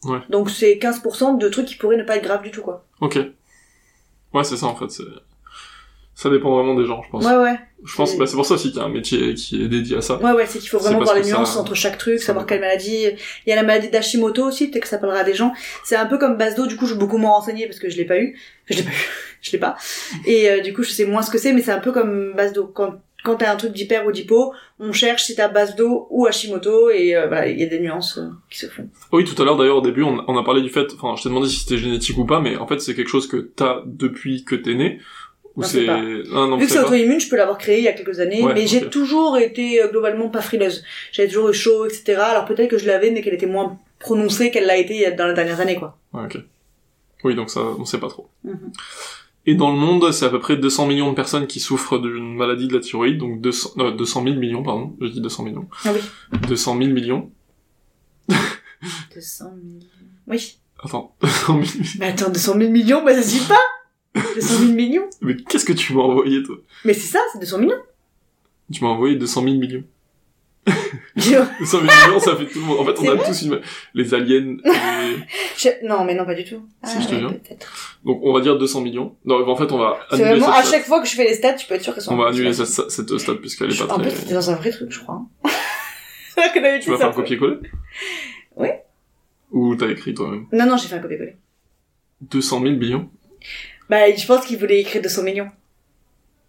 Ouais. 0.04 0.18
Donc 0.30 0.48
c'est 0.50 0.74
15% 0.80 1.38
de 1.38 1.48
trucs 1.48 1.66
qui 1.66 1.74
pourraient 1.76 1.96
ne 1.96 2.04
pas 2.04 2.16
être 2.16 2.24
graves 2.24 2.42
du 2.42 2.50
tout, 2.52 2.62
quoi. 2.62 2.84
Ok. 3.00 3.18
Ouais, 4.32 4.44
c'est 4.44 4.56
ça 4.56 4.66
en 4.66 4.76
fait. 4.76 5.02
Ça 6.20 6.28
dépend 6.28 6.54
vraiment 6.54 6.74
des 6.74 6.84
gens, 6.84 7.02
je 7.02 7.08
pense. 7.10 7.24
Ouais, 7.24 7.34
ouais. 7.34 7.58
Je 7.82 7.96
pense, 7.96 8.14
bah, 8.18 8.26
c'est 8.26 8.36
pour 8.36 8.44
ça 8.44 8.52
aussi 8.56 8.68
qu'il 8.72 8.76
y 8.78 8.82
a 8.82 8.84
un 8.84 8.90
métier 8.90 9.32
qui 9.32 9.64
est 9.64 9.68
dédié 9.68 9.96
à 9.96 10.02
ça. 10.02 10.18
Ouais, 10.22 10.32
ouais, 10.32 10.44
c'est 10.46 10.58
qu'il 10.58 10.68
faut 10.68 10.78
vraiment 10.78 11.00
voir 11.00 11.14
les 11.14 11.22
ça- 11.22 11.30
nuances 11.30 11.56
entre 11.56 11.74
chaque 11.74 11.96
truc, 11.96 12.18
savoir 12.20 12.44
quelle 12.44 12.60
maladie. 12.60 13.06
Il 13.46 13.50
y 13.50 13.52
a 13.54 13.56
la 13.56 13.62
maladie 13.62 13.88
d'Hashimoto 13.88 14.44
aussi, 14.44 14.68
peut-être 14.68 14.82
que 14.82 14.88
ça 14.88 14.98
parlera 14.98 15.20
à 15.20 15.24
des 15.24 15.32
gens. 15.32 15.54
C'est 15.82 15.96
un 15.96 16.04
peu 16.04 16.18
comme 16.18 16.36
Basdo, 16.36 16.66
du 16.66 16.76
coup, 16.76 16.84
je 16.84 16.90
suis 16.90 16.98
beaucoup 17.00 17.16
moins 17.16 17.30
renseignée 17.30 17.66
parce 17.66 17.78
que 17.78 17.88
je 17.88 17.96
l'ai 17.96 18.04
pas 18.04 18.18
eu. 18.20 18.38
Je 18.68 18.76
l'ai 18.76 18.82
pas 18.82 18.90
eu. 18.90 18.92
Je 19.40 19.52
l'ai 19.52 19.58
pas. 19.58 19.76
Et 20.26 20.50
euh, 20.50 20.60
du 20.60 20.74
coup, 20.74 20.82
je 20.82 20.90
sais 20.90 21.06
moins 21.06 21.22
ce 21.22 21.30
que 21.30 21.38
c'est, 21.38 21.54
mais 21.54 21.62
c'est 21.62 21.72
un 21.72 21.78
peu 21.78 21.92
comme 21.92 22.34
Basdo. 22.36 22.66
Quand, 22.66 22.96
quand 23.24 23.36
t'as 23.36 23.50
un 23.50 23.56
truc 23.56 23.72
d'hyper 23.72 24.06
ou 24.06 24.12
d'hypo, 24.12 24.52
on 24.78 24.92
cherche 24.92 25.22
si 25.24 25.34
t'as 25.34 25.48
Basdo 25.48 26.06
ou 26.10 26.26
Hashimoto, 26.26 26.90
et 26.90 27.16
euh, 27.16 27.26
voilà, 27.26 27.46
il 27.48 27.58
y 27.58 27.62
a 27.62 27.66
des 27.66 27.80
nuances 27.80 28.18
euh, 28.18 28.28
qui 28.50 28.58
se 28.58 28.66
font. 28.66 28.86
Oui, 29.12 29.24
tout 29.24 29.40
à 29.40 29.46
l'heure 29.46 29.56
d'ailleurs 29.56 29.78
au 29.78 29.80
début, 29.80 30.02
on, 30.02 30.22
on 30.28 30.36
a 30.36 30.44
parlé 30.44 30.60
du 30.60 30.68
fait, 30.68 30.86
enfin, 30.94 31.14
je 31.16 31.22
t'ai 31.22 31.30
demandé 31.30 31.48
si 31.48 31.60
c'était 31.60 31.78
génétique 31.78 32.18
ou 32.18 32.26
pas, 32.26 32.40
mais 32.40 32.56
en 32.58 32.66
fait 32.66 32.80
c'est 32.82 32.94
quelque 32.94 33.08
chose 33.08 33.26
que 33.28 33.38
t'as 33.38 33.80
depuis 33.86 34.44
que 34.44 34.54
t'es 34.54 34.74
né. 34.74 35.00
Ou 35.56 35.62
c'est 35.62 35.88
ah, 35.88 36.00
non, 36.00 36.56
Vu 36.56 36.66
que 36.66 36.72
c'est 36.72 36.78
auto-immune, 36.78 37.20
je 37.20 37.28
peux 37.28 37.36
l'avoir 37.36 37.58
créé 37.58 37.78
il 37.78 37.84
y 37.84 37.88
a 37.88 37.92
quelques 37.92 38.20
années, 38.20 38.42
Ouais, 38.42 38.54
mais 38.54 38.66
j'ai 38.66 38.84
ok. 38.84 38.90
toujours 38.90 39.36
été 39.36 39.82
euh, 39.82 39.88
globalement 39.88 40.28
pas 40.28 40.40
frileuse. 40.40 40.84
J'avais 41.12 41.28
toujours 41.28 41.50
eu 41.50 41.54
chaud, 41.54 41.86
etc. 41.86 42.20
Alors 42.20 42.44
peut-être 42.44 42.70
que 42.70 42.78
je 42.78 42.86
l'avais, 42.86 43.10
mais 43.10 43.20
qu'elle 43.22 43.34
était 43.34 43.46
moins 43.46 43.78
prononcée 43.98 44.50
qu'elle 44.50 44.66
l'a 44.66 44.76
été 44.76 45.10
dans 45.12 45.26
les 45.26 45.34
dernières 45.34 45.60
années, 45.60 45.76
quoi. 45.76 45.98
Ouais, 46.12 46.24
ok. 46.24 46.38
Oui, 47.24 47.34
donc 47.34 47.50
ça, 47.50 47.60
on 47.60 47.84
sait 47.84 47.98
pas 47.98 48.08
trop. 48.08 48.28
Mhm. 48.44 48.72
Et 49.46 49.54
dans 49.54 49.70
le 49.70 49.76
monde, 49.76 50.12
c'est 50.12 50.26
à 50.26 50.28
peu 50.28 50.38
près 50.38 50.56
200 50.56 50.86
millions 50.86 51.10
de 51.10 51.16
personnes 51.16 51.46
qui 51.46 51.60
souffrent 51.60 51.98
d'une 51.98 52.36
maladie 52.36 52.68
de 52.68 52.74
la 52.74 52.80
thyroïde, 52.80 53.18
donc 53.18 53.40
200, 53.40 53.70
euh, 53.78 53.90
200 53.92 54.24
000 54.24 54.36
millions, 54.36 54.62
pardon, 54.62 54.96
je 55.00 55.06
dis 55.08 55.20
200 55.20 55.44
millions. 55.44 55.66
Ah 55.84 55.90
oui. 55.94 56.00
200 56.48 56.78
000 56.78 56.90
millions. 56.92 57.30
200 59.14 59.44
000... 59.44 59.56
Oui. 60.28 60.58
Attends, 60.82 61.14
200 61.22 61.62
000 61.62 61.84
Mais 61.98 62.06
attends, 62.06 62.30
200 62.30 62.54
000 62.58 62.70
millions, 62.70 63.02
bah 63.04 63.14
ça 63.14 63.22
suffit 63.22 63.48
pas 63.48 63.58
200 64.14 64.54
000 64.58 64.72
millions 64.72 65.08
Mais 65.20 65.36
qu'est-ce 65.36 65.64
que 65.64 65.72
tu 65.72 65.94
m'as 65.94 66.02
envoyé, 66.02 66.42
toi? 66.42 66.56
Mais 66.84 66.94
c'est 66.94 67.08
ça, 67.12 67.20
c'est 67.32 67.38
200 67.38 67.58
millions 67.58 67.80
Tu 68.72 68.82
m'as 68.84 68.90
envoyé 68.90 69.16
200 69.16 69.42
000 69.44 69.56
millions. 69.56 69.84
Je- 71.16 71.30
200 71.60 71.78
000 71.80 71.82
millions, 71.82 72.20
ça 72.20 72.36
fait 72.36 72.46
tout 72.46 72.58
le 72.60 72.64
monde. 72.66 72.78
En 72.80 72.84
fait, 72.84 72.94
on 73.00 73.08
a 73.20 73.24
tous 73.24 73.42
une... 73.42 73.60
Les 73.94 74.12
aliens, 74.14 74.56
les... 74.64 75.16
je- 75.56 75.86
Non, 75.86 76.04
mais 76.04 76.14
non, 76.14 76.24
pas 76.24 76.34
du 76.34 76.44
tout. 76.44 76.62
Si, 76.84 76.96
Ah, 76.96 77.00
je 77.00 77.06
te 77.08 77.14
ouais, 77.14 77.20
jure. 77.20 77.30
peut-être. 77.40 77.98
Donc, 78.04 78.20
on 78.22 78.32
va 78.32 78.40
dire 78.40 78.58
200 78.58 78.80
millions. 78.82 79.16
Non, 79.24 79.48
en 79.48 79.56
fait, 79.56 79.70
on 79.72 79.78
va 79.78 79.98
C'est 80.10 80.16
annuler 80.16 80.40
vraiment, 80.40 80.52
à 80.52 80.62
stat. 80.62 80.70
chaque 80.76 80.86
fois 80.86 81.00
que 81.00 81.08
je 81.08 81.14
fais 81.14 81.24
les 81.24 81.34
stats, 81.34 81.54
tu 81.54 81.66
peux 81.66 81.74
être 81.74 81.82
sûr 81.82 81.94
qu'elles 81.94 82.02
sont 82.02 82.12
On 82.14 82.16
va 82.16 82.28
annuler 82.28 82.52
cette, 82.52 82.90
cette 82.90 83.18
stade 83.18 83.36
puisqu'elle 83.38 83.72
est 83.72 83.78
pas 83.78 83.84
En 83.94 83.98
très... 83.98 84.08
plus, 84.10 84.16
c'était 84.18 84.34
dans 84.34 84.50
un 84.50 84.56
vrai 84.56 84.70
truc, 84.70 84.90
je 84.92 85.00
crois. 85.00 85.14
hein. 85.44 85.50
C'est 86.34 86.40
vrai 86.40 86.52
que 86.54 86.58
d'habitude, 86.62 86.84
Tu 86.84 86.90
vas 86.90 86.96
ça 86.96 87.00
faire 87.04 87.08
un 87.08 87.12
peut- 87.12 87.22
copier-coller? 87.22 87.56
Ouais. 88.56 88.84
Ou 89.52 89.74
t'as 89.76 89.88
écrit 89.88 90.14
toi-même? 90.14 90.46
Non, 90.52 90.66
non, 90.66 90.76
j'ai 90.76 90.88
fait 90.88 90.94
un 90.96 91.00
copier-coller. 91.00 91.36
200 92.22 92.60
000 92.62 92.74
millions? 92.76 93.10
Bah, 93.90 94.14
je 94.14 94.24
pense 94.26 94.46
qu'il 94.46 94.56
voulait 94.58 94.80
écrire 94.80 95.02
200 95.02 95.22
millions. 95.24 95.50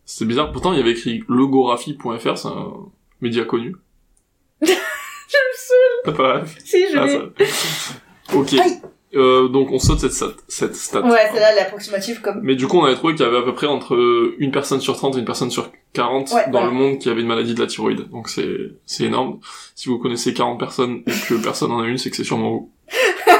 C'est 0.05 0.25
bizarre. 0.25 0.51
Pourtant, 0.51 0.73
il 0.73 0.77
y 0.77 0.81
avait 0.81 0.91
écrit 0.91 1.23
legographie.fr, 1.27 2.37
c'est 2.37 2.47
un 2.47 2.71
média 3.19 3.43
connu. 3.45 3.75
Je 4.61 4.67
le 4.69 5.55
sais. 5.55 5.73
T'as 6.05 6.11
pas 6.11 6.43
Si, 6.63 6.83
je 6.91 6.97
Ah, 6.97 7.05
l'ai. 7.05 8.37
Ok. 8.37 8.53
Aïe. 8.53 8.81
Euh, 9.15 9.47
donc, 9.47 9.71
on 9.71 9.79
saute 9.79 9.99
cette 9.99 10.13
stat. 10.13 10.33
Cette 10.47 10.75
stat. 10.75 11.01
Ouais, 11.01 11.29
celle-là, 11.31 11.51
elle 11.53 11.57
est 11.57 11.61
approximative 11.61 12.21
comme... 12.21 12.41
Mais 12.43 12.55
du 12.55 12.67
coup, 12.67 12.77
on 12.79 12.85
avait 12.85 12.95
trouvé 12.95 13.13
qu'il 13.15 13.25
y 13.25 13.27
avait 13.27 13.37
à 13.37 13.41
peu 13.41 13.53
près 13.53 13.67
entre 13.67 13.95
une 14.39 14.51
personne 14.51 14.79
sur 14.81 14.95
30 14.97 15.15
et 15.15 15.19
une 15.19 15.25
personne 15.25 15.49
sur 15.51 15.71
40 15.93 16.31
Ouais, 16.31 16.45
dans 16.45 16.51
voilà. 16.51 16.67
le 16.67 16.71
monde 16.73 16.99
qui 16.99 17.09
avait 17.09 17.21
une 17.21 17.27
maladie 17.27 17.53
de 17.55 17.59
la 17.61 17.67
thyroïde. 17.67 18.09
Donc 18.09 18.29
c'est, 18.29 18.57
c'est 18.85 19.05
énorme. 19.05 19.39
Si 19.75 19.89
vous 19.89 19.97
connaissez 19.99 20.33
40 20.33 20.59
personnes 20.59 21.03
et 21.07 21.11
que 21.27 21.41
personne 21.41 21.71
en 21.71 21.79
a 21.81 21.87
une, 21.87 21.97
c'est 21.97 22.09
que 22.09 22.15
c'est 22.17 22.23
sûrement 22.25 22.51
vous. 22.51 22.71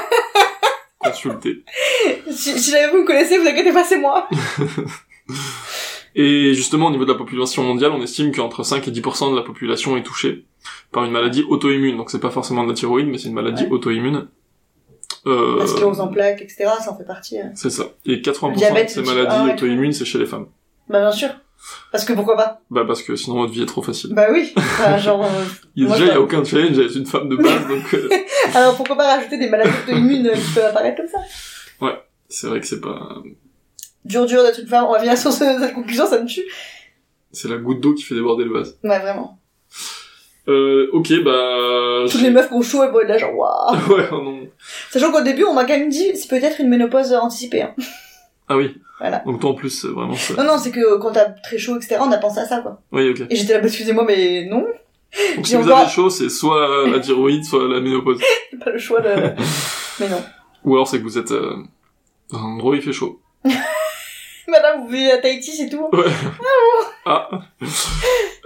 Si, 2.31 2.59
si 2.59 2.71
jamais 2.71 2.89
vous 2.91 2.99
me 3.01 3.05
connaissez, 3.05 3.37
vous 3.37 3.47
inquiétez 3.47 3.71
pas, 3.73 3.83
c'est 3.83 3.97
moi. 3.99 4.27
Et 6.13 6.53
justement, 6.53 6.87
au 6.87 6.91
niveau 6.91 7.05
de 7.05 7.11
la 7.11 7.17
population 7.17 7.63
mondiale, 7.63 7.91
on 7.93 8.01
estime 8.01 8.33
qu'entre 8.33 8.63
5 8.63 8.85
et 8.87 8.91
10% 8.91 9.31
de 9.31 9.35
la 9.35 9.43
population 9.43 9.95
est 9.95 10.03
touchée 10.03 10.45
par 10.91 11.05
une 11.05 11.11
maladie 11.11 11.43
auto-immune. 11.47 11.95
Donc 11.97 12.11
c'est 12.11 12.19
pas 12.19 12.31
forcément 12.31 12.63
de 12.63 12.69
la 12.69 12.75
thyroïde, 12.75 13.07
mais 13.07 13.17
c'est 13.17 13.29
une 13.29 13.33
maladie 13.33 13.63
Ouais. 13.63 13.71
auto-immune. 13.71 14.27
Euh, 15.27 15.59
La 15.59 15.67
sclérose 15.67 15.99
en 16.01 16.07
plaques, 16.09 16.41
etc., 16.41 16.65
ça 16.83 16.91
en 16.91 16.97
fait 16.97 17.05
partie. 17.05 17.39
hein. 17.39 17.51
c'est 17.55 17.69
ça. 17.69 17.85
Et 18.05 18.17
80% 18.21 18.55
Diabète 18.55 18.87
de 18.87 18.91
ces 18.91 19.01
maladies 19.03 19.51
tout. 19.51 19.65
auto-immunes, 19.65 19.93
c'est 19.93 20.03
chez 20.05 20.17
les 20.17 20.25
femmes. 20.25 20.47
Bah, 20.89 20.99
bien 20.99 21.11
sûr. 21.11 21.29
Parce 21.91 22.05
que 22.05 22.13
pourquoi 22.13 22.35
pas 22.37 22.61
Bah 22.69 22.83
parce 22.87 23.03
que 23.03 23.15
sinon 23.15 23.37
votre 23.41 23.51
vie 23.53 23.61
est 23.63 23.65
trop 23.67 23.81
facile. 23.81 24.13
Bah 24.13 24.27
oui. 24.31 24.51
Enfin, 24.55 24.97
genre... 24.99 25.23
euh, 25.23 25.27
Il 25.75 25.87
Moi, 25.87 25.95
déjà, 25.95 26.05
il 26.05 26.09
y 26.09 26.11
ça- 26.11 26.17
a 26.17 26.21
aucun 26.21 26.43
challenge 26.43 26.77
avec 26.79 26.95
une 26.95 27.05
femme 27.05 27.29
de 27.29 27.35
base, 27.35 27.67
donc 27.67 27.93
euh, 27.93 28.09
Alors 28.55 28.75
pourquoi 28.75 28.95
pas 28.97 29.15
rajouter 29.15 29.37
des 29.37 29.49
maladies 29.49 29.71
auto-immunes 29.83 30.27
euh, 30.27 30.33
qui 30.33 30.51
peuvent 30.55 30.65
apparaître 30.65 30.97
comme 30.97 31.07
ça 31.07 31.19
c'est 32.33 32.47
vrai 32.47 32.61
que 32.61 32.65
c'est 32.65 32.79
pas... 32.79 33.15
Dur 34.05 34.25
dur 34.25 34.41
d'être 34.41 34.59
une 34.59 34.67
femme, 34.67 34.85
on 34.87 34.93
va 34.93 34.99
venir 34.99 35.17
sur 35.17 35.33
ce- 35.33 35.43
cette 35.59 35.73
conclusion, 35.73 36.07
ça 36.07 36.17
me 36.21 36.25
tue. 36.25 36.45
C'est 37.33 37.49
la 37.49 37.57
goutte 37.57 37.81
d'eau 37.81 37.93
qui 37.93 38.03
fait 38.03 38.15
déborder 38.15 38.45
le 38.45 38.53
vase. 38.53 38.77
Ouais, 38.85 38.99
vraiment. 38.99 39.37
Euh, 40.47 40.87
ok, 40.93 41.11
bah... 41.25 42.05
Toutes 42.09 42.21
les 42.21 42.29
meufs 42.29 42.47
qui 42.47 42.53
ont 42.53 42.61
chaud, 42.61 42.83
elles 42.85 42.91
vont 42.91 43.01
être 43.01 43.09
là 43.09 43.17
genre 43.17 43.35
waouh. 43.37 43.75
ouais, 43.97 44.07
oh 44.13 44.21
non. 44.23 44.47
Sachant 44.91 45.11
qu'au 45.11 45.21
début, 45.21 45.43
on 45.43 45.53
m'a 45.53 45.65
quand 45.65 45.77
même 45.77 45.89
dit, 45.89 46.15
c'est 46.15 46.29
peut-être 46.29 46.61
une 46.61 46.69
ménopause 46.69 47.13
anticipée. 47.13 47.63
Hein. 47.63 47.75
Ah 48.51 48.57
oui. 48.57 48.75
Voilà. 48.99 49.19
Donc 49.25 49.39
toi 49.39 49.49
en 49.51 49.53
plus, 49.55 49.69
c'est 49.69 49.87
vraiment 49.87 50.15
ça. 50.15 50.33
Non, 50.35 50.43
non, 50.43 50.57
c'est 50.57 50.71
que 50.71 50.97
quand 50.97 51.11
t'as 51.11 51.25
très 51.29 51.57
chaud, 51.57 51.75
etc., 51.77 51.97
on 52.01 52.11
a 52.11 52.17
pensé 52.17 52.39
à 52.39 52.45
ça, 52.45 52.59
quoi. 52.59 52.81
Oui, 52.91 53.09
ok. 53.09 53.21
Et 53.29 53.35
j'étais 53.35 53.53
là, 53.53 53.59
bah, 53.59 53.67
excusez-moi, 53.67 54.03
mais 54.05 54.45
non, 54.45 54.59
Donc 55.35 55.45
si 55.47 55.51
J'ai 55.51 55.57
vous 55.57 55.63
encore- 55.67 55.79
avez 55.79 55.89
chaud, 55.89 56.09
c'est 56.09 56.29
soit 56.29 56.87
la 56.87 56.99
thyroïde, 56.99 57.43
soit 57.45 57.67
la 57.67 57.79
ménopause. 57.79 58.19
c'est 58.51 58.59
pas 58.63 58.69
le 58.71 58.77
choix 58.77 58.99
de... 59.01 59.09
mais 59.99 60.09
non. 60.09 60.21
Ou 60.65 60.73
alors 60.75 60.87
c'est 60.87 60.99
que 60.99 61.03
vous 61.03 61.17
êtes 61.17 61.31
euh, 61.31 61.55
dans 62.31 62.39
un 62.39 62.43
endroit 62.53 62.71
où 62.71 62.75
il 62.75 62.81
fait 62.81 62.93
chaud. 62.93 63.19
Madame, 64.47 64.81
vous 64.81 64.89
vivez 64.89 65.11
à 65.11 65.17
Tahiti, 65.19 65.51
c'est 65.51 65.69
tout 65.69 65.87
Ouais. 65.93 66.05
ah. 67.05 67.29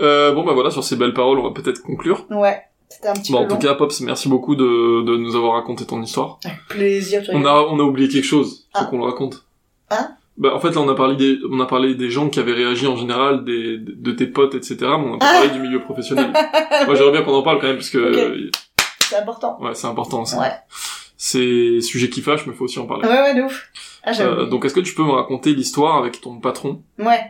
Euh, 0.02 0.34
bon 0.34 0.44
bah 0.44 0.54
voilà, 0.54 0.70
sur 0.72 0.84
ces 0.84 0.96
belles 0.96 1.14
paroles, 1.14 1.40
on 1.40 1.44
va 1.44 1.52
peut-être 1.52 1.82
conclure. 1.82 2.26
Ouais, 2.30 2.62
c'était 2.90 3.08
un 3.08 3.14
petit 3.14 3.32
Bon, 3.32 3.40
en 3.40 3.44
peu 3.44 3.48
tout 3.50 3.54
long. 3.56 3.60
cas, 3.62 3.74
Pops, 3.76 4.02
merci 4.02 4.30
beaucoup 4.30 4.56
de, 4.56 5.04
de 5.04 5.18
nous 5.18 5.36
avoir 5.36 5.54
raconté 5.54 5.86
ton 5.86 6.02
histoire. 6.02 6.40
Avec 6.46 6.60
plaisir, 6.70 7.24
tu 7.24 7.32
On 7.32 7.38
rigoles. 7.38 7.48
a, 7.52 7.64
on 7.70 7.80
a 7.80 7.84
oublié 7.84 8.08
quelque 8.08 8.26
chose, 8.26 8.68
faut 8.74 8.80
Ah. 8.84 8.86
qu'on 8.86 8.98
le 9.00 9.06
raconte. 9.06 9.45
Hein 9.96 10.16
Bah, 10.38 10.54
en 10.54 10.60
fait, 10.60 10.72
là, 10.72 10.82
on 10.82 10.90
a 10.90 10.96
parlé 10.96 11.16
des, 11.16 11.40
on 11.50 11.60
a 11.60 11.66
parlé 11.66 11.96
des 11.96 12.10
gens 12.10 12.30
qui 12.30 12.40
avaient 12.40 12.54
réagi 12.54 12.88
en 12.88 12.98
général, 12.98 13.44
des, 13.46 13.78
de 13.78 14.12
tes 14.12 14.28
potes, 14.28 14.54
etc., 14.56 14.78
mais 14.82 14.88
on 14.94 15.16
a 15.16 15.18
pas 15.20 15.28
Ah. 15.30 15.34
parlé 15.34 15.50
du 15.50 15.60
milieu 15.60 15.82
professionnel. 15.82 16.32
Moi, 16.86 16.96
j'aimerais 16.96 17.12
bien 17.12 17.22
qu'on 17.24 17.34
en 17.36 17.42
parle 17.44 17.60
quand 17.60 17.68
même, 17.68 17.78
parce 17.78 17.90
que, 17.90 18.50
C'est 19.10 19.16
important. 19.18 19.58
ouais, 19.62 19.74
c'est 19.74 19.88
important, 19.88 20.26
ça. 20.26 20.40
Ouais. 20.40 20.52
C'est 21.18 21.80
sujet 21.82 22.10
qui 22.10 22.22
fâche, 22.22 22.46
mais 22.46 22.54
faut 22.54 22.66
aussi 22.66 22.80
en 22.80 22.86
parler. 22.86 23.08
Ouais, 23.08 23.22
ouais, 23.22 23.36
de 23.36 23.42
ouf. 23.44 23.70
Ah. 24.04 24.12
Euh, 24.20 24.46
donc, 24.46 24.66
est-ce 24.66 24.74
que 24.74 24.82
tu 24.82 24.94
peux 24.94 25.04
me 25.04 25.12
raconter 25.12 25.54
l'histoire 25.54 25.98
avec 25.98 26.20
ton 26.22 26.40
patron? 26.40 26.84
Ouais. 27.00 27.22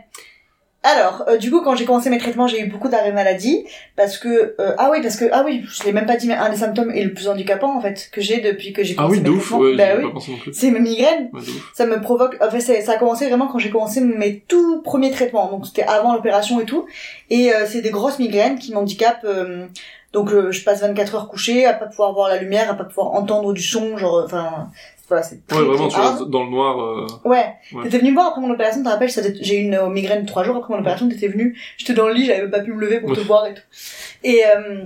Alors, 0.88 1.24
euh, 1.26 1.36
du 1.36 1.50
coup, 1.50 1.62
quand 1.62 1.74
j'ai 1.74 1.84
commencé 1.84 2.10
mes 2.10 2.18
traitements, 2.18 2.46
j'ai 2.46 2.60
eu 2.60 2.66
beaucoup 2.66 2.88
d'arrêts 2.88 3.10
maladie 3.10 3.64
parce 3.96 4.18
que 4.18 4.54
euh, 4.60 4.74
ah 4.78 4.88
oui, 4.92 4.98
parce 5.02 5.16
que 5.16 5.24
ah 5.32 5.42
oui, 5.44 5.64
je 5.68 5.82
l'ai 5.82 5.92
même 5.92 6.06
pas 6.06 6.14
dit, 6.16 6.28
mais 6.28 6.34
un 6.34 6.48
des 6.48 6.58
symptômes 6.58 6.92
est 6.92 7.02
le 7.02 7.12
plus 7.12 7.26
handicapant 7.28 7.76
en 7.76 7.80
fait 7.80 8.08
que 8.12 8.20
j'ai 8.20 8.40
depuis 8.40 8.72
que 8.72 8.84
j'ai 8.84 8.94
Ah 8.96 9.02
commencé 9.02 9.20
de 9.20 9.30
ouf, 9.30 9.50
ouais, 9.52 9.74
bah 9.74 9.94
ai 9.94 10.04
oui, 10.04 10.10
plus. 10.42 10.52
c'est 10.54 10.70
mes 10.70 10.78
migraines. 10.78 11.28
Ouais. 11.32 11.40
Ça 11.74 11.86
me 11.86 12.00
provoque. 12.00 12.36
En 12.40 12.50
fait, 12.50 12.60
ça 12.60 12.92
a 12.92 12.96
commencé 12.98 13.26
vraiment 13.26 13.48
quand 13.48 13.58
j'ai 13.58 13.70
commencé 13.70 14.00
mes 14.00 14.38
tout 14.46 14.80
premiers 14.82 15.10
traitements, 15.10 15.50
donc 15.50 15.66
c'était 15.66 15.82
avant 15.82 16.14
l'opération 16.14 16.60
et 16.60 16.64
tout. 16.66 16.86
Et 17.30 17.52
euh, 17.52 17.66
c'est 17.66 17.80
des 17.80 17.90
grosses 17.90 18.20
migraines 18.20 18.58
qui 18.58 18.72
m'handicapent. 18.72 19.24
euh, 19.24 19.66
donc 20.12 20.30
euh, 20.32 20.50
je 20.52 20.62
passe 20.64 20.80
24 20.80 21.14
heures 21.16 21.28
couchée, 21.28 21.66
à 21.66 21.74
pas 21.74 21.86
pouvoir 21.86 22.14
voir 22.14 22.28
la 22.28 22.36
lumière, 22.38 22.70
à 22.70 22.74
pas 22.74 22.84
pouvoir 22.84 23.12
entendre 23.12 23.52
du 23.52 23.60
son, 23.60 23.98
genre 23.98 24.22
enfin 24.24 24.68
voilà, 25.08 25.22
c'est 25.22 25.46
très, 25.46 25.58
Ouais, 25.58 25.64
vraiment, 25.64 25.88
tu 25.88 25.98
restes 26.00 26.22
dans 26.30 26.44
le 26.44 26.50
noir, 26.50 26.80
euh, 26.80 27.06
Ouais. 27.24 27.46
Ouais. 27.72 27.84
T'étais 27.84 27.98
venu 27.98 28.10
me 28.10 28.14
voir 28.14 28.28
après 28.28 28.40
mon 28.40 28.50
opération, 28.50 28.82
te 28.82 28.88
rappelles, 28.88 29.10
j'ai 29.40 29.56
eu 29.60 29.62
une 29.62 29.74
euh, 29.74 29.88
migraine 29.88 30.26
trois 30.26 30.42
jours 30.44 30.56
après 30.56 30.72
mon 30.74 30.80
opération, 30.80 31.08
t'étais 31.08 31.28
venu, 31.28 31.56
j'étais 31.76 31.94
dans 31.94 32.08
le 32.08 32.14
lit, 32.14 32.26
j'avais 32.26 32.42
même 32.42 32.50
pas 32.50 32.60
pu 32.60 32.72
me 32.72 32.80
lever 32.80 33.00
pour 33.00 33.12
te 33.14 33.20
voir 33.20 33.46
et 33.46 33.54
tout. 33.54 33.62
Et 34.24 34.40
euh, 34.46 34.84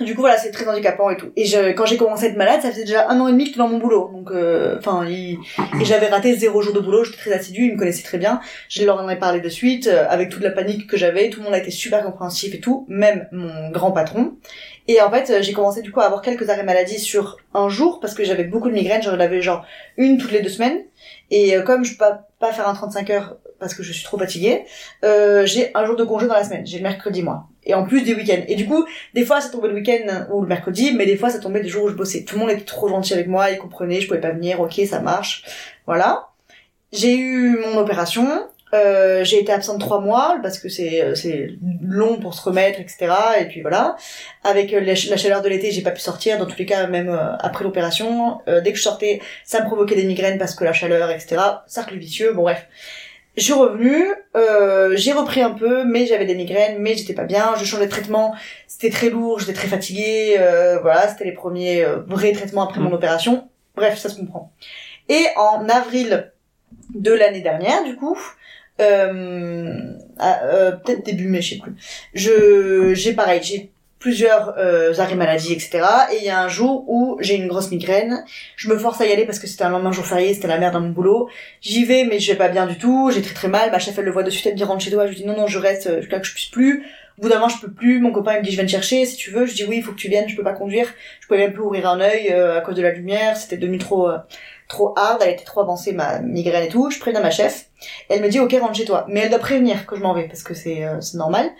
du 0.00 0.14
coup 0.14 0.20
voilà, 0.22 0.38
c'est 0.38 0.50
très 0.50 0.66
handicapant 0.66 1.10
et 1.10 1.16
tout. 1.18 1.30
Et 1.36 1.44
je, 1.44 1.72
quand 1.72 1.84
j'ai 1.84 1.98
commencé 1.98 2.24
à 2.24 2.28
être 2.28 2.36
malade, 2.36 2.62
ça 2.62 2.70
faisait 2.70 2.84
déjà 2.84 3.10
un 3.10 3.20
an 3.20 3.28
et 3.28 3.32
demi 3.32 3.44
que 3.44 3.48
j'étais 3.50 3.58
dans 3.58 3.68
mon 3.68 3.76
boulot. 3.78 4.08
Donc 4.14 4.30
euh, 4.30 4.76
enfin, 4.78 5.04
il- 5.06 5.38
et 5.80 5.84
j'avais 5.84 6.08
raté 6.08 6.34
zéro 6.36 6.62
jour 6.62 6.72
de 6.72 6.80
boulot, 6.80 7.04
j'étais 7.04 7.18
très 7.18 7.32
assidue, 7.32 7.66
ils 7.66 7.72
me 7.74 7.78
connaissaient 7.78 8.02
très 8.04 8.16
bien. 8.18 8.40
Je 8.70 8.82
leur 8.84 8.98
en 8.98 9.08
ai 9.10 9.16
parlé 9.16 9.40
de 9.40 9.48
suite, 9.50 9.88
avec 9.88 10.30
toute 10.30 10.42
la 10.42 10.52
panique 10.52 10.86
que 10.86 10.96
j'avais, 10.96 11.28
tout 11.28 11.40
le 11.40 11.44
monde 11.44 11.54
a 11.54 11.58
été 11.58 11.70
super 11.70 12.02
compréhensif 12.02 12.54
et 12.54 12.60
tout, 12.60 12.86
même 12.88 13.26
mon 13.32 13.70
grand 13.70 13.92
patron. 13.92 14.32
Et 14.90 15.00
en 15.00 15.08
fait, 15.08 15.30
euh, 15.30 15.40
j'ai 15.40 15.52
commencé 15.52 15.82
du 15.82 15.92
coup 15.92 16.00
à 16.00 16.06
avoir 16.06 16.20
quelques 16.20 16.50
arrêts 16.50 16.64
maladie 16.64 16.98
sur 16.98 17.36
un 17.54 17.68
jour 17.68 18.00
parce 18.00 18.12
que 18.12 18.24
j'avais 18.24 18.42
beaucoup 18.42 18.68
de 18.68 18.74
migraines, 18.74 19.04
j'en 19.04 19.20
avais 19.20 19.40
genre 19.40 19.64
une 19.96 20.18
toutes 20.18 20.32
les 20.32 20.42
deux 20.42 20.48
semaines. 20.48 20.82
Et 21.30 21.56
euh, 21.56 21.62
comme 21.62 21.84
je 21.84 21.92
peux 21.96 22.04
pas, 22.40 22.52
faire 22.52 22.68
un 22.68 22.74
35 22.74 23.08
heures 23.10 23.36
parce 23.60 23.72
que 23.72 23.84
je 23.84 23.92
suis 23.92 24.02
trop 24.02 24.18
fatiguée, 24.18 24.64
euh, 25.04 25.46
j'ai 25.46 25.70
un 25.76 25.86
jour 25.86 25.94
de 25.94 26.02
congé 26.02 26.26
dans 26.26 26.34
la 26.34 26.42
semaine. 26.42 26.66
J'ai 26.66 26.78
le 26.78 26.82
mercredi, 26.82 27.22
moi. 27.22 27.46
Et 27.62 27.74
en 27.74 27.84
plus 27.84 28.02
des 28.02 28.16
week-ends. 28.16 28.42
Et 28.48 28.56
du 28.56 28.66
coup, 28.66 28.84
des 29.14 29.24
fois, 29.24 29.40
ça 29.40 29.50
tombait 29.50 29.68
le 29.68 29.74
week-end 29.74 30.26
ou 30.32 30.42
le 30.42 30.48
mercredi, 30.48 30.92
mais 30.92 31.06
des 31.06 31.16
fois, 31.16 31.30
ça 31.30 31.38
tombait 31.38 31.60
des 31.60 31.68
jours 31.68 31.84
où 31.84 31.88
je 31.88 31.94
bossais. 31.94 32.24
Tout 32.24 32.34
le 32.34 32.40
monde 32.40 32.50
était 32.50 32.64
trop 32.64 32.88
gentil 32.88 33.14
avec 33.14 33.28
moi, 33.28 33.48
ils 33.52 33.58
comprenaient, 33.58 34.00
je 34.00 34.08
pouvais 34.08 34.20
pas 34.20 34.32
venir, 34.32 34.60
ok, 34.60 34.74
ça 34.88 34.98
marche. 34.98 35.44
Voilà. 35.86 36.30
J'ai 36.90 37.16
eu 37.16 37.60
mon 37.60 37.78
opération. 37.78 38.26
Euh, 38.72 39.24
j'ai 39.24 39.40
été 39.40 39.52
absente 39.52 39.80
trois 39.80 40.00
mois 40.00 40.38
parce 40.42 40.58
que 40.58 40.68
c'est 40.68 41.02
euh, 41.02 41.14
c'est 41.16 41.50
long 41.82 42.18
pour 42.18 42.34
se 42.34 42.42
remettre, 42.42 42.78
etc. 42.80 43.08
Et 43.40 43.46
puis 43.46 43.62
voilà. 43.62 43.96
Avec 44.44 44.72
euh, 44.72 44.80
la 44.80 44.94
ch- 44.94 45.08
la 45.10 45.16
chaleur 45.16 45.42
de 45.42 45.48
l'été, 45.48 45.70
j'ai 45.72 45.82
pas 45.82 45.90
pu 45.90 46.00
sortir. 46.00 46.38
Dans 46.38 46.46
tous 46.46 46.58
les 46.58 46.66
cas, 46.66 46.86
même 46.86 47.10
après 47.40 47.64
l'opération, 47.64 48.40
euh, 48.48 48.60
dès 48.60 48.70
que 48.72 48.78
je 48.78 48.82
sortais, 48.82 49.20
ça 49.44 49.60
me 49.60 49.66
provoquait 49.66 49.96
des 49.96 50.04
migraines 50.04 50.38
parce 50.38 50.54
que 50.54 50.64
la 50.64 50.72
chaleur, 50.72 51.10
etc. 51.10 51.40
Cercle 51.66 51.96
vicieux. 51.98 52.32
Bon 52.32 52.42
bref. 52.42 52.66
Je 53.36 53.44
suis 53.44 53.52
revenue, 53.52 54.06
euh, 54.36 54.96
j'ai 54.96 55.12
repris 55.12 55.40
un 55.40 55.52
peu, 55.52 55.84
mais 55.84 56.04
j'avais 56.04 56.24
des 56.26 56.34
migraines, 56.34 56.78
mais 56.78 56.96
j'étais 56.96 57.14
pas 57.14 57.24
bien. 57.24 57.54
Je 57.56 57.64
changeais 57.64 57.86
de 57.86 57.90
traitement, 57.90 58.34
c'était 58.66 58.90
très 58.90 59.08
lourd, 59.08 59.38
j'étais 59.38 59.52
très 59.52 59.68
fatiguée. 59.68 60.34
euh, 60.38 60.78
voilà, 60.80 61.08
c'était 61.08 61.24
les 61.24 61.32
premiers 61.32 61.84
vrais 62.08 62.32
traitements 62.32 62.62
après 62.68 62.80
mon 62.80 62.90
Mm. 62.90 62.94
opération. 62.94 63.48
Bref, 63.76 63.98
ça 63.98 64.08
se 64.08 64.16
comprend. 64.16 64.52
Et 65.08 65.24
en 65.36 65.68
avril 65.68 66.32
de 66.94 67.12
l'année 67.12 67.40
dernière, 67.40 67.84
du 67.84 67.94
coup, 67.96 68.18
peut-être 70.82 71.04
début 71.04 71.28
mai, 71.28 71.42
je 71.42 71.54
sais 71.54 71.60
plus. 71.60 71.74
Je, 72.14 72.92
j'ai 72.94 73.12
pareil, 73.12 73.40
j'ai 73.42 73.70
plusieurs 74.00 74.54
euh, 74.58 74.94
arrêts 74.98 75.14
maladie, 75.14 75.52
etc. 75.52 75.82
Et 76.12 76.16
il 76.16 76.24
y 76.24 76.30
a 76.30 76.42
un 76.42 76.48
jour 76.48 76.84
où 76.88 77.18
j'ai 77.20 77.36
une 77.36 77.46
grosse 77.46 77.70
migraine. 77.70 78.24
Je 78.56 78.68
me 78.68 78.76
force 78.76 79.00
à 79.00 79.06
y 79.06 79.12
aller 79.12 79.26
parce 79.26 79.38
que 79.38 79.46
c'était 79.46 79.62
un 79.62 79.68
lendemain 79.68 79.92
jour 79.92 80.06
férié, 80.06 80.34
c'était 80.34 80.48
la 80.48 80.58
merde 80.58 80.72
dans 80.72 80.80
mon 80.80 80.88
boulot. 80.88 81.28
J'y 81.60 81.84
vais, 81.84 82.04
mais 82.04 82.18
je 82.18 82.32
vais 82.32 82.38
pas 82.38 82.48
bien 82.48 82.66
du 82.66 82.78
tout. 82.78 83.10
J'ai 83.14 83.22
très 83.22 83.34
très 83.34 83.48
mal. 83.48 83.70
Ma 83.70 83.78
chef 83.78 83.98
elle 83.98 84.06
le 84.06 84.10
voit 84.10 84.22
de 84.22 84.30
suite, 84.30 84.46
elle 84.46 84.52
me 84.54 84.56
dit 84.56 84.64
rentre 84.64 84.82
chez 84.82 84.90
toi. 84.90 85.04
Je 85.04 85.10
lui 85.10 85.18
dis 85.18 85.26
non 85.26 85.36
non, 85.36 85.46
je 85.46 85.58
reste 85.58 85.86
euh, 85.86 86.00
jusqu'à 86.00 86.18
que 86.18 86.26
je 86.26 86.32
puisse 86.32 86.48
plus. 86.48 86.86
Au 87.18 87.22
bout 87.22 87.28
d'un 87.28 87.34
moment, 87.34 87.50
je 87.50 87.60
peux 87.60 87.70
plus. 87.70 88.00
Mon 88.00 88.10
copain 88.10 88.36
il 88.36 88.38
me 88.38 88.44
dit 88.44 88.50
je 88.50 88.56
viens 88.56 88.64
te 88.64 88.70
chercher 88.70 89.04
si 89.04 89.16
tu 89.16 89.30
veux. 89.30 89.44
Je 89.44 89.52
dis 89.52 89.64
oui, 89.64 89.76
il 89.76 89.82
faut 89.82 89.92
que 89.92 89.98
tu 89.98 90.08
viennes. 90.08 90.28
Je 90.28 90.34
peux 90.34 90.42
pas 90.42 90.54
conduire. 90.54 90.86
Je 91.20 91.26
pouvais 91.26 91.40
même 91.40 91.52
plus 91.52 91.62
ouvrir 91.62 91.86
un 91.86 92.00
œil 92.00 92.30
euh, 92.32 92.56
à 92.56 92.62
cause 92.62 92.76
de 92.76 92.82
la 92.82 92.92
lumière. 92.92 93.36
C'était 93.36 93.58
devenu 93.58 93.76
trop 93.76 94.08
euh, 94.08 94.16
trop 94.70 94.94
hard. 94.96 95.20
Elle 95.22 95.34
était 95.34 95.44
trop 95.44 95.60
avancée 95.60 95.92
ma 95.92 96.20
migraine 96.20 96.64
et 96.64 96.68
tout. 96.68 96.90
Je 96.90 96.98
préviens 96.98 97.20
ma 97.20 97.30
chef. 97.30 97.66
Elle 98.08 98.22
me 98.22 98.28
dit 98.30 98.40
ok 98.40 98.56
rentre 98.60 98.74
chez 98.74 98.86
toi, 98.86 99.04
mais 99.08 99.20
elle 99.20 99.28
doit 99.30 99.38
prévenir 99.38 99.84
que 99.86 99.96
je 99.96 100.00
m'en 100.02 100.14
vais 100.14 100.26
parce 100.28 100.42
que 100.42 100.54
c'est 100.54 100.84
euh, 100.84 100.98
normal. 101.14 101.50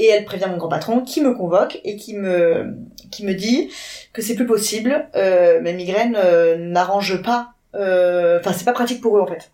Et 0.00 0.06
elle 0.08 0.24
prévient 0.24 0.46
mon 0.50 0.56
grand 0.56 0.68
patron 0.68 1.02
qui 1.02 1.20
me 1.20 1.32
convoque 1.34 1.80
et 1.84 1.94
qui 1.96 2.14
me 2.14 2.74
qui 3.12 3.24
me 3.24 3.32
dit 3.34 3.70
que 4.12 4.22
c'est 4.22 4.34
plus 4.34 4.46
possible. 4.46 5.08
Euh, 5.14 5.60
mes 5.60 5.72
migraines 5.72 6.16
euh, 6.18 6.56
n'arrangent 6.58 7.22
pas. 7.22 7.50
euh, 7.76 8.40
Enfin 8.40 8.52
c'est 8.52 8.64
pas 8.64 8.72
pratique 8.72 9.00
pour 9.00 9.16
eux 9.18 9.20
en 9.20 9.26
fait. 9.28 9.52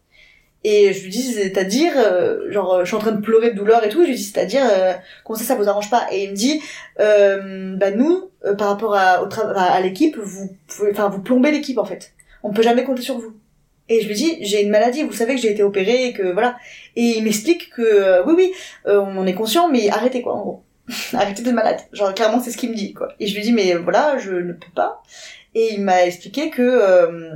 Et 0.65 0.93
je 0.95 1.03
lui 1.05 1.11
dis 1.11 1.23
c'est-à-dire 1.23 1.93
euh, 1.97 2.51
genre 2.51 2.81
je 2.81 2.85
suis 2.87 2.97
en 2.97 3.01
train 3.01 3.13
de 3.13 3.21
pleurer 3.21 3.51
de 3.51 3.57
douleur 3.57 3.85
et 3.85 3.89
tout. 3.91 4.03
Je 4.03 4.09
lui 4.09 4.17
dis 4.17 4.23
c'est-à-dire 4.25 4.63
euh, 4.71 4.95
comment 5.25 5.39
ça 5.39 5.45
ça 5.45 5.55
vous 5.57 5.69
arrange 5.69 5.91
pas? 5.91 6.07
Et 6.13 6.25
il 6.25 6.31
me 6.31 6.35
dit 6.37 6.63
euh, 7.01 7.77
bah 7.77 7.91
nous 7.91 8.31
euh, 8.47 8.55
par 8.55 8.69
rapport 8.69 8.95
à 8.95 9.27
à, 9.57 9.81
l'équipe 9.81 10.17
vous 10.19 10.51
enfin 10.91 11.09
vous 11.11 11.21
plombez 11.23 11.51
l'équipe 11.51 11.79
en 11.79 11.85
fait. 11.85 12.13
On 12.43 12.53
peut 12.53 12.63
jamais 12.63 12.85
compter 12.85 13.03
sur 13.03 13.19
vous. 13.19 13.35
Et 13.89 14.01
je 14.01 14.07
lui 14.07 14.15
dis, 14.15 14.39
j'ai 14.41 14.63
une 14.63 14.71
maladie, 14.71 15.03
vous 15.03 15.13
savez 15.13 15.35
que 15.35 15.41
j'ai 15.41 15.51
été 15.51 15.63
opérée 15.65 16.07
et 16.07 16.13
que 16.13 16.33
voilà. 16.33 16.57
Et 16.95 17.19
il 17.19 17.25
m'explique 17.25 17.71
que 17.71 17.83
euh, 17.83 18.23
oui, 18.25 18.35
oui, 18.37 18.53
euh, 18.87 19.01
on 19.01 19.19
en 19.19 19.27
est 19.27 19.35
conscient, 19.35 19.69
mais 19.69 19.91
arrêtez 19.91 20.23
quoi, 20.23 20.35
en 20.35 20.41
gros. 20.41 20.63
arrêtez 21.13 21.43
d'être 21.43 21.55
malade. 21.55 21.81
Genre 21.93 22.15
clairement, 22.15 22.41
c'est 22.41 22.53
ce 22.53 22.57
qu'il 22.57 22.71
me 22.71 22.77
dit 22.77 22.95
quoi. 22.95 23.09
Et 23.19 23.27
je 23.27 23.35
lui 23.35 23.43
dis, 23.43 23.53
mais 23.53 23.75
voilà, 23.75 24.17
je 24.19 24.33
ne 24.33 24.53
peux 24.53 24.71
pas. 24.75 25.03
Et 25.57 25.75
il 25.75 25.83
m'a 25.83 26.05
expliqué 26.05 26.51
que 26.51 26.63
euh, 26.63 27.33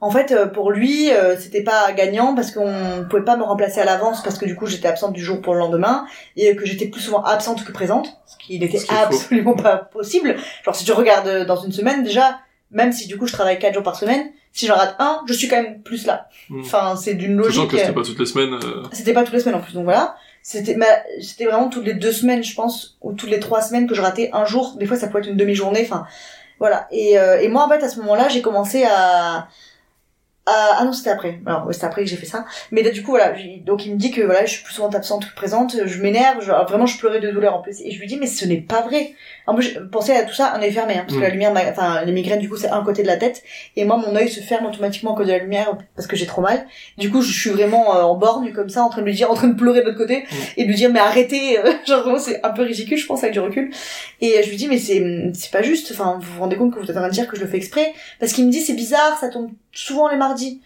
en 0.00 0.10
fait, 0.10 0.34
pour 0.52 0.70
lui, 0.70 1.10
euh, 1.12 1.34
c'était 1.38 1.62
pas 1.62 1.90
gagnant 1.92 2.34
parce 2.34 2.50
qu'on 2.50 3.06
pouvait 3.08 3.24
pas 3.24 3.36
me 3.36 3.42
remplacer 3.42 3.80
à 3.80 3.86
l'avance 3.86 4.22
parce 4.22 4.36
que 4.36 4.44
du 4.44 4.54
coup, 4.54 4.66
j'étais 4.66 4.88
absente 4.88 5.12
du 5.12 5.24
jour 5.24 5.40
pour 5.40 5.54
le 5.54 5.60
lendemain 5.60 6.04
et 6.36 6.54
que 6.56 6.66
j'étais 6.66 6.88
plus 6.88 7.00
souvent 7.00 7.22
absente 7.22 7.64
que 7.64 7.72
présente, 7.72 8.08
ce 8.26 8.36
qui 8.36 8.58
n'était 8.58 8.78
faux. 8.78 8.92
absolument 8.92 9.54
pas 9.54 9.78
possible. 9.78 10.36
Genre 10.64 10.74
si 10.74 10.84
tu 10.84 10.92
regardes 10.92 11.46
dans 11.46 11.56
une 11.56 11.72
semaine 11.72 12.02
déjà, 12.02 12.40
même 12.74 12.92
si 12.92 13.06
du 13.06 13.16
coup 13.16 13.26
je 13.26 13.32
travaille 13.32 13.58
quatre 13.58 13.72
jours 13.74 13.82
par 13.82 13.96
semaine, 13.96 14.30
si 14.52 14.66
j'en 14.66 14.74
rate 14.76 14.94
un, 14.98 15.22
je 15.26 15.32
suis 15.32 15.48
quand 15.48 15.60
même 15.62 15.80
plus 15.82 16.04
là. 16.06 16.28
Mm. 16.50 16.60
Enfin, 16.60 16.96
c'est 16.96 17.14
d'une 17.14 17.42
Sachant 17.42 17.62
logique. 17.62 17.70
que 17.70 17.76
c'était 17.78 17.90
euh, 17.90 17.94
pas 17.94 18.02
toutes 18.02 18.18
les 18.20 18.26
semaines. 18.26 18.54
euh, 18.62 18.82
C'était 18.92 19.12
pas 19.14 19.24
toutes 19.24 19.32
les 19.34 19.40
semaines 19.40 19.54
en 19.56 19.60
plus, 19.60 19.72
donc 19.72 19.84
voilà. 19.84 20.16
C'était 20.42 20.74
ma... 20.76 20.84
c'était 21.22 21.46
vraiment 21.46 21.70
toutes 21.70 21.86
les 21.86 21.94
deux 21.94 22.12
semaines, 22.12 22.44
je 22.44 22.54
pense, 22.54 22.98
ou 23.00 23.14
toutes 23.14 23.30
les 23.30 23.40
trois 23.40 23.62
semaines 23.62 23.86
que 23.86 23.94
je 23.94 24.02
ratais 24.02 24.28
un 24.34 24.44
jour. 24.44 24.74
Des 24.78 24.84
fois, 24.84 24.96
ça 24.98 25.06
pouvait 25.06 25.20
être 25.20 25.28
une 25.30 25.38
demi-journée. 25.38 25.80
Enfin, 25.82 26.06
voilà. 26.58 26.86
Et, 26.92 27.18
euh, 27.18 27.40
et 27.40 27.48
moi, 27.48 27.64
en 27.64 27.68
fait, 27.70 27.82
à 27.82 27.88
ce 27.88 27.98
moment-là, 28.00 28.28
j'ai 28.28 28.42
commencé 28.42 28.84
à- 28.84 29.48
ah 30.46 30.82
non, 30.84 30.92
c'était 30.92 31.10
après. 31.10 31.40
Alors, 31.46 31.66
ouais, 31.66 31.72
c'était 31.72 31.86
après 31.86 32.04
que 32.04 32.08
j'ai 32.10 32.16
fait 32.16 32.26
ça. 32.26 32.44
Mais 32.70 32.82
là, 32.82 32.90
du 32.90 33.02
coup, 33.02 33.12
voilà. 33.12 33.32
Donc, 33.64 33.86
il 33.86 33.92
me 33.94 33.98
dit 33.98 34.10
que 34.10 34.20
voilà, 34.20 34.44
je 34.44 34.52
suis 34.52 34.64
plus 34.64 34.74
souvent 34.74 34.90
absente 34.90 35.26
que 35.28 35.34
présente. 35.34 35.76
Je 35.86 36.02
m'énerve. 36.02 36.44
Vraiment, 36.68 36.86
je 36.86 36.98
pleurais 36.98 37.20
de 37.20 37.30
douleur 37.30 37.54
en 37.56 37.62
plus. 37.62 37.80
Et 37.80 37.90
je 37.90 37.98
lui 37.98 38.06
dis, 38.06 38.16
mais 38.18 38.26
ce 38.26 38.44
n'est 38.44 38.60
pas 38.60 38.82
vrai. 38.82 39.12
En 39.46 39.54
plus, 39.54 39.74
je 39.74 39.78
pensais 39.80 40.14
à 40.16 40.22
tout 40.24 40.34
ça, 40.34 40.52
un 40.54 40.62
œil 40.62 40.72
fermé, 40.72 40.94
hein, 40.94 41.04
parce 41.06 41.14
Mm. 41.14 41.20
que 41.20 41.22
la 41.22 41.30
lumière, 41.30 41.52
m'a- 41.52 41.68
enfin, 41.70 42.02
les 42.04 42.12
migraines, 42.12 42.40
du 42.40 42.48
coup, 42.48 42.56
c'est 42.56 42.68
un 42.68 42.82
côté 42.82 43.02
de 43.02 43.06
la 43.06 43.16
tête. 43.16 43.42
Et 43.76 43.84
moi, 43.84 43.96
mon 43.96 44.14
œil 44.16 44.28
se 44.28 44.40
ferme 44.40 44.66
automatiquement 44.66 45.14
à 45.14 45.16
cause 45.16 45.26
de 45.26 45.32
la 45.32 45.38
lumière, 45.38 45.76
parce 45.96 46.06
que 46.06 46.16
j'ai 46.16 46.26
trop 46.26 46.40
mal. 46.42 46.66
Du 46.98 47.10
coup, 47.10 47.20
je 47.22 47.32
suis 47.32 47.50
vraiment 47.50 47.96
euh, 47.96 48.02
en 48.02 48.14
borgne, 48.14 48.52
comme 48.52 48.68
ça, 48.70 48.82
en 48.82 48.88
train 48.90 49.00
de 49.02 49.06
lui 49.06 49.14
dire, 49.14 49.30
en 49.30 49.34
train 49.34 49.48
de 49.48 49.54
pleurer 49.54 49.80
de 49.80 49.86
l'autre 49.86 49.98
côté, 49.98 50.24
et 50.56 50.64
de 50.64 50.68
lui 50.68 50.76
dire, 50.76 50.90
mais 50.90 51.00
arrêtez. 51.00 51.58
euh, 51.58 51.72
Genre, 51.86 52.02
vraiment, 52.02 52.18
c'est 52.18 52.42
un 52.44 52.50
peu 52.50 52.62
ridicule, 52.62 52.96
je 52.98 53.06
pense, 53.06 53.22
avec 53.22 53.32
du 53.32 53.40
recul. 53.40 53.70
Et 54.20 54.38
euh, 54.38 54.42
je 54.44 54.48
lui 54.50 54.56
dis, 54.56 54.68
mais 54.68 54.78
c'est, 54.78 55.30
c'est 55.34 55.50
pas 55.50 55.62
juste. 55.62 55.90
Enfin, 55.92 56.18
vous 56.20 56.32
vous 56.34 56.40
rendez 56.40 56.56
compte 56.56 56.72
que 56.74 56.78
vous 56.80 56.84
êtes 56.90 56.96
en 56.96 57.00
train 57.00 57.08
de 57.08 57.14
dire 57.14 57.28
que 57.28 57.36
je 57.36 57.42
le 57.42 57.46
fais 57.48 57.56
exprès? 57.58 57.92
Parce 58.20 58.32
qu'il 58.32 58.46
me 58.46 58.50
dit, 58.50 58.60
c'est 58.60 58.74
bizarre, 58.74 59.18
ça 59.20 59.28
tombe 59.28 59.50
souvent 59.74 60.08
les 60.08 60.16
mardis. 60.16 60.62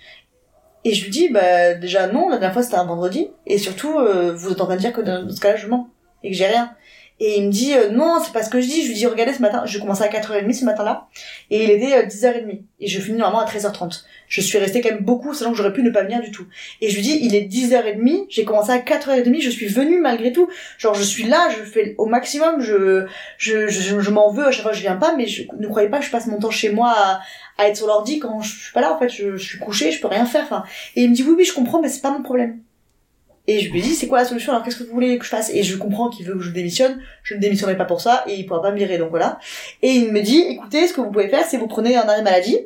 Et 0.85 0.95
je 0.95 1.05
lui 1.05 1.11
dis, 1.11 1.29
bah, 1.29 1.75
déjà, 1.75 2.07
non, 2.07 2.29
la 2.29 2.37
dernière 2.37 2.53
fois, 2.53 2.63
c'était 2.63 2.77
un 2.77 2.85
vendredi. 2.85 3.29
Et 3.47 3.59
surtout, 3.59 3.99
euh, 3.99 4.33
vous 4.35 4.53
êtes 4.53 4.61
en 4.61 4.67
train 4.67 4.77
de 4.77 4.81
dire 4.81 4.93
que 4.93 5.01
dans 5.01 5.29
ce 5.29 5.41
cas-là, 5.41 5.57
je 5.57 5.67
mens. 5.67 5.89
Et 6.23 6.31
que 6.31 6.37
j'ai 6.37 6.47
rien. 6.47 6.75
Et 7.21 7.39
il 7.39 7.47
me 7.47 7.51
dit, 7.51 7.75
euh, 7.75 7.91
non, 7.91 8.21
c'est 8.25 8.33
pas 8.33 8.43
ce 8.43 8.51
que 8.51 8.61
je 8.61 8.67
dis. 8.67 8.83
Je 8.83 8.89
lui 8.89 8.95
dis, 8.95 9.07
regardez, 9.07 9.33
ce 9.33 9.43
matin, 9.43 9.63
je 9.67 9.79
commençais 9.79 10.05
à 10.05 10.09
4h30 10.09 10.53
ce 10.53 10.65
matin-là. 10.65 11.09
Et 11.51 11.65
il 11.65 11.71
était 11.71 11.97
euh, 11.97 12.07
10h30. 12.07 12.63
Et 12.81 12.87
je 12.87 13.01
finis 13.01 13.19
normalement 13.19 13.41
à 13.41 13.51
13h30. 13.51 14.05
Je 14.29 14.41
suis 14.41 14.59
restée 14.59 14.81
quand 14.81 14.91
même 14.91 15.05
beaucoup, 15.05 15.35
sachant 15.35 15.51
que 15.51 15.57
j'aurais 15.57 15.73
pu 15.73 15.83
ne 15.83 15.91
pas 15.91 16.05
venir 16.05 16.21
du 16.21 16.31
tout. 16.31 16.47
Et 16.81 16.91
je 16.91 16.95
lui 16.95 17.03
dis, 17.03 17.19
il 17.23 17.35
est 17.35 17.51
10h30, 17.51 18.27
j'ai 18.29 18.45
commencé 18.45 18.71
à 18.71 18.79
4h30, 18.79 19.41
je 19.41 19.51
suis 19.51 19.67
venue 19.67 20.01
malgré 20.01 20.33
tout. 20.33 20.49
Genre, 20.77 20.95
je 20.95 21.03
suis 21.03 21.25
là, 21.25 21.49
je 21.51 21.65
fais 21.65 21.95
au 21.99 22.07
maximum, 22.07 22.61
je, 22.61 23.07
je, 23.39 23.69
je, 23.69 24.01
je 24.01 24.11
m'en 24.11 24.31
veux 24.31 24.47
à 24.47 24.51
chaque 24.53 24.63
fois 24.63 24.71
que 24.73 24.77
je 24.77 24.83
viens 24.83 24.97
pas, 24.97 25.17
mais 25.17 25.27
je 25.27 25.45
ne 25.59 25.67
croyez 25.67 25.89
pas 25.89 25.99
que 25.99 26.05
je 26.05 26.11
passe 26.11 26.27
mon 26.27 26.39
temps 26.39 26.51
chez 26.51 26.71
moi 26.71 26.95
à, 27.57 27.67
être 27.67 27.77
sur 27.77 27.89
l'ordi 27.89 28.21
quand 28.21 28.41
je 28.41 28.55
suis 28.55 28.73
pas 28.73 28.81
là, 28.81 28.95
en 28.95 28.99
fait, 28.99 29.09
je, 29.09 29.37
je 29.37 29.45
suis 29.45 29.59
couchée, 29.59 29.91
je 29.91 30.01
peux 30.01 30.09
rien 30.09 30.27
faire, 30.27 30.45
enfin. 30.45 30.63
Et 30.95 31.03
il 31.03 31.11
me 31.11 31.15
dit, 31.15 31.25
oui, 31.25 31.35
oui, 31.39 31.45
je 31.45 31.55
comprends, 31.55 31.81
mais 31.81 31.89
c'est 31.89 32.03
pas 32.03 32.11
mon 32.11 32.23
problème. 32.23 32.61
Et 33.49 33.61
je 33.61 33.73
lui 33.73 33.81
dis, 33.81 33.95
c'est 33.95 34.07
quoi 34.07 34.19
la 34.19 34.25
solution, 34.27 34.53
alors 34.53 34.63
qu'est-ce 34.63 34.77
que 34.77 34.85
vous 34.85 34.93
voulez 34.93 35.19
que 35.19 35.25
je 35.25 35.31
fasse? 35.31 35.51
Et 35.55 35.63
je 35.63 35.77
comprends 35.79 36.11
qu'il 36.11 36.27
veut 36.27 36.35
que 36.35 36.43
je 36.43 36.51
démissionne, 36.51 37.01
je 37.23 37.35
ne 37.35 37.41
démissionnerai 37.41 37.79
pas 37.79 37.87
pour 37.87 38.03
ça, 38.03 38.23
et 38.27 38.35
il 38.35 38.45
pourra 38.45 38.61
pas 38.61 38.71
me 38.71 38.77
virer, 38.77 38.99
donc 38.99 39.09
voilà. 39.09 39.39
Et 39.81 39.89
il 39.89 40.13
me 40.13 40.21
dit, 40.21 40.39
écoutez, 40.39 40.87
ce 40.87 40.93
que 40.93 41.01
vous 41.01 41.11
pouvez 41.11 41.29
faire, 41.29 41.47
c'est 41.47 41.57
vous 41.57 41.67
prenez 41.67 41.97
un 41.97 42.07
arrêt 42.07 42.23
maladie, 42.23 42.59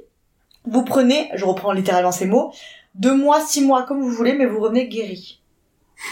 vous 0.65 0.83
prenez, 0.83 1.31
je 1.35 1.45
reprends 1.45 1.71
littéralement 1.71 2.11
ces 2.11 2.27
mots, 2.27 2.53
deux 2.97 3.15
mois, 3.15 3.41
six 3.41 3.63
mois, 3.63 3.85
comme 3.85 4.03
vous 4.03 4.11
voulez, 4.11 4.33
mais 4.35 4.45
vous 4.45 4.59
revenez 4.59 4.89
guéri. 4.89 5.41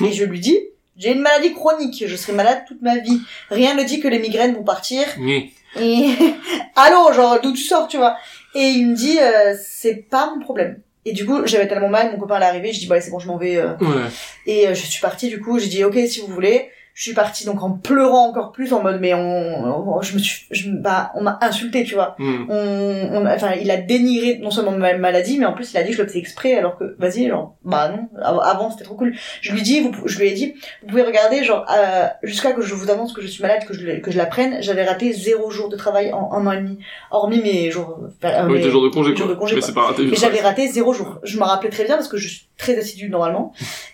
Et 0.05 0.13
je 0.13 0.25
lui 0.25 0.39
dis, 0.39 0.57
j'ai 0.97 1.13
une 1.13 1.21
maladie 1.21 1.53
chronique, 1.53 2.05
je 2.07 2.15
serai 2.17 2.33
malade 2.33 2.63
toute 2.69 2.81
ma 2.81 2.99
vie. 2.99 3.21
Rien 3.51 3.75
ne 3.75 3.83
dit 3.83 3.99
que 3.99 4.07
les 4.07 4.21
migraines 4.21 4.55
vont 4.55 4.63
partir. 4.65 5.05
oui. 5.19 5.53
Et, 5.81 6.11
allô, 6.77 7.13
genre, 7.13 7.41
d'où 7.41 7.53
tu 7.53 7.63
sors, 7.63 7.89
tu 7.89 7.97
vois? 7.97 8.17
Et 8.55 8.69
il 8.71 8.89
me 8.89 8.95
dit, 8.95 9.19
euh, 9.21 9.55
c'est 9.61 10.09
pas 10.09 10.33
mon 10.33 10.41
problème. 10.41 10.81
Et 11.07 11.13
du 11.13 11.25
coup, 11.27 11.47
j'avais 11.47 11.67
tellement 11.67 11.89
mal, 11.89 12.13
mon 12.13 12.19
copain 12.19 12.39
est 12.41 12.45
arrivé, 12.45 12.73
je 12.73 12.81
dis, 12.81 12.87
bon, 12.87 12.93
allez, 12.93 13.03
c'est 13.03 13.11
bon, 13.11 13.19
je 13.19 13.27
m'en 13.27 13.39
vais, 13.39 13.57
euh, 13.57 13.73
Ouais. 13.81 14.09
et 14.47 14.69
euh, 14.69 14.75
je 14.75 14.85
suis 14.85 15.01
partie, 15.01 15.29
du 15.29 15.41
coup, 15.41 15.59
j'ai 15.59 15.69
dit, 15.69 15.83
ok, 15.85 15.97
si 16.07 16.21
vous 16.21 16.27
voulez. 16.27 16.69
Je 16.95 17.05
suis 17.05 17.15
partie 17.15 17.47
donc 17.47 17.63
en 17.63 17.71
pleurant 17.71 18.29
encore 18.29 18.53
plus, 18.53 18.73
en 18.75 18.83
mode, 18.83 18.99
mais 19.01 19.15
on, 19.15 19.89
on- 19.97 20.03
je 20.03 20.15
me 20.15 20.19
suis, 20.19 20.47
je, 20.51 20.69
bah, 20.71 21.13
on 21.15 21.23
m'a 21.23 21.39
insulté, 21.41 21.85
tu 21.85 21.95
vois. 21.95 22.15
Mm. 22.19 22.45
On, 22.51 23.09
on, 23.13 23.27
enfin, 23.27 23.53
il 23.61 23.71
a 23.71 23.79
dénigré 23.79 24.39
non 24.43 24.51
seulement 24.51 24.73
ma 24.73 24.95
maladie, 24.99 25.39
mais 25.39 25.47
en 25.47 25.53
plus, 25.55 25.73
il 25.73 25.79
a 25.79 25.83
dit 25.83 25.91
que 25.91 25.97
je 25.97 26.03
le 26.03 26.09
faisais 26.09 26.19
exprès, 26.19 26.55
alors 26.57 26.77
que, 26.77 26.97
vas-y, 26.99 27.29
genre, 27.29 27.55
bah 27.65 27.89
non, 27.89 28.09
av- 28.23 28.41
avant, 28.43 28.71
c'était 28.71 28.85
trop 28.85 28.97
cool. 28.97 29.15
Je 29.41 29.53
lui 29.53 29.63
dis, 29.63 29.81
vous, 29.81 29.93
je 30.07 30.19
lui 30.19 30.29
ai 30.29 30.33
dit, 30.33 30.55
vous 30.83 30.89
pouvez 30.89 31.03
regarder, 31.03 31.43
genre, 31.45 31.65
euh, 31.75 32.07
jusqu'à 32.23 32.53
que 32.53 32.61
je 32.61 32.75
vous 32.75 32.91
annonce 32.91 33.13
que 33.15 33.23
je 33.23 33.29
suis 33.29 33.41
malade, 33.43 33.65
que 33.67 33.73
je, 33.73 33.99
que 34.01 34.11
je 34.11 34.19
la 34.19 34.27
prenne, 34.27 34.61
j'avais 34.61 34.85
raté 34.85 35.13
zéro 35.13 35.51
jour 35.51 35.69
de 35.71 35.77
travail 35.77 36.13
en 36.13 36.31
un 36.33 36.47
an 36.47 36.53
et 36.53 36.57
demi. 36.59 36.79
Hormis 37.11 37.41
mes 37.41 37.71
jours, 37.71 37.99
euh, 38.25 38.47
oui, 38.47 38.55
mes- 38.59 38.69
jours 38.71 38.83
de 38.83 38.89
congé, 38.89 39.17
jours 39.17 39.27
quoi. 39.27 39.35
de 39.35 39.39
congé, 39.41 39.55
mais 39.55 39.61
quoi. 39.61 39.69
c'est 39.69 39.75
pas 39.75 39.83
raté. 39.87 40.03
mais 40.05 40.17
j'avais 40.17 40.41
raté 40.41 40.69
zéro 40.69 40.93
jour. 40.93 41.19
Je 41.23 41.39
me 41.39 41.45
rappelais 41.45 41.71
très 41.71 41.85
bien 41.85 41.95
parce 41.97 42.09
que 42.09 42.17
je 42.19 42.29
suis 42.29 42.47
très 42.59 42.77
assidue 42.79 43.09
normalement. 43.09 43.53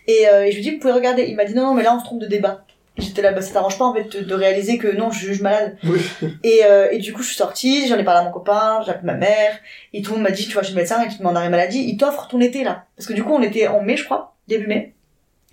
Et, 0.08 0.26
euh, 0.28 0.44
et 0.44 0.50
je 0.50 0.56
lui 0.56 0.62
dis, 0.62 0.70
vous 0.72 0.78
pouvez 0.80 0.92
regarder. 0.92 1.24
Il 1.28 1.36
m'a 1.36 1.44
dit, 1.44 1.54
non, 1.54 1.62
non, 1.66 1.74
mais 1.74 1.82
là, 1.84 1.94
on 1.94 2.00
se 2.00 2.04
trompe 2.04 2.20
de 2.20 2.26
débat. 2.26 2.64
J'étais 2.98 3.20
là, 3.20 3.32
bah, 3.32 3.42
ça 3.42 3.52
t'arrange 3.52 3.78
pas, 3.78 3.84
en 3.84 3.94
fait, 3.94 4.04
de, 4.04 4.20
de 4.24 4.34
réaliser 4.34 4.78
que 4.78 4.88
non, 4.88 5.10
je 5.10 5.26
juge 5.26 5.42
malade. 5.42 5.76
Oui. 5.84 6.00
Et, 6.42 6.64
euh, 6.64 6.88
et 6.90 6.98
du 6.98 7.12
coup, 7.12 7.22
je 7.22 7.28
suis 7.28 7.36
sortie, 7.36 7.86
j'en 7.88 7.98
ai 7.98 8.04
parlé 8.04 8.20
à 8.20 8.24
mon 8.24 8.32
copain, 8.32 8.80
j'ai 8.84 8.90
appelé 8.90 9.06
ma 9.06 9.14
mère, 9.14 9.58
et 9.92 10.00
tout 10.00 10.12
le 10.12 10.16
monde 10.16 10.24
m'a 10.24 10.30
dit, 10.30 10.46
tu 10.46 10.54
vois, 10.54 10.62
chez 10.62 10.70
le 10.70 10.76
médecin, 10.76 11.02
et 11.02 11.08
tu 11.08 11.24
en 11.24 11.34
arrêt 11.36 11.50
maladie, 11.50 11.84
il 11.86 11.96
t'offre 11.96 12.28
ton 12.28 12.40
été, 12.40 12.64
là. 12.64 12.84
Parce 12.96 13.06
que 13.06 13.12
du 13.12 13.22
coup, 13.22 13.32
on 13.32 13.42
était 13.42 13.66
en 13.66 13.82
mai, 13.82 13.96
je 13.96 14.04
crois, 14.04 14.36
début 14.48 14.66
mai. 14.66 14.94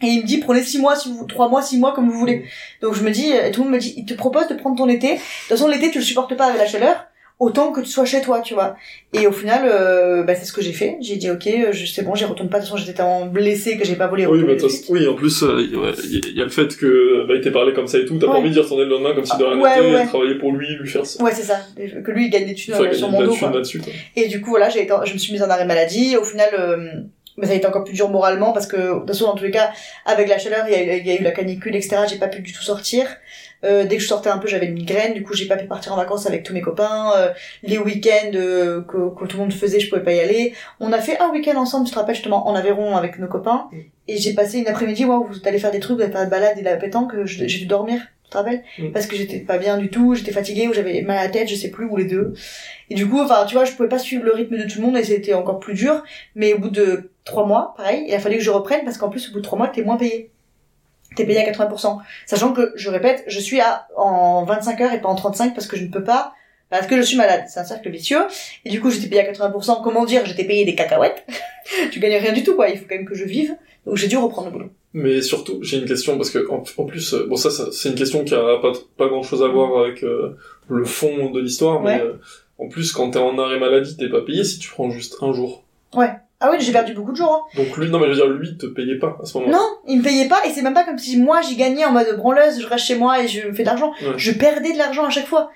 Et 0.01 0.07
il 0.07 0.21
me 0.21 0.27
dit, 0.27 0.39
prenez 0.39 0.63
six 0.63 0.79
mois, 0.79 0.95
si 0.95 1.11
vous, 1.11 1.25
trois 1.25 1.49
mois, 1.49 1.61
six 1.61 1.77
mois, 1.77 1.93
comme 1.93 2.09
vous 2.09 2.17
voulez. 2.19 2.45
Donc 2.81 2.93
je 2.93 3.03
me 3.03 3.11
dis, 3.11 3.31
et 3.31 3.51
tout 3.51 3.61
le 3.61 3.69
monde 3.69 3.75
me 3.75 3.79
dit, 3.79 3.93
il 3.95 4.05
te 4.05 4.13
propose 4.13 4.47
de 4.47 4.53
prendre 4.53 4.75
ton 4.75 4.89
été. 4.89 5.13
De 5.13 5.17
toute 5.17 5.47
façon, 5.49 5.67
l'été, 5.67 5.91
tu 5.91 5.99
le 5.99 6.03
supportes 6.03 6.35
pas 6.35 6.47
avec 6.47 6.59
la 6.59 6.67
chaleur. 6.67 7.05
Autant 7.39 7.71
que 7.71 7.81
tu 7.81 7.87
sois 7.87 8.05
chez 8.05 8.21
toi, 8.21 8.41
tu 8.41 8.53
vois. 8.53 8.75
Et 9.11 9.27
au 9.27 9.31
final, 9.31 9.63
euh, 9.65 10.23
bah, 10.23 10.35
c'est 10.35 10.45
ce 10.45 10.53
que 10.53 10.61
j'ai 10.61 10.71
fait. 10.71 10.97
J'ai 11.01 11.15
dit, 11.17 11.29
ok, 11.29 11.47
euh, 11.47 11.71
je, 11.71 11.85
c'est 11.85 12.03
bon, 12.03 12.15
j'y 12.15 12.25
retourne 12.25 12.47
pas. 12.47 12.59
De 12.59 12.63
toute 12.63 12.71
façon, 12.71 12.81
j'étais 12.81 12.93
tellement 12.95 13.25
blessée 13.25 13.77
que 13.77 13.83
j'ai 13.85 13.95
pas 13.95 14.07
voulu 14.07 14.25
Oui, 14.27 14.43
mais 14.45 14.55
oui, 14.89 15.07
en 15.07 15.15
plus, 15.15 15.43
euh, 15.43 15.55
ouais, 15.57 15.91
il 16.03 16.37
y, 16.37 16.41
a 16.41 16.43
le 16.43 16.49
fait 16.49 16.77
que 16.77 17.25
bah, 17.27 17.33
il 17.35 17.41
t'ait 17.41 17.51
parlé 17.51 17.73
comme 17.73 17.87
ça 17.87 17.97
et 17.97 18.05
tout, 18.05 18.17
t'as 18.17 18.27
Ouais. 18.27 18.33
pas 18.33 18.39
envie 18.39 18.51
d'y 18.51 18.59
retourner 18.59 18.85
le 18.85 18.91
lendemain 18.91 19.13
comme 19.13 19.25
si 19.25 19.35
de 19.37 19.43
rien 19.43 19.59
Ouais, 19.59 19.81
n'était, 19.81 19.95
ouais. 19.95 20.05
travailler 20.05 20.35
pour 20.35 20.51
lui, 20.53 20.67
lui 20.75 20.87
faire 20.87 21.05
ça. 21.05 21.21
Ouais, 21.23 21.31
c'est 21.33 21.43
ça. 21.43 21.59
Que 21.75 22.11
lui, 22.11 22.25
il 22.25 22.29
gagne 22.29 22.45
des 22.45 22.53
thunes 22.53 22.75
euh, 22.75 22.93
sur 22.93 23.09
mon 23.09 23.23
dos, 23.23 23.35
quoi. 23.35 23.51
Et 24.15 24.27
du 24.27 24.39
coup, 24.39 24.51
voilà, 24.51 24.69
j'ai 24.69 24.83
été, 24.83 24.93
je 25.05 25.13
me 25.13 25.17
suis 25.17 25.33
mise 25.33 25.43
en 25.43 25.49
arrêt 25.49 25.65
maladie. 25.65 26.15
Au 26.15 26.23
final, 26.23 26.49
euh, 26.57 26.77
mais 27.37 27.47
ça 27.47 27.53
a 27.53 27.55
été 27.55 27.65
encore 27.65 27.83
plus 27.83 27.93
dur 27.93 28.09
moralement 28.09 28.53
parce 28.53 28.67
que 28.67 28.77
de 28.77 28.99
toute 28.99 29.07
façon 29.07 29.25
dans 29.25 29.35
tous 29.35 29.43
les 29.43 29.51
cas 29.51 29.71
avec 30.05 30.27
la 30.29 30.37
chaleur 30.37 30.65
il 30.67 30.71
y 30.71 30.75
a, 30.75 30.97
il 30.97 31.07
y 31.07 31.11
a 31.11 31.19
eu 31.19 31.23
la 31.23 31.31
canicule 31.31 31.75
etc 31.75 31.97
j'ai 32.07 32.17
pas 32.17 32.27
pu 32.27 32.41
du 32.41 32.53
tout 32.53 32.61
sortir 32.61 33.07
euh, 33.63 33.85
dès 33.85 33.97
que 33.97 34.01
je 34.03 34.07
sortais 34.07 34.29
un 34.29 34.37
peu 34.37 34.47
j'avais 34.47 34.65
une 34.67 34.73
migraine. 34.73 35.13
Du 35.13 35.23
coup 35.23 35.33
j'ai 35.33 35.47
pas 35.47 35.55
pu 35.57 35.65
partir 35.67 35.93
en 35.93 35.95
vacances 35.97 36.25
avec 36.25 36.43
tous 36.43 36.53
mes 36.53 36.61
copains. 36.61 37.11
Euh, 37.17 37.29
les 37.63 37.77
week-ends 37.77 38.31
euh, 38.35 38.81
que, 38.81 39.13
que 39.17 39.25
tout 39.25 39.37
le 39.37 39.43
monde 39.43 39.53
faisait 39.53 39.79
je 39.79 39.89
pouvais 39.89 40.03
pas 40.03 40.13
y 40.13 40.19
aller. 40.19 40.53
On 40.79 40.91
a 40.91 40.99
fait 40.99 41.19
un 41.19 41.29
week-end 41.31 41.55
ensemble 41.57 41.87
je 41.87 41.91
te 41.93 41.99
rappelle 41.99 42.15
justement 42.15 42.47
en 42.47 42.55
Aveyron 42.55 42.95
avec 42.97 43.19
nos 43.19 43.27
copains. 43.27 43.67
Et 44.07 44.17
j'ai 44.17 44.33
passé 44.33 44.59
une 44.59 44.67
après-midi 44.67 45.05
waouh 45.05 45.25
vous 45.25 45.39
allez 45.45 45.59
faire 45.59 45.71
des 45.71 45.79
trucs 45.79 45.97
vous 45.97 46.03
allez 46.03 46.11
faire 46.11 46.25
de 46.25 46.29
balade 46.29 46.57
et 46.57 46.61
de 46.61 46.65
la 46.65 46.75
pétanque 46.77 47.13
je- 47.25 47.47
j'ai 47.47 47.59
dû 47.59 47.65
dormir 47.67 48.01
tu 48.25 48.29
te 48.31 48.37
rappelles 48.37 48.63
Mm. 48.79 48.91
parce 48.91 49.05
que 49.05 49.15
j'étais 49.15 49.39
pas 49.39 49.57
bien 49.59 49.77
du 49.77 49.89
tout 49.89 50.15
j'étais 50.15 50.31
fatiguée 50.31 50.67
ou 50.67 50.73
j'avais 50.73 51.01
mal 51.03 51.17
à 51.19 51.23
la 51.25 51.29
tête 51.29 51.47
je 51.47 51.55
sais 51.55 51.69
plus 51.69 51.85
ou 51.85 51.95
les 51.97 52.05
deux. 52.05 52.33
Et 52.89 52.95
du 52.95 53.07
coup 53.07 53.21
enfin 53.21 53.45
tu 53.45 53.55
vois 53.55 53.63
je 53.65 53.71
pouvais 53.73 53.87
pas 53.89 53.99
suivre 53.99 54.23
le 54.25 54.33
rythme 54.33 54.57
de 54.57 54.63
tout 54.63 54.79
le 54.81 54.85
monde 54.87 54.97
et 54.97 55.03
c'était 55.03 55.33
encore 55.33 55.59
plus 55.59 55.73
dur. 55.73 56.03
Mais 56.35 56.53
au 56.53 56.59
bout 56.59 56.69
de 56.69 57.11
trois 57.25 57.45
mois, 57.45 57.73
pareil, 57.77 58.03
il 58.07 58.13
a 58.13 58.19
fallu 58.19 58.35
que 58.37 58.43
je 58.43 58.49
reprenne 58.51 58.81
parce 58.83 58.97
qu'en 58.97 59.09
plus, 59.09 59.29
au 59.29 59.31
bout 59.33 59.39
de 59.39 59.43
trois 59.45 59.57
mois, 59.57 59.69
t'es 59.69 59.81
moins 59.83 59.95
payé. 59.95 60.31
T'es 61.15 61.25
payé 61.25 61.39
à 61.45 61.51
80%. 61.51 61.99
Sachant 62.25 62.53
que, 62.53 62.71
je 62.75 62.89
répète, 62.89 63.23
je 63.27 63.39
suis 63.39 63.59
à, 63.59 63.87
en 63.97 64.43
25 64.45 64.81
heures 64.81 64.93
et 64.93 65.01
pas 65.01 65.09
en 65.09 65.15
35 65.15 65.53
parce 65.53 65.67
que 65.67 65.77
je 65.77 65.83
ne 65.83 65.89
peux 65.89 66.03
pas, 66.03 66.33
parce 66.69 66.87
que 66.87 66.95
je 66.97 67.01
suis 67.01 67.17
malade. 67.17 67.43
C'est 67.47 67.59
un 67.59 67.63
cercle 67.65 67.89
vicieux. 67.89 68.21
Et 68.65 68.69
du 68.69 68.81
coup, 68.81 68.89
j'étais 68.89 69.07
payé 69.07 69.21
à 69.27 69.31
80%. 69.31 69.83
Comment 69.83 70.05
dire? 70.05 70.25
J'étais 70.25 70.43
payé 70.45 70.65
des 70.65 70.75
cacahuètes. 70.75 71.25
tu 71.91 71.99
gagnes 71.99 72.17
rien 72.17 72.33
du 72.33 72.43
tout, 72.43 72.55
quoi. 72.55 72.69
Il 72.69 72.77
faut 72.79 72.85
quand 72.89 72.95
même 72.95 73.05
que 73.05 73.15
je 73.15 73.25
vive. 73.25 73.55
Donc 73.85 73.97
j'ai 73.97 74.07
dû 74.07 74.15
reprendre 74.17 74.47
le 74.47 74.53
boulot. 74.53 74.69
Mais 74.93 75.21
surtout, 75.21 75.59
j'ai 75.63 75.77
une 75.79 75.85
question 75.85 76.15
parce 76.17 76.29
que 76.29 76.49
en, 76.49 76.63
en 76.77 76.85
plus, 76.85 77.13
euh, 77.15 77.25
bon 77.27 77.35
ça, 77.35 77.49
ça 77.49 77.65
c'est 77.71 77.89
une 77.89 77.95
question 77.95 78.23
qui 78.23 78.33
a 78.35 78.59
pas 78.61 78.71
pas 78.95 79.07
grand 79.07 79.23
chose 79.23 79.41
à 79.43 79.47
voir 79.47 79.83
avec 79.83 80.03
euh, 80.03 80.37
le 80.69 80.85
fond 80.85 81.31
de 81.31 81.39
l'histoire, 81.41 81.81
mais 81.81 81.95
Ouais. 81.95 82.01
euh, 82.01 82.13
en 82.59 82.69
plus 82.69 82.91
quand 82.93 83.09
t'es 83.09 83.19
en 83.19 83.37
arrêt 83.39 83.59
maladie, 83.59 83.97
t'es 83.97 84.07
pas 84.07 84.21
payé 84.21 84.43
si 84.43 84.59
tu 84.59 84.69
prends 84.69 84.89
juste 84.91 85.17
un 85.21 85.33
jour. 85.33 85.63
Ah 86.45 86.49
oui, 86.51 86.57
j'ai 86.59 86.73
perdu 86.73 86.93
beaucoup 86.93 87.13
de 87.13 87.17
jours, 87.17 87.31
hein. 87.31 87.57
Donc 87.63 87.77
lui, 87.77 87.89
non 87.89 87.99
mais 87.99 88.05
je 88.07 88.09
veux 88.11 88.15
dire, 88.15 88.27
lui, 88.27 88.57
te 88.57 88.65
payait 88.65 88.99
pas 88.99 89.17
à 89.21 89.25
ce 89.25 89.37
moment. 89.37 89.49
Non, 89.51 89.65
il 89.87 89.99
me 89.99 90.03
payait 90.03 90.27
pas 90.27 90.41
et 90.45 90.49
c'est 90.51 90.61
même 90.61 90.73
pas 90.73 90.83
comme 90.83 90.97
si 90.97 91.17
moi 91.17 91.39
j'y 91.41 91.55
gagnais 91.55 91.85
en 91.85 91.91
mode 91.93 92.17
branleuse, 92.17 92.61
je 92.61 92.67
reste 92.67 92.85
chez 92.85 92.95
moi 92.95 93.23
et 93.23 93.27
je 93.29 93.39
fais 93.53 93.63
de 93.63 93.67
l'argent. 93.67 93.91
Ouais. 94.01 94.13
Je 94.17 94.31
perdais 94.33 94.73
de 94.73 94.77
l'argent 94.77 95.05
à 95.05 95.09
chaque 95.09 95.27
fois. 95.27 95.51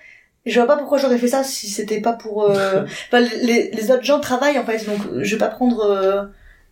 Et 0.46 0.50
je 0.50 0.58
vois 0.60 0.68
pas 0.68 0.78
pourquoi 0.78 0.98
j'aurais 0.98 1.18
fait 1.18 1.28
ça 1.28 1.44
si 1.44 1.68
c'était 1.68 2.00
pas 2.00 2.14
pour. 2.14 2.50
euh, 2.50 2.86
Enfin, 3.12 3.20
les, 3.20 3.70
les 3.72 3.92
autres 3.92 4.04
gens 4.04 4.22
travaillent 4.22 4.58
en 4.58 4.66
fait, 4.66 4.86
donc 4.86 5.00
je 5.22 5.36
vais 5.36 5.40
pas 5.40 5.50
prendre 5.50 5.82
euh, 5.84 6.24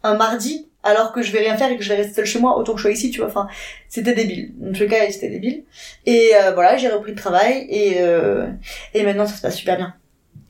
un 0.03 0.15
mardi 0.15 0.69
alors 0.87 1.11
que 1.11 1.21
je 1.23 1.31
vais 1.31 1.39
rien 1.39 1.57
faire 1.57 1.69
et 1.71 1.77
que 1.77 1.83
je 1.83 1.89
vais 1.89 1.95
rester 1.95 2.13
seule 2.13 2.25
chez 2.25 2.39
moi 2.39 2.57
autant 2.59 2.71
que 2.73 2.77
je 2.77 2.83
sois 2.83 2.91
ici, 2.91 3.09
tu 3.11 3.19
vois. 3.19 3.27
Enfin, 3.27 3.47
c'était 3.89 4.13
débile. 4.13 4.53
En 4.63 4.71
tout 4.71 4.87
cas, 4.87 4.97
c'était 5.09 5.29
débile. 5.29 5.63
Et 6.05 6.29
euh, 6.35 6.51
voilà, 6.53 6.77
j'ai 6.77 6.87
repris 6.89 7.11
le 7.11 7.17
travail 7.17 7.65
et 7.69 7.95
euh, 8.01 8.45
et 8.93 9.03
maintenant 9.03 9.25
ça 9.25 9.35
se 9.35 9.41
passe 9.41 9.57
super 9.57 9.75
bien. 9.77 9.93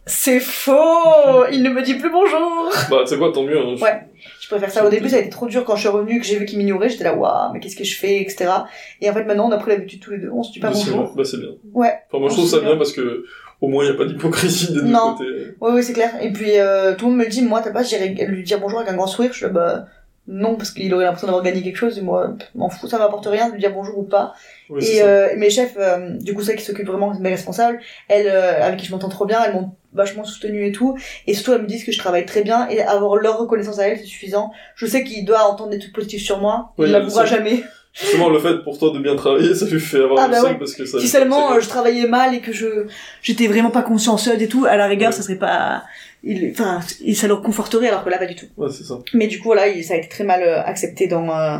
C'est 0.08 0.40
faux. 0.40 1.46
Il 1.52 1.64
ne 1.64 1.70
me 1.70 1.82
dit 1.82 1.96
plus 1.96 2.12
bonjour. 2.12 2.72
Bah 2.92 2.98
sais 3.06 3.18
quoi, 3.18 3.32
tant 3.32 3.44
mieux. 3.44 3.58
hein. 3.60 3.76
Ouais. 3.82 4.02
Je 4.40 4.48
préfère 4.48 4.70
ça. 4.72 4.86
Au 4.86 4.90
début, 4.90 5.10
ça 5.10 5.16
a 5.16 5.20
été 5.20 5.30
trop 5.30 5.48
dur 5.48 5.66
quand 5.66 5.76
je 5.76 5.82
suis 5.82 5.90
revenue, 5.90 6.20
que 6.20 6.26
j'ai 6.26 6.38
vu 6.38 6.46
qu'il 6.46 6.60
m'ignorait. 6.60 6.90
J'étais 6.90 7.04
là, 7.06 7.16
waouh, 7.16 7.52
mais 7.54 7.60
qu'est-ce 7.60 7.76
que 7.76 7.84
je 7.84 7.98
fais, 7.98 8.22
etc. 8.22 8.46
Et 9.02 9.10
en 9.10 9.14
fait, 9.14 9.24
maintenant, 9.24 9.48
on 9.50 9.52
a 9.52 9.58
pris 9.58 9.72
l'habitude 9.72 10.00
tous 10.02 10.12
les 10.12 10.20
deux. 10.20 10.30
On 10.32 10.44
se 10.44 10.52
dit 10.52 10.60
pas 10.60 10.70
Bah, 10.70 10.76
c'est 10.76 10.92
bonjour. 10.92 11.06
bien. 11.06 11.14
Bah 11.16 11.24
c'est 11.26 11.38
bien. 11.40 11.50
Ouais. 11.74 11.94
Enfin 12.10 12.20
moi 12.20 12.30
je 12.30 12.36
trouve 12.36 12.48
ça 12.48 12.60
bien 12.60 12.78
parce 12.78 12.92
que 12.94 13.26
au 13.62 13.68
moins 13.68 13.84
il 13.84 13.88
y 13.88 13.92
a 13.92 13.96
pas 13.96 14.06
d'hypocrisie 14.06 14.74
des 14.74 14.82
deux 14.82 14.88
Non. 14.88 15.16
côtés. 15.16 15.56
Ouais, 15.62 15.72
ouais, 15.72 15.82
c'est 15.82 15.94
clair. 15.94 16.12
Et 16.22 16.32
puis, 16.32 16.60
euh, 16.60 16.94
tout 16.96 17.06
le 17.06 17.12
monde 17.12 17.20
me 17.22 17.24
le 17.26 17.30
dit, 17.32 17.42
moi, 17.42 17.62
t'as 17.64 17.72
pas, 17.72 17.82
j'irais 17.84 18.10
lui 18.10 18.44
dire 18.44 18.60
bonjour 18.60 18.80
avec 18.80 18.92
un 18.92 18.96
grand 18.96 19.08
sourire. 19.08 19.32
Je 19.32 19.38
suis 19.38 19.46
là, 19.48 19.52
bah, 19.52 19.86
non, 20.28 20.56
parce 20.56 20.72
qu'il 20.72 20.94
aurait 20.94 21.06
l'impression 21.06 21.28
d'avoir 21.28 21.44
gagné 21.44 21.62
quelque 21.62 21.76
chose. 21.78 21.98
Et 21.98 22.02
moi, 22.02 22.34
m'en 22.56 22.70
fous, 22.70 22.88
ça 22.88 22.98
m'apporte 22.98 23.28
rien 23.28 23.48
de 23.50 23.54
lui 23.54 23.60
dire 23.60 23.72
bonjour 23.74 23.98
ou 24.00 24.04
pas. 24.04 24.34
Oui, 24.70 24.84
et 24.86 25.02
euh, 25.04 25.30
mes 25.38 25.50
chefs, 25.50 25.76
euh, 25.78 26.10
du 26.20 26.34
coup, 26.34 26.42
celles 26.42 26.56
qui 26.56 26.66
s'occupent 26.66 26.88
vraiment 26.88 27.14
de 27.14 27.20
mes 27.22 27.30
responsables, 27.30 27.80
elles, 28.08 28.28
euh, 28.28 28.64
avec 28.64 28.80
qui 28.80 28.86
je 28.88 28.92
m'entends 28.92 29.10
trop 29.10 29.26
bien, 29.26 29.44
elles 29.46 29.54
m'ont 29.54 29.72
vachement 29.94 30.24
soutenue 30.26 30.66
et 30.66 30.72
tout. 30.72 30.98
Et 31.28 31.34
surtout, 31.34 31.54
elles 31.54 31.62
me 31.62 31.68
disent 31.68 31.86
que 31.86 31.92
je 31.92 32.00
travaille 32.00 32.26
très 32.26 32.42
bien 32.42 32.68
et 32.70 32.82
avoir 32.82 33.16
leur 33.18 33.38
reconnaissance 33.38 33.80
à 33.80 33.88
elles, 33.88 34.00
c'est 34.00 34.06
suffisant. 34.06 34.52
Je 34.76 34.86
sais 34.88 35.04
qu'il 35.04 35.24
doit 35.26 35.44
entendre 35.44 35.70
des 35.70 35.80
trucs 35.80 35.94
positifs 35.94 36.24
sur 36.24 36.40
moi. 36.40 36.74
Oui, 36.78 36.88
il 36.88 36.92
l'avouera 36.92 37.26
ça- 37.26 37.36
jamais. 37.38 37.64
Justement 37.94 38.28
le 38.30 38.40
fait 38.40 38.62
pour 38.66 38.78
toi 38.78 38.92
de 38.92 39.00
bien 39.00 39.16
travailler, 39.16 39.56
ça 39.56 39.66
lui 39.68 39.80
fait 39.80 40.04
avoir 40.04 40.26
Ah, 40.26 40.28
bah 40.28 40.44
ouais. 40.44 40.56
parce 40.60 40.74
que 40.74 40.84
ça. 40.86 41.00
Si 41.00 41.08
seulement 41.08 41.54
euh, 41.54 41.62
je 41.62 41.70
travaillais 41.70 42.08
mal 42.10 42.36
et 42.36 42.42
que 42.42 42.52
je 42.52 42.88
j'étais 43.22 43.48
vraiment 43.48 43.70
pas 43.72 43.84
consciencieuse 43.84 44.42
et 44.42 44.50
tout, 44.50 44.66
à 44.66 44.76
la 44.76 44.88
rigueur, 44.88 45.12
Ouais. 45.12 45.16
ça 45.16 45.22
serait 45.22 45.38
pas, 45.38 45.84
il, 46.26 46.52
enfin, 46.52 46.82
ça 47.14 47.28
leur 47.28 47.42
conforterait 47.42 47.88
alors 47.88 48.04
que 48.04 48.10
là 48.10 48.18
pas 48.18 48.26
du 48.26 48.36
tout. 48.36 48.48
Ouais 48.58 48.70
c'est 48.72 48.84
ça. 48.84 49.00
Mais 49.14 49.28
du 49.28 49.38
coup 49.40 49.46
voilà, 49.50 49.68
il- 49.68 49.84
ça 49.84 49.94
a 49.94 49.98
été 49.98 50.10
très 50.10 50.24
mal 50.24 50.42
euh, 50.44 50.62
accepté 50.64 51.08
dans 51.08 51.30
euh, 51.30 51.58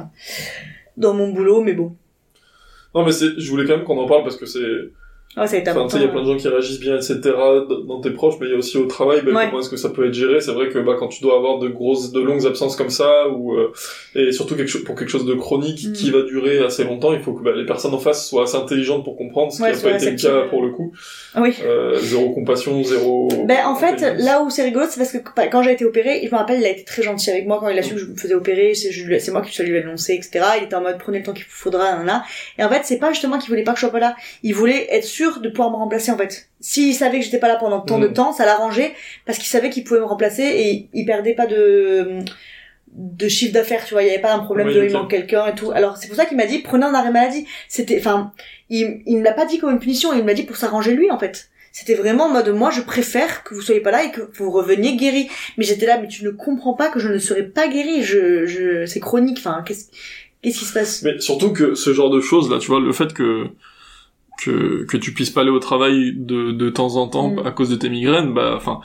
dans 0.98 1.14
mon 1.14 1.30
boulot, 1.30 1.62
mais 1.62 1.74
bon, 1.74 1.96
Non 2.94 3.06
mais 3.06 3.12
c'est, 3.12 3.38
je 3.38 3.50
voulais 3.50 3.66
quand 3.66 3.76
même 3.78 3.86
qu'on 3.86 3.98
en 4.00 4.08
parle 4.08 4.24
parce 4.24 4.38
que 4.38 4.46
c'est, 4.46 4.60
ouais, 5.38 5.48
ça 5.48 5.56
a 5.56 5.60
été 5.60 5.70
enfin 5.72 5.88
il 5.98 6.02
y 6.02 6.06
a 6.06 6.08
plein 6.10 6.22
de 6.24 6.28
gens 6.28 6.38
qui 6.38 6.48
réagissent 6.48 6.80
bien 6.80 6.96
etc. 6.96 7.20
dans 7.88 8.02
tes 8.02 8.12
proches, 8.12 8.36
mais 8.40 8.48
il 8.48 8.52
y 8.52 8.56
a 8.56 8.58
aussi 8.58 8.78
au 8.78 8.86
travail, 8.86 9.22
ben, 9.24 9.36
Ouais. 9.36 9.48
comment 9.50 9.60
est-ce 9.62 9.70
que 9.70 9.78
ça 9.78 9.90
peut 9.90 10.08
être 10.08 10.14
géré? 10.14 10.40
C'est 10.42 10.52
vrai 10.54 10.70
que 10.70 10.80
bah 10.80 10.96
quand 10.98 11.08
tu 11.08 11.22
dois 11.22 11.36
avoir 11.38 11.60
de 11.60 11.68
grosses, 11.68 12.12
de 12.12 12.22
longues 12.22 12.46
absences 12.46 12.76
comme 12.76 12.90
ça 12.90 13.28
ou 13.30 13.54
euh, 13.56 13.72
et 14.16 14.32
surtout 14.32 14.56
quelque 14.56 14.78
pour 14.80 14.96
quelque 14.96 15.10
chose 15.10 15.26
de 15.26 15.34
chronique 15.34 15.86
Mm. 15.88 15.94
qui 15.94 16.12
va 16.12 16.22
durer 16.22 16.60
assez 16.60 16.84
longtemps, 16.84 17.14
il 17.14 17.20
faut 17.22 17.34
que 17.34 17.44
bah, 17.44 17.52
les 17.56 17.66
personnes 17.66 17.94
en 17.94 17.98
face 18.00 18.28
soient 18.30 18.44
assez 18.44 18.56
intelligentes 18.58 19.04
pour 19.04 19.18
comprendre, 19.18 19.52
ce 19.52 19.62
Ouais, 19.62 19.72
qui 19.72 19.84
n'a 19.84 19.92
pas 19.92 19.98
été 19.98 20.12
le 20.12 20.18
cas 20.18 20.42
pour 20.50 20.62
le 20.64 20.70
coup. 20.72 20.94
Ah 21.34 21.42
Oui. 21.42 21.54
Euh, 21.66 21.98
zéro 22.00 22.30
compassion, 22.34 22.84
zéro. 22.84 23.28
Ben 23.46 23.66
en 23.66 23.76
fait, 23.76 24.02
là 24.20 24.42
où 24.42 24.50
c'est 24.50 24.64
rigolo, 24.64 24.86
c'est 24.90 25.00
parce 25.00 25.12
que 25.12 25.18
bah, 25.36 25.48
quand 25.48 25.62
j'ai 25.64 25.74
été 25.74 25.86
opérée, 25.86 26.22
je 26.26 26.32
me 26.32 26.38
rappelle, 26.38 26.60
il 26.60 26.66
a 26.66 26.70
été 26.70 26.84
très 26.84 27.02
gentil 27.04 27.30
avec 27.32 27.46
moi 27.48 27.58
quand 27.60 27.68
il 27.70 27.78
a 27.78 27.84
su 27.84 27.94
que 27.96 28.00
je 28.00 28.06
me 28.06 28.16
faisais 28.16 28.34
opérer, 28.36 28.74
c'est 28.74 28.92
c'est 29.20 29.32
moi 29.32 29.42
qui 29.42 29.52
suis 29.52 29.62
allée 29.64 29.72
lui 29.72 29.80
annoncer, 29.80 30.14
etc. 30.14 30.46
Il 30.60 30.64
était 30.66 30.76
en 30.76 30.82
mode 30.82 30.98
prenez 30.98 31.20
le 31.20 31.24
temps 31.26 31.34
qu'il 31.34 31.44
vous 31.46 31.50
faudra, 31.52 32.04
là, 32.04 32.24
Et 32.58 32.64
en 32.64 32.70
fait, 32.70 32.82
c'est 32.84 33.00
pas 33.00 33.12
justement 33.12 33.38
qu'il 33.40 33.50
voulait 33.50 33.64
pas 33.64 33.72
que 33.74 33.78
je 33.80 33.86
sois 33.86 33.92
pas 33.92 34.00
là, 34.00 34.16
il 34.44 34.54
voulait 34.54 34.88
être 34.92 35.04
sûr 35.04 35.25
de 35.42 35.50
pouvoir 35.50 35.72
me 35.72 35.76
remplacer 35.76 36.12
en 36.12 36.18
fait. 36.18 36.50
S'il 36.60 36.94
savait 36.96 37.20
que 37.20 37.26
j'étais 37.26 37.40
pas 37.40 37.48
là 37.48 37.56
pendant 37.56 37.82
tant 37.82 38.00
de 38.00 38.08
Mm. 38.08 38.14
temps, 38.14 38.32
ça 38.34 38.46
l'arrangeait 38.46 38.94
parce 39.26 39.38
qu'il 39.38 39.48
savait 39.48 39.70
qu'il 39.70 39.84
pouvait 39.84 40.00
me 40.00 40.06
remplacer 40.06 40.44
et 40.44 40.90
il 40.94 41.06
perdait 41.06 41.34
pas 41.34 41.46
de 41.48 42.20
de 42.98 43.28
chiffre 43.28 43.52
d'affaires, 43.54 43.84
tu 43.84 43.94
vois, 43.94 44.04
il 44.04 44.08
y 44.08 44.10
avait 44.10 44.22
pas 44.22 44.34
un 44.34 44.40
problème 44.40 44.68
Oui, 44.68 44.76
de 44.76 44.86
il 44.86 44.92
manque 44.94 45.10
quelqu'un 45.12 45.48
et 45.48 45.56
tout. 45.56 45.72
Alors 45.72 45.98
c'est 45.98 46.08
pour 46.08 46.16
ça 46.16 46.26
qu'il 46.26 46.38
m'a 46.38 46.46
dit 46.46 46.60
prenez 46.60 46.86
un 46.86 46.94
arrêt 46.94 47.12
maladie. 47.12 47.46
C'était, 47.68 47.98
enfin, 48.00 48.32
il, 48.70 49.02
il 49.06 49.18
me 49.18 49.24
l'a 49.24 49.34
pas 49.34 49.46
dit 49.46 49.58
comme 49.60 49.72
une 49.72 49.80
punition, 49.80 50.14
il 50.14 50.22
me 50.22 50.28
l'a 50.28 50.34
dit 50.34 50.44
pour 50.44 50.56
s'arranger 50.56 50.94
lui 50.94 51.12
en 51.12 51.20
fait. 51.20 51.50
C'était 51.74 51.96
vraiment 51.96 52.26
en 52.28 52.30
mode 52.30 52.48
moi 52.56 52.72
je 52.72 52.80
préfère 52.80 53.44
que 53.44 53.54
vous 53.54 53.60
soyez 53.62 53.82
pas 53.82 53.92
là 53.92 54.06
et 54.06 54.12
que 54.12 54.22
vous 54.38 54.50
reveniez 54.50 54.96
guéri. 54.96 55.28
Mais 55.58 55.66
j'étais 55.66 55.86
là 55.86 55.98
mais 56.00 56.08
tu 56.08 56.24
ne 56.24 56.30
comprends 56.30 56.74
pas 56.74 56.88
que 56.88 57.00
je 57.00 57.10
ne 57.10 57.18
serai 57.18 57.44
pas 57.44 57.68
guéri. 57.68 58.02
Je, 58.02 58.46
je, 58.46 58.86
c'est 58.86 59.02
chronique. 59.02 59.40
Enfin 59.40 59.62
qu'est-ce, 59.68 59.88
qu'est-ce 60.42 60.60
qui 60.60 60.66
se 60.66 60.72
passe? 60.74 61.02
Mais 61.02 61.20
surtout 61.20 61.52
que 61.52 61.76
ce 61.76 61.92
genre 61.92 62.10
de 62.10 62.22
choses 62.22 62.50
là, 62.50 62.60
tu 62.60 62.68
vois, 62.68 62.80
le 62.80 62.94
fait 62.94 63.12
que 63.14 63.48
que 64.38 64.86
que 64.86 64.98
tu 64.98 65.14
puisses 65.14 65.30
pas 65.30 65.42
aller 65.42 65.50
au 65.52 65.60
travail 65.60 66.14
de 66.18 66.52
de 66.52 66.70
temps 66.70 66.96
en 66.98 67.08
temps 67.08 67.30
Mm. 67.32 67.48
à 67.48 67.52
cause 67.52 67.70
de 67.70 67.76
tes 67.76 67.90
migraines, 67.90 68.34
bah 68.34 68.54
enfin 68.56 68.80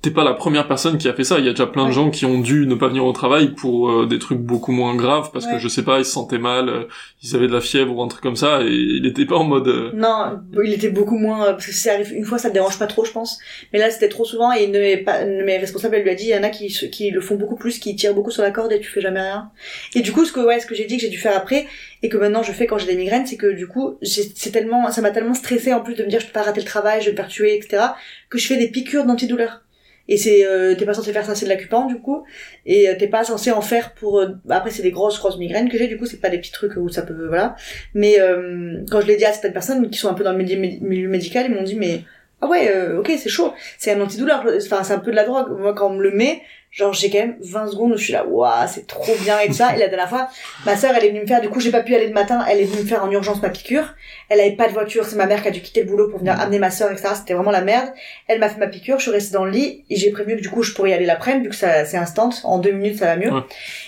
t'es 0.00 0.10
pas 0.12 0.22
la 0.22 0.34
première 0.34 0.68
personne 0.68 0.96
qui 0.96 1.08
a 1.08 1.12
fait 1.12 1.24
ça. 1.24 1.38
Il 1.38 1.44
y 1.44 1.48
a 1.48 1.52
déjà 1.52 1.66
plein 1.66 1.82
de 1.84 1.88
Ouais. 1.88 1.94
gens 1.94 2.10
qui 2.10 2.24
ont 2.24 2.40
dû 2.40 2.66
ne 2.66 2.74
pas 2.74 2.88
venir 2.88 3.04
au 3.04 3.12
travail 3.12 3.54
pour 3.54 3.90
euh, 3.90 4.06
des 4.06 4.18
trucs 4.18 4.38
beaucoup 4.38 4.70
moins 4.70 4.94
graves 4.94 5.30
parce 5.32 5.46
que 5.46 5.58
je 5.58 5.66
sais 5.68 5.82
pas, 5.82 5.98
ils 5.98 6.04
se 6.04 6.12
sentaient 6.12 6.38
mal, 6.38 6.68
euh, 6.68 6.84
ils 7.22 7.34
avaient 7.34 7.48
de 7.48 7.52
la 7.52 7.60
fièvre 7.60 7.96
ou 7.96 8.02
un 8.02 8.08
truc 8.08 8.22
comme 8.22 8.36
ça 8.36 8.62
et 8.62 8.72
il 8.72 9.06
était 9.06 9.24
pas 9.24 9.36
en 9.36 9.44
mode 9.44 9.66
euh, 9.66 9.90
Non, 9.94 10.38
il 10.64 10.72
était 10.72 10.90
beaucoup 10.90 11.18
moins 11.18 11.52
parce 11.52 11.66
que 11.66 11.72
ça 11.72 11.94
arrive 11.94 12.12
une 12.12 12.24
fois, 12.24 12.38
ça 12.38 12.48
te 12.48 12.54
dérange 12.54 12.78
pas 12.78 12.86
trop, 12.86 13.04
je 13.04 13.10
pense. 13.12 13.38
Mais 13.72 13.78
là, 13.80 13.90
c'était 13.90 14.08
trop 14.08 14.24
souvent 14.24 14.52
et 14.52 14.64
une 14.64 14.72
de 14.72 14.78
mes, 14.78 15.56
responsables, 15.58 15.96
elle 15.96 16.04
lui 16.04 16.10
a 16.10 16.14
dit, 16.14 16.24
il 16.26 16.30
y 16.30 16.38
en 16.38 16.44
a 16.44 16.50
qui, 16.50 16.68
qui 16.68 17.10
le 17.10 17.20
font 17.20 17.34
beaucoup 17.34 17.56
plus, 17.56 17.78
qui 17.80 17.96
tirent 17.96 18.14
beaucoup 18.14 18.30
sur 18.30 18.42
la 18.42 18.52
corde 18.52 18.72
et 18.72 18.78
tu 18.80 18.88
fais 18.88 19.00
jamais 19.00 19.20
rien. 19.20 19.50
Et 19.94 20.00
du 20.00 20.12
coup, 20.12 20.24
ce 20.24 20.32
que 20.32 20.40
ouais, 20.40 20.60
ce 20.60 20.66
que 20.66 20.76
j'ai 20.76 20.84
dit 20.84 20.96
que 20.96 21.02
j'ai 21.02 21.08
dû 21.08 21.18
faire 21.18 21.36
après 21.36 21.66
et 22.04 22.08
que 22.08 22.16
maintenant 22.16 22.44
je 22.44 22.52
fais 22.52 22.66
quand 22.66 22.78
j'ai 22.78 22.86
des 22.86 22.96
migraines, 22.96 23.26
c'est 23.26 23.36
que 23.36 23.52
du 23.52 23.66
coup, 23.66 23.98
c'est 24.02 24.52
tellement, 24.52 24.90
ça 24.92 25.00
m'a 25.00 25.10
tellement 25.10 25.34
stressé 25.34 25.74
en 25.74 25.80
plus 25.80 25.94
de 25.94 26.04
me 26.04 26.08
dire 26.08 26.20
je 26.20 26.26
peux 26.26 26.32
pas 26.32 26.42
rater 26.42 26.60
le 26.60 26.66
travail, 26.66 27.00
je 27.00 27.06
vais 27.06 27.12
me 27.12 27.16
faire 27.16 27.28
tuer, 27.28 27.56
etc. 27.56 27.82
Que 28.30 28.38
je 28.38 28.46
fais 28.46 28.56
des 28.56 28.68
piqûres 28.68 29.04
d'antidouleur. 29.04 29.62
Et 30.08 30.16
c'est, 30.16 30.46
euh, 30.46 30.74
t'es 30.74 30.86
pas 30.86 30.94
censé 30.94 31.12
faire 31.12 31.24
ça, 31.26 31.34
c'est 31.34 31.44
de 31.44 31.50
l'acupan 31.50 31.86
du 31.86 32.00
coup, 32.00 32.24
et 32.64 32.88
euh, 32.88 32.94
t'es 32.98 33.08
pas 33.08 33.24
censé 33.24 33.50
en 33.50 33.60
faire 33.60 33.92
pour. 33.92 34.20
euh, 34.20 34.28
bah, 34.44 34.56
après, 34.56 34.70
c'est 34.70 34.82
des 34.82 34.90
grosses 34.90 35.18
grosses 35.18 35.38
migraines 35.38 35.68
que 35.68 35.76
j'ai, 35.78 35.86
du 35.86 35.98
coup, 35.98 36.06
c'est 36.06 36.20
pas 36.20 36.30
des 36.30 36.38
petits 36.38 36.52
trucs 36.52 36.76
où 36.76 36.88
ça 36.88 37.02
peut, 37.02 37.26
voilà. 37.28 37.56
Mais 37.94 38.18
euh, 38.20 38.84
quand 38.90 39.00
je 39.00 39.06
l'ai 39.06 39.16
dit 39.16 39.24
à 39.24 39.32
certaines 39.32 39.52
personnes 39.52 39.90
qui 39.90 39.98
sont 39.98 40.08
un 40.08 40.14
peu 40.14 40.24
dans 40.24 40.32
le 40.32 40.38
milieu, 40.38 40.56
milieu 40.56 41.08
médical, 41.08 41.46
ils 41.48 41.54
m'ont 41.54 41.62
dit 41.62 41.76
mais 41.76 42.02
ah 42.40 42.46
ouais, 42.46 42.70
euh, 42.74 43.00
ok, 43.00 43.10
c'est 43.18 43.28
chaud, 43.28 43.52
c'est 43.78 43.92
un 43.92 44.00
antidouleur, 44.00 44.46
enfin 44.64 44.84
c'est 44.84 44.94
un 44.94 45.00
peu 45.00 45.10
de 45.10 45.16
la 45.16 45.24
drogue. 45.24 45.58
Moi, 45.58 45.74
quand 45.74 45.90
on 45.90 45.94
me 45.94 46.02
le 46.02 46.12
met, 46.12 46.40
genre 46.70 46.92
j'ai 46.92 47.10
quand 47.10 47.18
même 47.18 47.36
20 47.40 47.68
secondes 47.68 47.92
où 47.92 47.96
je 47.96 48.04
suis 48.04 48.12
là, 48.12 48.26
waouh, 48.26 48.68
c'est 48.68 48.86
trop 48.86 49.14
bien 49.22 49.38
et 49.40 49.48
tout 49.48 49.54
ça. 49.54 49.74
Et 49.74 49.78
la 49.78 49.88
dernière 49.88 50.08
fois, 50.08 50.28
ma 50.64 50.76
sœur, 50.76 50.92
elle 50.96 51.04
est 51.04 51.08
venue 51.08 51.22
me 51.22 51.26
faire, 51.26 51.40
du 51.40 51.48
coup, 51.48 51.60
j'ai 51.60 51.70
pas 51.70 51.82
pu 51.82 51.94
aller 51.94 52.06
le 52.06 52.12
matin, 52.12 52.44
elle 52.48 52.60
est 52.60 52.64
venue 52.64 52.82
me 52.82 52.86
faire 52.86 53.04
en 53.04 53.10
urgence 53.10 53.42
ma 53.42 53.50
piqûre. 53.50 53.94
Elle 54.28 54.40
avait 54.40 54.56
pas 54.56 54.68
de 54.68 54.72
voiture, 54.72 55.04
c'est 55.04 55.16
ma 55.16 55.26
mère 55.26 55.42
qui 55.42 55.48
a 55.48 55.50
dû 55.50 55.60
quitter 55.60 55.82
le 55.82 55.86
boulot 55.88 56.08
pour 56.08 56.18
venir 56.18 56.38
amener 56.38 56.58
ma 56.58 56.70
sœur, 56.70 56.90
etc. 56.92 57.08
C'était 57.14 57.34
vraiment 57.34 57.50
la 57.50 57.62
merde. 57.62 57.88
Elle 58.26 58.38
m'a 58.38 58.48
fait 58.48 58.58
ma 58.58 58.66
piqûre, 58.66 58.98
je 58.98 59.04
suis 59.04 59.10
restée 59.10 59.32
dans 59.32 59.44
le 59.44 59.50
lit 59.50 59.84
et 59.88 59.96
j'ai 59.96 60.10
prévenu 60.10 60.36
que 60.36 60.42
du 60.42 60.50
coup 60.50 60.62
je 60.62 60.72
pourrais 60.74 60.90
y 60.90 60.92
aller 60.92 61.06
l'après-midi 61.06 61.44
vu 61.44 61.50
que 61.50 61.56
ça 61.56 61.84
c'est 61.84 61.96
instant, 61.96 62.30
en 62.44 62.58
deux 62.58 62.72
minutes 62.72 62.98
ça 62.98 63.06
va 63.06 63.16
mieux. 63.16 63.32
Ouais. 63.32 63.40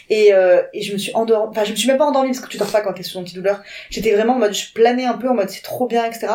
Et, 0.09 0.33
euh, 0.33 0.63
et 0.73 0.83
je 0.83 0.93
me 0.93 0.99
suis 0.99 1.15
endormie, 1.15 1.51
enfin 1.51 1.65
je 1.65 1.73
me 1.73 1.77
suis 1.77 1.89
même 1.89 1.99
pas 1.99 2.07
endormie 2.07 2.31
parce 2.31 2.41
que 2.41 2.49
tu 2.49 2.59
dors 2.59 2.71
pas 2.71 2.81
quand 2.81 2.93
t'es 2.93 3.03
sous 3.03 3.19
antidouleur. 3.19 3.63
J'étais 3.91 4.13
vraiment 4.13 4.35
en 4.35 4.39
mode, 4.39 4.55
je 4.55 4.73
planais 4.73 5.05
un 5.05 5.15
peu 5.15 5.29
en 5.29 5.35
mode 5.35 5.51
c'est 5.51 5.63
trop 5.63 5.87
bien, 5.87 6.05
etc. 6.05 6.29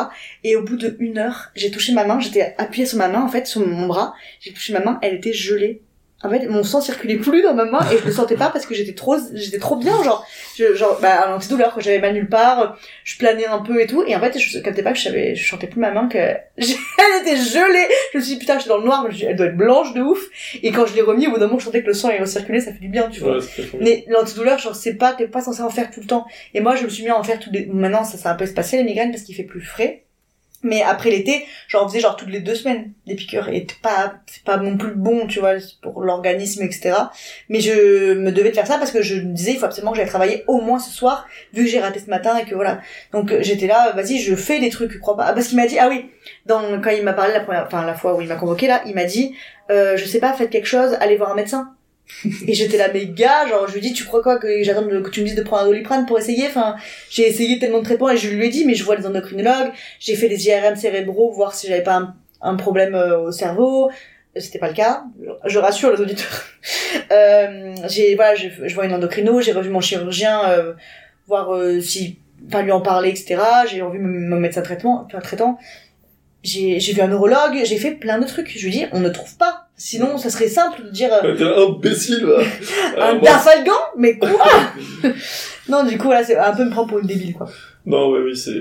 Et 0.44 0.56
au 0.56 0.62
bout 0.62 0.76
de 0.76 0.96
une 1.00 1.18
heure, 1.18 1.50
j'ai 1.54 1.70
touché 1.70 1.92
ma 1.92 2.04
main, 2.04 2.20
j'étais 2.20 2.54
appuyée 2.58 2.86
sur 2.86 2.98
ma 2.98 3.08
main 3.08 3.22
en 3.22 3.28
fait, 3.28 3.46
sur 3.46 3.66
mon 3.66 3.86
bras, 3.86 4.14
j'ai 4.40 4.52
touché 4.52 4.72
ma 4.72 4.80
main, 4.80 4.98
elle 5.02 5.14
était 5.14 5.32
gelée. 5.32 5.82
En 6.22 6.30
fait, 6.30 6.48
mon 6.48 6.62
sang 6.62 6.80
circulait 6.80 7.16
plus 7.16 7.42
dans 7.42 7.52
ma 7.52 7.66
main 7.66 7.80
et 7.92 7.98
je 7.98 8.04
le 8.04 8.10
sentais 8.10 8.36
pas 8.36 8.48
parce 8.48 8.64
que 8.64 8.74
j'étais 8.74 8.94
trop, 8.94 9.16
j'étais 9.34 9.58
trop 9.58 9.76
bien, 9.76 10.02
genre, 10.02 10.26
je, 10.56 10.74
genre, 10.74 10.98
bah, 11.02 11.20
à 11.20 11.28
l'antidouleur, 11.28 11.74
quand 11.74 11.80
j'avais 11.80 11.98
mal 11.98 12.14
nulle 12.14 12.28
part, 12.28 12.78
je 13.04 13.18
planais 13.18 13.46
un 13.46 13.58
peu 13.58 13.82
et 13.82 13.86
tout, 13.86 14.02
et 14.06 14.16
en 14.16 14.20
fait, 14.20 14.38
je 14.38 14.58
captais 14.60 14.82
pas 14.82 14.92
que 14.92 14.98
je 14.98 15.04
savais, 15.04 15.34
je 15.34 15.46
sentais 15.46 15.66
plus 15.66 15.78
ma 15.78 15.90
main 15.90 16.08
que, 16.08 16.16
elle 16.56 17.20
était 17.20 17.36
gelée. 17.36 17.86
Je 18.12 18.18
me 18.18 18.22
suis 18.22 18.34
dit, 18.34 18.38
putain, 18.38 18.54
je 18.54 18.60
suis 18.60 18.68
dans 18.68 18.78
le 18.78 18.84
noir, 18.84 19.06
dit, 19.10 19.26
elle 19.26 19.36
doit 19.36 19.46
être 19.46 19.56
blanche 19.56 19.92
de 19.92 20.00
ouf. 20.00 20.20
Et 20.62 20.72
quand 20.72 20.86
je 20.86 20.94
l'ai 20.94 21.02
remis, 21.02 21.26
au 21.26 21.32
bout 21.32 21.38
d'un 21.38 21.48
moment, 21.48 21.58
je 21.58 21.66
sentais 21.66 21.82
que 21.82 21.88
le 21.88 21.94
sang 21.94 22.08
il 22.10 22.20
recirculait, 22.20 22.60
ça 22.60 22.72
fait 22.72 22.80
du 22.80 22.88
bien, 22.88 23.10
tu 23.10 23.20
vois. 23.20 23.36
Ouais. 23.36 23.44
Mais 23.80 24.04
l'antidouleur, 24.08 24.58
genre, 24.58 24.74
c'est 24.74 24.94
pas, 24.94 25.12
t'es 25.12 25.28
pas 25.28 25.42
censé 25.42 25.60
en 25.60 25.70
faire 25.70 25.90
tout 25.90 26.00
le 26.00 26.06
temps. 26.06 26.26
Et 26.54 26.60
moi, 26.60 26.76
je 26.76 26.84
me 26.84 26.88
suis 26.88 27.04
mis 27.04 27.10
à 27.10 27.18
en 27.18 27.22
faire 27.24 27.38
tous 27.38 27.50
les, 27.52 27.66
maintenant, 27.66 28.04
ça 28.04 28.16
s'est 28.16 28.28
un 28.28 28.34
peu 28.34 28.44
espacé, 28.44 28.78
les 28.78 28.84
migraines, 28.84 29.10
parce 29.10 29.22
qu'il 29.22 29.34
fait 29.34 29.44
plus 29.44 29.60
frais. 29.60 30.05
Mais 30.66 30.82
après 30.82 31.10
l'été, 31.10 31.46
j'en 31.68 31.88
faisais 31.88 32.00
genre 32.00 32.16
toutes 32.16 32.30
les 32.30 32.40
deux 32.40 32.54
semaines 32.54 32.92
des 33.06 33.14
piqûres 33.14 33.48
et 33.48 33.66
pas 33.82 34.14
c'est 34.26 34.42
pas 34.42 34.56
non 34.56 34.76
plus 34.76 34.94
bon, 34.94 35.26
tu 35.26 35.38
vois, 35.38 35.54
pour 35.82 36.02
l'organisme, 36.02 36.62
etc. 36.62 36.94
Mais 37.48 37.60
je 37.60 38.14
me 38.14 38.32
devais 38.32 38.50
de 38.50 38.54
faire 38.54 38.66
ça 38.66 38.78
parce 38.78 38.90
que 38.90 39.02
je 39.02 39.16
me 39.16 39.32
disais 39.32 39.52
il 39.52 39.58
faut 39.58 39.66
absolument 39.66 39.92
que 39.92 39.98
j'aille 39.98 40.08
travailler 40.08 40.44
au 40.46 40.60
moins 40.60 40.78
ce 40.78 40.90
soir 40.90 41.26
vu 41.52 41.64
que 41.64 41.70
j'ai 41.70 41.80
raté 41.80 42.00
ce 42.00 42.10
matin 42.10 42.36
et 42.36 42.44
que 42.44 42.54
voilà. 42.54 42.80
Donc 43.12 43.30
euh, 43.30 43.38
j'étais 43.42 43.66
là, 43.66 43.92
vas-y, 43.92 44.18
je 44.18 44.34
fais 44.34 44.58
des 44.58 44.70
trucs, 44.70 44.98
crois 45.00 45.16
pas. 45.16 45.26
Ah, 45.26 45.32
parce 45.32 45.48
qu'il 45.48 45.56
m'a 45.56 45.66
dit 45.66 45.78
ah 45.78 45.88
oui, 45.88 46.10
dans 46.46 46.80
quand 46.80 46.90
il 46.90 47.04
m'a 47.04 47.12
parlé 47.12 47.32
la 47.32 47.40
première, 47.40 47.64
enfin 47.66 47.86
la 47.86 47.94
fois 47.94 48.16
où 48.16 48.20
il 48.20 48.28
m'a 48.28 48.36
convoqué 48.36 48.66
là, 48.66 48.82
il 48.86 48.94
m'a 48.94 49.04
dit 49.04 49.34
euh, 49.70 49.96
je 49.96 50.04
sais 50.04 50.20
pas, 50.20 50.32
faites 50.32 50.50
quelque 50.50 50.66
chose, 50.66 50.96
allez 51.00 51.16
voir 51.16 51.32
un 51.32 51.36
médecin. 51.36 51.75
Et 52.46 52.54
j'étais 52.54 52.76
là, 52.76 52.88
mais 52.92 53.06
gars, 53.06 53.46
genre, 53.48 53.66
je 53.68 53.74
lui 53.74 53.80
dis, 53.80 53.92
tu 53.92 54.04
crois 54.04 54.22
quoi, 54.22 54.38
que 54.38 54.62
j'attends 54.62 54.86
que 54.86 55.10
tu 55.10 55.20
me 55.20 55.26
dises 55.26 55.34
de 55.34 55.42
prendre 55.42 55.62
un 55.62 55.66
doliprane 55.66 56.06
pour 56.06 56.18
essayer? 56.18 56.46
Enfin, 56.46 56.76
j'ai 57.10 57.26
essayé 57.26 57.58
tellement 57.58 57.80
de 57.80 57.84
traitements 57.84 58.10
et 58.10 58.16
je 58.16 58.28
lui 58.28 58.46
ai 58.46 58.48
dit, 58.48 58.64
mais 58.64 58.74
je 58.74 58.84
vois 58.84 58.96
les 58.96 59.06
endocrinologues, 59.06 59.72
j'ai 59.98 60.14
fait 60.14 60.28
des 60.28 60.46
IRM 60.46 60.76
cérébraux, 60.76 61.32
voir 61.32 61.54
si 61.54 61.66
j'avais 61.66 61.82
pas 61.82 62.14
un, 62.40 62.54
problème 62.54 62.94
euh, 62.94 63.18
au 63.18 63.32
cerveau. 63.32 63.90
C'était 64.38 64.58
pas 64.58 64.68
le 64.68 64.74
cas. 64.74 65.04
Je 65.46 65.58
rassure 65.58 65.90
les 65.90 66.00
auditeurs. 66.00 66.42
euh, 67.10 67.74
j'ai, 67.88 68.14
voilà, 68.14 68.34
je, 68.34 68.74
vois 68.74 68.84
une 68.84 68.92
endocrino, 68.92 69.40
j'ai 69.40 69.52
revu 69.52 69.70
mon 69.70 69.80
chirurgien, 69.80 70.50
euh, 70.50 70.74
voir 71.26 71.54
euh, 71.54 71.80
si, 71.80 72.18
enfin, 72.46 72.62
lui 72.62 72.72
en 72.72 72.82
parler, 72.82 73.10
etc. 73.10 73.40
J'ai 73.70 73.82
revu 73.82 73.98
mon 73.98 74.36
médecin 74.36 74.62
traitement, 74.62 75.04
enfin, 75.06 75.20
traitant. 75.20 75.58
J'ai, 76.42 76.80
j'ai 76.80 76.92
vu 76.92 77.00
un 77.00 77.08
neurologue, 77.08 77.62
j'ai 77.64 77.78
fait 77.78 77.92
plein 77.92 78.18
de 78.18 78.26
trucs. 78.26 78.56
Je 78.56 78.64
lui 78.64 78.72
dis, 78.72 78.84
on 78.92 79.00
ne 79.00 79.08
trouve 79.08 79.36
pas. 79.36 79.65
Sinon, 79.78 80.16
ça 80.16 80.30
serait 80.30 80.48
simple 80.48 80.84
de 80.84 80.90
dire, 80.90 81.12
euh, 81.12 81.34
T'es 81.36 81.44
un 81.44 81.68
imbécile, 81.68 82.24
un 82.98 83.00
Euh, 83.00 83.12
moi, 83.14 83.20
Darfalgan 83.22 83.72
Mais 83.98 84.16
quoi 84.18 84.30
Non, 85.68 85.84
du 85.84 85.98
coup, 85.98 86.04
voilà, 86.06 86.24
c'est 86.24 86.36
un 86.36 86.54
peu 86.54 86.64
me 86.64 86.70
prendre 86.70 86.88
pour 86.88 86.98
une 86.98 87.06
débile, 87.06 87.34
quoi. 87.34 87.46
Non, 87.84 88.10
ouais, 88.10 88.20
oui, 88.24 88.36
c'est... 88.36 88.52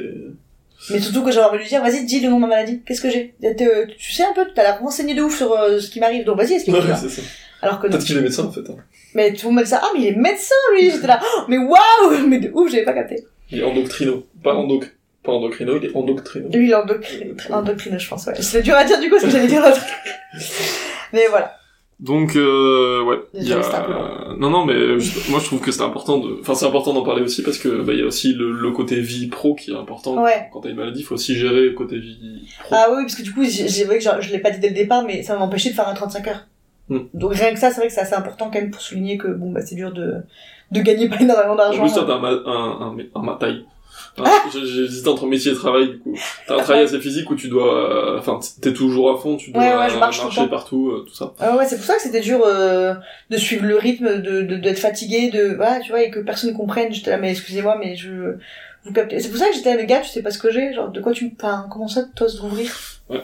Mais 0.92 1.00
surtout 1.00 1.24
que 1.24 1.32
j'aurais 1.32 1.48
envie 1.48 1.58
de 1.58 1.64
lui 1.64 1.70
dire, 1.70 1.82
vas-y, 1.82 2.06
dis 2.06 2.20
le 2.20 2.30
nom 2.30 2.36
de 2.36 2.42
ma 2.42 2.48
maladie. 2.48 2.82
Qu'est-ce 2.86 3.02
que 3.02 3.10
j'ai 3.10 3.34
T'es- 3.42 3.56
Tu 3.98 4.12
sais 4.12 4.24
un 4.24 4.34
peu, 4.34 4.46
t'as 4.54 4.62
l'air 4.64 4.80
renseigné 4.80 5.16
de 5.16 5.22
ouf 5.24 5.36
sur 5.38 5.52
euh, 5.54 5.80
ce 5.80 5.90
qui 5.90 6.00
m'arrive, 6.00 6.26
donc 6.26 6.38
vas-y, 6.38 6.50
Ouais, 6.50 6.56
explique-moi. 6.58 6.96
c'est 6.96 7.10
ça. 7.10 7.22
Alors 7.62 7.80
que. 7.80 7.88
Peut-être 7.88 8.04
qu'il 8.06 8.18
est 8.18 8.22
médecin, 8.22 8.44
en 8.44 8.52
fait. 8.52 8.60
hein. 8.70 8.76
Mais 9.16 9.34
tout 9.34 9.48
le 9.50 9.56
monde 9.56 9.66
ça, 9.66 9.80
ah, 9.82 9.88
mais 9.96 10.02
il 10.02 10.08
est 10.10 10.16
médecin, 10.16 10.54
lui 10.74 10.92
J'étais 10.92 11.08
là, 11.08 11.20
oh, 11.24 11.42
mais 11.48 11.58
waouh 11.58 12.28
Mais 12.28 12.40
de 12.40 12.52
ouf, 12.54 12.70
j'avais 12.70 12.84
pas 12.84 12.94
capté. 12.94 13.26
Il 13.50 13.60
est 13.62 13.64
endocrino. 13.64 14.26
Pas 14.44 14.54
endoc... 14.54 14.92
Pas 15.24 15.32
endocrino, 15.32 15.78
il 15.82 15.86
est 15.86 15.96
endocrino. 15.96 16.50
Lui, 16.50 16.66
il 16.68 16.72
est 16.72 16.76
endocriné, 17.52 17.98
je 17.98 18.08
pense, 18.10 18.28
ouais. 18.28 18.34
C'est 18.42 18.62
dur 18.62 18.76
à 18.76 18.84
dire, 18.84 19.00
du 19.00 19.10
coup, 19.10 19.18
ce 19.18 19.24
que 19.26 19.32
j'allais 19.32 19.48
dire 19.48 19.64
l'autre. 19.64 19.82
Mais 21.16 21.28
voilà. 21.30 21.56
Donc, 22.00 22.36
euh, 22.36 23.02
ouais. 23.04 23.20
il 23.34 23.48
Y 23.48 23.54
a... 23.54 23.58
un. 23.60 24.36
Non, 24.38 24.50
non, 24.50 24.66
mais 24.66 25.00
je- 25.00 25.32
moi 25.32 25.40
je 25.40 25.46
trouve 25.46 25.62
que 25.62 25.72
c'est 25.72 25.82
important 25.82 26.18
de... 26.18 26.38
Enfin, 26.42 26.54
c'est 26.54 26.66
important 26.66 26.92
d'en 26.94 27.04
parler 27.06 27.22
aussi 27.22 27.42
parce 27.42 27.58
que 27.58 27.70
bah, 27.84 27.94
il 27.94 28.00
y 28.00 28.04
a 28.04 28.06
aussi 28.06 28.34
le, 28.34 28.52
le 28.52 28.72
côté 28.72 29.00
vie 29.00 29.28
pro 29.28 29.56
qui 29.56 29.72
est 29.72 29.76
important. 29.78 30.22
Ouais. 30.22 30.50
Quand 30.52 30.60
t'as 30.60 30.70
une 30.70 30.76
maladie, 30.76 31.00
il 31.00 31.04
faut 31.04 31.16
aussi 31.16 31.36
gérer 31.36 31.62
le 31.68 31.72
côté 31.72 31.98
vie 31.98 32.20
pro. 32.60 32.76
Ah 32.78 32.88
oui, 32.92 33.04
parce 33.04 33.16
que 33.16 33.24
du 33.24 33.34
coup, 33.34 33.46
j'ai 33.46 33.86
vrai 33.86 33.98
que 34.00 34.04
genre, 34.04 34.20
je 34.20 34.30
l'ai 34.32 34.40
pas 34.40 34.52
dit 34.52 34.60
dès 34.60 34.68
le 34.70 34.76
départ, 34.76 35.04
mais 35.04 35.24
ça 35.24 35.38
m'a 35.38 35.46
empêché 35.46 35.70
de 35.70 35.76
faire 35.76 35.88
un 35.88 35.94
35 35.94 36.28
heures. 36.28 36.46
Hmm. 36.90 37.00
Donc 37.14 37.34
rien 37.34 37.54
que 37.54 37.60
ça, 37.60 37.70
c'est 37.72 37.78
vrai 37.78 37.88
que 37.88 37.94
c'est 37.94 38.02
assez 38.02 38.14
important 38.14 38.52
quand 38.52 38.60
même 38.60 38.72
pour 38.72 38.82
souligner 38.82 39.18
que 39.18 39.30
bon 39.30 39.52
bah 39.54 39.62
c'est 39.66 39.76
dur 39.76 39.92
de 39.94 40.16
de 40.72 40.82
gagner 40.82 41.08
pas 41.10 41.20
énormément 41.22 41.54
En 41.54 41.56
d'argent. 41.56 41.82
plus, 41.82 41.94
toi, 41.94 42.04
t'as 42.06 42.16
un, 42.16 42.20
ma- 42.20 42.28
un, 42.30 42.92
un, 42.92 42.98
un 43.16 43.22
mataille. 43.24 43.66
Ah 44.18 44.32
hésité 44.56 45.10
entre 45.10 45.26
métier 45.26 45.52
et 45.52 45.56
travail, 45.56 45.90
du 45.90 46.00
coup. 46.00 46.16
T'as 46.48 46.56
un 46.56 46.64
travail 46.64 46.84
assez 46.84 47.00
physique 47.00 47.30
où 47.30 47.36
tu 47.36 47.48
dois... 47.50 48.18
Enfin, 48.18 48.40
t'es 48.62 48.72
toujours 48.74 49.12
à 49.12 49.18
fond, 49.18 49.36
tu 49.36 49.52
dois 49.52 49.62
Ouais, 49.62 49.76
ouais, 49.78 49.90
je 49.90 49.98
marche 49.98 50.22
marcher 50.22 50.48
partout, 50.48 50.90
euh, 50.90 51.06
tout 51.08 51.14
ça. 51.14 51.34
Ah 51.40 51.58
ouais, 51.58 51.66
c'est 51.66 51.76
pour 51.76 51.86
ça 51.86 51.96
que 51.96 52.02
c'était 52.02 52.22
dur 52.22 52.42
euh, 52.46 52.94
de 53.30 53.38
suivre 53.38 53.66
le 53.66 53.76
rythme, 53.78 54.22
de 54.22 54.42
de- 54.44 54.56
d'être 54.56 54.80
fatigué, 54.80 55.32
de 55.32 55.54
voilà, 55.56 55.80
tu 55.82 55.90
vois, 55.90 56.02
et 56.02 56.10
que 56.12 56.20
personne 56.20 56.54
comprenne. 56.54 56.94
J'étais 56.94 57.12
là, 57.12 57.18
mais 57.18 57.32
excusez-moi, 57.32 57.78
mais 57.80 57.96
je 57.98 58.36
vous 58.86 58.94
captez. 58.94 59.20
C'est 59.20 59.30
pour 59.30 59.38
ça 59.38 59.50
que 59.50 59.56
j'étais 59.56 59.76
mais 59.76 59.86
gars, 59.86 60.00
tu 60.00 60.10
sais 60.10 60.22
pas 60.22 60.32
ce 60.32 60.38
que 60.40 60.52
j'ai, 60.52 60.74
genre 60.74 60.90
de 60.90 61.02
quoi 61.02 61.12
tu, 61.12 61.34
enfin, 61.38 61.68
comment 61.72 61.88
ça, 61.88 62.04
t'oses 62.16 62.40
rouvrir 62.40 62.72
Ouais. 63.10 63.24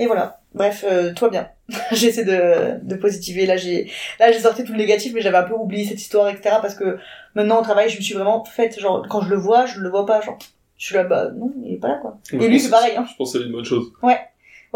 Et 0.00 0.06
voilà. 0.06 0.40
Bref, 0.54 0.84
euh, 0.90 1.12
toi 1.14 1.28
bien. 1.28 1.48
J'essaie 1.92 2.24
de 2.24 2.82
de 2.82 2.94
positiver. 2.96 3.46
Là, 3.46 3.56
j'ai 3.56 3.88
là 4.18 4.32
j'ai 4.32 4.40
sorti 4.40 4.64
tout 4.64 4.72
le 4.72 4.78
négatif, 4.78 5.12
mais 5.14 5.20
j'avais 5.20 5.36
un 5.36 5.44
peu 5.44 5.54
oublié 5.54 5.84
cette 5.84 6.00
histoire, 6.00 6.28
etc. 6.28 6.56
Parce 6.60 6.74
que 6.74 6.98
maintenant 7.36 7.60
au 7.60 7.62
travail, 7.62 7.88
je 7.88 7.98
me 7.98 8.02
suis 8.02 8.14
vraiment 8.14 8.44
faite, 8.44 8.80
genre 8.80 9.06
quand 9.08 9.20
je 9.20 9.28
le 9.30 9.36
vois, 9.36 9.66
je 9.66 9.78
le 9.78 9.88
vois 9.88 10.06
pas, 10.06 10.20
genre. 10.20 10.38
Je 10.76 10.86
suis 10.86 10.94
là, 10.94 11.04
bah 11.04 11.28
non, 11.36 11.52
il 11.64 11.74
est 11.74 11.76
pas 11.76 11.88
là 11.88 11.98
quoi. 12.00 12.18
Et 12.32 12.48
lui, 12.48 12.58
c'est 12.58 12.70
pareil, 12.70 12.94
hein. 12.96 13.04
Je 13.08 13.14
pense 13.16 13.32
que 13.34 13.38
c'est 13.38 13.44
une 13.44 13.52
bonne 13.52 13.64
chose. 13.66 13.92
Ouais, 14.02 14.18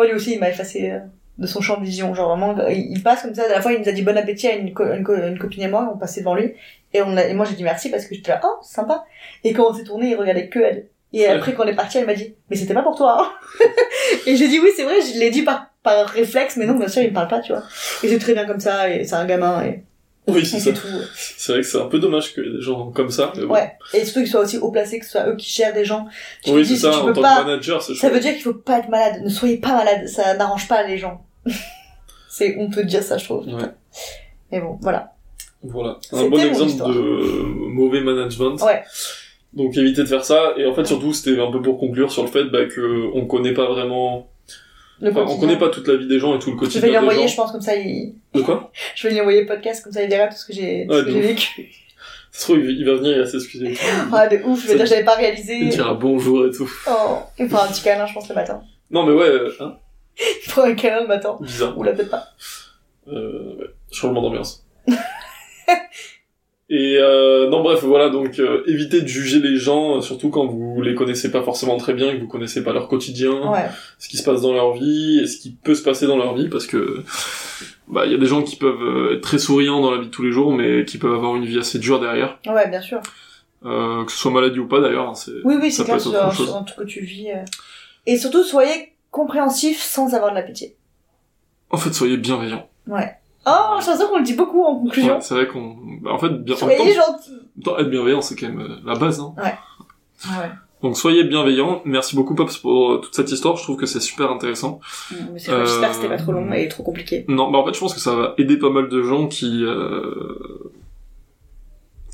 lui 0.06 0.12
aussi, 0.12 0.34
il 0.34 0.38
m'a 0.40 0.50
effacé 0.50 0.90
euh, 0.90 0.98
de 1.38 1.46
son 1.46 1.62
champ 1.62 1.78
de 1.80 1.84
vision. 1.84 2.14
Genre 2.14 2.28
vraiment, 2.28 2.54
il, 2.68 3.02
passe 3.02 3.22
comme 3.22 3.34
ça. 3.34 3.48
La 3.48 3.62
fois, 3.62 3.72
il 3.72 3.80
nous 3.80 3.88
a 3.88 3.92
dit 3.92 4.02
bon 4.02 4.16
appétit 4.16 4.46
à 4.48 4.54
une, 4.54 4.74
co- 4.74 4.84
une, 4.92 5.02
co- 5.02 5.16
une 5.16 5.38
copine 5.38 5.62
et 5.62 5.68
moi. 5.68 5.90
On 5.94 5.96
passait 5.96 6.20
devant 6.20 6.34
lui. 6.34 6.52
Et, 6.92 7.00
on 7.00 7.16
a, 7.16 7.24
et 7.24 7.32
moi, 7.32 7.46
j'ai 7.46 7.56
dit 7.56 7.64
merci 7.64 7.90
parce 7.90 8.04
que 8.04 8.14
j'étais 8.14 8.32
là, 8.32 8.40
oh, 8.44 8.58
sympa. 8.62 9.04
Et 9.44 9.54
quand 9.54 9.70
on 9.70 9.72
s'est 9.72 9.84
tourné, 9.84 10.10
il 10.10 10.14
regardait 10.16 10.48
que 10.50 10.58
elle. 10.60 10.88
Et 11.16 11.26
après, 11.26 11.54
quand 11.54 11.64
on 11.64 11.68
est 11.68 11.74
parti, 11.76 11.98
elle 11.98 12.06
m'a 12.06 12.14
dit, 12.14 12.34
mais 12.50 12.56
c'était 12.56 12.74
pas 12.74 12.82
pour 12.82 12.96
toi. 12.96 13.16
hein. 13.62 13.66
et 14.26 14.36
j'ai 14.36 14.48
dit 14.48 14.58
oui, 14.58 14.70
c'est 14.76 14.82
vrai, 14.84 15.00
je 15.00 15.18
l'ai 15.18 15.30
dit 15.30 15.42
par, 15.42 15.66
par 15.82 16.06
réflexe, 16.08 16.56
mais 16.56 16.66
non, 16.66 16.74
bien 16.74 16.88
sûr, 16.88 17.02
il 17.02 17.10
me 17.10 17.14
parle 17.14 17.28
pas, 17.28 17.40
tu 17.40 17.52
vois. 17.52 17.62
Et 18.02 18.08
c'est 18.08 18.18
très 18.18 18.34
bien 18.34 18.46
comme 18.46 18.60
ça, 18.60 18.90
et 18.90 19.04
c'est 19.04 19.14
un 19.14 19.24
gamin, 19.24 19.62
et 19.64 19.84
Oui, 20.26 20.44
c'est 20.44 20.58
ça. 20.58 20.72
tout. 20.72 20.88
C'est 21.14 21.52
vrai 21.52 21.60
que 21.60 21.66
c'est 21.68 21.80
un 21.80 21.86
peu 21.86 21.98
dommage 22.00 22.34
ait 22.36 22.42
des 22.42 22.60
gens 22.60 22.90
comme 22.90 23.10
ça. 23.10 23.32
Bon. 23.36 23.46
Ouais. 23.54 23.72
Et 23.92 24.04
surtout 24.04 24.20
qu'ils 24.20 24.28
soient 24.28 24.40
aussi 24.40 24.58
haut 24.58 24.70
placés, 24.72 24.98
que 24.98 25.04
ce 25.04 25.12
soit 25.12 25.28
eux 25.28 25.36
qui 25.36 25.48
gèrent 25.50 25.72
des 25.72 25.84
gens. 25.84 26.06
Tu 26.44 26.50
Oui, 26.50 26.66
c'est 26.66 26.74
si 26.74 26.80
ça, 26.80 26.90
tu 26.90 26.96
en 26.96 27.12
tant 27.12 27.22
pas, 27.22 27.42
que 27.42 27.46
manager, 27.46 27.80
c'est 27.82 27.94
Ça 27.94 28.08
veut 28.08 28.18
dire 28.20 28.32
qu'il 28.32 28.42
faut 28.42 28.54
pas 28.54 28.78
être 28.80 28.88
malade. 28.88 29.22
Ne 29.22 29.28
soyez 29.28 29.58
pas 29.58 29.74
malade. 29.74 30.08
Ça 30.08 30.34
n'arrange 30.34 30.66
pas 30.66 30.82
les 30.82 30.98
gens. 30.98 31.24
c'est, 32.28 32.56
on 32.58 32.70
peut 32.70 32.82
dire 32.84 33.02
ça, 33.02 33.18
je 33.18 33.24
trouve. 33.24 33.46
Ouais. 33.46 33.70
Mais 34.50 34.60
bon, 34.60 34.78
voilà. 34.80 35.12
Voilà, 35.66 35.98
un 36.12 36.28
bon 36.28 36.38
exemple 36.38 36.70
histoire. 36.70 36.90
de 36.90 37.00
mauvais 37.00 38.00
management. 38.02 38.60
Ouais. 38.62 38.82
Donc 39.56 39.76
éviter 39.76 40.02
de 40.02 40.06
faire 40.08 40.24
ça. 40.24 40.54
Et 40.56 40.66
en 40.66 40.74
fait, 40.74 40.84
surtout, 40.84 41.12
c'était 41.12 41.40
un 41.40 41.50
peu 41.50 41.62
pour 41.62 41.78
conclure 41.78 42.10
sur 42.10 42.22
le 42.22 42.28
fait 42.28 42.44
bah, 42.44 42.64
que 42.66 43.10
on 43.14 43.26
connaît 43.26 43.54
pas 43.54 43.66
vraiment. 43.66 44.28
Enfin, 45.04 45.24
on 45.28 45.38
connaît 45.38 45.58
pas 45.58 45.68
toute 45.70 45.88
la 45.88 45.96
vie 45.96 46.06
des 46.06 46.18
gens 46.18 46.34
et 46.36 46.38
tout 46.38 46.50
le 46.50 46.56
Je 46.56 46.60
quotidien 46.60 46.80
vais 46.80 46.86
lui 46.88 46.92
des 46.94 46.98
envoyer, 46.98 47.22
gens. 47.22 47.28
je 47.28 47.36
pense, 47.36 47.52
comme 47.52 47.60
ça, 47.60 47.74
il... 47.76 48.14
De 48.32 48.40
quoi? 48.42 48.70
Je 48.94 49.06
vais 49.06 49.14
lui 49.14 49.20
envoyer 49.20 49.40
le 49.42 49.46
podcast, 49.46 49.82
comme 49.82 49.92
ça, 49.92 50.02
il 50.02 50.08
verra 50.08 50.28
tout 50.28 50.36
ce 50.36 50.46
que 50.46 50.52
j'ai, 50.52 50.86
ouf. 50.88 51.04
vécu. 51.06 51.72
Se 52.30 52.44
trouve, 52.44 52.58
il 52.60 52.84
va 52.84 52.94
venir, 52.94 53.12
il 53.12 53.18
va 53.20 53.26
s'excuser. 53.26 53.76
Ah, 54.12 54.28
de 54.28 54.38
ouf, 54.44 54.62
je 54.62 54.68
vais 54.68 54.76
dire, 54.76 54.86
j'avais 54.86 55.04
pas 55.04 55.14
réalisé. 55.16 55.56
Il 55.56 55.68
dira 55.68 55.94
bonjour 55.94 56.46
et 56.46 56.50
tout. 56.50 56.70
Oh, 56.88 57.18
il 57.38 57.48
fera 57.48 57.64
un 57.64 57.68
petit 57.68 57.82
câlin, 57.82 58.06
je 58.06 58.14
pense, 58.14 58.28
le 58.28 58.34
matin. 58.34 58.62
Non, 58.90 59.04
mais 59.04 59.12
ouais, 59.12 59.28
euh, 59.28 59.52
hein, 59.60 59.76
Il 60.18 60.50
fera 60.50 60.66
un 60.68 60.74
câlin 60.74 61.02
le 61.02 61.08
matin. 61.08 61.36
bizarre. 61.40 61.76
Ou 61.76 61.82
là, 61.82 61.92
peut-être 61.92 62.10
pas. 62.10 62.24
Euh, 63.08 63.56
ouais, 63.58 63.66
changement 63.92 64.22
d'ambiance. 64.22 64.64
Et 66.70 66.96
euh, 66.98 67.50
non 67.50 67.62
bref 67.62 67.82
voilà 67.84 68.08
donc 68.08 68.38
euh, 68.38 68.62
évitez 68.66 69.02
de 69.02 69.06
juger 69.06 69.38
les 69.38 69.56
gens 69.58 69.98
euh, 69.98 70.00
surtout 70.00 70.30
quand 70.30 70.46
vous 70.46 70.80
les 70.80 70.94
connaissez 70.94 71.30
pas 71.30 71.42
forcément 71.42 71.76
très 71.76 71.92
bien 71.92 72.14
que 72.16 72.20
vous 72.22 72.26
connaissez 72.26 72.64
pas 72.64 72.72
leur 72.72 72.88
quotidien 72.88 73.52
Ouais. 73.52 73.66
ce 73.98 74.08
qui 74.08 74.16
se 74.16 74.22
passe 74.22 74.40
dans 74.40 74.54
leur 74.54 74.72
vie 74.72 75.20
et 75.22 75.26
ce 75.26 75.36
qui 75.36 75.50
peut 75.62 75.74
se 75.74 75.82
passer 75.82 76.06
dans 76.06 76.16
leur 76.16 76.34
vie 76.34 76.48
parce 76.48 76.66
que 76.66 77.04
bah 77.86 78.06
il 78.06 78.12
y 78.12 78.14
a 78.14 78.18
des 78.18 78.24
gens 78.24 78.42
qui 78.42 78.56
peuvent 78.56 78.80
euh, 78.82 79.14
être 79.16 79.20
très 79.20 79.38
souriants 79.38 79.82
dans 79.82 79.90
la 79.90 79.98
vie 79.98 80.06
de 80.06 80.10
tous 80.10 80.22
les 80.22 80.32
jours 80.32 80.54
mais 80.54 80.86
qui 80.86 80.96
peuvent 80.96 81.12
avoir 81.12 81.36
une 81.36 81.44
vie 81.44 81.58
assez 81.58 81.78
dure 81.78 82.00
derrière 82.00 82.38
Ouais, 82.46 82.66
bien 82.70 82.80
sûr. 82.80 83.00
euh, 83.66 84.02
que 84.06 84.10
ce 84.10 84.16
soit 84.16 84.30
maladie 84.30 84.58
ou 84.58 84.66
pas 84.66 84.80
d'ailleurs 84.80 85.10
hein, 85.10 85.14
c'est 85.14 85.32
Oui, 85.44 85.56
oui, 85.60 85.70
c'est 85.70 85.84
clair, 85.84 85.96
un 85.96 86.62
truc 86.64 86.76
que 86.78 86.90
tu 86.90 87.00
vis. 87.04 87.30
euh. 87.30 87.44
Et 88.06 88.16
surtout, 88.16 88.42
soyez 88.42 88.94
compréhensifs 89.10 89.82
sans 89.82 90.14
avoir 90.14 90.30
de 90.30 90.36
la 90.36 90.42
pitié. 90.42 90.76
en 91.68 91.76
fait 91.76 91.92
soyez 91.92 92.16
bienveillants 92.16 92.68
Ouais. 92.86 93.12
Oh, 93.46 93.50
j'ai 93.80 93.86
l'impression 93.90 94.08
qu'on 94.08 94.18
le 94.18 94.24
dit 94.24 94.34
beaucoup 94.34 94.62
en 94.64 94.76
conclusion. 94.80 95.14
Ouais, 95.16 95.20
c'est 95.20 95.34
vrai 95.34 95.46
qu'on 95.46 95.76
bah, 96.02 96.12
en 96.12 96.18
fait 96.18 96.30
bien 96.30 96.54
en 96.54 96.58
Soyez 96.58 96.76
temps, 96.78 96.84
gentils. 96.84 97.30
en 97.66 97.78
être 97.78 97.90
bienveillant 97.90 98.20
c'est 98.22 98.36
quand 98.36 98.48
même 98.48 98.60
euh, 98.60 98.76
la 98.84 98.94
base 98.94 99.20
hein. 99.20 99.34
Ah 99.38 100.40
ouais. 100.40 100.50
donc 100.82 100.96
soyez 100.96 101.24
bienveillants 101.24 101.82
merci 101.84 102.16
beaucoup 102.16 102.34
Pops 102.34 102.56
pour 102.58 102.92
euh, 102.92 102.98
toute 102.98 103.14
cette 103.14 103.30
histoire 103.30 103.56
je 103.56 103.62
trouve 103.64 103.76
que 103.76 103.84
c'est 103.86 104.00
super 104.00 104.30
intéressant 104.30 104.80
Mm, 105.10 105.14
Mais 105.34 105.38
c'est 105.38 105.50
vrai, 105.52 105.66
j'espère 105.66 105.88
que 105.90 105.94
c'était 105.96 106.06
Euh, 106.06 106.16
pas 106.16 106.22
trop 106.22 106.32
long 106.32 106.50
et 106.52 106.68
trop 106.68 106.82
compliqué. 106.82 107.24
Non, 107.28 107.50
bah 107.50 107.58
en 107.58 107.66
fait, 107.66 107.74
je 107.74 107.80
pense 107.80 107.92
que 107.94 108.00
ça 108.00 108.14
va 108.14 108.34
aider 108.38 108.56
pas 108.58 108.70
mal 108.70 108.88
de 108.88 109.02
gens 109.02 109.26
qui 109.28 109.62
euh, 109.64 110.72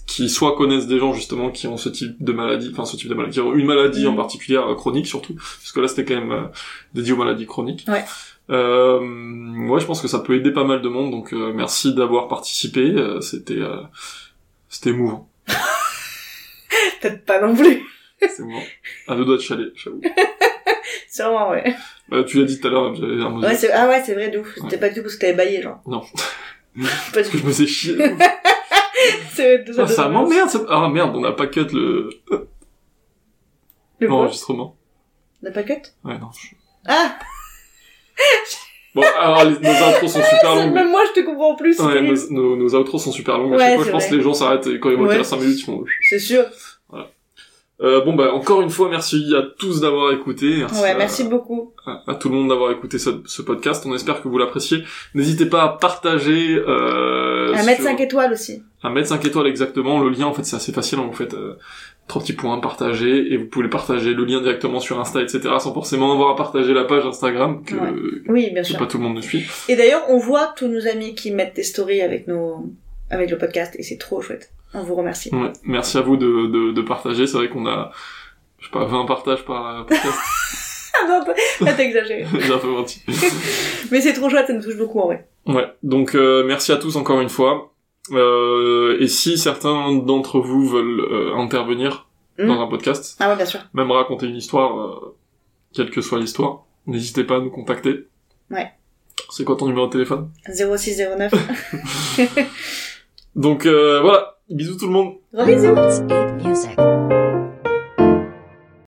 qui 0.06 0.28
soit 0.28 0.56
connaissent 0.56 0.88
des 0.88 0.98
gens 0.98 1.12
justement 1.12 1.50
qui 1.50 1.68
ont 1.68 1.76
ce 1.76 1.88
type 1.88 2.16
de 2.22 2.32
maladie, 2.32 2.70
enfin 2.72 2.84
ce 2.84 2.96
type 2.96 3.08
de 3.08 3.14
maladie, 3.14 3.34
qui 3.34 3.40
ont 3.40 3.54
une 3.54 3.66
maladie 3.66 4.06
en 4.08 4.10
Mhm. 4.12 4.16
particulier 4.16 4.58
euh, 4.58 4.74
chronique 4.74 5.06
surtout, 5.06 5.34
parce 5.34 5.70
que 5.72 5.80
là 5.80 5.86
c'était 5.88 6.04
quand 6.04 6.16
même 6.20 6.32
euh, 6.32 6.42
dédié 6.94 7.12
aux 7.12 7.16
maladies 7.16 7.46
chroniques. 7.46 7.84
Ouais. 7.86 8.04
Euh, 8.50 8.98
ouais, 9.68 9.80
je 9.80 9.86
pense 9.86 10.02
que 10.02 10.08
ça 10.08 10.18
peut 10.18 10.34
aider 10.34 10.50
pas 10.52 10.64
mal 10.64 10.82
de 10.82 10.88
monde, 10.88 11.10
donc 11.10 11.32
euh, 11.32 11.52
merci 11.52 11.94
d'avoir 11.94 12.26
participé. 12.28 12.80
euh, 12.80 13.20
c'était 13.20 13.54
euh, 13.60 13.80
c'était 14.68 14.90
émouvant, 14.90 15.30
Peut-être 17.00 17.24
pas 17.24 17.40
non 17.40 17.54
plus. 17.54 17.82
c'est 18.20 18.40
émouvant. 18.40 18.62
À 19.08 19.14
deux 19.14 19.24
doigts 19.24 19.36
de 19.36 19.42
chalet, 19.42 19.68
j'avoue. 19.76 20.00
Sûrement, 21.08 21.50
ouais. 21.50 21.74
Bah, 22.08 22.22
tu 22.24 22.38
l'as 22.40 22.44
dit 22.46 22.60
tout 22.60 22.66
à 22.68 22.70
l'heure, 22.70 22.94
j'avais 22.94 23.20
un 23.22 23.28
mot. 23.30 23.40
ouais. 23.42 23.70
Ah 23.72 23.88
ouais, 23.88 24.02
c'est 24.04 24.14
vrai, 24.14 24.30
de 24.30 24.38
ouf. 24.38 24.46
Ouais. 24.56 24.62
C'était 24.62 24.78
pas 24.78 24.88
du 24.88 24.96
tout 24.96 25.02
parce 25.02 25.14
que 25.16 25.20
t'avais 25.20 25.34
baillé, 25.34 25.62
genre. 25.62 25.80
Non. 25.86 26.02
Du 26.74 26.82
que 26.84 27.22
je 27.22 27.36
me 27.44 27.50
faisais 27.52 27.66
chier. 27.66 27.96
C'est- 29.32 29.64
Ah, 29.78 29.86
ça 29.86 30.08
m'emmerde, 30.08 30.50
ça... 30.50 30.60
Ah 30.68 30.88
merde, 30.88 31.16
on 31.16 31.20
n'a 31.20 31.32
pas 31.32 31.46
cut 31.46 31.66
le... 31.72 32.10
L'enregistrement. 34.00 34.76
N'a 35.42 35.50
pas 35.50 35.62
cut? 35.62 35.82
Ouais, 36.04 36.18
non. 36.18 36.30
je- 36.32 36.54
Ah 36.86 37.18
Bon, 38.94 39.02
alors, 39.20 39.44
les- 39.44 39.50
nos 39.60 39.84
intros 39.88 40.12
sont 40.12 40.22
super 40.22 40.54
longues. 40.56 40.72
Même 40.74 40.90
moi, 40.90 41.02
je 41.14 41.20
te 41.20 41.24
comprends 41.24 41.54
plus. 41.54 41.78
Ouais, 41.78 42.02
nos, 42.02 42.14
nos, 42.30 42.56
nos 42.56 42.74
outros 42.74 42.98
sont 42.98 43.12
super 43.12 43.38
longues. 43.38 43.54
à 43.54 43.58
chaque 43.58 43.76
fois, 43.76 43.84
je 43.84 43.90
pense 43.90 44.06
que 44.08 44.14
les 44.16 44.22
gens 44.22 44.34
s'arrêtent 44.34 44.66
et 44.66 44.80
quand 44.80 44.90
ils 44.90 44.96
vont 44.96 45.04
Ouais. 45.04 45.14
être 45.14 45.20
à 45.20 45.24
5 45.24 45.36
minutes, 45.38 45.60
ils 45.60 45.64
font... 45.64 45.84
C'est 46.08 46.18
sûr. 46.18 46.44
Euh, 47.82 48.02
bon, 48.04 48.12
bah, 48.12 48.34
encore 48.34 48.60
une 48.60 48.68
fois, 48.68 48.90
merci 48.90 49.24
à 49.34 49.40
tous 49.58 49.80
d'avoir 49.80 50.12
écouté. 50.12 50.56
Merci, 50.58 50.82
Ouais, 50.82 50.90
à, 50.90 50.94
merci 50.98 51.24
beaucoup. 51.24 51.72
à, 51.86 52.02
à 52.08 52.14
tout 52.14 52.28
le 52.28 52.34
monde 52.34 52.50
d'avoir 52.50 52.70
écouté 52.72 52.98
ce, 52.98 53.08
ce 53.24 53.40
podcast. 53.40 53.84
On 53.86 53.94
espère 53.94 54.20
que 54.22 54.28
vous 54.28 54.36
l'appréciez. 54.36 54.84
N'hésitez 55.14 55.46
pas 55.46 55.62
à 55.62 55.68
partager... 55.70 56.56
Euh, 56.56 57.54
À 57.54 57.62
mettre 57.62 57.80
sur- 57.80 57.88
5 57.90 58.00
étoiles 58.00 58.32
aussi. 58.34 58.62
à 58.82 58.90
mettre 58.90 59.08
5 59.08 59.24
étoiles 59.24 59.46
exactement. 59.46 59.98
Le 60.02 60.10
lien, 60.10 60.26
en 60.26 60.34
fait, 60.34 60.44
c'est 60.44 60.56
assez 60.56 60.72
facile. 60.72 60.98
hein. 60.98 61.06
Vous 61.10 61.16
faites 61.16 61.32
euh, 61.32 61.54
trois 62.10 62.20
petits 62.22 62.32
points, 62.34 62.58
partager, 62.58 63.32
et 63.32 63.36
vous 63.36 63.46
pouvez 63.46 63.68
partager 63.68 64.12
le 64.14 64.24
lien 64.24 64.40
directement 64.40 64.80
sur 64.80 64.98
Insta, 65.00 65.22
etc. 65.22 65.40
Sans 65.60 65.72
forcément 65.72 66.12
avoir 66.12 66.30
à 66.30 66.36
partager 66.36 66.74
la 66.74 66.84
page 66.84 67.06
Instagram 67.06 67.62
que, 67.64 67.74
Ouais. 67.76 67.92
Oui, 68.28 68.50
bien 68.52 68.62
sûr. 68.64 68.76
pas 68.78 68.86
tout 68.86 68.98
le 68.98 69.04
monde 69.04 69.16
ne 69.16 69.20
suit. 69.20 69.44
Et 69.68 69.76
d'ailleurs, 69.76 70.02
on 70.08 70.18
voit 70.18 70.52
tous 70.56 70.66
nos 70.66 70.86
amis 70.88 71.14
qui 71.14 71.30
mettent 71.30 71.54
des 71.56 71.62
stories 71.62 72.02
avec 72.02 72.26
nos, 72.26 72.66
avec 73.10 73.30
le 73.30 73.38
podcast, 73.38 73.74
et 73.78 73.82
c'est 73.82 73.96
trop 73.96 74.20
chouette. 74.20 74.50
On 74.74 74.82
vous 74.82 74.94
remercie. 74.96 75.34
Ouais. 75.34 75.52
Merci 75.64 75.98
à 75.98 76.00
vous 76.00 76.16
de, 76.16 76.46
de, 76.46 76.72
de 76.72 76.82
partager. 76.82 77.26
C'est 77.26 77.36
vrai 77.36 77.48
qu'on 77.48 77.66
a, 77.66 77.92
je 78.58 78.66
sais 78.66 78.72
pas, 78.72 78.84
20 78.84 79.04
partages 79.06 79.44
par 79.44 79.80
euh, 79.80 79.82
podcast. 79.84 80.18
Ah 81.02 81.06
non, 81.08 81.24
t'as 81.64 81.78
exagéré. 81.78 82.26
J'ai 82.40 82.52
un 82.52 82.58
peu 82.58 82.66
menti. 82.68 83.00
Mais 83.90 84.00
c'est 84.02 84.12
trop 84.12 84.28
chouette, 84.28 84.48
ça 84.48 84.52
nous 84.52 84.60
touche 84.62 84.76
beaucoup 84.76 84.98
en 85.00 85.06
vrai. 85.06 85.26
Ouais. 85.46 85.64
Donc, 85.82 86.14
euh, 86.14 86.44
merci 86.44 86.72
à 86.72 86.76
tous 86.76 86.96
encore 86.96 87.20
une 87.22 87.30
fois. 87.30 87.72
Euh, 88.12 88.96
et 89.00 89.08
si 89.08 89.38
certains 89.38 89.94
d'entre 89.96 90.40
vous 90.40 90.66
veulent 90.66 91.00
euh, 91.00 91.34
intervenir 91.36 92.06
Mm. 92.38 92.46
dans 92.46 92.60
un 92.62 92.68
podcast, 92.68 93.16
Ah 93.20 93.28
ouais, 93.28 93.36
bien 93.36 93.44
sûr. 93.44 93.60
même 93.74 93.90
raconter 93.90 94.26
une 94.26 94.36
histoire, 94.36 94.80
euh, 94.80 95.14
quelle 95.74 95.90
que 95.90 96.00
soit 96.00 96.18
l'histoire, 96.18 96.64
n'hésitez 96.86 97.24
pas 97.24 97.36
à 97.36 97.40
nous 97.40 97.50
contacter. 97.50 98.06
Ouais. 98.50 98.70
C'est 99.28 99.44
quoi 99.44 99.56
ton 99.56 99.66
numéro 99.66 99.88
de 99.88 99.92
téléphone? 99.92 100.30
0609. 100.48 101.32
Donc 103.36 103.66
euh, 103.66 104.00
voilà, 104.00 104.38
bisous 104.48 104.78
tout 104.78 104.86
le 104.86 104.92
monde. 104.92 105.14
Gros 105.34 105.44
bisous. 105.44 105.66
Icons 105.66 106.40
8 106.40 106.48
Music. 106.48 106.70